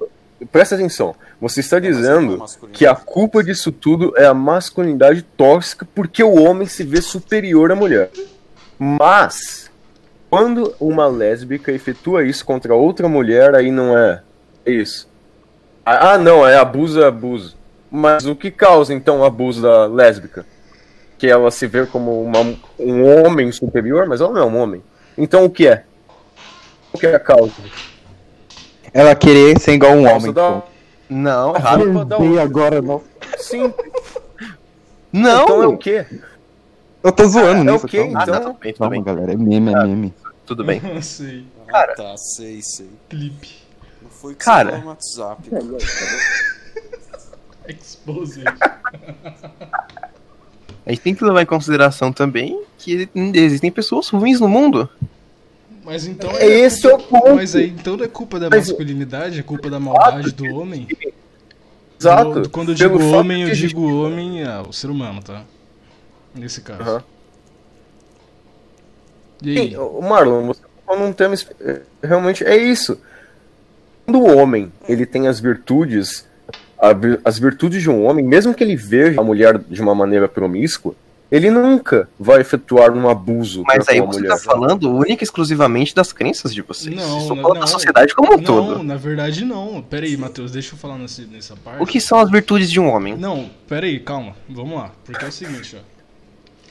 presta 0.53 0.75
atenção. 0.75 1.15
Você 1.41 1.61
está 1.61 1.79
é 1.79 1.81
dizendo 1.81 2.43
que 2.73 2.87
a 2.87 2.95
culpa 2.95 3.43
disso 3.43 3.73
tudo 3.73 4.13
é 4.17 4.27
a 4.27 4.35
masculinidade 4.35 5.23
tóxica 5.23 5.87
porque 5.95 6.23
o 6.23 6.43
homem 6.43 6.67
se 6.69 6.85
vê 6.85 7.01
superior 7.01 7.73
à 7.73 7.75
mulher. 7.75 8.11
Mas, 8.79 9.71
quando 10.29 10.75
uma 10.79 11.07
lésbica 11.07 11.73
efetua 11.73 12.25
isso 12.25 12.45
contra 12.45 12.75
outra 12.75 13.09
mulher, 13.09 13.55
aí 13.55 13.71
não 13.71 13.97
é. 13.97 14.23
É 14.65 14.71
isso. 14.73 15.09
Ah, 15.85 16.13
ah, 16.13 16.19
não, 16.19 16.47
é 16.47 16.57
abuso, 16.57 17.01
é 17.03 17.07
abuso. 17.07 17.57
Mas 17.91 18.25
o 18.27 18.37
que 18.37 18.51
causa 18.51 18.95
então 18.95 19.21
o 19.21 19.25
abuso 19.25 19.63
da 19.63 19.87
lésbica? 19.87 20.47
Que 21.21 21.27
ela 21.29 21.51
se 21.51 21.67
vê 21.67 21.85
como 21.87 22.23
uma- 22.25 22.57
um 22.79 23.05
homem 23.27 23.53
superior, 23.53 24.07
mas 24.09 24.21
ela 24.21 24.33
não 24.33 24.41
é 24.41 24.45
um 24.45 24.57
homem. 24.59 24.83
Então 25.19 25.45
o 25.45 25.51
que 25.51 25.69
é? 25.69 25.85
O 26.93 26.99
que 26.99 27.07
é 27.07 27.15
a 27.15 27.21
causa? 27.21 27.53
Ela 28.93 29.15
querer 29.15 29.61
ser 29.61 29.75
igual 29.75 29.93
um 29.93 30.09
homem. 30.09 30.33
da-. 30.33 30.63
Não, 31.09 31.55
a 31.55 31.59
errado. 31.59 32.05
da 32.07 32.43
agora, 32.43 32.81
não. 32.81 33.03
Sim. 33.39 33.73
Não! 35.13 35.43
Então 35.45 35.63
é 35.63 35.67
o 35.67 35.77
quê? 35.77 36.07
Eu 37.03 37.13
tô 37.13 37.25
zoando 37.27 37.69
É 37.69 37.73
nisso. 37.73 37.87
o 37.87 37.89
quê, 37.89 37.99
calma. 38.05 38.23
Ah, 38.23 38.27
tá, 38.27 38.37
então? 38.39 38.53
tudo 38.53 38.59
bem, 38.61 38.73
tudo 38.73 38.79
Calma, 38.79 38.91
bem. 38.93 39.03
galera. 39.03 39.33
É 39.33 39.37
meme, 39.37 39.73
é 39.73 39.85
meme. 39.85 40.15
Tudo 40.47 40.65
bem. 40.65 40.81
Sei. 41.03 41.45
Ah, 41.69 41.73
Cara. 41.73 41.95
tá, 41.95 42.17
sei, 42.17 42.61
sei. 42.63 42.89
Clipe. 43.09 43.59
Não 44.03 44.11
foi 44.11 44.35
que 44.35 44.45
Cara. 44.45 44.71
você 44.71 44.71
falou 44.71 44.85
no 44.85 44.91
WhatsApp. 44.91 45.51
Exposed. 47.69 48.45
A 50.91 50.93
gente 50.93 51.03
tem 51.03 51.15
que 51.15 51.25
levar 51.25 51.41
em 51.43 51.47
consideração 51.47 52.13
também 52.13 52.61
que 52.77 53.09
existem 53.33 53.71
pessoas 53.71 54.09
ruins 54.09 54.41
no 54.41 54.49
mundo. 54.49 54.89
Mas 55.85 56.05
então 56.05 56.29
É 56.33 56.45
esse 56.47 56.85
é 56.85 56.93
o 56.93 56.99
ponto. 56.99 57.37
Mas 57.37 57.55
aí 57.55 57.69
então 57.69 57.97
não 57.97 58.05
é 58.05 58.09
culpa 58.09 58.41
da 58.41 58.51
Mas- 58.51 58.67
masculinidade, 58.69 59.39
é 59.39 59.43
culpa 59.45 59.71
da 59.71 59.79
maldade 59.79 60.33
do 60.33 60.45
homem? 60.57 60.89
Exato. 61.99 62.41
Do- 62.41 62.51
Quando 62.51 62.71
eu 62.71 62.75
digo 62.75 63.01
homem, 63.15 63.43
eu 63.43 63.55
digo 63.55 63.83
homem, 64.05 64.43
é 64.43 64.59
o 64.59 64.73
ser 64.73 64.91
humano, 64.91 65.23
tá? 65.23 65.45
Nesse 66.35 66.61
caso. 66.61 66.83
Aham. 66.83 67.05
E 69.43 69.51
aí? 69.59 69.71
Sim, 69.71 69.77
Marlon, 70.09 70.47
você 70.49 70.61
tá 70.63 70.69
falando 70.85 71.05
um 71.09 71.13
tema. 71.13 71.35
é, 71.61 71.83
Realmente 72.03 72.45
é 72.45 72.57
isso. 72.57 72.99
Quando 74.05 74.19
o 74.21 74.37
homem 74.37 74.73
ele 74.89 75.07
tem 75.07 75.29
as 75.29 75.39
virtudes, 75.39 76.27
as 77.25 77.39
virtudes 77.39 77.83
de 77.83 77.91
um 77.91 78.05
homem, 78.05 78.25
mesmo 78.25 78.55
que 78.55 78.65
ele 78.65 78.77
veja 78.77 79.21
a 79.21 79.25
mulher 79.25 79.59
de 79.59 79.81
uma 79.83 79.95
maneira 79.95 80.29
promíscua, 80.29 80.95
ele 81.31 81.49
nunca 81.51 82.09
vai 82.19 82.41
efetuar 82.41 82.91
um 82.93 83.09
abuso 83.09 83.63
Mas 83.65 83.85
para 83.85 83.95
aí 83.95 84.01
com 84.01 84.09
a 84.09 84.13
você 84.13 84.21
mulher. 84.21 84.31
tá 84.31 84.39
falando 84.39 84.91
única 84.91 85.23
e 85.23 85.25
exclusivamente 85.25 85.95
das 85.95 86.13
crenças 86.13 86.53
de 86.53 86.61
vocês. 86.63 86.95
Não, 86.95 87.29
não, 87.29 87.53
da 87.55 87.61
não. 87.61 87.67
sociedade 87.67 88.15
como 88.15 88.33
um 88.33 88.37
Não, 88.37 88.43
todo. 88.43 88.83
na 88.83 88.97
verdade 88.97 89.45
não. 89.45 89.81
Pera 89.81 90.07
aí, 90.07 90.17
Matheus, 90.17 90.51
deixa 90.51 90.75
eu 90.75 90.79
falar 90.79 90.99
nesse, 90.99 91.23
nessa 91.27 91.55
parte. 91.55 91.81
O 91.83 91.87
que 91.87 92.01
são 92.01 92.19
as 92.19 92.31
virtudes 92.31 92.69
de 92.71 92.81
um 92.81 92.89
homem? 92.89 93.17
Não, 93.17 93.49
pera 93.69 93.87
aí, 93.87 94.01
calma. 94.01 94.35
Vamos 94.49 94.77
lá. 94.77 94.91
Porque 95.05 95.25
é 95.25 95.29
o 95.29 95.33
seguinte, 95.33 95.77
ó. 95.79 96.01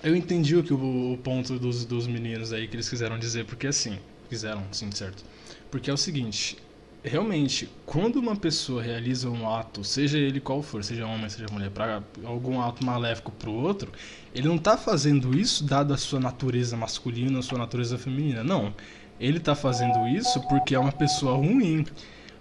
Eu 0.04 0.16
entendi 0.16 0.56
o 0.56 0.64
que 0.64 0.74
o, 0.74 1.14
o 1.14 1.18
ponto 1.24 1.58
dos, 1.58 1.86
dos 1.86 2.08
meninos 2.08 2.52
aí 2.52 2.68
que 2.68 2.76
eles 2.76 2.90
quiseram 2.90 3.18
dizer, 3.18 3.46
porque 3.46 3.68
assim, 3.68 3.98
quiseram, 4.30 4.64
sim, 4.72 4.90
certo. 4.92 5.24
Porque 5.72 5.90
é 5.90 5.94
o 5.94 5.98
seguinte, 5.98 6.58
realmente, 7.04 7.70
quando 7.86 8.18
uma 8.18 8.36
pessoa 8.36 8.82
realiza 8.82 9.30
um 9.30 9.50
ato, 9.50 9.84
seja 9.84 10.18
ele 10.18 10.40
qual 10.40 10.62
for, 10.62 10.84
seja 10.84 11.06
homem, 11.06 11.30
seja 11.30 11.48
mulher, 11.52 11.70
para 11.72 12.04
algum 12.24 12.62
ato 12.62 12.86
maléfico 12.86 13.32
pro 13.32 13.52
outro, 13.52 13.92
ele 14.34 14.48
não 14.48 14.58
tá 14.58 14.78
fazendo 14.78 15.38
isso 15.38 15.64
dado 15.64 15.94
a 15.94 15.98
sua 15.98 16.20
natureza 16.20 16.76
masculina, 16.76 17.40
a 17.40 17.44
sua 17.44 17.58
natureza 17.58 17.98
feminina, 17.98 18.44
não. 18.44 18.74
Ele 19.20 19.40
tá 19.40 19.56
fazendo 19.56 20.08
isso 20.08 20.42
porque 20.48 20.76
é 20.76 20.80
uma 20.80 20.92
pessoa 20.92 21.36
ruim. 21.36 21.86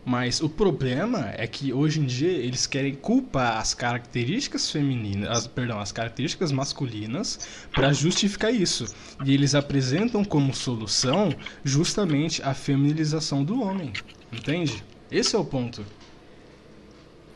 Mas 0.05 0.41
o 0.41 0.49
problema 0.49 1.35
é 1.37 1.47
que 1.47 1.71
hoje 1.71 2.01
em 2.01 2.07
dia 2.07 2.31
eles 2.31 2.67
querem 2.67 2.95
culpar 2.95 3.59
as 3.59 3.75
características 3.75 4.71
femininas, 4.71 5.29
as, 5.29 5.47
perdão, 5.47 5.79
as 5.79 5.93
características 5.93 6.51
masculinas 6.51 7.67
para 7.75 7.93
justificar 7.93 8.55
isso. 8.55 8.87
E 9.23 9.35
eles 9.35 9.55
apresentam 9.55 10.25
como 10.25 10.55
solução 10.55 11.35
justamente 11.63 12.43
a 12.43 12.55
feminilização 12.55 13.45
do 13.45 13.61
homem. 13.61 13.93
Entende? 14.33 14.85
Esse 15.11 15.35
é 15.35 15.39
o 15.39 15.45
ponto. 15.45 15.85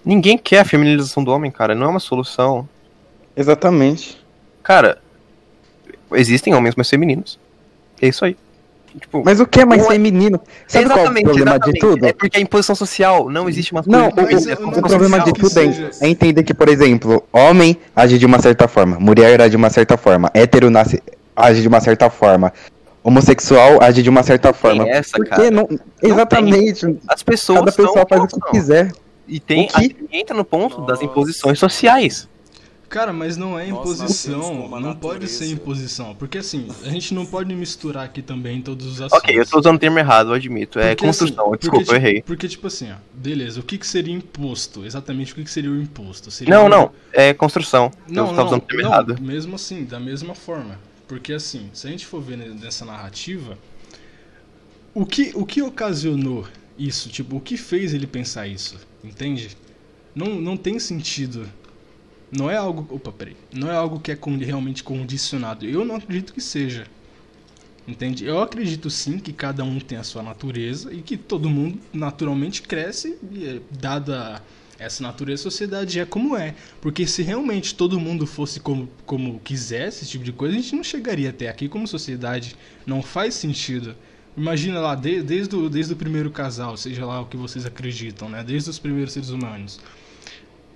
Ninguém 0.05 0.36
quer 0.36 0.61
a 0.61 0.64
feminilização 0.64 1.22
do 1.22 1.30
homem, 1.30 1.51
cara. 1.51 1.74
Não 1.74 1.86
é 1.86 1.90
uma 1.90 2.01
solução. 2.01 2.68
Exatamente. 3.36 4.20
Cara, 4.62 4.99
existem 6.14 6.55
homens 6.55 6.74
mais 6.74 6.88
femininos. 6.88 7.38
É 8.01 8.09
isso 8.09 8.24
aí. 8.24 8.37
Tipo, 9.00 9.22
Mas 9.25 9.41
o 9.41 9.46
que 9.46 9.61
é 9.61 9.64
mais 9.64 9.80
Não 9.80 9.88
é- 9.91 9.95
feminino? 9.95 10.38
Sabe 10.67 10.84
qual 10.87 10.99
é 11.07 11.08
o 11.08 11.22
problema 11.22 11.58
de 11.58 11.72
tudo? 11.79 12.04
É 12.04 12.12
porque 12.12 12.37
a 12.37 12.41
imposição 12.41 12.75
social 12.75 13.30
não 13.30 13.49
existe 13.49 13.72
Não, 13.72 13.79
masculino. 13.79 14.08
o, 14.11 14.33
Mas 14.34 14.45
o- 14.45 14.50
eu- 14.50 14.58
o 14.58 14.71
não, 14.71 14.83
problema 14.83 15.21
de 15.21 15.33
tudo 15.33 15.58
é, 15.58 15.91
é 16.03 16.08
entender 16.11 16.42
que, 16.42 16.53
por 16.53 16.68
exemplo, 16.68 17.25
homem 17.33 17.79
age 17.96 18.18
de 18.18 18.26
uma 18.26 18.38
certa 18.38 18.68
forma, 18.68 18.99
mulher 19.00 19.41
age 19.41 19.50
de 19.53 19.57
uma 19.57 19.71
certa 19.71 19.96
forma, 19.96 20.30
hétero 20.34 20.68
nasce, 20.68 21.03
age 21.34 21.62
de 21.62 21.68
uma 21.68 21.80
certa 21.80 22.11
forma, 22.11 22.53
homossexual 23.03 23.83
age 23.83 24.03
de 24.03 24.08
uma 24.11 24.22
certa 24.22 24.53
forma. 24.53 24.88
essa, 24.88 25.16
Porque 25.16 25.30
cara. 25.30 25.50
não, 25.50 25.68
exatamente, 26.03 26.87
As 27.08 27.22
pessoas 27.22 27.61
cada 27.61 27.72
pessoa 27.72 28.07
faz 28.08 28.22
o 28.22 28.26
que 28.26 28.50
quiser. 28.50 28.92
E 29.26 29.38
tem, 29.41 29.66
O 29.66 29.68
que- 29.68 29.96
entra 30.12 30.37
no 30.37 30.45
ponto 30.45 30.80
das 30.83 30.99
Nossa. 30.99 31.04
imposições 31.04 31.58
sociais. 31.58 32.29
Cara, 32.88 33.11
mas 33.11 33.38
não 33.38 33.58
é 33.58 33.66
imposição, 33.66 34.66
uma 34.66 34.79
não 34.79 34.95
pode 34.95 35.26
ser 35.26 35.46
imposição, 35.46 36.14
porque 36.14 36.37
assim, 36.37 36.68
a 36.84 36.91
gente 36.91 37.14
não 37.14 37.24
pode 37.24 37.54
misturar 37.54 38.04
aqui 38.04 38.20
também 38.20 38.61
todos 38.61 38.84
os 38.87 39.00
assuntos. 39.00 39.18
Ok, 39.18 39.38
eu 39.41 39.46
tô 39.46 39.61
usando 39.61 39.76
o 39.76 39.79
termo 39.79 39.99
errado, 39.99 40.29
eu 40.29 40.34
admito. 40.34 40.79
É 40.79 40.91
Porque, 40.91 41.07
construção, 41.07 41.45
assim, 41.45 41.50
porque, 41.53 41.61
desculpa, 41.70 41.80
eu 41.80 41.84
tipo- 41.95 42.07
errei. 42.07 42.22
Porque, 42.22 42.49
tipo 42.49 42.66
assim, 42.66 42.91
ó, 42.92 42.96
beleza, 43.14 43.61
o 43.61 43.62
que, 43.62 43.79
que 43.79 43.87
seria 43.87 44.12
imposto? 44.14 44.84
Exatamente 44.84 45.33
o 45.33 45.37
que, 45.37 45.45
que 45.45 45.50
seria 45.50 45.70
o 45.70 45.80
imposto? 45.80 46.30
Seria 46.30 46.54
Não, 46.54 46.66
um- 46.66 46.68
não, 46.68 46.91
é 47.14 47.33
construção. 47.33 47.91
Não, 48.07 48.24
eu 48.24 48.29
tava 48.29 48.37
não, 48.42 48.46
usando 48.49 48.62
o 48.62 48.66
termo 48.66 48.83
não, 48.83 48.91
errado. 48.91 49.16
mesmo 49.22 49.54
assim, 49.54 49.84
da 49.84 49.99
mesma 49.99 50.34
forma. 50.34 50.79
Porque 51.13 51.34
assim, 51.34 51.68
se 51.75 51.87
a 51.87 51.91
gente 51.91 52.07
for 52.07 52.22
ver 52.22 52.39
ne- 52.39 52.55
nessa 52.55 52.87
narrativa, 52.87 53.59
o 54.95 55.05
que, 55.05 55.30
o 55.34 55.45
que 55.45 55.61
ocasionou 55.61 56.49
isso? 56.79 57.11
Tipo, 57.11 57.37
o 57.37 57.41
que 57.41 57.59
fez 57.59 57.93
ele 57.93 58.07
pensar 58.07 58.49
isso? 58.49 58.80
Entende? 59.05 59.55
Não, 60.14 60.41
não 60.41 60.57
tem 60.57 60.79
sentido. 60.79 61.47
Não 62.34 62.51
é 62.51 62.57
algo. 62.57 62.87
Opa, 62.95 63.13
peraí. 63.13 63.37
Não 63.53 63.71
é 63.71 63.76
algo 63.76 64.01
que 64.01 64.11
é 64.11 64.18
realmente 64.41 64.83
condicionado. 64.83 65.67
Eu 65.67 65.84
não 65.84 65.97
acredito 65.97 66.33
que 66.33 66.41
seja. 66.41 66.87
Entende? 67.87 68.25
Eu 68.25 68.41
acredito 68.41 68.89
sim 68.89 69.18
que 69.18 69.34
cada 69.34 69.63
um 69.64 69.79
tem 69.80 69.99
a 69.99 70.03
sua 70.03 70.22
natureza 70.22 70.95
e 70.95 71.03
que 71.03 71.18
todo 71.18 71.51
mundo 71.51 71.79
naturalmente 71.93 72.63
cresce 72.63 73.18
eh, 73.37 73.61
dada 73.71 74.43
essa 74.83 75.03
natureza, 75.03 75.42
a 75.42 75.45
sociedade 75.45 75.99
é 75.99 76.04
como 76.04 76.37
é. 76.37 76.54
Porque 76.80 77.07
se 77.07 77.22
realmente 77.22 77.75
todo 77.75 77.99
mundo 78.00 78.26
fosse 78.26 78.61
como, 78.61 78.88
como 79.07 79.41
quisesse, 79.41 80.03
esse 80.03 80.11
tipo 80.13 80.25
de 80.25 80.33
coisa, 80.33 80.54
a 80.54 80.61
gente 80.61 80.75
não 80.75 80.84
chegaria 80.84 81.30
até 81.30 81.49
aqui 81.49 81.68
como 81.68 81.87
sociedade. 81.87 82.57
Não 82.87 83.03
faz 83.03 83.34
sentido 83.34 83.95
Imagina 84.37 84.80
lá, 84.80 84.95
de- 84.95 85.22
desde, 85.22 85.54
o, 85.54 85.68
desde 85.68 85.92
o 85.92 85.96
primeiro 85.96 86.30
casal, 86.30 86.76
seja 86.76 87.04
lá 87.04 87.21
o 87.21 87.26
que 87.26 87.37
vocês 87.37 87.67
acreditam, 87.67 88.29
né? 88.30 88.42
Desde 88.42 88.71
os 88.71 88.79
primeiros 88.79 89.13
seres 89.13 89.29
humanos. 89.29 89.79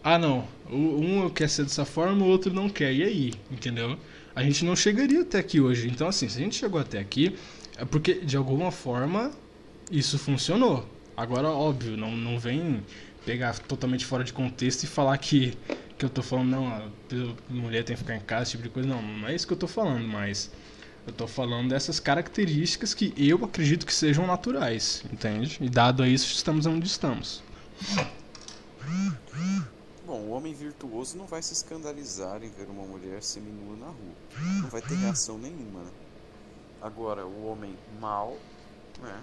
Ah, 0.04 0.18
não. 0.18 0.46
Um 0.70 1.28
quer 1.30 1.48
ser 1.48 1.62
dessa 1.64 1.84
forma, 1.84 2.22
o 2.24 2.28
outro 2.28 2.52
não 2.52 2.68
quer. 2.68 2.92
E 2.92 3.02
aí? 3.02 3.32
Entendeu? 3.50 3.98
A 4.34 4.42
gente 4.42 4.64
não 4.64 4.76
chegaria 4.76 5.22
até 5.22 5.38
aqui 5.38 5.60
hoje. 5.60 5.88
Então, 5.88 6.06
assim, 6.08 6.28
se 6.28 6.38
a 6.38 6.42
gente 6.42 6.54
chegou 6.56 6.78
até 6.80 6.98
aqui, 6.98 7.34
é 7.78 7.84
porque 7.84 8.14
de 8.14 8.36
alguma 8.36 8.70
forma 8.70 9.30
isso 9.90 10.18
funcionou. 10.18 10.86
Agora, 11.16 11.48
óbvio, 11.48 11.96
não, 11.96 12.14
não 12.14 12.38
vem 12.38 12.82
pegar 13.26 13.58
totalmente 13.58 14.06
fora 14.06 14.22
de 14.22 14.32
contexto 14.32 14.84
e 14.84 14.86
falar 14.86 15.18
que, 15.18 15.58
que 15.98 16.04
eu 16.04 16.08
tô 16.08 16.22
falando, 16.22 16.50
não, 16.50 16.68
a 16.68 16.88
mulher 17.50 17.82
tem 17.82 17.96
que 17.96 18.02
ficar 18.02 18.14
em 18.14 18.20
casa, 18.20 18.44
esse 18.44 18.50
tipo 18.52 18.62
de 18.62 18.68
coisa. 18.70 18.88
Não, 18.88 19.02
não 19.02 19.28
é 19.28 19.34
isso 19.34 19.46
que 19.46 19.52
eu 19.52 19.56
tô 19.56 19.66
falando, 19.66 20.06
mas 20.06 20.48
eu 21.04 21.12
tô 21.12 21.26
falando 21.26 21.70
dessas 21.70 21.98
características 21.98 22.94
que 22.94 23.12
eu 23.16 23.44
acredito 23.44 23.84
que 23.84 23.92
sejam 23.92 24.26
naturais, 24.28 25.02
entende? 25.12 25.58
E 25.60 25.68
dado 25.68 26.04
a 26.04 26.08
isso, 26.08 26.32
estamos 26.32 26.66
onde 26.66 26.86
estamos. 26.86 27.42
Bom, 30.06 30.20
o 30.20 30.30
homem 30.30 30.54
virtuoso 30.54 31.18
não 31.18 31.26
vai 31.26 31.42
se 31.42 31.52
escandalizar 31.52 32.36
em 32.44 32.48
ver 32.48 32.68
uma 32.70 32.84
mulher 32.84 33.20
seminua 33.24 33.76
na 33.76 33.86
rua. 33.86 34.62
Não 34.62 34.68
vai 34.68 34.80
ter 34.80 34.94
reação 34.94 35.36
nenhuma, 35.36 35.80
né? 35.80 35.90
Agora, 36.80 37.26
o 37.26 37.46
homem 37.46 37.76
mau, 38.00 38.38
né? 39.02 39.20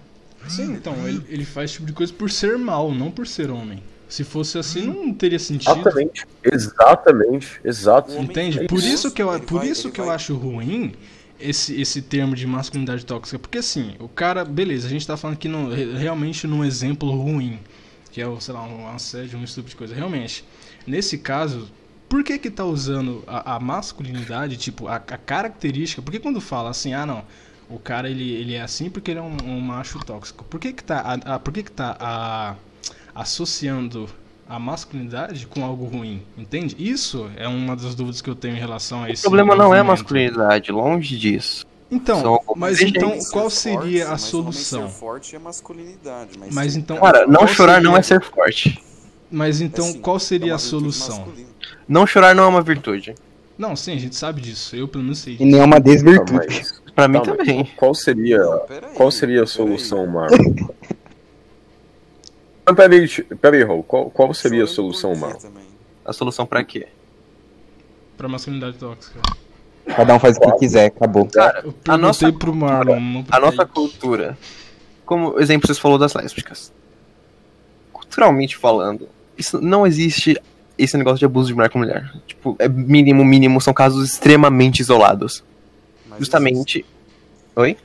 Sim, 0.50 0.74
então, 0.74 1.08
ele, 1.08 1.26
ele 1.30 1.46
faz 1.46 1.70
esse 1.70 1.76
tipo 1.76 1.88
de 1.88 1.94
coisa 1.94 2.12
por 2.12 2.30
ser 2.30 2.58
mal, 2.58 2.94
não 2.94 3.10
por 3.10 3.26
ser 3.26 3.50
homem. 3.50 3.82
Se 4.14 4.24
fosse 4.24 4.60
assim, 4.60 4.84
não 4.86 5.12
teria 5.12 5.40
sentido. 5.40 5.72
Exatamente. 5.72 6.28
Exatamente. 6.44 7.60
Exato. 7.64 8.12
Entende? 8.22 8.68
Por 8.68 8.78
isso 8.84 9.12
que 9.12 9.24
eu, 9.24 9.40
por 9.40 9.64
isso 9.64 9.92
que 9.92 10.00
eu 10.00 10.12
acho 10.12 10.36
ruim 10.36 10.94
esse, 11.40 11.82
esse 11.82 12.00
termo 12.00 12.36
de 12.36 12.46
masculinidade 12.46 13.04
tóxica. 13.08 13.40
Porque 13.40 13.58
assim, 13.58 13.96
o 14.00 14.08
cara, 14.08 14.46
beleza, 14.46 14.86
a 14.86 14.90
gente 14.92 15.08
tá 15.08 15.18
falando 15.18 15.36
aqui 15.38 15.48
no, 15.48 15.70
re- 15.74 15.94
realmente 15.98 16.46
num 16.46 16.64
exemplo 16.64 17.10
ruim, 17.10 17.60
que 18.12 18.22
é 18.22 18.28
o, 18.28 18.40
sei 18.40 18.54
lá, 18.54 18.62
um 18.64 18.88
assédio, 18.88 19.40
um 19.40 19.44
estupro 19.44 19.72
de 19.72 19.76
coisa. 19.76 19.96
Realmente, 19.96 20.46
nesse 20.86 21.18
caso, 21.18 21.68
por 22.08 22.24
que 22.24 22.38
que 22.38 22.52
tá 22.52 22.64
usando 22.66 23.24
a, 23.26 23.56
a 23.56 23.60
masculinidade, 23.60 24.58
tipo, 24.58 24.88
a, 24.88 24.98
a 24.98 25.18
característica? 25.18 26.04
Porque 26.04 26.20
quando 26.20 26.40
fala 26.40 26.70
assim, 26.70 26.94
ah 26.94 27.06
não, 27.08 27.24
o 27.68 27.80
cara 27.80 28.08
ele, 28.12 28.32
ele 28.32 28.54
é 28.54 28.62
assim 28.62 28.92
porque 28.92 29.10
ele 29.10 29.20
é 29.20 29.24
um, 29.24 29.38
um 29.44 29.60
macho 29.60 29.98
tóxico. 30.06 30.44
Por 30.44 30.60
que 30.60 30.72
que 30.72 30.84
tá, 30.84 31.00
a, 31.00 31.34
a- 31.36 31.40
por 31.40 31.52
que 31.52 31.64
que 31.64 31.72
tá 31.72 31.98
a, 32.00 32.56
associando 33.14 34.08
a 34.48 34.60
masculinidade 34.60 35.48
com 35.48 35.64
algo 35.64 35.86
ruim, 35.86 36.22
entende? 36.38 36.76
Isso 36.78 37.30
é 37.38 37.48
uma 37.48 37.76
das 37.76 37.96
dúvidas 37.96 38.22
que 38.22 38.30
eu 38.30 38.36
tenho 38.36 38.56
em 38.56 38.60
relação 38.60 39.04
a 39.04 39.08
O 39.08 39.10
esse 39.10 39.22
problema 39.24 39.56
não 39.56 39.74
é 39.74 39.80
a 39.80 39.84
movimento. 39.84 39.88
masculinidade, 40.04 40.72
longe 40.72 41.18
disso. 41.18 41.66
Então, 41.90 42.40
mas 42.56 42.82
então 42.82 43.10
qual 43.32 43.50
forte, 43.50 43.56
seria 43.56 44.10
a 44.10 44.16
o 44.16 44.18
solução? 44.20 44.88
Ser 44.90 44.96
forte 44.96 45.36
é 45.36 45.40
masculinidade, 45.40 46.32
mas, 46.40 46.54
Mas 46.54 46.76
então- 46.76 46.98
Cara, 46.98 47.28
não 47.28 47.48
chorar 47.48 47.82
não 47.82 47.92
seria- 47.92 48.00
é 48.00 48.02
ser 48.02 48.22
forte. 48.22 48.84
Mas 49.32 49.62
então 49.62 49.86
assim, 49.86 50.00
qual 50.00 50.18
é 50.18 50.20
seria 50.20 50.48
uma 50.52 50.56
a 50.56 50.60
solução? 50.60 51.18
masculina. 51.20 51.48
Não 51.88 52.08
chorar 52.08 52.36
não 52.36 52.44
é 52.44 52.48
uma 52.48 52.62
virtude. 52.62 53.14
Não, 53.58 53.76
sim, 53.76 53.94
a 53.94 54.00
gente 54.00 54.16
sabe 54.16 54.42
disso. 54.42 54.76
Eu 54.76 54.88
pelo 54.88 55.04
menos 55.04 55.20
sei. 55.20 55.34
E 55.36 55.38
disso. 55.38 55.50
nem 55.52 55.60
é 55.60 55.64
uma 55.64 55.76
Tá, 55.76 55.80
desvirtude. 55.84 56.34
mas, 56.34 56.84
Pra 56.96 57.08
mim 57.08 57.20
tá, 57.22 57.36
também. 57.36 57.66
Qual 57.76 57.94
seria, 57.96 58.40
aí, 58.44 58.82
qual 58.96 59.10
seria 59.12 59.44
a 59.44 59.48
solução, 59.48 60.06
Marlon? 60.08 60.38
Mas 62.66 62.76
peraí, 62.76 63.08
peraí, 63.42 63.64
Raul, 63.64 63.84
qual, 63.84 64.10
qual 64.10 64.34
seria 64.34 64.64
a 64.64 64.68
solução, 64.68 65.14
também? 65.14 65.64
A 66.06 66.14
solução 66.14 66.46
pra 66.46 66.64
quê? 66.64 66.88
Pra 68.18 68.28
masculinidade 68.28 68.78
tóxica. 68.78 69.20
Cada 69.86 70.16
um 70.16 70.20
faz 70.20 70.38
o 70.38 70.40
que 70.40 70.60
quiser, 70.60 70.86
acabou. 70.86 71.28
Cara, 71.28 71.62
Eu 71.66 71.74
a 71.88 71.98
nossa 71.98 72.32
pro 72.32 72.56
Marlon, 72.56 73.24
a 73.30 73.40
nossa 73.40 73.66
cultura, 73.66 74.38
como 75.06 75.40
exemplo 75.40 75.68
vocês 75.68 75.78
falou 75.78 75.98
das 75.98 76.14
lésbicas, 76.14 76.72
culturalmente 77.92 78.56
falando, 78.56 79.10
isso 79.38 79.60
não 79.60 79.86
existe 79.86 80.40
esse 80.78 80.98
negócio 80.98 81.20
de 81.20 81.26
abuso 81.26 81.50
de 81.50 81.54
mulher 81.54 81.70
com 81.70 81.80
mulher. 81.80 82.12
Tipo, 82.26 82.56
é 82.60 82.68
mínimo, 82.68 83.26
mínimo, 83.26 83.60
são 83.60 83.74
casos 83.74 84.10
extremamente 84.10 84.80
isolados. 84.80 85.44
Mas 86.08 86.20
Justamente. 86.20 86.86
Oi? 87.56 87.78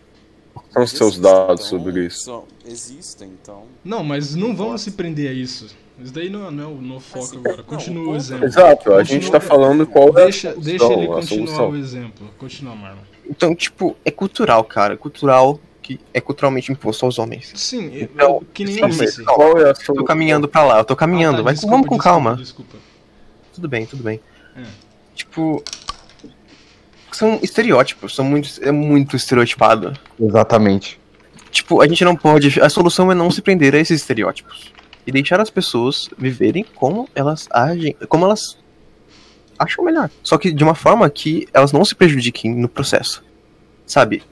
São 0.70 0.82
os 0.82 0.90
seus 0.90 1.18
dados 1.18 1.66
então, 1.66 1.78
sobre 1.78 2.06
isso. 2.06 2.24
são- 2.24 2.44
existem, 2.66 3.28
então. 3.40 3.62
Não, 3.84 4.04
mas 4.04 4.34
não 4.34 4.48
vamos 4.48 4.60
Importa. 4.60 4.78
se 4.78 4.90
prender 4.92 5.30
a 5.30 5.32
isso. 5.32 5.66
Isso 6.00 6.12
daí 6.12 6.30
não, 6.30 6.46
é- 6.46 6.50
não 6.50 6.64
é 6.64 6.66
o 6.66 6.74
no 6.76 7.00
foco 7.00 7.24
Assim, 7.24 7.38
agora. 7.38 7.56
não, 7.56 7.64
Continua 7.64 7.98
o 8.00 8.02
o 8.02 8.06
ponto- 8.08 8.16
exemplo. 8.18 8.44
Exato, 8.44 8.92
a 8.94 9.02
gente 9.02 9.30
tá 9.30 9.40
falando 9.40 9.86
qual 9.86 10.08
é 10.16 10.22
a 10.22 10.24
Deixa, 10.24 10.50
solução, 10.52 10.62
deixa 10.62 10.92
ele 10.92 11.06
continuar 11.08 11.68
o 11.68 11.76
exemplo. 11.76 12.30
Continua, 12.38 12.76
Marlon. 12.76 13.00
Então, 13.28 13.54
tipo, 13.54 13.96
é 14.04 14.10
cultural, 14.10 14.62
cara. 14.64 14.96
Cultural 14.96 15.58
que 15.82 15.98
é 16.14 16.20
culturalmente 16.20 16.70
imposto 16.70 17.04
aos 17.04 17.18
homens. 17.18 17.50
Sim, 17.56 17.86
eu- 17.94 18.02
Então, 18.02 18.28
eu- 18.36 18.46
que 18.54 18.64
nem 18.64 18.76
eu 18.78 18.88
mas 18.88 18.96
disse. 18.98 19.24
Qual 19.24 19.58
é 19.58 19.70
a 19.70 19.74
Tô 19.74 19.82
solução? 19.86 20.04
caminhando 20.06 20.46
pra 20.46 20.62
lá, 20.64 20.78
eu 20.78 20.84
tô 20.84 20.94
caminhando. 20.94 21.36
Ah, 21.36 21.38
tá, 21.38 21.42
Vai, 21.44 21.54
desculpa, 21.54 21.74
vamos 21.74 21.88
com 21.88 21.94
desculpa, 21.96 22.14
calma. 22.14 22.36
Desculpa. 22.36 22.76
Tudo 23.54 23.68
bem, 23.68 23.86
tudo 23.86 24.02
bem. 24.04 24.20
É. 24.56 24.62
Tipo. 25.14 25.64
São 27.12 27.38
estereótipos, 27.42 28.14
são 28.14 28.24
muito, 28.24 28.50
é 28.62 28.70
muito 28.70 29.16
estereotipado. 29.16 29.92
Exatamente. 30.20 31.00
Tipo, 31.50 31.80
a 31.80 31.88
gente 31.88 32.04
não 32.04 32.14
pode. 32.14 32.60
A 32.60 32.68
solução 32.68 33.10
é 33.10 33.14
não 33.14 33.30
se 33.30 33.40
prender 33.40 33.74
a 33.74 33.78
esses 33.78 34.00
estereótipos. 34.00 34.72
E 35.06 35.12
deixar 35.12 35.40
as 35.40 35.48
pessoas 35.48 36.08
viverem 36.18 36.64
como 36.74 37.08
elas 37.14 37.48
agem. 37.50 37.96
Como 38.08 38.24
elas 38.24 38.58
acham 39.58 39.84
melhor. 39.84 40.10
Só 40.22 40.36
que 40.36 40.52
de 40.52 40.62
uma 40.62 40.74
forma 40.74 41.08
que 41.08 41.48
elas 41.52 41.72
não 41.72 41.84
se 41.84 41.94
prejudiquem 41.94 42.54
no 42.54 42.68
processo. 42.68 43.24
Sabe? 43.86 44.22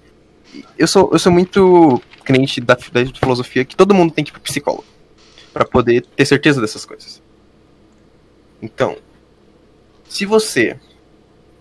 Eu 0.78 0.86
sou, 0.86 1.10
eu 1.12 1.18
sou 1.18 1.32
muito 1.32 2.00
crente 2.24 2.60
da, 2.60 2.74
da 2.74 3.06
filosofia 3.18 3.64
que 3.64 3.76
todo 3.76 3.94
mundo 3.94 4.12
tem 4.12 4.24
que 4.24 4.30
ir 4.30 4.32
pro 4.32 4.40
psicólogo. 4.42 4.84
Pra 5.52 5.64
poder 5.64 6.04
ter 6.14 6.26
certeza 6.26 6.60
dessas 6.60 6.84
coisas. 6.84 7.22
Então, 8.60 8.96
se 10.08 10.26
você 10.26 10.78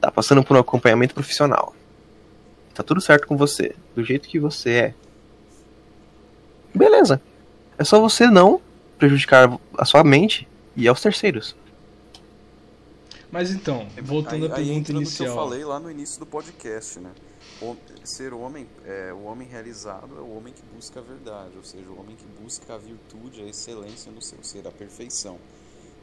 tá 0.06 0.12
passando 0.12 0.44
por 0.44 0.56
um 0.56 0.60
acompanhamento 0.60 1.16
profissional, 1.16 1.76
tá 2.76 2.84
tudo 2.84 3.02
certo 3.02 3.26
com 3.28 3.36
você, 3.36 3.76
do 3.96 4.04
jeito 4.04 4.30
que 4.30 4.38
você 4.40 4.70
é, 4.70 4.94
beleza. 6.74 7.20
É 7.78 7.84
só 7.84 8.00
você 8.00 8.28
não 8.28 8.62
prejudicar 9.00 9.60
a 9.78 9.84
sua 9.84 10.04
mente 10.04 10.48
e 10.76 10.88
aos 10.88 11.02
terceiros. 11.02 11.56
Mas 13.32 13.52
então, 13.52 13.88
voltando 14.02 14.46
aí, 14.46 14.52
à 14.52 14.56
aí 14.56 14.66
pergunta 14.66 14.80
entra 14.80 14.94
no 14.94 15.00
que 15.00 15.06
eu 15.06 15.10
inicial. 15.10 15.36
falei 15.36 15.66
lá 15.66 15.80
no 15.80 15.90
início 15.90 16.20
do 16.20 16.26
podcast, 16.26 17.00
né? 17.00 17.10
O- 17.62 17.76
ser 18.04 18.32
homem, 18.34 18.68
é, 18.86 19.12
o 19.12 19.24
homem 19.24 19.48
realizado 19.48 20.16
é 20.18 20.22
o 20.22 20.38
homem 20.38 20.54
que 20.54 20.62
busca 20.76 21.00
a 21.00 21.04
verdade, 21.04 21.52
ou 21.58 21.64
seja, 21.64 21.86
o 21.90 22.00
homem 22.00 22.16
que 22.16 22.26
busca 22.44 22.76
a 22.76 22.78
virtude, 22.78 23.42
a 23.42 23.46
excelência 23.46 24.12
no 24.12 24.22
seu 24.22 24.38
ser, 24.44 24.68
a 24.68 24.72
perfeição. 24.72 25.38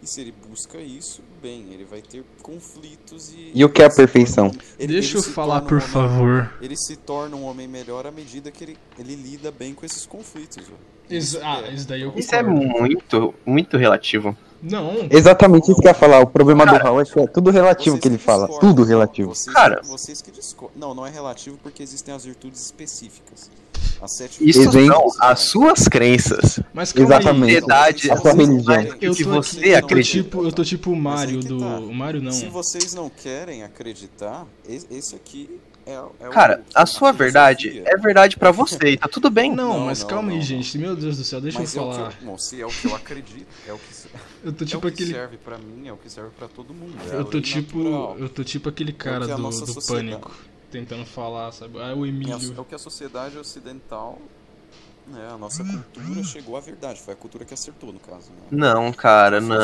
E 0.02 0.06
se 0.08 0.20
ele 0.20 0.34
busca 0.48 0.78
isso, 0.78 1.22
bem, 1.40 1.66
ele 1.72 1.84
vai 1.84 2.02
ter 2.02 2.24
conflitos 2.42 3.32
e. 3.32 3.52
E 3.54 3.64
o 3.64 3.68
que 3.68 3.82
é 3.82 3.84
a 3.84 3.88
torna 3.88 3.96
perfeição? 4.04 4.50
ele- 4.78 4.94
Deixa 4.94 5.10
ele 5.10 5.18
eu 5.18 5.22
se 5.22 5.30
falar, 5.30 5.60
torna 5.60 5.64
um 5.64 5.68
por 5.68 5.76
homem- 5.78 5.88
favor. 6.10 6.54
Ele 6.60 6.76
se 6.76 6.96
torna 6.96 7.36
um 7.36 7.44
homem 7.44 7.68
melhor 7.68 8.06
à 8.06 8.10
medida 8.10 8.50
que 8.50 8.64
ele, 8.64 8.78
ele 8.98 9.14
lida 9.14 9.52
bem 9.52 9.72
com 9.74 9.86
esses 9.86 10.04
conflitos. 10.04 10.56
Isso, 11.08 11.36
Isso 11.36 11.40
ah, 11.44 11.62
é- 11.64 11.72
isso 11.74 11.86
daí 11.86 12.02
eu 12.02 12.12
Isso 12.16 12.34
é 12.34 12.42
concordo. 12.42 12.66
muito, 12.80 13.34
muito 13.46 13.76
relativo. 13.76 14.36
Não, 14.60 14.92
Exatamente 15.10 15.70
isso 15.72 15.80
que 15.80 15.86
eu 15.88 15.90
ia 15.90 15.94
falar. 15.94 16.20
O 16.20 16.26
problema 16.28 16.64
Cara, 16.64 16.78
do 16.78 16.84
Raul 16.84 17.00
é 17.00 17.04
que 17.04 17.18
é 17.18 17.26
tudo 17.26 17.50
relativo 17.50 17.98
que 17.98 18.06
ele 18.06 18.16
fala. 18.18 18.46
discordam, 18.46 18.70
Tudo 18.74 18.84
relativo. 18.84 19.34
Vocês, 19.34 19.54
Cara. 19.54 19.80
vocês 19.84 20.22
que 20.22 20.30
discordam. 20.30 20.78
Não, 20.80 20.94
não 20.94 21.04
é 21.06 21.10
relativo 21.10 21.58
porque 21.62 21.82
existem 21.82 22.14
as 22.14 22.24
virtudes 22.24 22.60
específicas. 22.64 23.50
As 24.00 24.16
sete 24.16 24.48
Isso 24.48 24.60
Exemplo. 24.60 25.10
são 25.10 25.12
as 25.20 25.40
suas 25.40 25.88
crenças. 25.88 26.60
mas 26.74 26.92
calma 26.92 27.14
Exatamente. 27.14 27.64
aí. 27.72 28.10
A 28.10 28.16
sua 28.16 28.32
religião. 28.32 28.96
Eu 29.00 29.14
que 29.14 29.24
tô, 29.24 29.30
você 29.30 29.58
aqui- 29.58 29.68
eu 29.68 29.80
tô 29.80 29.86
acredita. 29.86 30.22
tipo, 30.24 30.44
eu 30.44 30.52
tô 30.52 30.64
tipo 30.64 30.90
o 30.90 30.94
aí 30.94 31.00
Mario 31.00 31.40
do. 31.40 31.58
tá. 31.58 31.78
O 31.78 31.94
Mario 31.94 32.22
não. 32.22 32.32
Se 32.32 32.46
vocês 32.46 32.94
não 32.94 33.08
querem 33.08 33.62
acreditar, 33.62 34.46
esse 34.68 35.14
aqui 35.14 35.60
é, 35.86 35.94
é 35.94 36.00
o- 36.00 36.30
Cara, 36.30 36.62
a 36.74 36.86
sua 36.86 37.12
filosofia. 37.12 37.12
verdade 37.24 37.82
é 37.84 37.96
verdade 37.96 38.36
pra 38.36 38.50
você 38.52 38.76
e 38.90 38.96
tá 38.96 39.08
tudo 39.08 39.28
bem. 39.30 39.52
Não, 39.54 39.78
Não, 39.80 39.86
mas 39.86 40.00
não, 40.00 40.08
calma 40.08 40.30
aí, 40.30 40.36
não, 40.38 40.42
gente. 40.44 40.78
Meu 40.78 40.94
Deus 40.96 41.16
do 41.18 41.24
céu, 41.24 41.40
deixa 41.40 41.58
Mas 41.58 41.74
eu 41.74 41.82
é 41.82 41.86
o 41.86 41.92
falar. 41.92 42.14
eu, 42.20 42.26
bom, 42.26 42.38
se 42.38 42.60
é 42.60 42.66
o 42.66 42.68
que 42.70 42.84
eu 42.86 42.94
acredito, 42.94 43.46
é 43.66 43.72
o 43.72 43.78
que, 43.78 43.84
Eu 44.44 44.52
tô 44.52 44.64
é 44.64 44.66
tipo 44.66 44.78
o 44.78 44.90
que 44.90 44.94
aquele. 45.02 45.12
serve 45.12 45.36
pra 45.38 45.58
mim, 45.58 45.86
é 45.88 45.92
o 45.92 45.96
que 45.96 46.10
serve 46.10 46.30
pra 46.38 46.48
todo 46.48 46.72
mundo. 46.74 46.94
é 47.08 47.12
a 47.12 47.18
Eu 47.18 47.24
tô 47.24 47.40
tipo. 47.40 47.78
natural. 47.78 48.16
Eu 48.18 48.28
tô 48.28 48.42
tipo 48.44 48.68
aquele 48.68 48.92
cara 48.92 49.26
que 49.26 49.32
a 49.32 49.36
do, 49.36 49.42
do 49.50 49.82
pânico. 49.86 50.32
Tentando 50.72 51.04
falar, 51.06 51.52
sabe? 51.52 51.78
Ah, 51.78 51.94
o 51.94 52.04
É, 52.04 52.08
Emílio. 52.08 52.54
é 52.56 52.60
o 52.60 52.64
que 52.64 52.74
a 52.74 52.78
sociedade 52.78 53.36
ocidental, 53.38 54.18
né, 55.06 55.28
a 55.30 55.36
nossa 55.36 55.62
cultura 55.62 56.24
chegou 56.24 56.56
à 56.56 56.60
verdade. 56.60 56.98
Foi 57.00 57.12
a 57.12 57.16
cultura 57.16 57.44
que 57.44 57.52
acertou, 57.52 57.92
no 57.92 58.00
caso. 58.00 58.30
Né? 58.30 58.36
Não, 58.50 58.90
cara, 58.92 59.38
não, 59.38 59.56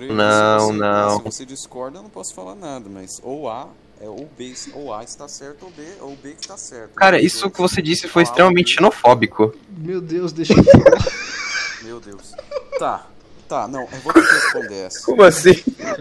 não, 0.00 0.60
se 0.60 0.66
você, 0.72 0.78
não. 0.78 1.16
Se 1.18 1.22
você 1.24 1.44
discorda, 1.44 1.98
eu 1.98 2.02
não 2.02 2.10
posso 2.10 2.32
falar 2.34 2.54
nada, 2.54 2.88
mas 2.88 3.20
ou 3.22 3.50
A, 3.50 3.68
é, 4.00 4.08
ou 4.08 4.28
B, 4.36 4.54
ou 4.72 4.94
A 4.94 5.04
está 5.04 5.28
certo, 5.28 5.66
ou 5.66 5.70
B, 5.70 5.82
ou 6.00 6.16
B 6.16 6.32
que 6.32 6.40
está 6.40 6.56
certo. 6.56 6.94
Cara, 6.94 7.18
Os 7.18 7.24
isso 7.24 7.50
que 7.50 7.58
você 7.60 7.82
disse 7.82 8.08
foi 8.08 8.22
extremamente 8.22 8.74
xenofóbico. 8.74 9.54
Meu 9.68 10.00
Deus, 10.00 10.32
deixa 10.32 10.54
eu 10.54 10.64
falar. 10.64 11.04
Meu 11.82 12.00
Deus. 12.00 12.32
Tá, 12.78 13.06
tá, 13.48 13.66
não, 13.68 13.82
eu 13.82 14.00
vou 14.02 14.12
ter 14.12 14.22
que 14.26 14.34
responder 14.34 14.86
essa. 14.86 15.04
Como 15.04 15.22
assim? 15.22 15.54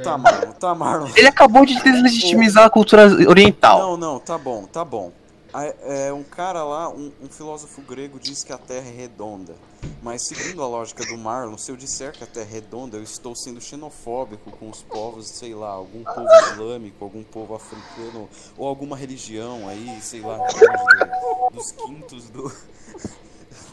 Tá, 0.03 0.17
Marlon, 0.17 0.51
tá, 0.53 0.75
Marlon. 0.75 1.09
Ele 1.15 1.27
acabou 1.27 1.65
de 1.65 1.75
deslegitimizar 1.81 2.65
a 2.65 2.69
cultura 2.69 3.05
oriental. 3.27 3.79
Não, 3.79 3.97
não, 3.97 4.19
tá 4.19 4.37
bom, 4.37 4.63
tá 4.65 4.83
bom. 4.83 5.11
a- 5.53 5.65
é, 5.83 6.11
um 6.11 6.23
cara 6.23 6.63
lá, 6.63 6.89
um, 6.89 7.11
um 7.21 7.29
filósofo 7.29 7.81
grego 7.81 8.19
diz 8.19 8.43
que 8.43 8.51
a 8.51 8.57
Terra 8.57 8.87
é 8.87 8.91
redonda. 8.91 9.53
Mas 10.01 10.23
seguindo 10.27 10.61
a 10.63 10.67
lógica 10.67 11.05
do 11.05 11.17
Marlon, 11.17 11.57
se 11.57 11.71
eu 11.71 11.77
disser 11.77 12.11
que 12.11 12.23
a 12.23 12.27
Terra 12.27 12.47
é 12.49 12.53
redonda, 12.55 12.97
eu 12.97 13.03
estou 13.03 13.35
sendo 13.35 13.61
xenofóbico 13.61 14.51
com 14.51 14.69
os 14.69 14.81
povos, 14.83 15.27
sei 15.27 15.53
lá, 15.55 15.69
algum 15.69 16.03
povo 16.03 16.27
islâmico, 16.51 17.03
algum 17.05 17.23
povo 17.23 17.55
africano, 17.55 18.27
ou 18.57 18.67
alguma 18.67 18.97
religião 18.97 19.67
aí, 19.69 19.97
sei 20.01 20.21
lá, 20.21 20.37
dos 21.53 21.71
quintos 21.71 22.29
do, 22.29 22.51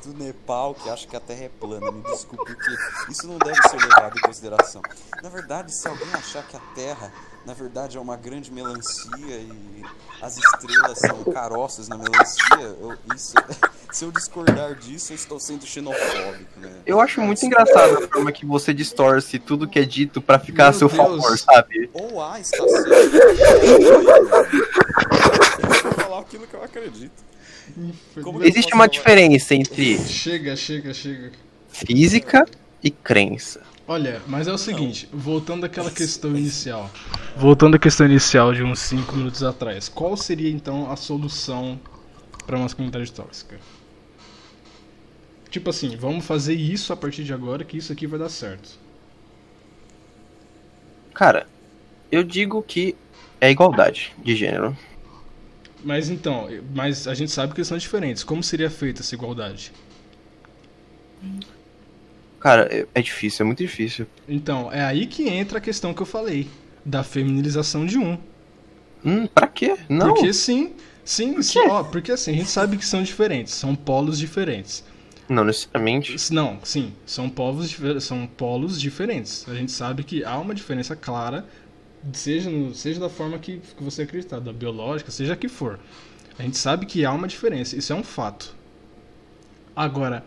do 0.05 0.13
Nepal 0.15 0.75
que 0.75 0.89
acha 0.89 1.07
que 1.07 1.17
a 1.17 1.21
Terra 1.21 1.45
é 1.45 1.49
plana. 1.49 1.91
Me 1.93 2.03
desculpe, 2.03 2.55
porque 2.55 2.77
isso 3.11 3.27
não 3.27 3.39
deve 3.39 3.61
ser 3.69 3.77
levado 3.77 4.17
em 4.17 4.21
consideração. 4.21 4.83
Na 5.23 5.29
verdade, 5.29 5.73
se 5.75 5.87
alguém 5.89 6.09
achar 6.15 6.43
que 6.47 6.57
a 6.57 6.61
Terra, 6.75 7.13
na 7.47 7.55
verdade, 7.55 7.97
é 7.97 8.01
uma 8.01 8.17
grande 8.17 8.51
melancia 8.53 9.37
e 9.37 9.85
as 10.21 10.37
estrelas 10.37 10.99
são 10.99 11.23
caroças 11.33 11.89
na 11.89 11.97
melancia, 11.97 12.77
eu- 12.81 12.97
isso, 13.15 13.35
se 13.93 14.05
eu 14.05 14.11
discordar 14.13 14.75
disso, 14.75 15.13
eu 15.13 15.17
estou 15.17 15.39
sendo 15.41 15.67
xenofóbico, 15.67 16.61
né? 16.61 16.81
Eu 16.87 17.01
acho 17.01 17.21
muito 17.21 17.45
engraçado 17.45 18.05
a 18.05 18.09
forma 18.09 18.33
que 18.33 18.45
você 18.47 18.73
distorce 18.75 19.39
tudo 19.39 19.69
que 19.69 19.79
é 19.79 19.85
dito 19.85 20.21
pra 20.21 20.39
ficar 20.39 20.67
a 20.69 20.71
Meu 20.71 20.79
seu 20.79 20.89
Deus. 20.89 20.99
favor, 21.01 21.39
sabe? 21.39 21.91
Ou 21.95 22.23
A 22.23 22.41
está 22.41 22.57
certo. 22.67 23.13
Eu 25.63 25.69
vou 25.83 25.93
falar 25.93 26.21
aquilo 26.21 26.47
que 26.47 26.55
eu 26.55 26.63
acredito. 26.63 27.33
Como 28.23 28.43
Existe 28.45 28.73
uma 28.75 28.85
falar? 28.85 28.87
diferença 28.89 29.55
entre 29.55 29.99
Chega, 29.99 30.57
chega, 30.57 30.95
chega. 30.95 31.33
física 31.69 32.47
e 32.83 32.91
crença. 32.91 33.61
Olha, 33.87 34.23
mas 34.27 34.47
é 34.47 34.53
o 34.53 34.59
seguinte, 34.59 35.09
voltando 35.13 35.65
àquela 35.67 35.91
questão 35.91 36.37
inicial. 36.37 36.91
Voltando 37.37 37.75
à 37.75 37.79
questão 37.79 38.07
inicial 38.07 38.55
de 38.55 38.63
uns 38.63 38.79
5 38.79 39.15
minutos 39.17 39.43
atrás. 39.43 39.89
Qual 39.89 40.17
seria 40.17 40.51
então 40.51 40.91
a 40.91 40.97
solução 40.97 41.79
para 42.47 42.59
masculinidade 42.59 43.13
tóxica? 43.13 43.59
Tipo 45.51 45.71
assim, 45.71 45.97
vamos 45.97 46.25
fazer 46.25 46.55
isso 46.55 46.93
a 46.93 46.97
partir 46.97 47.25
de 47.25 47.33
agora 47.35 47.65
que 47.65 47.77
isso 47.77 47.93
aqui 47.93 48.07
vai 48.07 48.19
dar 48.19 48.29
certo. 48.29 48.79
Cara, 51.13 51.47
eu 52.11 52.23
digo 52.25 52.63
que 52.63 52.95
é 53.41 53.51
igualdade 53.51 54.15
de 54.23 54.35
gênero. 54.35 54.77
Mas 55.85 56.09
então, 56.09 56.49
mas 56.75 57.07
a 57.09 57.15
gente 57.15 57.33
sabe 57.33 57.53
que 57.55 57.61
eles 57.61 57.69
são 57.69 57.79
diferentes. 57.79 58.23
Como 58.25 58.43
seria 58.43 58.71
feita 58.71 59.01
essa 59.03 59.15
igualdade? 59.15 59.73
Cara, 62.41 62.69
é- 62.75 62.87
é 62.95 63.03
difícil, 63.03 63.45
é 63.45 63.47
muito 63.47 63.59
difícil. 63.59 64.07
Então, 64.29 64.73
é 64.73 64.83
aí 64.85 65.07
que 65.07 65.29
entra 65.29 65.59
a 65.59 65.61
questão 65.61 65.95
que 65.95 66.03
eu 66.03 66.07
falei, 66.07 66.49
da 66.85 67.05
feminilização 67.05 67.87
de 67.87 67.99
um. 67.99 68.19
Hum, 69.05 69.27
pra 69.29 69.47
quê? 69.47 69.77
Não. 69.89 70.09
Porque 70.15 70.33
sim, 70.33 70.73
sim, 71.05 71.41
sim, 71.43 71.61
ó, 71.69 71.83
porque 71.85 72.13
assim, 72.13 72.33
a 72.33 72.35
gente 72.35 72.51
sabe 72.51 72.77
que 72.77 72.85
são 72.87 73.03
diferentes, 73.03 73.55
são 73.55 73.75
polos 73.75 74.19
diferentes. 74.19 74.85
Não 75.29 75.45
necessariamente. 75.45 76.33
Não, 76.33 76.59
sim, 76.65 76.93
são 77.07 77.29
povos 77.31 77.75
são 78.01 78.27
polos 78.27 78.81
diferentes. 78.81 79.47
A 79.49 79.55
gente 79.55 79.71
sabe 79.73 80.03
que 80.05 80.25
há 80.25 80.37
uma 80.39 80.55
diferença 80.55 80.95
clara, 80.97 81.47
seja, 82.13 82.51
seja 82.75 83.01
da 83.01 83.09
forma 83.09 83.39
que, 83.39 83.61
que 83.77 83.83
você 83.83 84.03
acreditar, 84.03 84.41
da 84.41 84.53
biológica, 84.53 85.11
seja 85.11 85.35
a 85.35 85.37
que 85.37 85.49
for. 85.49 85.79
A 86.39 86.43
gente 86.43 86.57
sabe 86.57 86.87
que 86.87 87.05
há 87.05 87.13
uma 87.13 87.29
diferença, 87.29 87.77
isso 87.77 87.93
é 87.93 87.97
um 87.97 88.03
fato. 88.03 88.55
Agora, 89.77 90.25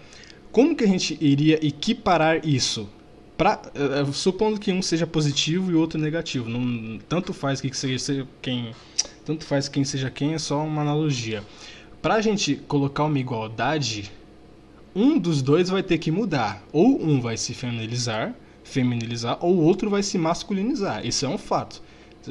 como 0.52 0.76
que 0.76 0.84
a 0.84 0.88
gente 0.88 1.18
iria 1.19 1.65
equiparar 1.65 2.45
isso? 2.45 2.89
Pra, 3.38 3.61
eh, 3.76 4.02
eh, 4.02 4.11
supondo 4.14 4.60
que 4.60 4.72
um 4.72 4.81
seja 4.81 5.06
positivo 5.06 5.72
e 5.72 5.76
outro 5.76 5.99
negativo, 5.99 6.47
não, 6.47 6.97
tanto 7.10 7.34
faz 7.34 7.60
que 7.60 7.73
seja 7.76 8.26
quem, 8.41 8.73
tanto 9.26 9.43
faz 9.43 9.68
quem 9.68 9.84
seja 9.84 10.10
quem, 10.10 10.34
é 10.34 10.39
só 10.39 10.64
uma 10.64 10.81
analogia. 10.81 11.43
Pra 12.02 12.22
gente 12.22 12.56
colocar 12.68 13.03
uma 13.03 13.19
igualdade, 13.19 14.11
um 14.95 15.18
dos 15.19 15.41
dois 15.41 15.69
vai 15.69 15.84
ter 15.84 15.97
que 15.97 16.11
mudar. 16.11 16.64
Ou 16.72 17.02
um 17.02 17.19
vai 17.19 17.35
se 17.35 17.53
feminilizar, 17.53 18.34
feminilizar, 18.66 19.38
ou 19.40 19.56
o 19.56 19.62
outro 19.62 19.90
vai 19.90 20.04
se 20.04 20.18
masculinizar. 20.18 21.06
Isso 21.06 21.26
é 21.26 21.30
um 21.30 21.38
fato. 21.38 21.82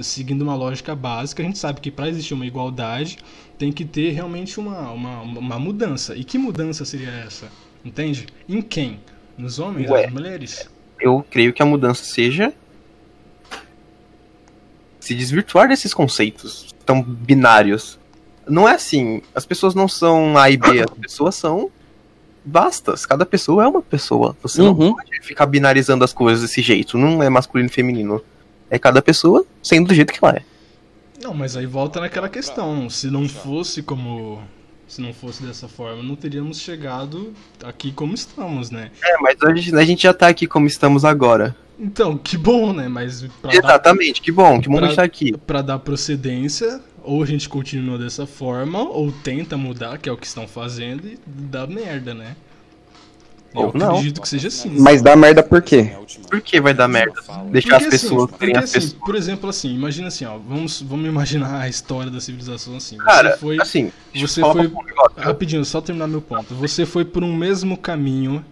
Seguindo 0.02 0.43
uma 0.43 0.56
lógica 0.56 0.94
básica, 0.94 1.43
a 1.43 1.47
gente 1.47 1.59
sabe 1.59 1.81
que 1.81 1.90
para 1.90 2.09
existir 2.09 2.35
uma 2.35 2.44
igualdade 2.44 3.19
tem 3.56 3.70
que 3.70 3.85
ter 3.85 4.11
realmente 4.11 4.59
uma, 4.59 4.90
uma, 4.90 5.23
uma 5.23 5.59
mudança. 5.59 6.16
E 6.16 6.24
que 6.24 6.36
mudança 6.36 6.85
seria 6.85 7.11
essa? 7.11 7.48
Entende? 7.85 8.27
Em 8.48 8.61
quem? 8.61 9.01
Nos 9.39 9.61
homens, 9.61 9.89
Ué. 9.89 10.02
nas 10.02 10.12
mulheres? 10.12 10.69
Eu 11.01 11.24
creio 11.31 11.52
que 11.52 11.62
a 11.62 11.66
mudança 11.66 12.05
seja 12.05 12.52
se 14.98 15.15
desvirtuar 15.15 15.69
desses 15.69 15.94
conceitos 15.94 16.74
tão 16.85 17.01
binários. 17.01 17.98
Não 18.48 18.69
é 18.69 18.74
assim, 18.74 19.23
as 19.35 19.47
pessoas 19.47 19.74
não 19.74 19.86
são 19.86 20.36
A 20.36 20.51
e 20.51 20.56
B, 20.56 20.82
as 20.82 20.98
pessoas 20.98 21.36
são 21.36 21.70
vastas. 22.44 23.06
Cada 23.06 23.24
pessoa 23.26 23.64
é 23.64 23.66
uma 23.66 23.82
pessoa. 23.82 24.36
Você 24.42 24.60
não 24.60 24.72
Uhum. 24.72 24.94
pode 24.94 25.10
ficar 25.22 25.46
binarizando 25.46 26.04
as 26.04 26.12
coisas 26.12 26.42
desse 26.42 26.60
jeito. 26.62 26.98
Não 26.98 27.22
é 27.22 27.28
masculino 27.28 27.68
e 27.68 27.72
feminino. 27.72 28.20
É 28.70 28.78
cada 28.78 29.00
pessoa 29.02 29.44
sendo 29.62 29.88
do 29.88 29.94
jeito 29.94 30.12
que 30.12 30.18
ela 30.22 30.34
é. 30.36 30.42
Não, 31.22 31.32
mas 31.32 31.56
aí 31.56 31.64
volta 31.66 32.00
naquela 32.00 32.28
questão. 32.28 32.88
Se 32.90 33.10
não 33.10 33.28
fosse 33.28 33.82
como. 33.82 34.42
Se 34.86 35.00
não 35.00 35.14
fosse 35.14 35.42
dessa 35.42 35.66
forma, 35.66 36.02
não 36.02 36.14
teríamos 36.14 36.58
chegado 36.60 37.32
aqui 37.64 37.90
como 37.90 38.14
estamos, 38.14 38.70
né? 38.70 38.90
É, 39.02 39.16
mas 39.18 39.36
hoje 39.42 39.74
a 39.74 39.82
gente 39.84 40.02
já 40.02 40.12
tá 40.12 40.28
aqui 40.28 40.46
como 40.46 40.66
estamos 40.66 41.04
agora. 41.06 41.56
Então, 41.80 42.16
que 42.18 42.36
bom, 42.36 42.72
né? 42.72 42.86
Mas 42.86 43.22
pra 43.40 43.50
dar 43.50 43.56
Exatamente, 43.56 44.20
que 44.20 44.30
bom, 44.30 44.60
que 44.60 44.68
bom 44.68 44.76
Pra- 44.76 44.84
a 44.84 44.88
gente 44.88 44.96
tá 44.96 45.02
aqui. 45.02 45.36
Pra 45.38 45.62
dar 45.62 45.78
procedência, 45.78 46.80
ou 47.05 47.22
a 47.22 47.26
gente 47.26 47.48
continua 47.48 47.98
dessa 47.98 48.26
forma, 48.26 48.81
ou 48.82 49.12
tenta 49.12 49.56
mudar, 49.56 49.98
que 49.98 50.09
é 50.09 50.12
o 50.12 50.16
que 50.16 50.26
estão 50.26 50.48
fazendo, 50.48 51.06
e 51.06 51.18
dá 51.26 51.66
merda, 51.66 52.14
né? 52.14 52.35
Eu 53.55 53.66
Ou 53.68 53.72
não. 53.74 53.90
acredito 53.90 54.20
que 54.20 54.28
seja 54.28 54.48
assim. 54.48 54.68
Mas 54.81 55.01
dá 55.01 55.14
merda 55.14 55.40
por 55.40 55.62
quê? 55.62 55.93
É 55.93 55.98
Por 56.28 56.40
que 56.40 56.60
vai 56.60 56.74
dar 56.74 56.89
merda? 56.89 57.12
Deixar 57.52 57.76
as 57.76 57.82
Porque, 57.85 57.86
assim, 57.86 57.90
pessoas 57.90 58.31
porque, 58.31 58.47
serem 58.47 58.56
as 58.56 58.64
assim, 58.64 58.72
pessoas. 58.74 58.93
Por 58.94 59.14
exemplo, 59.14 59.48
assim, 59.48 59.72
imagina 59.72 60.09
assim, 60.09 60.24
ó, 60.24 60.36
vamos, 60.39 60.82
vamos 60.82 61.06
imaginar 61.06 61.60
a 61.60 61.68
história 61.68 62.10
da 62.10 62.20
civilização 62.20 62.76
assim. 62.76 62.97
Você 62.97 63.05
Cara, 63.05 63.36
foi, 63.36 63.56
assim, 63.60 63.93
você 64.12 64.43
eu 64.43 64.52
foi- 64.52 64.66
um 64.66 64.74
rapidinho, 65.16 65.64
só 65.64 65.81
terminar 65.81 66.09
meu 66.09 66.20
ponto. 66.20 66.52
Você 66.56 66.85
foi 66.85 67.05
por 67.05 67.22
um 67.22 67.32
mesmo 67.36 67.76
caminho 67.76 68.44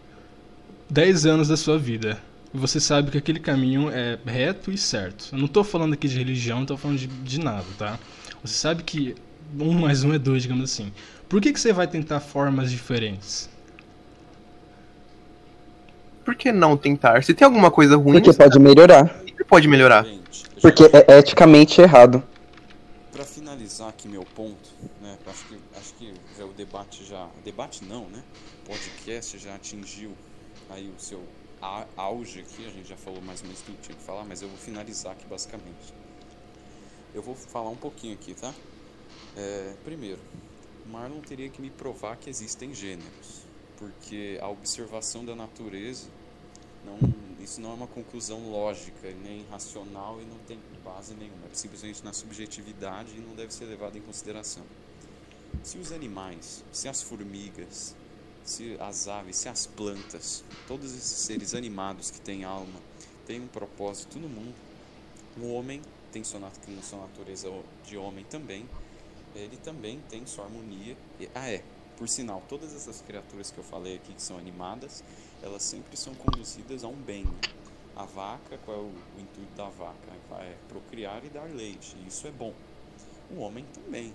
10 0.89 1.27
anos 1.27 1.49
da 1.49 1.57
sua 1.57 1.77
vida. 1.79 2.20
E 2.55 2.59
você 2.59 2.79
sabe 2.79 3.11
que 3.11 3.19
aquele 3.19 3.41
caminho 3.41 3.91
é 3.91 4.19
reto 4.24 4.70
e 4.70 4.79
certo. 4.79 5.31
Eu 5.33 5.39
não 5.39 5.49
tô 5.49 5.65
falando 5.65 5.95
aqui 5.95 6.07
de 6.07 6.16
religião, 6.19 6.61
não 6.61 6.66
tô 6.66 6.77
falando 6.77 6.99
de, 6.99 7.07
de 7.09 7.41
nada, 7.41 7.65
tá? 7.77 7.99
Você 8.44 8.55
sabe 8.55 8.82
que 8.82 9.14
um 9.59 9.73
mais 9.73 10.02
um 10.05 10.12
é 10.12 10.19
dois, 10.19 10.43
digamos 10.43 10.64
assim. 10.70 10.93
Por 11.28 11.40
que, 11.40 11.52
que 11.52 11.60
você 11.60 11.73
vai 11.73 11.86
tentar 11.86 12.20
formas 12.20 12.70
diferentes? 12.70 13.48
Por 16.24 16.35
que 16.35 16.52
não 16.52 16.77
tentar? 16.77 17.23
Se 17.24 17.35
tem 17.35 17.44
alguma 17.44 17.70
coisa 17.70 17.97
ruim, 17.97 18.20
Porque 18.20 18.32
pode 18.32 18.59
melhorar. 18.59 19.09
sempre 19.24 19.44
pode 19.44 19.69
melhorar. 19.69 20.05
Gente, 20.05 20.44
eu 20.44 20.55
já- 20.55 20.60
Porque 20.60 20.85
é 21.12 21.19
eticamente 21.19 21.81
errado. 21.81 22.23
Pra 23.10 23.24
finalizar 23.24 23.89
aqui 23.89 24.09
meu 24.09 24.24
ponto, 24.35 24.70
né? 25.01 25.19
Acho 25.27 25.44
que, 25.47 25.59
acho 25.78 25.94
que 25.94 26.14
já 26.39 26.44
o 26.44 26.52
debate 26.52 27.05
já. 27.05 27.28
Debate 27.44 27.85
não, 27.85 28.06
né? 28.09 28.23
O 28.64 28.69
podcast 28.70 29.39
já 29.39 29.55
atingiu 29.55 30.12
aí 30.70 30.90
o 30.97 31.01
seu 31.01 31.23
auge 31.97 32.40
aqui. 32.40 32.66
A 32.66 32.70
gente 32.70 32.89
já 32.89 32.97
falou 32.97 33.20
mais 33.20 33.40
ou 33.40 33.47
menos 33.47 33.60
tudo 33.62 33.77
que 33.77 33.82
tinha 33.82 33.97
que 33.97 34.02
falar, 34.05 34.24
mas 34.24 34.43
eu 34.43 34.48
vou 34.48 34.56
finalizar 34.56 35.12
aqui 35.12 35.24
basicamente. 35.28 35.93
Eu 37.15 37.23
vou 37.23 37.35
falar 37.35 37.69
um 37.69 37.77
pouquinho 37.77 38.15
aqui, 38.15 38.35
tá? 38.35 38.55
É, 39.37 39.75
primeiro, 39.85 40.21
Marlon 40.87 41.21
teria 41.21 41.49
que 41.49 41.61
me 41.61 41.71
provar 41.71 42.17
que 42.17 42.31
existem 42.31 42.75
gêneros, 42.75 43.43
porque 43.77 44.39
a 44.41 44.49
observação 44.49 45.25
da 45.25 45.35
natureza 45.35 46.09
não, 46.85 46.99
isso 47.39 47.61
não 47.61 47.71
é 47.71 47.75
uma 47.75 47.87
conclusão 47.87 48.51
lógica 48.51 49.13
nem 49.23 49.45
racional 49.51 50.21
e 50.21 50.25
não 50.25 50.39
tem 50.47 50.59
base 50.85 51.15
nenhuma. 51.15 51.47
É 51.51 51.55
simplesmente 51.55 52.05
na 52.05 52.13
subjetividade 52.13 53.13
e 53.17 53.21
não 53.21 53.35
deve 53.35 53.53
ser 53.53 53.67
levado 53.67 53.97
em 53.97 54.01
consideração. 54.01 54.65
Se 55.63 55.79
os 55.79 55.93
animais, 55.93 56.65
se 56.73 56.89
as 56.89 57.03
formigas, 57.03 57.95
se 58.45 58.77
as 58.81 59.07
aves, 59.07 59.37
se 59.37 59.49
as 59.49 59.67
plantas, 59.67 60.43
todos 60.67 60.93
esses 60.93 61.19
seres 61.19 61.55
animados 61.55 62.11
que 62.11 62.21
têm 62.21 62.43
alma, 62.43 62.81
têm 63.27 63.41
um 63.41 63.47
propósito 63.47 64.19
no 64.19 64.29
mundo, 64.29 64.55
o 65.41 65.53
homem 65.53 65.81
tem 66.13 66.23
sua, 66.23 66.39
nat- 66.41 66.57
tem 66.59 66.81
sua 66.83 67.01
natureza 67.01 67.51
de 67.85 67.97
homem 67.97 68.25
também, 68.25 68.69
ele 69.35 69.57
também 69.57 70.01
tem 70.09 70.25
sua 70.27 70.45
harmonia. 70.45 70.97
Ah, 71.35 71.51
é, 71.51 71.63
por 71.97 72.09
sinal, 72.09 72.43
todas 72.49 72.75
essas 72.75 73.01
criaturas 73.01 73.51
que 73.51 73.59
eu 73.59 73.65
falei 73.65 73.97
aqui 73.97 74.13
que 74.13 74.23
são 74.23 74.37
animadas, 74.37 75.03
elas 75.43 75.63
sempre 75.63 75.97
são 75.97 76.15
conduzidas 76.15 76.85
a 76.85 76.89
um 76.89 76.97
bem. 76.97 77.25
né? 77.25 77.33
A 77.95 78.05
vaca, 78.05 78.59
qual 78.65 78.77
é 78.77 78.81
o, 78.81 78.93
intuito 79.21 79.55
da 79.55 79.69
vaca? 79.69 80.09
É 80.41 80.57
procriar 80.69 81.25
e 81.25 81.29
dar 81.29 81.45
leite, 81.45 81.97
e 82.03 82.09
isso 82.09 82.27
é 82.27 82.31
bom. 82.31 82.55
O 83.31 83.41
homem 83.41 83.65
também. 83.75 84.13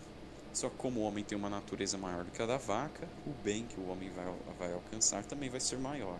Só 0.53 0.69
que 0.69 0.75
como 0.77 1.01
o 1.01 1.03
homem 1.03 1.23
tem 1.23 1.37
uma 1.37 1.49
natureza 1.49 1.97
maior 1.97 2.23
do 2.23 2.31
que 2.31 2.41
a 2.41 2.45
da 2.47 2.57
vaca, 2.57 3.07
o 3.25 3.29
bem 3.43 3.65
que 3.65 3.79
o 3.79 3.87
homem 3.89 4.09
vai, 4.09 4.25
vai 4.57 4.73
alcançar 4.73 5.23
também 5.25 5.49
vai 5.49 5.59
ser 5.59 5.77
maior. 5.77 6.17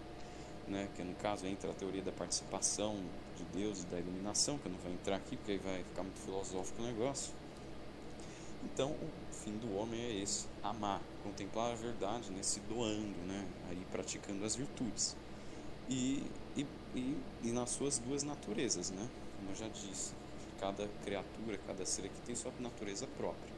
Né? 0.68 0.88
Que 0.96 1.04
no 1.04 1.16
caso 1.16 1.48
entra 1.48 1.72
a 1.72 1.74
teoria 1.74 2.04
da 2.04 2.12
participação 2.12 3.00
Deus 3.54 3.84
e 3.84 3.86
da 3.88 4.00
iluminação, 4.00 4.58
que 4.58 4.68
eu 4.68 4.72
não 4.72 4.80
vou 4.80 4.92
entrar 4.92 5.16
aqui 5.16 5.36
porque 5.38 5.54
aí 5.54 5.58
vai 5.58 5.84
ficar 5.84 6.04
muito 6.04 6.20
filosófico 6.20 6.82
o 6.82 6.86
negócio. 6.86 7.34
Então, 8.64 8.92
o 8.92 9.34
fim 9.34 9.58
do 9.58 9.76
homem 9.78 10.00
é 10.02 10.22
esse: 10.22 10.46
amar, 10.64 11.02
contemplar 11.24 11.72
a 11.72 11.76
verdade, 11.76 12.32
né? 12.32 12.44
se 12.44 12.60
doando, 12.62 13.18
né? 13.26 13.48
aí 13.70 13.86
praticando 13.92 14.44
as 14.46 14.56
virtudes. 14.56 15.16
E, 15.90 16.24
e, 16.56 16.66
e, 16.96 17.18
e 17.44 17.52
nas 17.52 17.70
suas 17.70 17.98
duas 18.00 18.24
naturezas, 18.24 18.92
né? 18.92 19.08
como 19.38 19.52
eu 19.52 19.56
já 19.56 19.68
disse. 19.68 20.14
Cada 20.60 20.88
criatura, 21.04 21.58
cada 21.68 21.86
ser 21.86 22.06
aqui 22.06 22.20
tem 22.26 22.36
sua 22.36 22.52
natureza 22.60 23.06
própria. 23.16 23.54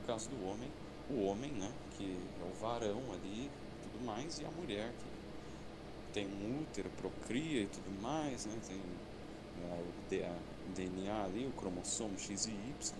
No 0.00 0.06
caso 0.06 0.30
do 0.30 0.46
homem, 0.46 0.70
o 1.10 1.24
homem, 1.24 1.52
né? 1.52 1.70
que 1.96 2.16
é 2.40 2.44
o 2.44 2.54
varão 2.60 3.02
ali, 3.12 3.50
tudo 3.82 4.04
mais, 4.04 4.38
e 4.40 4.44
a 4.44 4.50
mulher 4.50 4.90
que 4.92 6.12
tem 6.12 6.26
um 6.26 6.62
útero, 6.62 6.90
procria 6.96 7.62
e 7.62 7.66
tudo 7.66 7.90
mais, 8.00 8.46
né? 8.46 8.58
tem 8.66 8.80
né, 9.58 9.84
o 10.10 10.72
DNA 10.74 11.24
ali, 11.24 11.46
o 11.46 11.52
cromossomo 11.52 12.18
X 12.18 12.46
e 12.46 12.50
Y. 12.50 12.94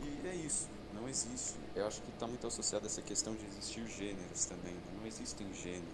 E 0.00 0.26
é 0.26 0.34
isso, 0.34 0.68
não 0.92 1.08
existe. 1.08 1.54
Eu 1.74 1.86
acho 1.86 2.00
que 2.02 2.10
está 2.10 2.26
muito 2.26 2.46
associado 2.46 2.84
a 2.84 2.88
essa 2.88 3.02
questão 3.02 3.34
de 3.34 3.44
existir 3.46 3.86
gêneros 3.86 4.44
também. 4.46 4.74
né? 4.74 4.80
Não 4.98 5.06
existem 5.06 5.46
gêneros. 5.54 5.86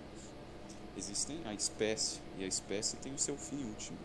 Existem 0.96 1.40
a 1.44 1.54
espécie, 1.54 2.20
e 2.38 2.44
a 2.44 2.46
espécie 2.46 2.96
tem 2.96 3.14
o 3.14 3.18
seu 3.18 3.36
fim 3.36 3.62
último. 3.64 3.98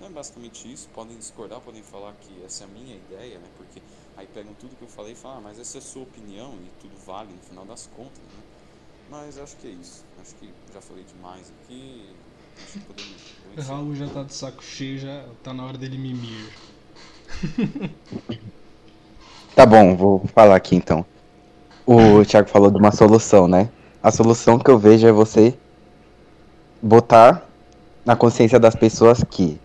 Não 0.00 0.08
é 0.08 0.10
basicamente 0.10 0.72
isso, 0.72 0.88
podem 0.88 1.16
discordar, 1.16 1.60
podem 1.60 1.82
falar 1.82 2.14
que 2.14 2.42
essa 2.44 2.64
é 2.64 2.66
a 2.66 2.70
minha 2.70 2.96
ideia, 2.96 3.38
né? 3.38 3.48
Porque 3.56 3.80
aí 4.16 4.26
pegam 4.26 4.52
tudo 4.54 4.74
que 4.74 4.82
eu 4.82 4.88
falei 4.88 5.12
e 5.12 5.16
falam, 5.16 5.38
ah, 5.38 5.40
mas 5.40 5.58
essa 5.60 5.78
é 5.78 5.80
a 5.80 5.82
sua 5.82 6.02
opinião 6.02 6.54
e 6.54 6.70
tudo 6.80 6.96
vale 7.06 7.32
no 7.32 7.40
final 7.42 7.64
das 7.64 7.86
contas, 7.86 8.18
né? 8.18 8.42
Mas 9.08 9.38
acho 9.38 9.56
que 9.58 9.68
é 9.68 9.70
isso. 9.70 10.04
Acho 10.20 10.34
que 10.36 10.52
já 10.72 10.80
falei 10.80 11.04
demais 11.04 11.52
aqui. 11.62 12.16
O 13.56 13.60
Raul 13.60 13.94
já 13.94 14.08
tá 14.08 14.22
de 14.22 14.34
saco 14.34 14.62
cheio, 14.62 14.98
já 14.98 15.24
tá 15.42 15.52
na 15.52 15.64
hora 15.64 15.76
dele 15.76 15.98
mimir. 15.98 16.48
Tá 19.54 19.66
bom, 19.66 19.94
vou 19.94 20.24
falar 20.34 20.56
aqui 20.56 20.74
então. 20.74 21.04
O 21.86 22.24
Thiago 22.24 22.48
falou 22.48 22.70
de 22.70 22.78
uma 22.78 22.90
solução, 22.90 23.46
né? 23.46 23.68
A 24.02 24.10
solução 24.10 24.58
que 24.58 24.70
eu 24.70 24.78
vejo 24.78 25.06
é 25.06 25.12
você 25.12 25.54
botar 26.80 27.46
na 28.04 28.16
consciência 28.16 28.58
das 28.58 28.74
pessoas 28.74 29.22
que 29.22 29.60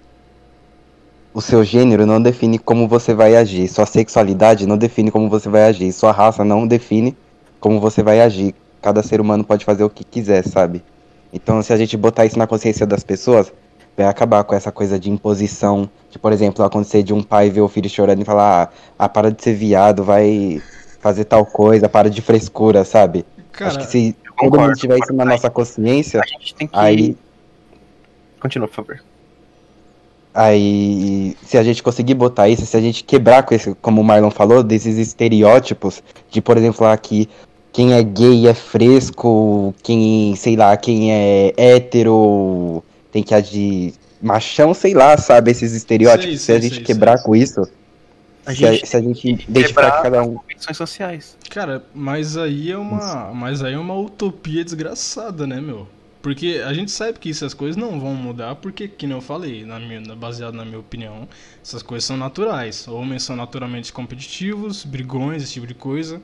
o 1.34 1.42
seu 1.42 1.64
gênero 1.64 2.06
não 2.06 2.22
define 2.22 2.60
como 2.60 2.88
você 2.88 3.14
vai 3.14 3.38
agir, 3.38 3.68
sua 3.70 3.86
sexualidade 3.86 4.68
não 4.68 4.78
define 4.78 5.10
como 5.10 5.30
você 5.30 5.48
vai 5.48 5.64
agir, 5.64 5.94
sua 5.94 6.12
raça 6.12 6.44
não 6.44 6.68
define 6.68 7.16
como 7.60 7.80
você 7.80 8.04
vai 8.04 8.20
agir. 8.20 8.54
Cada 8.82 9.02
ser 9.02 9.22
humano 9.22 9.44
pode 9.44 9.64
fazer 9.64 9.84
o 9.84 9.90
que 9.90 10.04
quiser, 10.04 10.44
sabe? 10.44 10.84
Então, 11.32 11.62
se 11.62 11.74
a 11.74 11.78
gente 11.78 11.96
botar 11.98 12.26
isso 12.26 12.38
na 12.38 12.48
consciência 12.48 12.86
das 12.86 13.04
pessoas, 13.04 13.52
vai 13.96 14.06
acabar 14.06 14.44
com 14.44 14.56
essa 14.56 14.72
coisa 14.72 15.00
de 15.00 15.10
imposição, 15.10 15.90
de, 16.10 16.20
por 16.20 16.32
exemplo, 16.32 16.64
acontecer 16.64 17.04
de 17.04 17.14
um 17.14 17.24
pai 17.24 17.50
ver 17.50 17.62
o 17.62 17.68
filho 17.68 17.90
chorando 17.90 18.22
e 18.22 18.26
falar, 18.26 18.72
ah, 18.98 19.06
ah, 19.06 19.10
para 19.10 19.32
de 19.32 19.42
ser 19.42 19.54
viado, 19.54 20.04
vai 20.04 20.62
fazer 21.00 21.26
tal 21.26 21.46
coisa, 21.46 21.90
para 21.90 22.10
de 22.10 22.22
frescura, 22.22 22.84
sabe? 22.84 23.26
Cara, 23.52 23.72
Acho 23.72 23.80
que 23.80 23.88
se 23.88 24.16
todo 24.38 24.60
mundo 24.60 24.74
tiver 24.76 24.98
isso 25.00 25.14
na 25.14 25.26
nossa 25.26 25.50
consciência, 25.50 26.22
A 26.22 26.28
gente 26.28 26.54
tem 26.56 26.68
que. 26.68 26.78
aí 26.78 27.18
Continua, 28.40 28.68
por 28.68 28.76
favor. 28.76 29.04
Aí, 30.34 31.36
se 31.42 31.58
a 31.58 31.64
gente 31.64 31.82
conseguir 31.82 32.14
botar 32.14 32.48
isso, 32.48 32.64
se 32.64 32.78
a 32.78 32.80
gente 32.80 33.04
quebrar 33.04 33.42
com 33.42 33.56
esse, 33.56 33.74
como 33.76 34.02
o 34.02 34.04
Marlon 34.04 34.30
falou, 34.30 34.62
desses 34.62 34.98
estereótipos, 34.98 36.04
de, 36.30 36.42
por 36.42 36.58
exemplo, 36.58 36.86
lá 36.86 36.96
que 36.96 37.28
quem 37.78 37.94
é 37.94 38.02
gay 38.02 38.48
é 38.48 38.56
fresco, 38.56 39.72
quem, 39.84 40.36
sei 40.36 40.56
lá, 40.56 40.76
quem 40.76 41.14
é 41.14 41.54
hétero 41.56 42.84
tem 43.12 43.22
que 43.22 43.36
agir 43.36 43.94
machão, 44.20 44.74
sei 44.74 44.96
lá, 44.96 45.16
sabe, 45.16 45.52
esses 45.52 45.74
estereótipos. 45.74 46.26
Sei, 46.26 46.38
se 46.40 46.44
sei, 46.46 46.56
a 46.56 46.60
gente 46.60 46.76
sei, 46.78 46.84
quebrar 46.84 47.22
com 47.22 47.36
isso, 47.36 47.62
A 48.48 48.56
se, 48.56 48.66
a, 48.66 48.74
gente 48.74 48.88
se 48.88 48.98
a 48.98 49.00
gente 49.00 49.30
identificar 49.48 50.02
cada 50.02 50.24
um. 50.24 50.38
convenções 50.38 50.76
sociais. 50.76 51.38
Cara, 51.52 51.86
mas 51.94 52.36
aí 52.36 52.72
é 52.72 52.78
uma, 52.80 53.32
mas 53.32 53.62
aí 53.62 53.76
é 53.76 53.78
uma 53.78 53.94
utopia 53.94 54.64
desgraçada, 54.64 55.46
né, 55.46 55.62
meu? 55.62 55.88
Porque 56.20 56.64
a 56.66 56.74
gente 56.74 56.90
sabe 56.90 57.20
que 57.20 57.30
essas 57.30 57.54
coisas 57.54 57.78
não 57.78 58.00
vão 58.00 58.16
mudar, 58.16 58.56
porque, 58.56 58.88
que 58.88 59.06
nem 59.06 59.16
eu 59.16 59.22
falei, 59.22 59.64
na 59.64 59.80
minha, 59.80 60.16
baseado 60.16 60.56
na 60.56 60.66
minha 60.66 60.80
opinião, 60.80 61.30
essas 61.64 61.84
coisas 61.84 62.06
são 62.06 62.18
naturais. 62.18 62.88
Homens 62.88 63.22
são 63.22 63.36
naturalmente 63.36 63.94
competitivos, 63.94 64.84
brigões, 64.84 65.44
esse 65.44 65.54
tipo 65.54 65.68
de 65.68 65.76
coisa. 65.76 66.20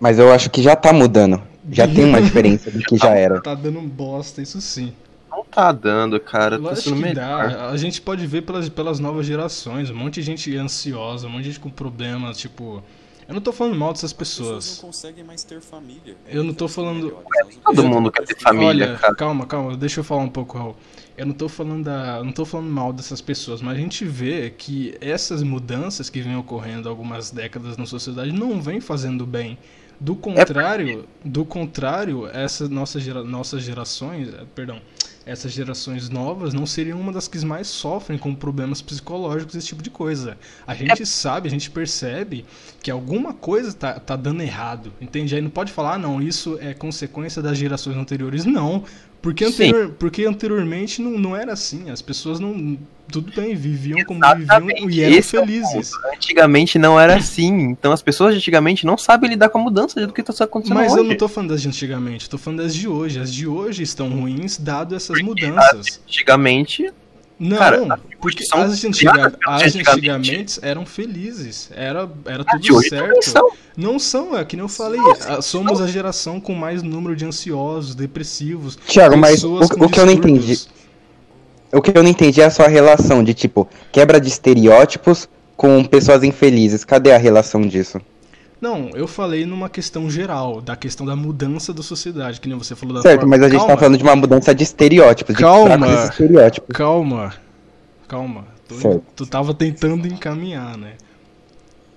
Mas 0.00 0.18
eu 0.18 0.32
acho 0.32 0.50
que 0.50 0.62
já 0.62 0.74
tá 0.76 0.92
mudando. 0.92 1.42
Já 1.70 1.86
tem 1.88 2.04
uma 2.04 2.20
diferença 2.22 2.70
do 2.70 2.78
que 2.80 2.96
já 2.96 3.10
era. 3.14 3.40
Tá 3.40 3.54
dando 3.54 3.80
bosta, 3.82 4.42
isso 4.42 4.60
sim. 4.60 4.92
Não 5.30 5.44
tá 5.44 5.72
dando, 5.72 6.20
cara. 6.20 6.56
Tá 6.58 6.62
Lógico 6.62 6.82
sendo 6.90 6.96
que 6.96 7.02
melhor. 7.02 7.48
dá. 7.50 7.70
A 7.70 7.76
gente 7.76 8.00
pode 8.00 8.26
ver 8.26 8.42
pelas, 8.42 8.68
pelas 8.68 8.98
novas 9.00 9.26
gerações. 9.26 9.90
Um 9.90 9.94
monte 9.96 10.14
de 10.16 10.22
gente 10.22 10.56
ansiosa, 10.56 11.26
um 11.26 11.30
monte 11.30 11.42
de 11.44 11.48
gente 11.50 11.60
com 11.60 11.70
problemas, 11.70 12.38
tipo. 12.38 12.82
Eu 13.26 13.32
não 13.32 13.40
tô 13.40 13.52
falando 13.52 13.74
mal 13.74 13.90
dessas 13.90 14.10
As 14.10 14.12
pessoas 14.12 14.76
não 14.82 14.88
conseguem 14.88 15.24
mais 15.24 15.42
ter 15.42 15.58
família. 15.58 16.14
Eu 16.28 16.44
não 16.44 16.52
tô 16.52 16.68
falando- 16.68 17.16
Todo 17.64 17.82
mundo 17.82 18.12
quer 18.12 18.22
ter 18.26 18.38
família. 18.38 18.68
Olha, 18.68 18.96
cara. 18.98 19.14
calma, 19.14 19.46
calma, 19.46 19.74
deixa 19.78 20.00
eu 20.00 20.04
falar 20.04 20.20
um 20.22 20.28
pouco, 20.28 20.58
Raul. 20.58 20.76
Eu 21.16 21.24
não 21.24 21.32
tô 21.32 21.48
falando 21.48 21.84
da, 21.84 22.18
eu 22.18 22.24
não 22.24 22.32
tô 22.32 22.44
falando 22.44 22.68
mal 22.68 22.92
dessas 22.92 23.22
pessoas, 23.22 23.62
mas 23.62 23.78
a 23.78 23.80
gente 23.80 24.04
vê 24.04 24.50
que 24.50 24.94
essas 25.00 25.42
mudanças 25.42 26.10
que 26.10 26.20
vêm 26.20 26.36
ocorrendo 26.36 26.86
há 26.86 26.92
algumas 26.92 27.30
décadas 27.30 27.78
na 27.78 27.86
sociedade 27.86 28.30
não 28.30 28.60
vêm 28.60 28.78
fazendo 28.78 29.24
bem. 29.24 29.56
Do 30.00 30.16
contrário, 30.16 31.06
do 31.24 31.44
contrário, 31.44 32.26
essas 32.28 32.68
nossas, 32.68 33.02
gera, 33.02 33.22
nossas 33.22 33.62
gerações, 33.62 34.28
eh, 34.28 34.44
perdão, 34.54 34.80
essas 35.26 35.52
gerações 35.52 36.10
novas 36.10 36.52
não 36.52 36.66
seriam 36.66 37.00
uma 37.00 37.12
das 37.12 37.26
que 37.26 37.38
mais 37.44 37.66
sofrem 37.66 38.18
com 38.18 38.34
problemas 38.34 38.82
psicológicos, 38.82 39.54
esse 39.54 39.68
tipo 39.68 39.82
de 39.82 39.90
coisa. 39.90 40.36
A 40.66 40.74
gente 40.74 41.06
sabe, 41.06 41.48
a 41.48 41.50
gente 41.50 41.70
percebe 41.70 42.44
que 42.82 42.90
alguma 42.90 43.32
coisa 43.32 43.72
tá, 43.72 43.98
tá 43.98 44.16
dando 44.16 44.42
errado, 44.42 44.92
entende? 45.00 45.34
Aí 45.34 45.40
não 45.40 45.50
pode 45.50 45.72
falar, 45.72 45.94
ah, 45.94 45.98
não, 45.98 46.20
isso 46.20 46.58
é 46.60 46.74
consequência 46.74 47.40
das 47.40 47.56
gerações 47.56 47.96
anteriores. 47.96 48.44
Não, 48.44 48.84
porque, 49.24 49.50
Sim. 49.50 49.68
anterior, 49.68 49.90
porque 49.98 50.26
anteriormente 50.26 51.00
não, 51.00 51.12
não 51.12 51.34
era 51.34 51.54
assim. 51.54 51.88
As 51.88 52.02
pessoas 52.02 52.38
não. 52.38 52.78
Tudo 53.10 53.32
bem, 53.34 53.54
viviam 53.54 54.04
como 54.04 54.22
Exatamente, 54.22 54.82
viviam 54.82 54.90
e 54.90 55.00
eram 55.00 55.16
esse 55.16 55.34
é 55.34 55.40
felizes. 55.40 55.92
Antigamente 56.14 56.78
não 56.78 57.00
era 57.00 57.16
assim. 57.16 57.70
Então 57.70 57.90
as 57.90 58.02
pessoas 58.02 58.34
de 58.34 58.38
antigamente 58.38 58.84
não 58.84 58.98
sabem 58.98 59.30
lidar 59.30 59.48
com 59.48 59.56
a 59.56 59.62
mudança 59.62 60.06
do 60.06 60.12
que 60.12 60.22
tá 60.22 60.44
acontecendo 60.44 60.76
Mas 60.76 60.92
hoje. 60.92 61.00
eu 61.00 61.04
não 61.04 61.16
tô 61.16 61.26
falando 61.26 61.50
das 61.50 61.62
de 61.62 61.68
antigamente, 61.68 62.28
tô 62.28 62.36
falando 62.36 62.62
das 62.62 62.74
de 62.74 62.86
hoje. 62.86 63.18
As 63.18 63.32
de 63.32 63.46
hoje 63.46 63.82
estão 63.82 64.10
ruins, 64.10 64.58
dado 64.58 64.94
essas 64.94 65.22
mudanças. 65.22 66.02
Antigamente, 66.06 66.92
Não, 67.38 67.56
Cara, 67.56 67.76
as 67.94 68.00
de 68.00 68.16
porque 68.16 68.44
são 68.44 68.60
as 68.60 68.84
antiga, 68.84 69.36
as 69.46 69.74
antigamente. 69.74 70.58
eram 70.62 70.86
felizes. 70.86 71.68
Era, 71.74 72.08
era 72.24 72.44
de 72.44 72.68
tudo 72.68 72.88
certo. 72.88 73.28
são. 73.28 73.50
Não 73.76 73.98
são, 73.98 74.38
é 74.38 74.44
que 74.44 74.56
nem 74.56 74.64
eu 74.64 74.68
falei. 74.68 75.00
Nossa, 75.00 75.34
ah, 75.34 75.42
somos 75.42 75.80
a 75.80 75.86
geração 75.86 76.40
com 76.40 76.54
mais 76.54 76.82
número 76.82 77.16
de 77.16 77.24
ansiosos, 77.24 77.94
depressivos. 77.94 78.78
Tiago, 78.86 79.16
mas 79.16 79.42
o, 79.42 79.58
o 79.58 79.88
que 79.88 79.98
eu 79.98 80.06
não 80.06 80.12
entendi. 80.12 80.60
O 81.72 81.82
que 81.82 81.90
eu 81.96 82.02
não 82.04 82.10
entendi 82.10 82.40
é 82.40 82.44
a 82.44 82.50
sua 82.50 82.68
relação 82.68 83.24
de 83.24 83.34
tipo, 83.34 83.68
quebra 83.90 84.20
de 84.20 84.28
estereótipos 84.28 85.28
com 85.56 85.84
pessoas 85.84 86.22
infelizes. 86.22 86.84
Cadê 86.84 87.10
a 87.10 87.18
relação 87.18 87.62
disso? 87.62 88.00
Não, 88.64 88.88
eu 88.94 89.06
falei 89.06 89.44
numa 89.44 89.68
questão 89.68 90.08
geral, 90.08 90.62
da 90.62 90.74
questão 90.74 91.04
da 91.04 91.14
mudança 91.14 91.70
da 91.74 91.82
sociedade, 91.82 92.40
que 92.40 92.48
nem 92.48 92.56
você 92.56 92.74
falou 92.74 92.94
da 92.94 93.02
Certo, 93.02 93.20
forma- 93.20 93.36
mas 93.36 93.42
a 93.44 93.48
gente 93.50 93.58
Calma, 93.58 93.74
tá 93.74 93.78
falando 93.80 93.98
de 93.98 94.02
uma 94.02 94.16
mudança 94.16 94.54
de 94.54 94.62
estereótipos, 94.64 95.34
de 95.36 95.42
Calma. 95.42 95.86
esses 95.92 96.10
estereótipos. 96.12 96.74
Calma. 96.74 97.34
Calma. 98.08 98.46
Tu, 98.66 98.74
Certo. 98.80 99.04
tu 99.14 99.26
tava 99.26 99.52
tentando 99.52 100.06
encaminhar, 100.06 100.78
né? 100.78 100.94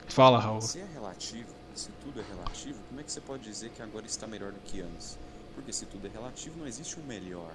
Fala, 0.09 0.39
Raul. 0.39 0.59
Se 0.59 0.79
é 0.79 0.85
relativo, 0.93 1.45
se 1.73 1.89
tudo 2.03 2.19
é 2.19 2.23
relativo, 2.35 2.77
como 2.89 2.99
é 2.99 3.03
que 3.05 3.11
você 3.13 3.21
pode 3.21 3.43
dizer 3.43 3.69
que 3.69 3.81
agora 3.81 4.05
está 4.05 4.27
melhor 4.27 4.51
do 4.51 4.59
que 4.65 4.81
antes? 4.81 5.17
Porque 5.55 5.71
se 5.71 5.85
tudo 5.85 6.05
é 6.05 6.09
relativo, 6.13 6.55
não 6.59 6.67
existe 6.67 6.97
um 6.99 7.07
melhor. 7.07 7.51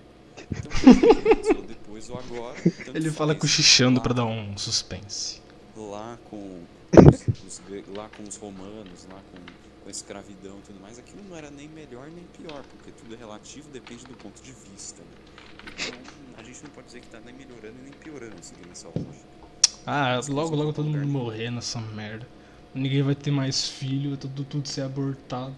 Então, 0.50 1.56
ou 1.58 1.62
depois 1.66 2.08
ou 2.08 2.18
agora. 2.18 2.54
tanto 2.62 2.96
Ele 2.96 3.10
fala 3.10 3.34
cochichando 3.34 4.00
pra 4.00 4.14
dar 4.14 4.24
um 4.24 4.56
suspense. 4.56 5.42
lá 5.76 6.16
com 6.30 6.60
os, 7.00 7.62
lá 7.96 8.08
com 8.16 8.22
os 8.22 8.36
romanos, 8.36 9.06
lá 9.10 9.20
com, 9.32 9.38
com 9.82 9.88
a 9.88 9.90
escravidão 9.90 10.58
e 10.58 10.62
tudo 10.62 10.80
mais, 10.80 10.98
aquilo 10.98 11.22
não 11.28 11.36
era 11.36 11.50
nem 11.50 11.68
melhor 11.68 12.08
nem 12.10 12.24
pior, 12.24 12.62
porque 12.70 12.90
tudo 12.92 13.14
é 13.14 13.18
relativo, 13.18 13.68
depende 13.70 14.04
do 14.04 14.14
ponto 14.14 14.42
de 14.42 14.52
vista. 14.52 15.02
né? 15.02 15.32
Então 15.78 15.98
a 16.38 16.42
gente 16.42 16.62
não 16.62 16.70
pode 16.70 16.86
dizer 16.86 17.00
que 17.00 17.06
está 17.06 17.20
nem 17.20 17.34
melhorando 17.34 17.74
e 17.80 17.82
nem 17.82 17.92
piorando 17.92 18.36
seguindo 18.40 18.70
essa 18.70 18.88
lógica. 18.88 19.42
Ah, 19.86 20.20
logo, 20.28 20.54
logo 20.54 20.72
todo 20.72 20.88
mundo 20.88 21.06
morrer 21.06 21.50
nessa 21.50 21.80
merda. 21.80 22.26
Ninguém 22.74 23.02
vai 23.02 23.14
ter 23.14 23.30
mais 23.30 23.68
filho, 23.68 24.10
vai 24.10 24.18
tudo, 24.18 24.44
tudo 24.44 24.68
ser 24.68 24.82
abortado. 24.82 25.56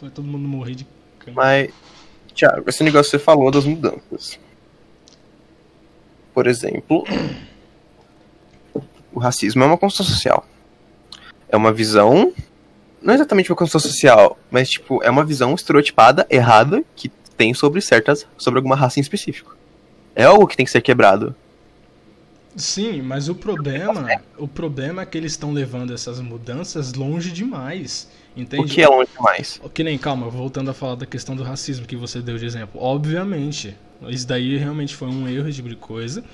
Vai 0.00 0.10
todo 0.10 0.26
mundo 0.26 0.46
morrer 0.46 0.74
de 0.74 0.86
câncer. 1.18 1.34
Mas, 1.34 1.72
Thiago, 2.34 2.68
esse 2.68 2.82
negócio 2.82 3.10
que 3.10 3.18
você 3.18 3.24
falou 3.24 3.50
das 3.50 3.64
mudanças. 3.64 4.38
Por 6.34 6.46
exemplo, 6.46 7.04
o 9.12 9.20
racismo 9.20 9.62
é 9.62 9.66
uma 9.66 9.78
construção 9.78 10.12
social. 10.12 10.46
É 11.48 11.56
uma 11.56 11.72
visão. 11.72 12.32
Não 13.02 13.14
exatamente 13.14 13.50
uma 13.50 13.56
construção 13.56 13.90
social, 13.90 14.38
mas 14.50 14.70
tipo, 14.70 15.02
é 15.02 15.10
uma 15.10 15.24
visão 15.24 15.54
estereotipada, 15.54 16.26
errada, 16.30 16.82
que 16.96 17.10
tem 17.36 17.52
sobre 17.52 17.80
certas. 17.80 18.26
sobre 18.38 18.58
alguma 18.58 18.76
raça 18.76 18.98
em 18.98 19.02
específico. 19.02 19.56
É 20.14 20.24
algo 20.24 20.46
que 20.46 20.56
tem 20.56 20.64
que 20.64 20.72
ser 20.72 20.80
quebrado. 20.80 21.34
Sim, 22.56 23.02
mas 23.02 23.28
o 23.28 23.34
problema, 23.34 24.06
o 24.38 24.46
problema 24.46 25.02
é 25.02 25.06
que 25.06 25.18
eles 25.18 25.32
estão 25.32 25.52
levando 25.52 25.92
essas 25.92 26.20
mudanças 26.20 26.94
longe 26.94 27.32
demais. 27.32 28.08
Entende? 28.36 28.64
O 28.64 28.66
que 28.66 28.82
é 28.82 28.88
longe 28.88 29.10
demais? 29.16 29.60
Que 29.72 29.82
nem, 29.82 29.98
calma, 29.98 30.28
voltando 30.28 30.70
a 30.70 30.74
falar 30.74 30.94
da 30.94 31.06
questão 31.06 31.34
do 31.34 31.42
racismo 31.42 31.86
que 31.86 31.96
você 31.96 32.20
deu 32.20 32.38
de 32.38 32.46
exemplo. 32.46 32.80
Obviamente, 32.80 33.76
isso 34.08 34.26
daí 34.26 34.56
realmente 34.56 34.94
foi 34.94 35.08
um 35.08 35.28
erro, 35.28 35.50
de 35.50 35.76
coisa. 35.76 36.24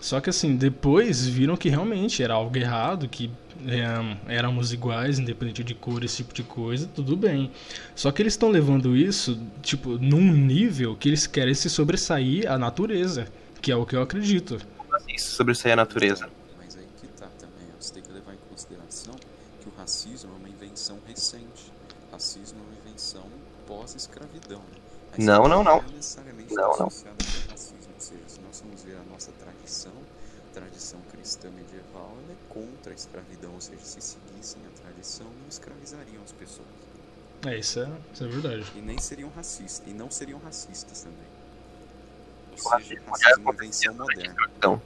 Só 0.00 0.20
que 0.20 0.30
assim, 0.30 0.56
depois 0.56 1.26
viram 1.26 1.56
que 1.56 1.68
realmente 1.68 2.22
era 2.22 2.34
algo 2.34 2.56
errado, 2.56 3.06
que 3.08 3.30
é, 3.66 4.34
éramos 4.34 4.72
iguais, 4.72 5.18
independente 5.18 5.62
de 5.62 5.74
cor, 5.74 6.02
esse 6.02 6.18
tipo 6.18 6.32
de 6.32 6.42
coisa, 6.42 6.88
tudo 6.94 7.16
bem. 7.16 7.50
Só 7.94 8.10
que 8.10 8.22
eles 8.22 8.32
estão 8.32 8.48
levando 8.48 8.96
isso, 8.96 9.38
tipo, 9.62 9.98
num 9.98 10.32
nível 10.32 10.96
que 10.96 11.08
eles 11.08 11.26
querem 11.26 11.52
se 11.52 11.68
sobressair 11.68 12.50
à 12.50 12.56
natureza, 12.58 13.26
que 13.60 13.70
é 13.70 13.76
o 13.76 13.84
que 13.84 13.94
eu 13.94 14.02
acredito. 14.02 14.58
Isso 15.08 15.32
sobressair 15.34 15.74
a 15.74 15.76
natureza. 15.76 16.28
Mas 16.58 16.76
aí 16.76 16.86
que 17.00 17.06
tá 17.08 17.26
também, 17.38 17.66
você 17.78 17.94
tem 17.94 18.02
que 18.02 18.10
levar 18.12 18.32
em 18.32 18.38
consideração 18.48 19.14
que 19.60 19.68
o 19.68 19.72
racismo 19.76 20.30
é 20.34 20.38
uma 20.38 20.48
invenção 20.48 20.96
recente. 21.06 21.70
Racismo 22.10 22.58
é 22.58 22.62
uma 22.62 22.88
invenção 22.88 23.24
pós-escravidão. 23.66 24.60
né? 24.60 24.76
Não, 25.18 25.46
não, 25.48 25.62
não. 25.62 25.82
Não, 25.82 25.98
está 25.98 26.22
não. 26.22 26.72
associada 26.72 27.16
com 27.16 27.50
racismo, 27.50 27.92
ou 27.94 28.00
seja, 28.00 28.22
se 28.26 28.40
nós 28.40 28.60
formos 28.60 28.82
ver 28.82 28.96
a 28.96 29.12
nossa 29.12 29.32
tradição, 29.32 29.92
a 30.50 30.54
tradição 30.54 31.00
cristã 31.10 31.48
medieval, 31.50 32.16
ela 32.24 32.32
é 32.32 32.36
contra 32.52 32.92
a 32.92 32.94
escravidão, 32.94 33.52
ou 33.54 33.60
seja, 33.60 33.84
se 33.84 34.00
seguissem 34.00 34.62
a 34.66 34.80
tradição, 34.82 35.26
não 35.26 35.48
escravizariam 35.48 36.22
as 36.24 36.32
pessoas. 36.32 36.66
É, 37.46 37.58
isso 37.58 37.80
é, 37.80 37.88
isso 38.12 38.24
é 38.24 38.28
verdade. 38.28 38.72
E 38.76 38.80
nem 38.80 38.98
seriam 38.98 39.30
racistas, 39.30 39.82
e 39.86 39.94
não 39.94 40.10
seriam 40.10 40.38
racistas 40.40 41.02
também. 41.02 41.18
Ou 42.50 42.54
O 42.54 42.58
seja, 42.58 42.70
racismo 42.70 43.10
racismo 43.10 43.50
é 43.50 43.54
invenção 43.54 43.94
moderna. 43.94 44.22
escravidão. 44.32 44.82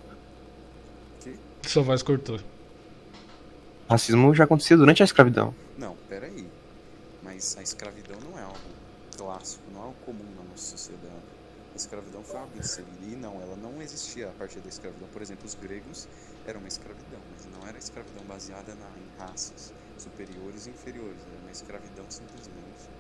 Sua 1.67 1.83
voz 1.83 2.03
cortou. 2.03 2.39
Racismo 3.89 4.35
já 4.35 4.45
acontecia 4.45 4.77
durante 4.77 5.03
a 5.03 5.05
escravidão. 5.05 5.55
Não, 5.77 5.97
peraí. 6.09 6.49
Mas 7.23 7.57
a 7.59 7.63
escravidão 7.63 8.19
não 8.21 8.39
é 8.39 8.43
algo 8.43 8.59
clássico, 9.17 9.63
não 9.73 9.81
é 9.81 9.85
algo 9.85 9.97
comum 10.05 10.25
na 10.37 10.43
nossa 10.51 10.77
sociedade. 10.77 11.25
A 11.73 11.77
escravidão 11.77 12.23
foi 12.23 12.39
algo 12.39 12.57
inserido 12.57 12.93
e 13.03 13.17
não, 13.17 13.41
ela 13.41 13.57
não 13.57 13.83
existia 13.83 14.29
a 14.29 14.33
partir 14.33 14.61
da 14.61 14.69
escravidão. 14.69 15.09
Por 15.09 15.21
exemplo, 15.21 15.45
os 15.45 15.55
gregos 15.55 16.07
eram 16.47 16.61
uma 16.61 16.69
escravidão, 16.69 17.19
mas 17.33 17.47
não 17.47 17.67
era 17.69 17.77
escravidão 17.79 18.25
baseada 18.27 18.75
na, 18.75 18.87
em 18.87 19.19
raças 19.19 19.73
superiores 19.99 20.67
e 20.67 20.71
inferiores. 20.71 21.21
Era 21.31 21.41
uma 21.41 21.51
escravidão 21.51 22.05
simplesmente 22.09 22.91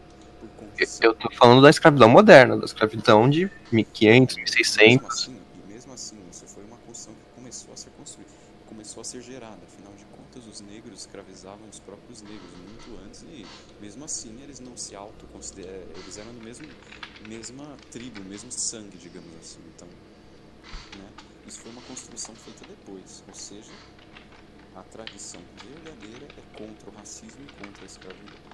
por 0.41 0.49
condição. 0.51 1.07
Eu 1.11 1.15
tô 1.15 1.31
falando 1.33 1.63
da 1.63 1.71
escravidão 1.71 2.09
moderna, 2.09 2.57
da 2.57 2.65
escravidão 2.65 3.29
de 3.29 3.51
1500, 3.73 4.37
Mesmo 4.37 4.45
1600. 4.45 5.07
assim, 5.07 5.41
e 5.55 5.73
mesmo 5.73 5.93
assim, 5.93 6.19
isso 6.31 6.47
foi 6.47 6.65
uma 6.65 6.77
construção 6.79 7.15
que 7.15 7.35
começou 7.35 7.73
a 7.73 7.77
ser 7.77 7.91
construída, 7.91 8.31
começou 8.67 9.01
a 9.01 9.05
ser 9.05 9.21
gerada. 9.23 9.61
Afinal 9.67 9.93
de 9.95 10.05
contas, 10.07 10.47
os 10.47 10.61
negros 10.61 11.01
escravizavam 11.01 11.69
os 11.69 11.79
próprios 11.81 12.23
negros 12.23 12.51
muito 12.55 13.01
antes 13.05 13.23
e, 13.23 13.47
mesmo 13.81 14.05
assim, 14.05 14.41
eles 14.43 14.61
não 14.61 14.77
se 14.77 14.95
autoconsideravam. 14.95 15.89
Eles 15.97 16.19
eram 16.19 16.33
do 16.35 16.41
mesmo 16.41 16.67
mesma 17.29 17.77
tribo, 17.91 18.23
mesmo 18.25 18.51
sangue, 18.53 18.97
digamos 18.99 19.35
assim. 19.41 19.61
Então, 19.75 19.89
né, 20.93 21.09
isso 21.47 21.61
foi 21.61 21.71
uma 21.73 21.83
construção 21.83 22.35
feita 22.35 22.65
depois. 22.67 23.23
Ou 23.27 23.35
seja, 23.35 23.73
a 24.77 24.83
tradição 24.83 25.41
verdadeira 25.65 26.27
é 26.27 26.59
contra 26.59 26.91
o 26.91 26.93
racismo 26.97 27.41
e 27.43 27.65
contra 27.65 27.83
a 27.83 27.87
escravidão. 27.87 28.45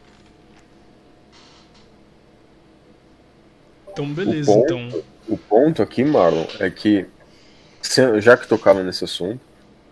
Então, 3.92 4.12
beleza, 4.12 4.52
bom- 4.52 4.62
então. 4.64 5.02
O 5.28 5.36
ponto 5.36 5.82
aqui, 5.82 6.02
Marlon, 6.04 6.44
é 6.58 6.70
que, 6.70 7.06
já 8.18 8.36
que 8.36 8.48
tocava 8.48 8.82
nesse 8.82 9.04
assunto, 9.04 9.40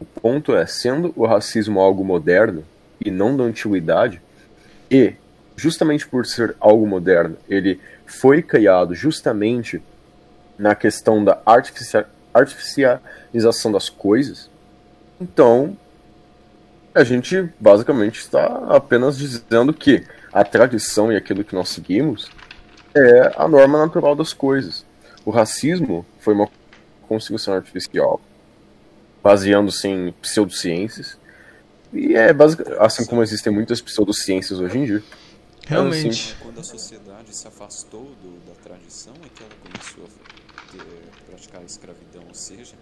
o 0.00 0.04
ponto 0.04 0.54
é, 0.54 0.66
sendo 0.66 1.12
o 1.16 1.26
racismo 1.26 1.80
algo 1.80 2.04
moderno 2.04 2.64
e 3.04 3.10
não 3.10 3.36
da 3.36 3.44
antiguidade, 3.44 4.20
e 4.90 5.14
justamente 5.56 6.06
por 6.06 6.26
ser 6.26 6.56
algo 6.60 6.86
moderno, 6.86 7.36
ele 7.48 7.80
foi 8.06 8.42
criado 8.42 8.94
justamente 8.94 9.82
na 10.58 10.74
questão 10.74 11.24
da 11.24 11.40
artificia- 11.46 12.06
artificialização 12.34 13.70
das 13.70 13.88
coisas, 13.88 14.50
então 15.20 15.76
a 16.98 17.04
gente 17.04 17.48
basicamente 17.60 18.18
está 18.18 18.44
apenas 18.68 19.16
dizendo 19.16 19.72
que 19.72 20.04
a 20.32 20.44
tradição 20.44 21.12
e 21.12 21.16
aquilo 21.16 21.44
que 21.44 21.54
nós 21.54 21.68
seguimos 21.68 22.28
é 22.94 23.32
a 23.36 23.46
norma 23.46 23.78
natural 23.78 24.16
das 24.16 24.32
coisas. 24.32 24.84
O 25.24 25.30
racismo 25.30 26.04
foi 26.18 26.34
uma 26.34 26.48
construção 27.08 27.54
artificial, 27.54 28.20
baseando-se 29.22 29.86
em 29.88 30.12
pseudociências. 30.20 31.16
E 31.92 32.14
é 32.14 32.32
basicamente, 32.32 32.76
assim 32.80 33.06
como 33.06 33.22
existem 33.22 33.52
muitas 33.52 33.80
pseudociências 33.80 34.58
hoje 34.58 34.78
em 34.78 34.84
dia. 34.84 35.02
Realmente. 35.66 36.36
Quando 36.40 36.60
a 36.60 36.64
sociedade 36.64 37.34
se 37.34 37.46
afastou 37.46 38.04
do- 38.22 38.38
da 38.48 38.54
tradição 38.62 39.12
é 39.24 39.28
que 39.34 39.42
ela 39.42 39.52
começou 39.62 40.04
a 40.04 40.72
ter- 40.72 41.28
praticar 41.30 41.60
a 41.60 41.64
escravidão, 41.64 42.22
ou 42.26 42.34
seja, 42.34 42.74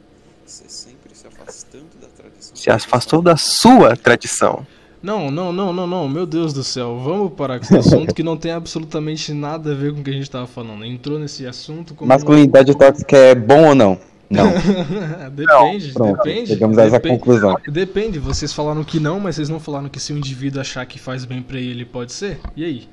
você 0.47 0.65
sempre 0.69 1.13
se 1.13 1.27
afastando 1.27 1.87
da 2.01 2.07
tradição. 2.07 2.55
Se 2.55 2.71
afastou 2.71 3.21
da 3.21 3.37
sua 3.37 3.97
tradição. 3.97 4.65
Não, 5.03 5.31
não, 5.31 5.53
não, 5.53 5.73
não, 5.73 5.87
não, 5.87 6.09
meu 6.09 6.25
Deus 6.25 6.53
do 6.53 6.63
céu. 6.63 6.99
Vamos 6.99 7.33
parar 7.33 7.59
com 7.59 7.65
esse 7.65 7.77
assunto 7.77 8.15
que 8.15 8.23
não 8.23 8.37
tem 8.37 8.53
absolutamente 8.53 9.33
nada 9.33 9.73
a 9.73 9.75
ver 9.75 9.93
com 9.93 10.01
o 10.01 10.05
que 10.05 10.11
a 10.11 10.13
gente 10.13 10.31
tava 10.31 10.47
falando. 10.47 10.85
Entrou 10.85 11.19
nesse 11.19 11.47
assunto 11.47 11.95
como. 11.95 12.09
Masculinidade 12.09 12.77
tóxica 12.77 13.17
é 13.17 13.35
bom 13.35 13.69
ou 13.69 13.75
não? 13.75 13.99
Não. 14.29 14.51
depende, 15.31 15.93
Pronto, 15.93 16.17
depende. 16.17 16.49
chegamos 16.49 16.79
a 16.79 16.83
essa 16.83 16.99
depende. 16.99 17.19
conclusão. 17.19 17.57
Depende, 17.69 18.19
vocês 18.19 18.53
falaram 18.53 18.83
que 18.83 18.99
não, 18.99 19.21
mas 19.21 19.37
vocês 19.37 19.49
não 19.49 19.61
falaram 19.61 19.89
que 19.89 20.01
se 20.01 20.13
o 20.13 20.19
indivíduo 20.19 20.61
achar 20.61 20.85
que 20.87 20.99
faz 20.99 21.25
bem 21.25 21.43
pra 21.43 21.59
ele, 21.59 21.85
pode 21.85 22.13
ser? 22.13 22.41
E 22.57 22.65
aí? 22.65 22.89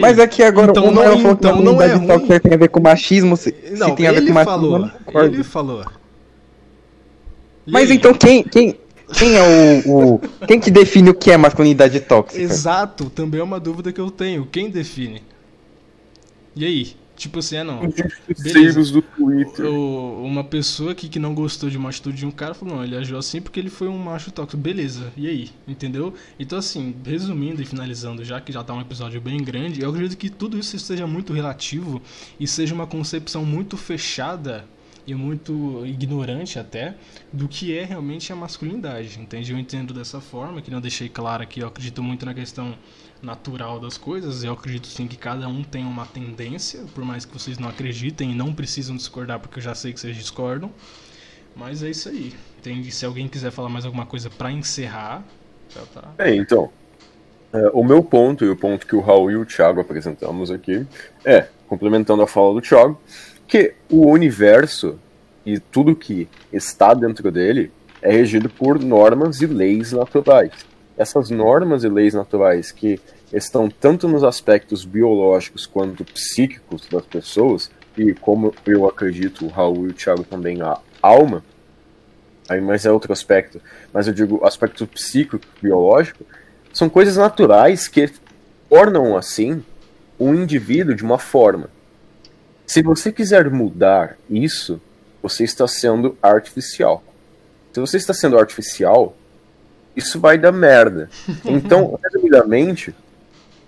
Mas 0.00 0.18
é 0.18 0.26
que 0.26 0.42
agora 0.42 0.70
Então 0.70 0.84
o 0.84 0.86
não- 0.86 0.94
Manuel 0.94 1.18
falou 1.18 1.36
que 1.36 1.46
então 1.46 1.62
não 1.62 1.80
é 1.82 1.92
ruim. 1.94 2.06
tóxica 2.06 2.40
tem 2.40 2.54
a 2.54 2.56
ver 2.56 2.68
com 2.68 2.80
machismo. 2.80 3.36
Se, 3.36 3.50
se 3.52 3.72
Não, 3.76 3.94
tem 3.94 4.06
a 4.06 4.12
ver 4.12 4.26
com 4.26 4.32
machismo, 4.32 4.50
falou. 4.60 4.90
Ele 5.24 5.44
falou. 5.44 5.84
E 7.66 7.70
Mas 7.70 7.90
aí? 7.90 7.96
então 7.96 8.12
quem, 8.14 8.42
quem, 8.42 8.78
quem 9.12 9.36
é 9.36 9.82
o, 9.86 10.14
o- 10.14 10.20
Quem 10.46 10.58
que 10.60 10.70
define 10.70 11.10
o 11.10 11.14
que 11.14 11.30
é 11.30 11.36
masculinidade 11.36 12.00
tóxica? 12.00 12.42
Exato, 12.42 13.08
também 13.10 13.40
é 13.40 13.44
uma 13.44 13.60
dúvida 13.60 13.92
que 13.92 14.00
eu 14.00 14.10
tenho. 14.10 14.46
Quem 14.50 14.70
define? 14.70 15.22
E 16.56 16.64
aí? 16.64 16.96
Tipo 17.18 17.40
assim, 17.40 17.56
é 17.56 17.64
não. 17.64 17.82
Justiceiros 18.28 18.92
do 18.92 19.02
Twitter. 19.02 19.66
O- 19.66 20.22
uma 20.24 20.44
pessouma 20.44 20.94
que, 20.94 21.08
que 21.08 21.18
não 21.18 21.34
gostou 21.34 21.68
de 21.68 21.76
uma 21.76 21.88
atitude 21.90 22.16
de 22.18 22.24
um 22.26 22.30
cara 22.30 22.54
falou, 22.54 22.76
não, 22.76 22.84
ele 22.84 22.96
agiu 22.96 23.18
assim 23.18 23.40
porque 23.40 23.58
ele 23.58 23.70
foi 23.70 23.88
um 23.88 23.98
macho 23.98 24.30
tóxico. 24.30 24.56
Beleza, 24.56 25.12
e 25.16 25.26
aí? 25.26 25.50
Entendeu? 25.66 26.14
Então, 26.38 26.58
assim, 26.58 26.94
resumindo 27.04 27.60
e 27.60 27.64
finalizando, 27.66 28.24
já 28.24 28.40
que 28.40 28.52
já 28.52 28.62
tá 28.62 28.72
um 28.72 28.80
episódio 28.80 29.20
bem 29.20 29.42
grande, 29.42 29.82
eu 29.82 29.90
acredito 29.90 30.16
que 30.16 30.30
tudo 30.30 30.58
isso 30.58 30.78
seja 30.78 31.06
muito 31.08 31.32
relativo 31.32 32.00
e 32.38 32.46
seja 32.46 32.74
uma 32.74 32.86
concepção 32.86 33.44
muito 33.44 33.76
fechada 33.76 34.64
e 35.06 35.14
muito 35.14 35.84
ignorante 35.86 36.58
até 36.58 36.94
do 37.32 37.48
que 37.48 37.76
é 37.76 37.82
realmente 37.84 38.32
a 38.32 38.36
masculinidade, 38.36 39.18
entende? 39.18 39.50
Eu 39.52 39.58
entendo 39.58 39.94
dessa 39.94 40.20
forma, 40.20 40.60
que 40.62 40.70
não 40.70 40.80
deixei 40.82 41.08
claro 41.08 41.42
aqui, 41.42 41.60
eu 41.60 41.66
acredito 41.68 42.02
muito 42.02 42.26
na 42.26 42.34
questão 42.34 42.74
natural 43.22 43.80
das 43.80 43.98
coisas, 43.98 44.44
eu 44.44 44.52
acredito 44.52 44.86
sim 44.86 45.06
que 45.06 45.16
cada 45.16 45.48
um 45.48 45.62
tem 45.62 45.84
uma 45.84 46.06
tendência, 46.06 46.80
por 46.94 47.04
mais 47.04 47.24
que 47.24 47.32
vocês 47.32 47.58
não 47.58 47.68
acreditem 47.68 48.32
e 48.32 48.34
não 48.34 48.52
precisam 48.52 48.96
discordar, 48.96 49.40
porque 49.40 49.58
eu 49.58 49.62
já 49.62 49.74
sei 49.74 49.92
que 49.92 50.00
vocês 50.00 50.16
discordam, 50.16 50.70
mas 51.56 51.82
é 51.82 51.90
isso 51.90 52.08
aí, 52.08 52.34
entende? 52.58 52.90
Se 52.92 53.04
alguém 53.04 53.28
quiser 53.28 53.50
falar 53.50 53.68
mais 53.68 53.84
alguma 53.84 54.06
coisa 54.06 54.30
pra 54.30 54.52
encerrar, 54.52 55.24
já 55.68 55.82
tá. 55.92 56.12
É, 56.18 56.34
então. 56.34 56.70
é, 57.52 57.70
o 57.72 57.82
meu 57.82 58.02
ponto 58.02 58.44
e 58.44 58.48
o 58.48 58.56
ponto 58.56 58.86
que 58.86 58.94
o 58.94 59.00
Raul 59.00 59.30
e 59.30 59.36
o 59.36 59.44
Thiago 59.44 59.80
apresentamos 59.80 60.50
aqui 60.50 60.86
é, 61.24 61.48
complementando 61.66 62.22
a 62.22 62.26
fala 62.26 62.54
do 62.54 62.60
Thiago, 62.60 63.00
que 63.46 63.74
o 63.90 64.06
universo 64.06 64.98
e 65.44 65.58
tudo 65.58 65.96
que 65.96 66.28
está 66.52 66.94
dentro 66.94 67.30
dele 67.32 67.72
é 68.00 68.12
regido 68.12 68.48
por 68.48 68.78
normas 68.78 69.40
e 69.40 69.46
leis 69.46 69.92
naturais. 69.92 70.52
Essas 70.98 71.30
normas 71.30 71.84
e 71.84 71.88
leis 71.88 72.12
naturais 72.12 72.72
que 72.72 73.00
estão 73.32 73.70
tanto 73.70 74.08
nos 74.08 74.24
aspectos 74.24 74.84
biológicos 74.84 75.64
quanto 75.64 76.04
psíquicos 76.04 76.86
das 76.90 77.06
pessoas, 77.06 77.70
e 77.96 78.12
como 78.14 78.54
eu 78.66 78.86
acredito, 78.86 79.46
o 79.46 79.48
Raul 79.48 79.86
e 79.86 79.90
o 79.90 79.94
Thiago 79.94 80.24
também, 80.24 80.60
a 80.60 80.78
alma, 81.00 81.44
aí 82.48 82.60
mas 82.60 82.84
é 82.84 82.90
outro 82.90 83.12
aspecto, 83.12 83.60
mas 83.92 84.06
eu 84.06 84.12
digo 84.12 84.44
aspecto 84.44 84.86
psíquico, 84.86 85.44
biológico, 85.62 86.24
são 86.72 86.88
coisas 86.88 87.16
naturais 87.16 87.88
que 87.88 88.10
tornam 88.68 89.16
assim 89.16 89.62
um 90.18 90.34
indivíduo 90.34 90.94
de 90.94 91.04
uma 91.04 91.18
forma. 91.18 91.70
Se 92.66 92.82
você 92.82 93.10
quiser 93.10 93.50
mudar 93.50 94.16
isso, 94.28 94.80
você 95.22 95.44
está 95.44 95.66
sendo 95.66 96.16
artificial. 96.22 97.02
Se 97.72 97.80
você 97.80 97.96
está 97.96 98.12
sendo 98.12 98.38
artificial, 98.38 99.16
isso 99.98 100.20
vai 100.20 100.38
dar 100.38 100.52
merda. 100.52 101.10
Então, 101.44 101.98
resumidamente, 102.02 102.94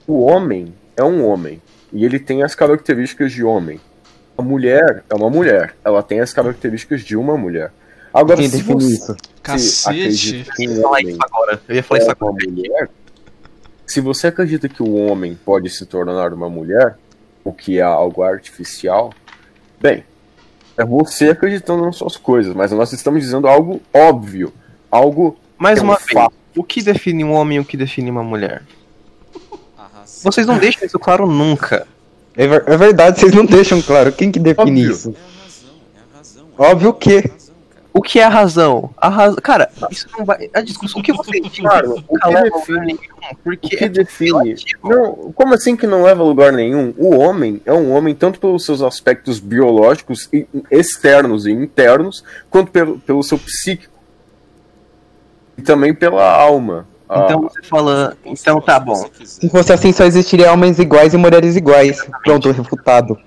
o 0.06 0.22
homem 0.22 0.72
é 0.96 1.04
um 1.04 1.26
homem 1.26 1.60
e 1.92 2.04
ele 2.04 2.18
tem 2.18 2.42
as 2.42 2.54
características 2.54 3.32
de 3.32 3.44
homem. 3.44 3.80
A 4.38 4.42
mulher 4.42 5.04
é 5.10 5.14
uma 5.14 5.28
mulher, 5.28 5.74
ela 5.84 6.02
tem 6.02 6.20
as 6.20 6.32
características 6.32 7.02
de 7.02 7.16
uma 7.16 7.36
mulher. 7.36 7.72
Agora, 8.12 8.38
Quem 8.38 8.48
se 8.48 8.62
você 8.62 8.86
isso? 8.86 9.16
Cacete. 9.42 10.42
acredita 10.42 10.52
que 10.54 10.64
Eu 10.64 10.70
ia 10.72 10.82
falar 10.82 11.00
isso 11.02 11.18
agora. 11.20 11.60
Eu 11.68 11.74
ia 11.76 11.82
falar 11.82 12.00
isso 12.00 12.08
é 12.08 12.12
agora. 12.12 12.32
uma 12.32 12.52
mulher, 12.52 12.88
se 13.86 14.00
você 14.00 14.26
acredita 14.28 14.68
que 14.68 14.82
o 14.82 14.94
homem 14.94 15.38
pode 15.44 15.68
se 15.70 15.84
tornar 15.84 16.32
uma 16.32 16.48
mulher, 16.48 16.96
o 17.44 17.52
que 17.52 17.78
é 17.78 17.82
algo 17.82 18.22
artificial, 18.22 19.12
bem, 19.80 20.04
é 20.76 20.84
você 20.84 21.30
acreditando 21.30 21.84
nas 21.84 21.96
suas 21.96 22.16
coisas, 22.16 22.54
mas 22.54 22.72
nós 22.72 22.92
estamos 22.92 23.22
dizendo 23.22 23.46
algo 23.46 23.80
óbvio, 23.92 24.52
algo 24.90 25.36
Mais 25.60 25.78
É 25.78 25.82
um 25.82 25.84
uma 25.84 25.96
vez, 25.98 26.28
o 26.56 26.64
que 26.64 26.82
define 26.82 27.22
um 27.22 27.32
homem 27.32 27.58
e 27.58 27.60
o 27.60 27.64
que 27.64 27.76
define 27.76 28.10
uma 28.10 28.22
mulher? 28.24 28.62
A 29.78 29.82
raça 29.98 30.20
Vocês 30.24 30.46
não 30.46 30.56
deixam 30.58 30.86
isso 30.86 30.98
claro 30.98 31.26
nunca. 31.26 31.86
É, 32.34 32.46
ver- 32.46 32.64
é 32.66 32.76
verdade, 32.76 33.20
vocês 33.20 33.32
não 33.34 33.44
deixam 33.44 33.82
claro. 33.82 34.10
Quem 34.10 34.32
que 34.32 34.38
define 34.40 34.80
Óbvio. 34.86 34.90
isso? 34.90 35.14
é 35.14 35.42
razão, 35.42 35.70
é 35.94 36.16
razão. 36.16 36.46
é 36.58 36.62
Óbvio 36.72 36.92
que-. 36.94 37.30
O 37.92 38.00
que 38.00 38.20
é 38.20 38.24
a 38.24 38.28
razão? 38.28 38.88
A 38.96 39.08
razão. 39.08 39.36
Cara, 39.42 39.68
isso 39.90 40.06
não 40.16 40.24
vai. 40.24 40.48
A 40.54 40.60
discussão. 40.60 41.00
O 41.00 41.02
que 41.04 41.12
você 41.12 41.40
Claro, 41.60 42.02
o 42.08 42.18
que 42.18 42.28
leva 42.28 42.50
nenhum. 42.84 42.94
o 43.32 43.36
Porque 43.42 43.76
que 43.76 43.84
é 43.84 43.88
define. 43.88 44.54
Não, 44.82 45.32
como 45.34 45.54
assim 45.54 45.76
que 45.76 45.88
não 45.88 46.04
leva 46.04 46.22
a 46.22 46.24
lugar 46.24 46.52
nenhum? 46.52 46.94
O 46.96 47.16
homem 47.18 47.60
é 47.66 47.72
um 47.72 47.90
homem 47.92 48.14
tanto 48.14 48.38
pelos 48.38 48.64
seus 48.64 48.80
aspectos 48.80 49.40
biológicos 49.40 50.28
e 50.32 50.46
externos 50.70 51.46
e 51.46 51.50
internos, 51.50 52.22
quanto 52.48 52.70
pelo, 52.70 52.98
pelo 53.00 53.24
seu 53.24 53.36
psíquico. 53.38 53.89
E 55.60 55.62
também 55.62 55.94
pela 55.94 56.24
alma. 56.32 56.86
Ah, 57.08 57.24
Então 57.24 57.42
você 57.42 57.62
fala. 57.62 58.16
Então 58.24 58.60
tá 58.60 58.80
bom. 58.80 58.94
Se 59.22 59.48
fosse 59.50 59.72
assim, 59.72 59.92
só 59.92 60.04
existiria 60.04 60.50
homens 60.52 60.78
iguais 60.78 61.12
e 61.12 61.16
mulheres 61.18 61.54
iguais. 61.56 62.02
Pronto, 62.24 62.50
refutado. 62.50 63.18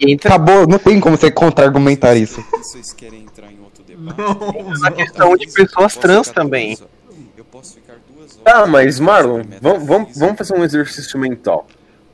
E 0.00 0.12
entra 0.12 0.30
Acabou, 0.34 0.66
não 0.66 0.78
tem 0.78 1.00
como 1.00 1.16
você 1.16 1.30
contra-argumentar 1.30 2.14
isso. 2.14 2.44
Vocês 2.52 2.92
querem 2.92 3.22
entrar 3.22 3.50
em 3.50 3.58
outro 3.62 3.82
debate? 3.84 4.18
Não, 4.18 4.70
na 4.80 4.90
questão 4.90 5.36
de 5.36 5.46
pessoas 5.52 5.96
trans 5.96 6.28
também. 6.28 6.76
Eu 7.36 7.44
posso 7.44 7.74
ficar 7.74 7.94
duas 8.14 8.38
horas. 8.44 8.62
Ah, 8.62 8.66
mas 8.66 8.98
Marlon, 9.00 9.42
vamos, 9.60 10.16
vamos, 10.18 10.36
fazer 10.38 10.54
um 10.58 10.64
exercício 10.64 11.18
mental. 11.18 11.66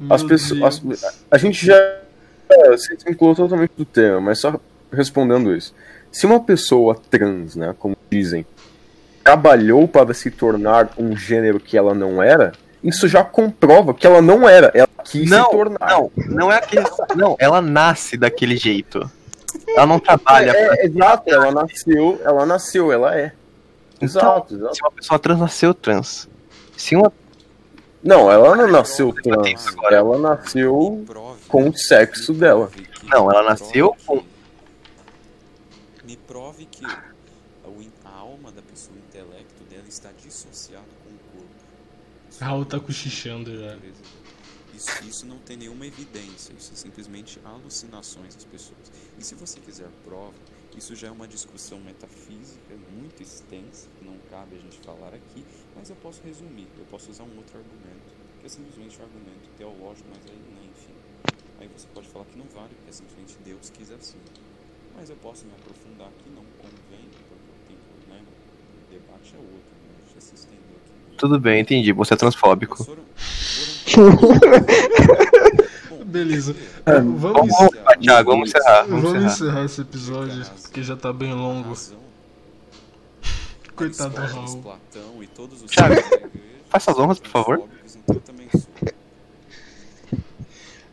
As 0.08 0.22
pessoas, 0.22 0.80
as- 0.92 1.16
a 1.30 1.36
gente 1.38 1.66
já 1.66 1.74
se 2.78 2.94
desvinculou 2.96 3.34
totalmente 3.34 3.72
do 3.76 3.84
tema, 3.84 4.20
mas 4.20 4.38
só 4.38 4.54
respondendo 4.92 5.54
isso. 5.54 5.74
Se 6.12 6.26
uma 6.26 6.40
pessoa 6.40 6.96
trans, 7.10 7.54
né, 7.56 7.74
como 7.78 7.96
dizem, 8.10 8.44
trabalhou 9.22 9.86
para 9.86 10.12
se 10.14 10.30
tornar 10.30 10.90
um 10.98 11.16
gênero 11.16 11.60
que 11.60 11.76
ela 11.76 11.94
não 11.94 12.22
era, 12.22 12.52
isso 12.82 13.06
já 13.06 13.22
comprova 13.22 13.94
que 13.94 14.06
ela 14.06 14.20
não 14.22 14.48
era, 14.48 14.70
ela 14.74 14.88
quis 15.04 15.28
Não, 15.30 15.44
se 15.44 15.50
tornar. 15.50 15.88
não, 15.90 16.10
não 16.28 16.50
é 16.52 16.56
aquele. 16.56 16.84
Não, 17.16 17.36
ela 17.38 17.60
nasce 17.62 18.16
daquele 18.16 18.56
jeito. 18.56 19.08
Ela 19.68 19.86
não 19.86 19.98
trabalha. 20.00 20.50
É, 20.52 20.82
é, 20.82 20.86
exato, 20.86 21.24
ela 21.32 21.50
nasceu, 21.52 22.20
ela 22.24 22.46
nasceu, 22.46 22.92
ela 22.92 23.16
é. 23.16 23.32
Exato, 24.00 24.54
exato. 24.54 24.74
Se 24.74 24.82
uma 24.82 24.90
pessoa 24.92 25.18
trans 25.18 25.38
nasceu 25.40 25.74
trans. 25.74 26.28
Se 26.76 26.96
uma. 26.96 27.12
Não, 28.02 28.32
ela 28.32 28.56
não 28.56 28.66
nasceu 28.66 29.12
trans, 29.12 29.66
ela 29.92 30.18
nasceu 30.18 31.04
com 31.46 31.68
o 31.68 31.76
sexo 31.76 32.32
dela. 32.32 32.70
Não, 33.04 33.30
ela 33.30 33.42
nasceu 33.42 33.94
com- 34.06 34.20
que- 34.20 34.30
Me 36.06 36.16
prove 36.16 36.64
que 36.64 36.84
a, 36.86 36.98
o 37.68 37.82
in- 37.82 37.92
a 38.04 38.18
alma 38.20 38.50
da 38.52 38.62
pessoa, 38.62 38.96
o 38.96 38.98
intelecto 38.98 39.62
dela 39.68 39.84
está 39.86 40.08
dissociado 40.24 40.84
com 41.04 41.10
o 41.10 41.18
corpo. 41.40 41.54
Isso 42.29 42.29
Raul 42.40 42.64
tá 42.64 42.80
cochichando 42.80 43.54
já. 43.54 43.76
Isso, 44.74 45.04
isso 45.04 45.26
não 45.26 45.36
tem 45.38 45.58
nenhuma 45.58 45.86
evidência, 45.86 46.54
isso 46.54 46.72
é 46.72 46.76
simplesmente 46.76 47.38
alucinações 47.44 48.34
das 48.34 48.44
pessoas. 48.44 48.90
E 49.18 49.22
se 49.22 49.34
você 49.34 49.60
quiser 49.60 49.90
prova, 50.02 50.32
isso 50.74 50.96
já 50.96 51.08
é 51.08 51.10
uma 51.10 51.28
discussão 51.28 51.78
metafísica 51.80 52.74
muito 52.96 53.22
extensa, 53.22 53.88
que 53.98 54.04
não 54.06 54.16
cabe 54.30 54.56
a 54.56 54.58
gente 54.58 54.78
falar 54.78 55.12
aqui, 55.12 55.44
mas 55.76 55.90
eu 55.90 55.96
posso 55.96 56.22
resumir, 56.22 56.66
eu 56.78 56.86
posso 56.86 57.10
usar 57.10 57.24
um 57.24 57.36
outro 57.36 57.58
argumento, 57.58 58.08
que 58.40 58.46
é 58.46 58.48
simplesmente 58.48 58.98
um 58.98 59.04
argumento 59.04 59.50
teológico, 59.58 60.08
mas 60.08 60.24
aí, 60.24 60.38
né, 60.38 60.70
enfim. 60.72 60.94
Aí 61.60 61.68
você 61.68 61.86
pode 61.92 62.08
falar 62.08 62.24
que 62.24 62.38
não 62.38 62.46
vale, 62.46 62.74
porque 62.74 62.88
é 62.88 62.92
simplesmente 62.92 63.36
Deus 63.44 63.68
quis 63.68 63.90
assim. 63.90 64.18
Mas 64.96 65.10
eu 65.10 65.16
posso 65.16 65.44
me 65.44 65.52
aprofundar 65.52 66.08
aqui, 66.08 66.30
não 66.30 66.44
convém, 66.56 67.04
porque 67.12 67.34
eu 67.34 67.38
tenho, 67.68 67.80
né, 68.08 68.24
o 68.24 68.90
debate 68.90 69.34
é 69.34 69.38
outro, 69.38 69.76
né, 69.84 69.92
a 69.92 70.20
gente 70.20 70.34
aqui. 70.46 70.59
Tudo 71.20 71.38
bem, 71.38 71.60
entendi. 71.60 71.92
Você 71.92 72.14
é 72.14 72.16
transfóbico. 72.16 72.78
Beleza. 76.06 76.56
vamos 76.86 77.20
Vamos, 77.20 77.52
Vamos, 77.52 77.78
ah, 77.84 77.94
Thiago, 77.98 78.30
vamos 78.30 78.48
encerrar. 78.48 78.84
Vamos 78.84 79.02
vamos 79.02 79.18
encerrar. 79.18 79.32
encerrar 79.32 79.64
esse 79.66 79.82
episódio, 79.82 80.42
que 80.72 80.82
já 80.82 80.96
tá 80.96 81.12
bem 81.12 81.34
longo. 81.34 81.76
Coitado 83.76 84.14
do 84.14 84.20
Raul. 84.22 84.78
Thiago, 85.68 85.94
faça 86.70 86.90
as 86.90 86.98
honras, 86.98 87.20
por 87.20 87.28
favor. 87.28 87.62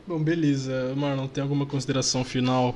Bom, 0.05 0.19
beleza. 0.19 0.93
Marlon, 0.97 1.27
tem 1.27 1.41
alguma 1.41 1.65
consideração 1.65 2.25
final? 2.25 2.75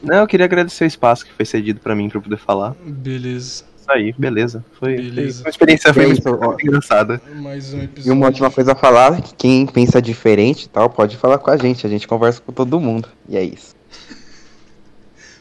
Não, 0.00 0.18
eu 0.18 0.26
queria 0.28 0.46
agradecer 0.46 0.84
o 0.84 0.86
espaço 0.86 1.26
que 1.26 1.32
foi 1.32 1.44
cedido 1.44 1.80
pra 1.80 1.96
mim 1.96 2.08
pra 2.08 2.18
eu 2.18 2.22
poder 2.22 2.38
falar. 2.38 2.76
Beleza. 2.84 3.64
Aí, 3.90 4.14
beleza. 4.16 4.64
Foi, 4.78 4.94
Beleza. 4.96 5.38
foi 5.38 5.44
uma 5.46 5.50
experiência 5.50 5.92
foi 5.92 6.06
muito 6.06 6.28
engraçada. 6.62 7.20
Mais 7.34 7.74
um 7.74 7.78
E 7.80 7.84
episódio. 7.84 8.12
uma 8.12 8.26
última 8.26 8.48
coisa 8.50 8.72
a 8.72 8.76
falar, 8.76 9.20
que 9.20 9.34
quem 9.34 9.66
pensa 9.66 10.00
diferente 10.00 10.66
e 10.66 10.68
tal, 10.68 10.88
pode 10.88 11.16
falar 11.16 11.38
com 11.38 11.50
a 11.50 11.56
gente. 11.56 11.84
A 11.84 11.90
gente 11.90 12.06
conversa 12.06 12.40
com 12.40 12.52
todo 12.52 12.78
mundo. 12.78 13.08
E 13.28 13.36
é 13.36 13.42
isso. 13.42 13.74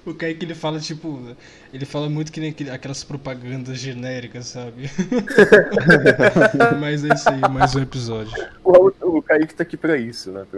O 0.06 0.14
Kaique 0.14 0.44
ele 0.46 0.56
fala 0.56 0.80
tipo. 0.80 1.22
Ele 1.72 1.86
fala 1.86 2.10
muito 2.10 2.32
que 2.32 2.40
nem 2.40 2.56
aquelas 2.72 3.04
propagandas 3.04 3.78
genéricas, 3.78 4.48
sabe? 4.48 4.90
Mas 6.80 7.04
é 7.04 7.14
isso 7.14 7.30
aí, 7.30 7.42
mais 7.52 7.76
um 7.76 7.82
episódio. 7.82 8.32
O, 8.64 8.92
o 9.18 9.22
Kaique 9.22 9.54
tá 9.54 9.62
aqui 9.62 9.78
pra 9.78 9.98
isso, 9.98 10.32
né? 10.32 10.46
Pra 10.50 10.58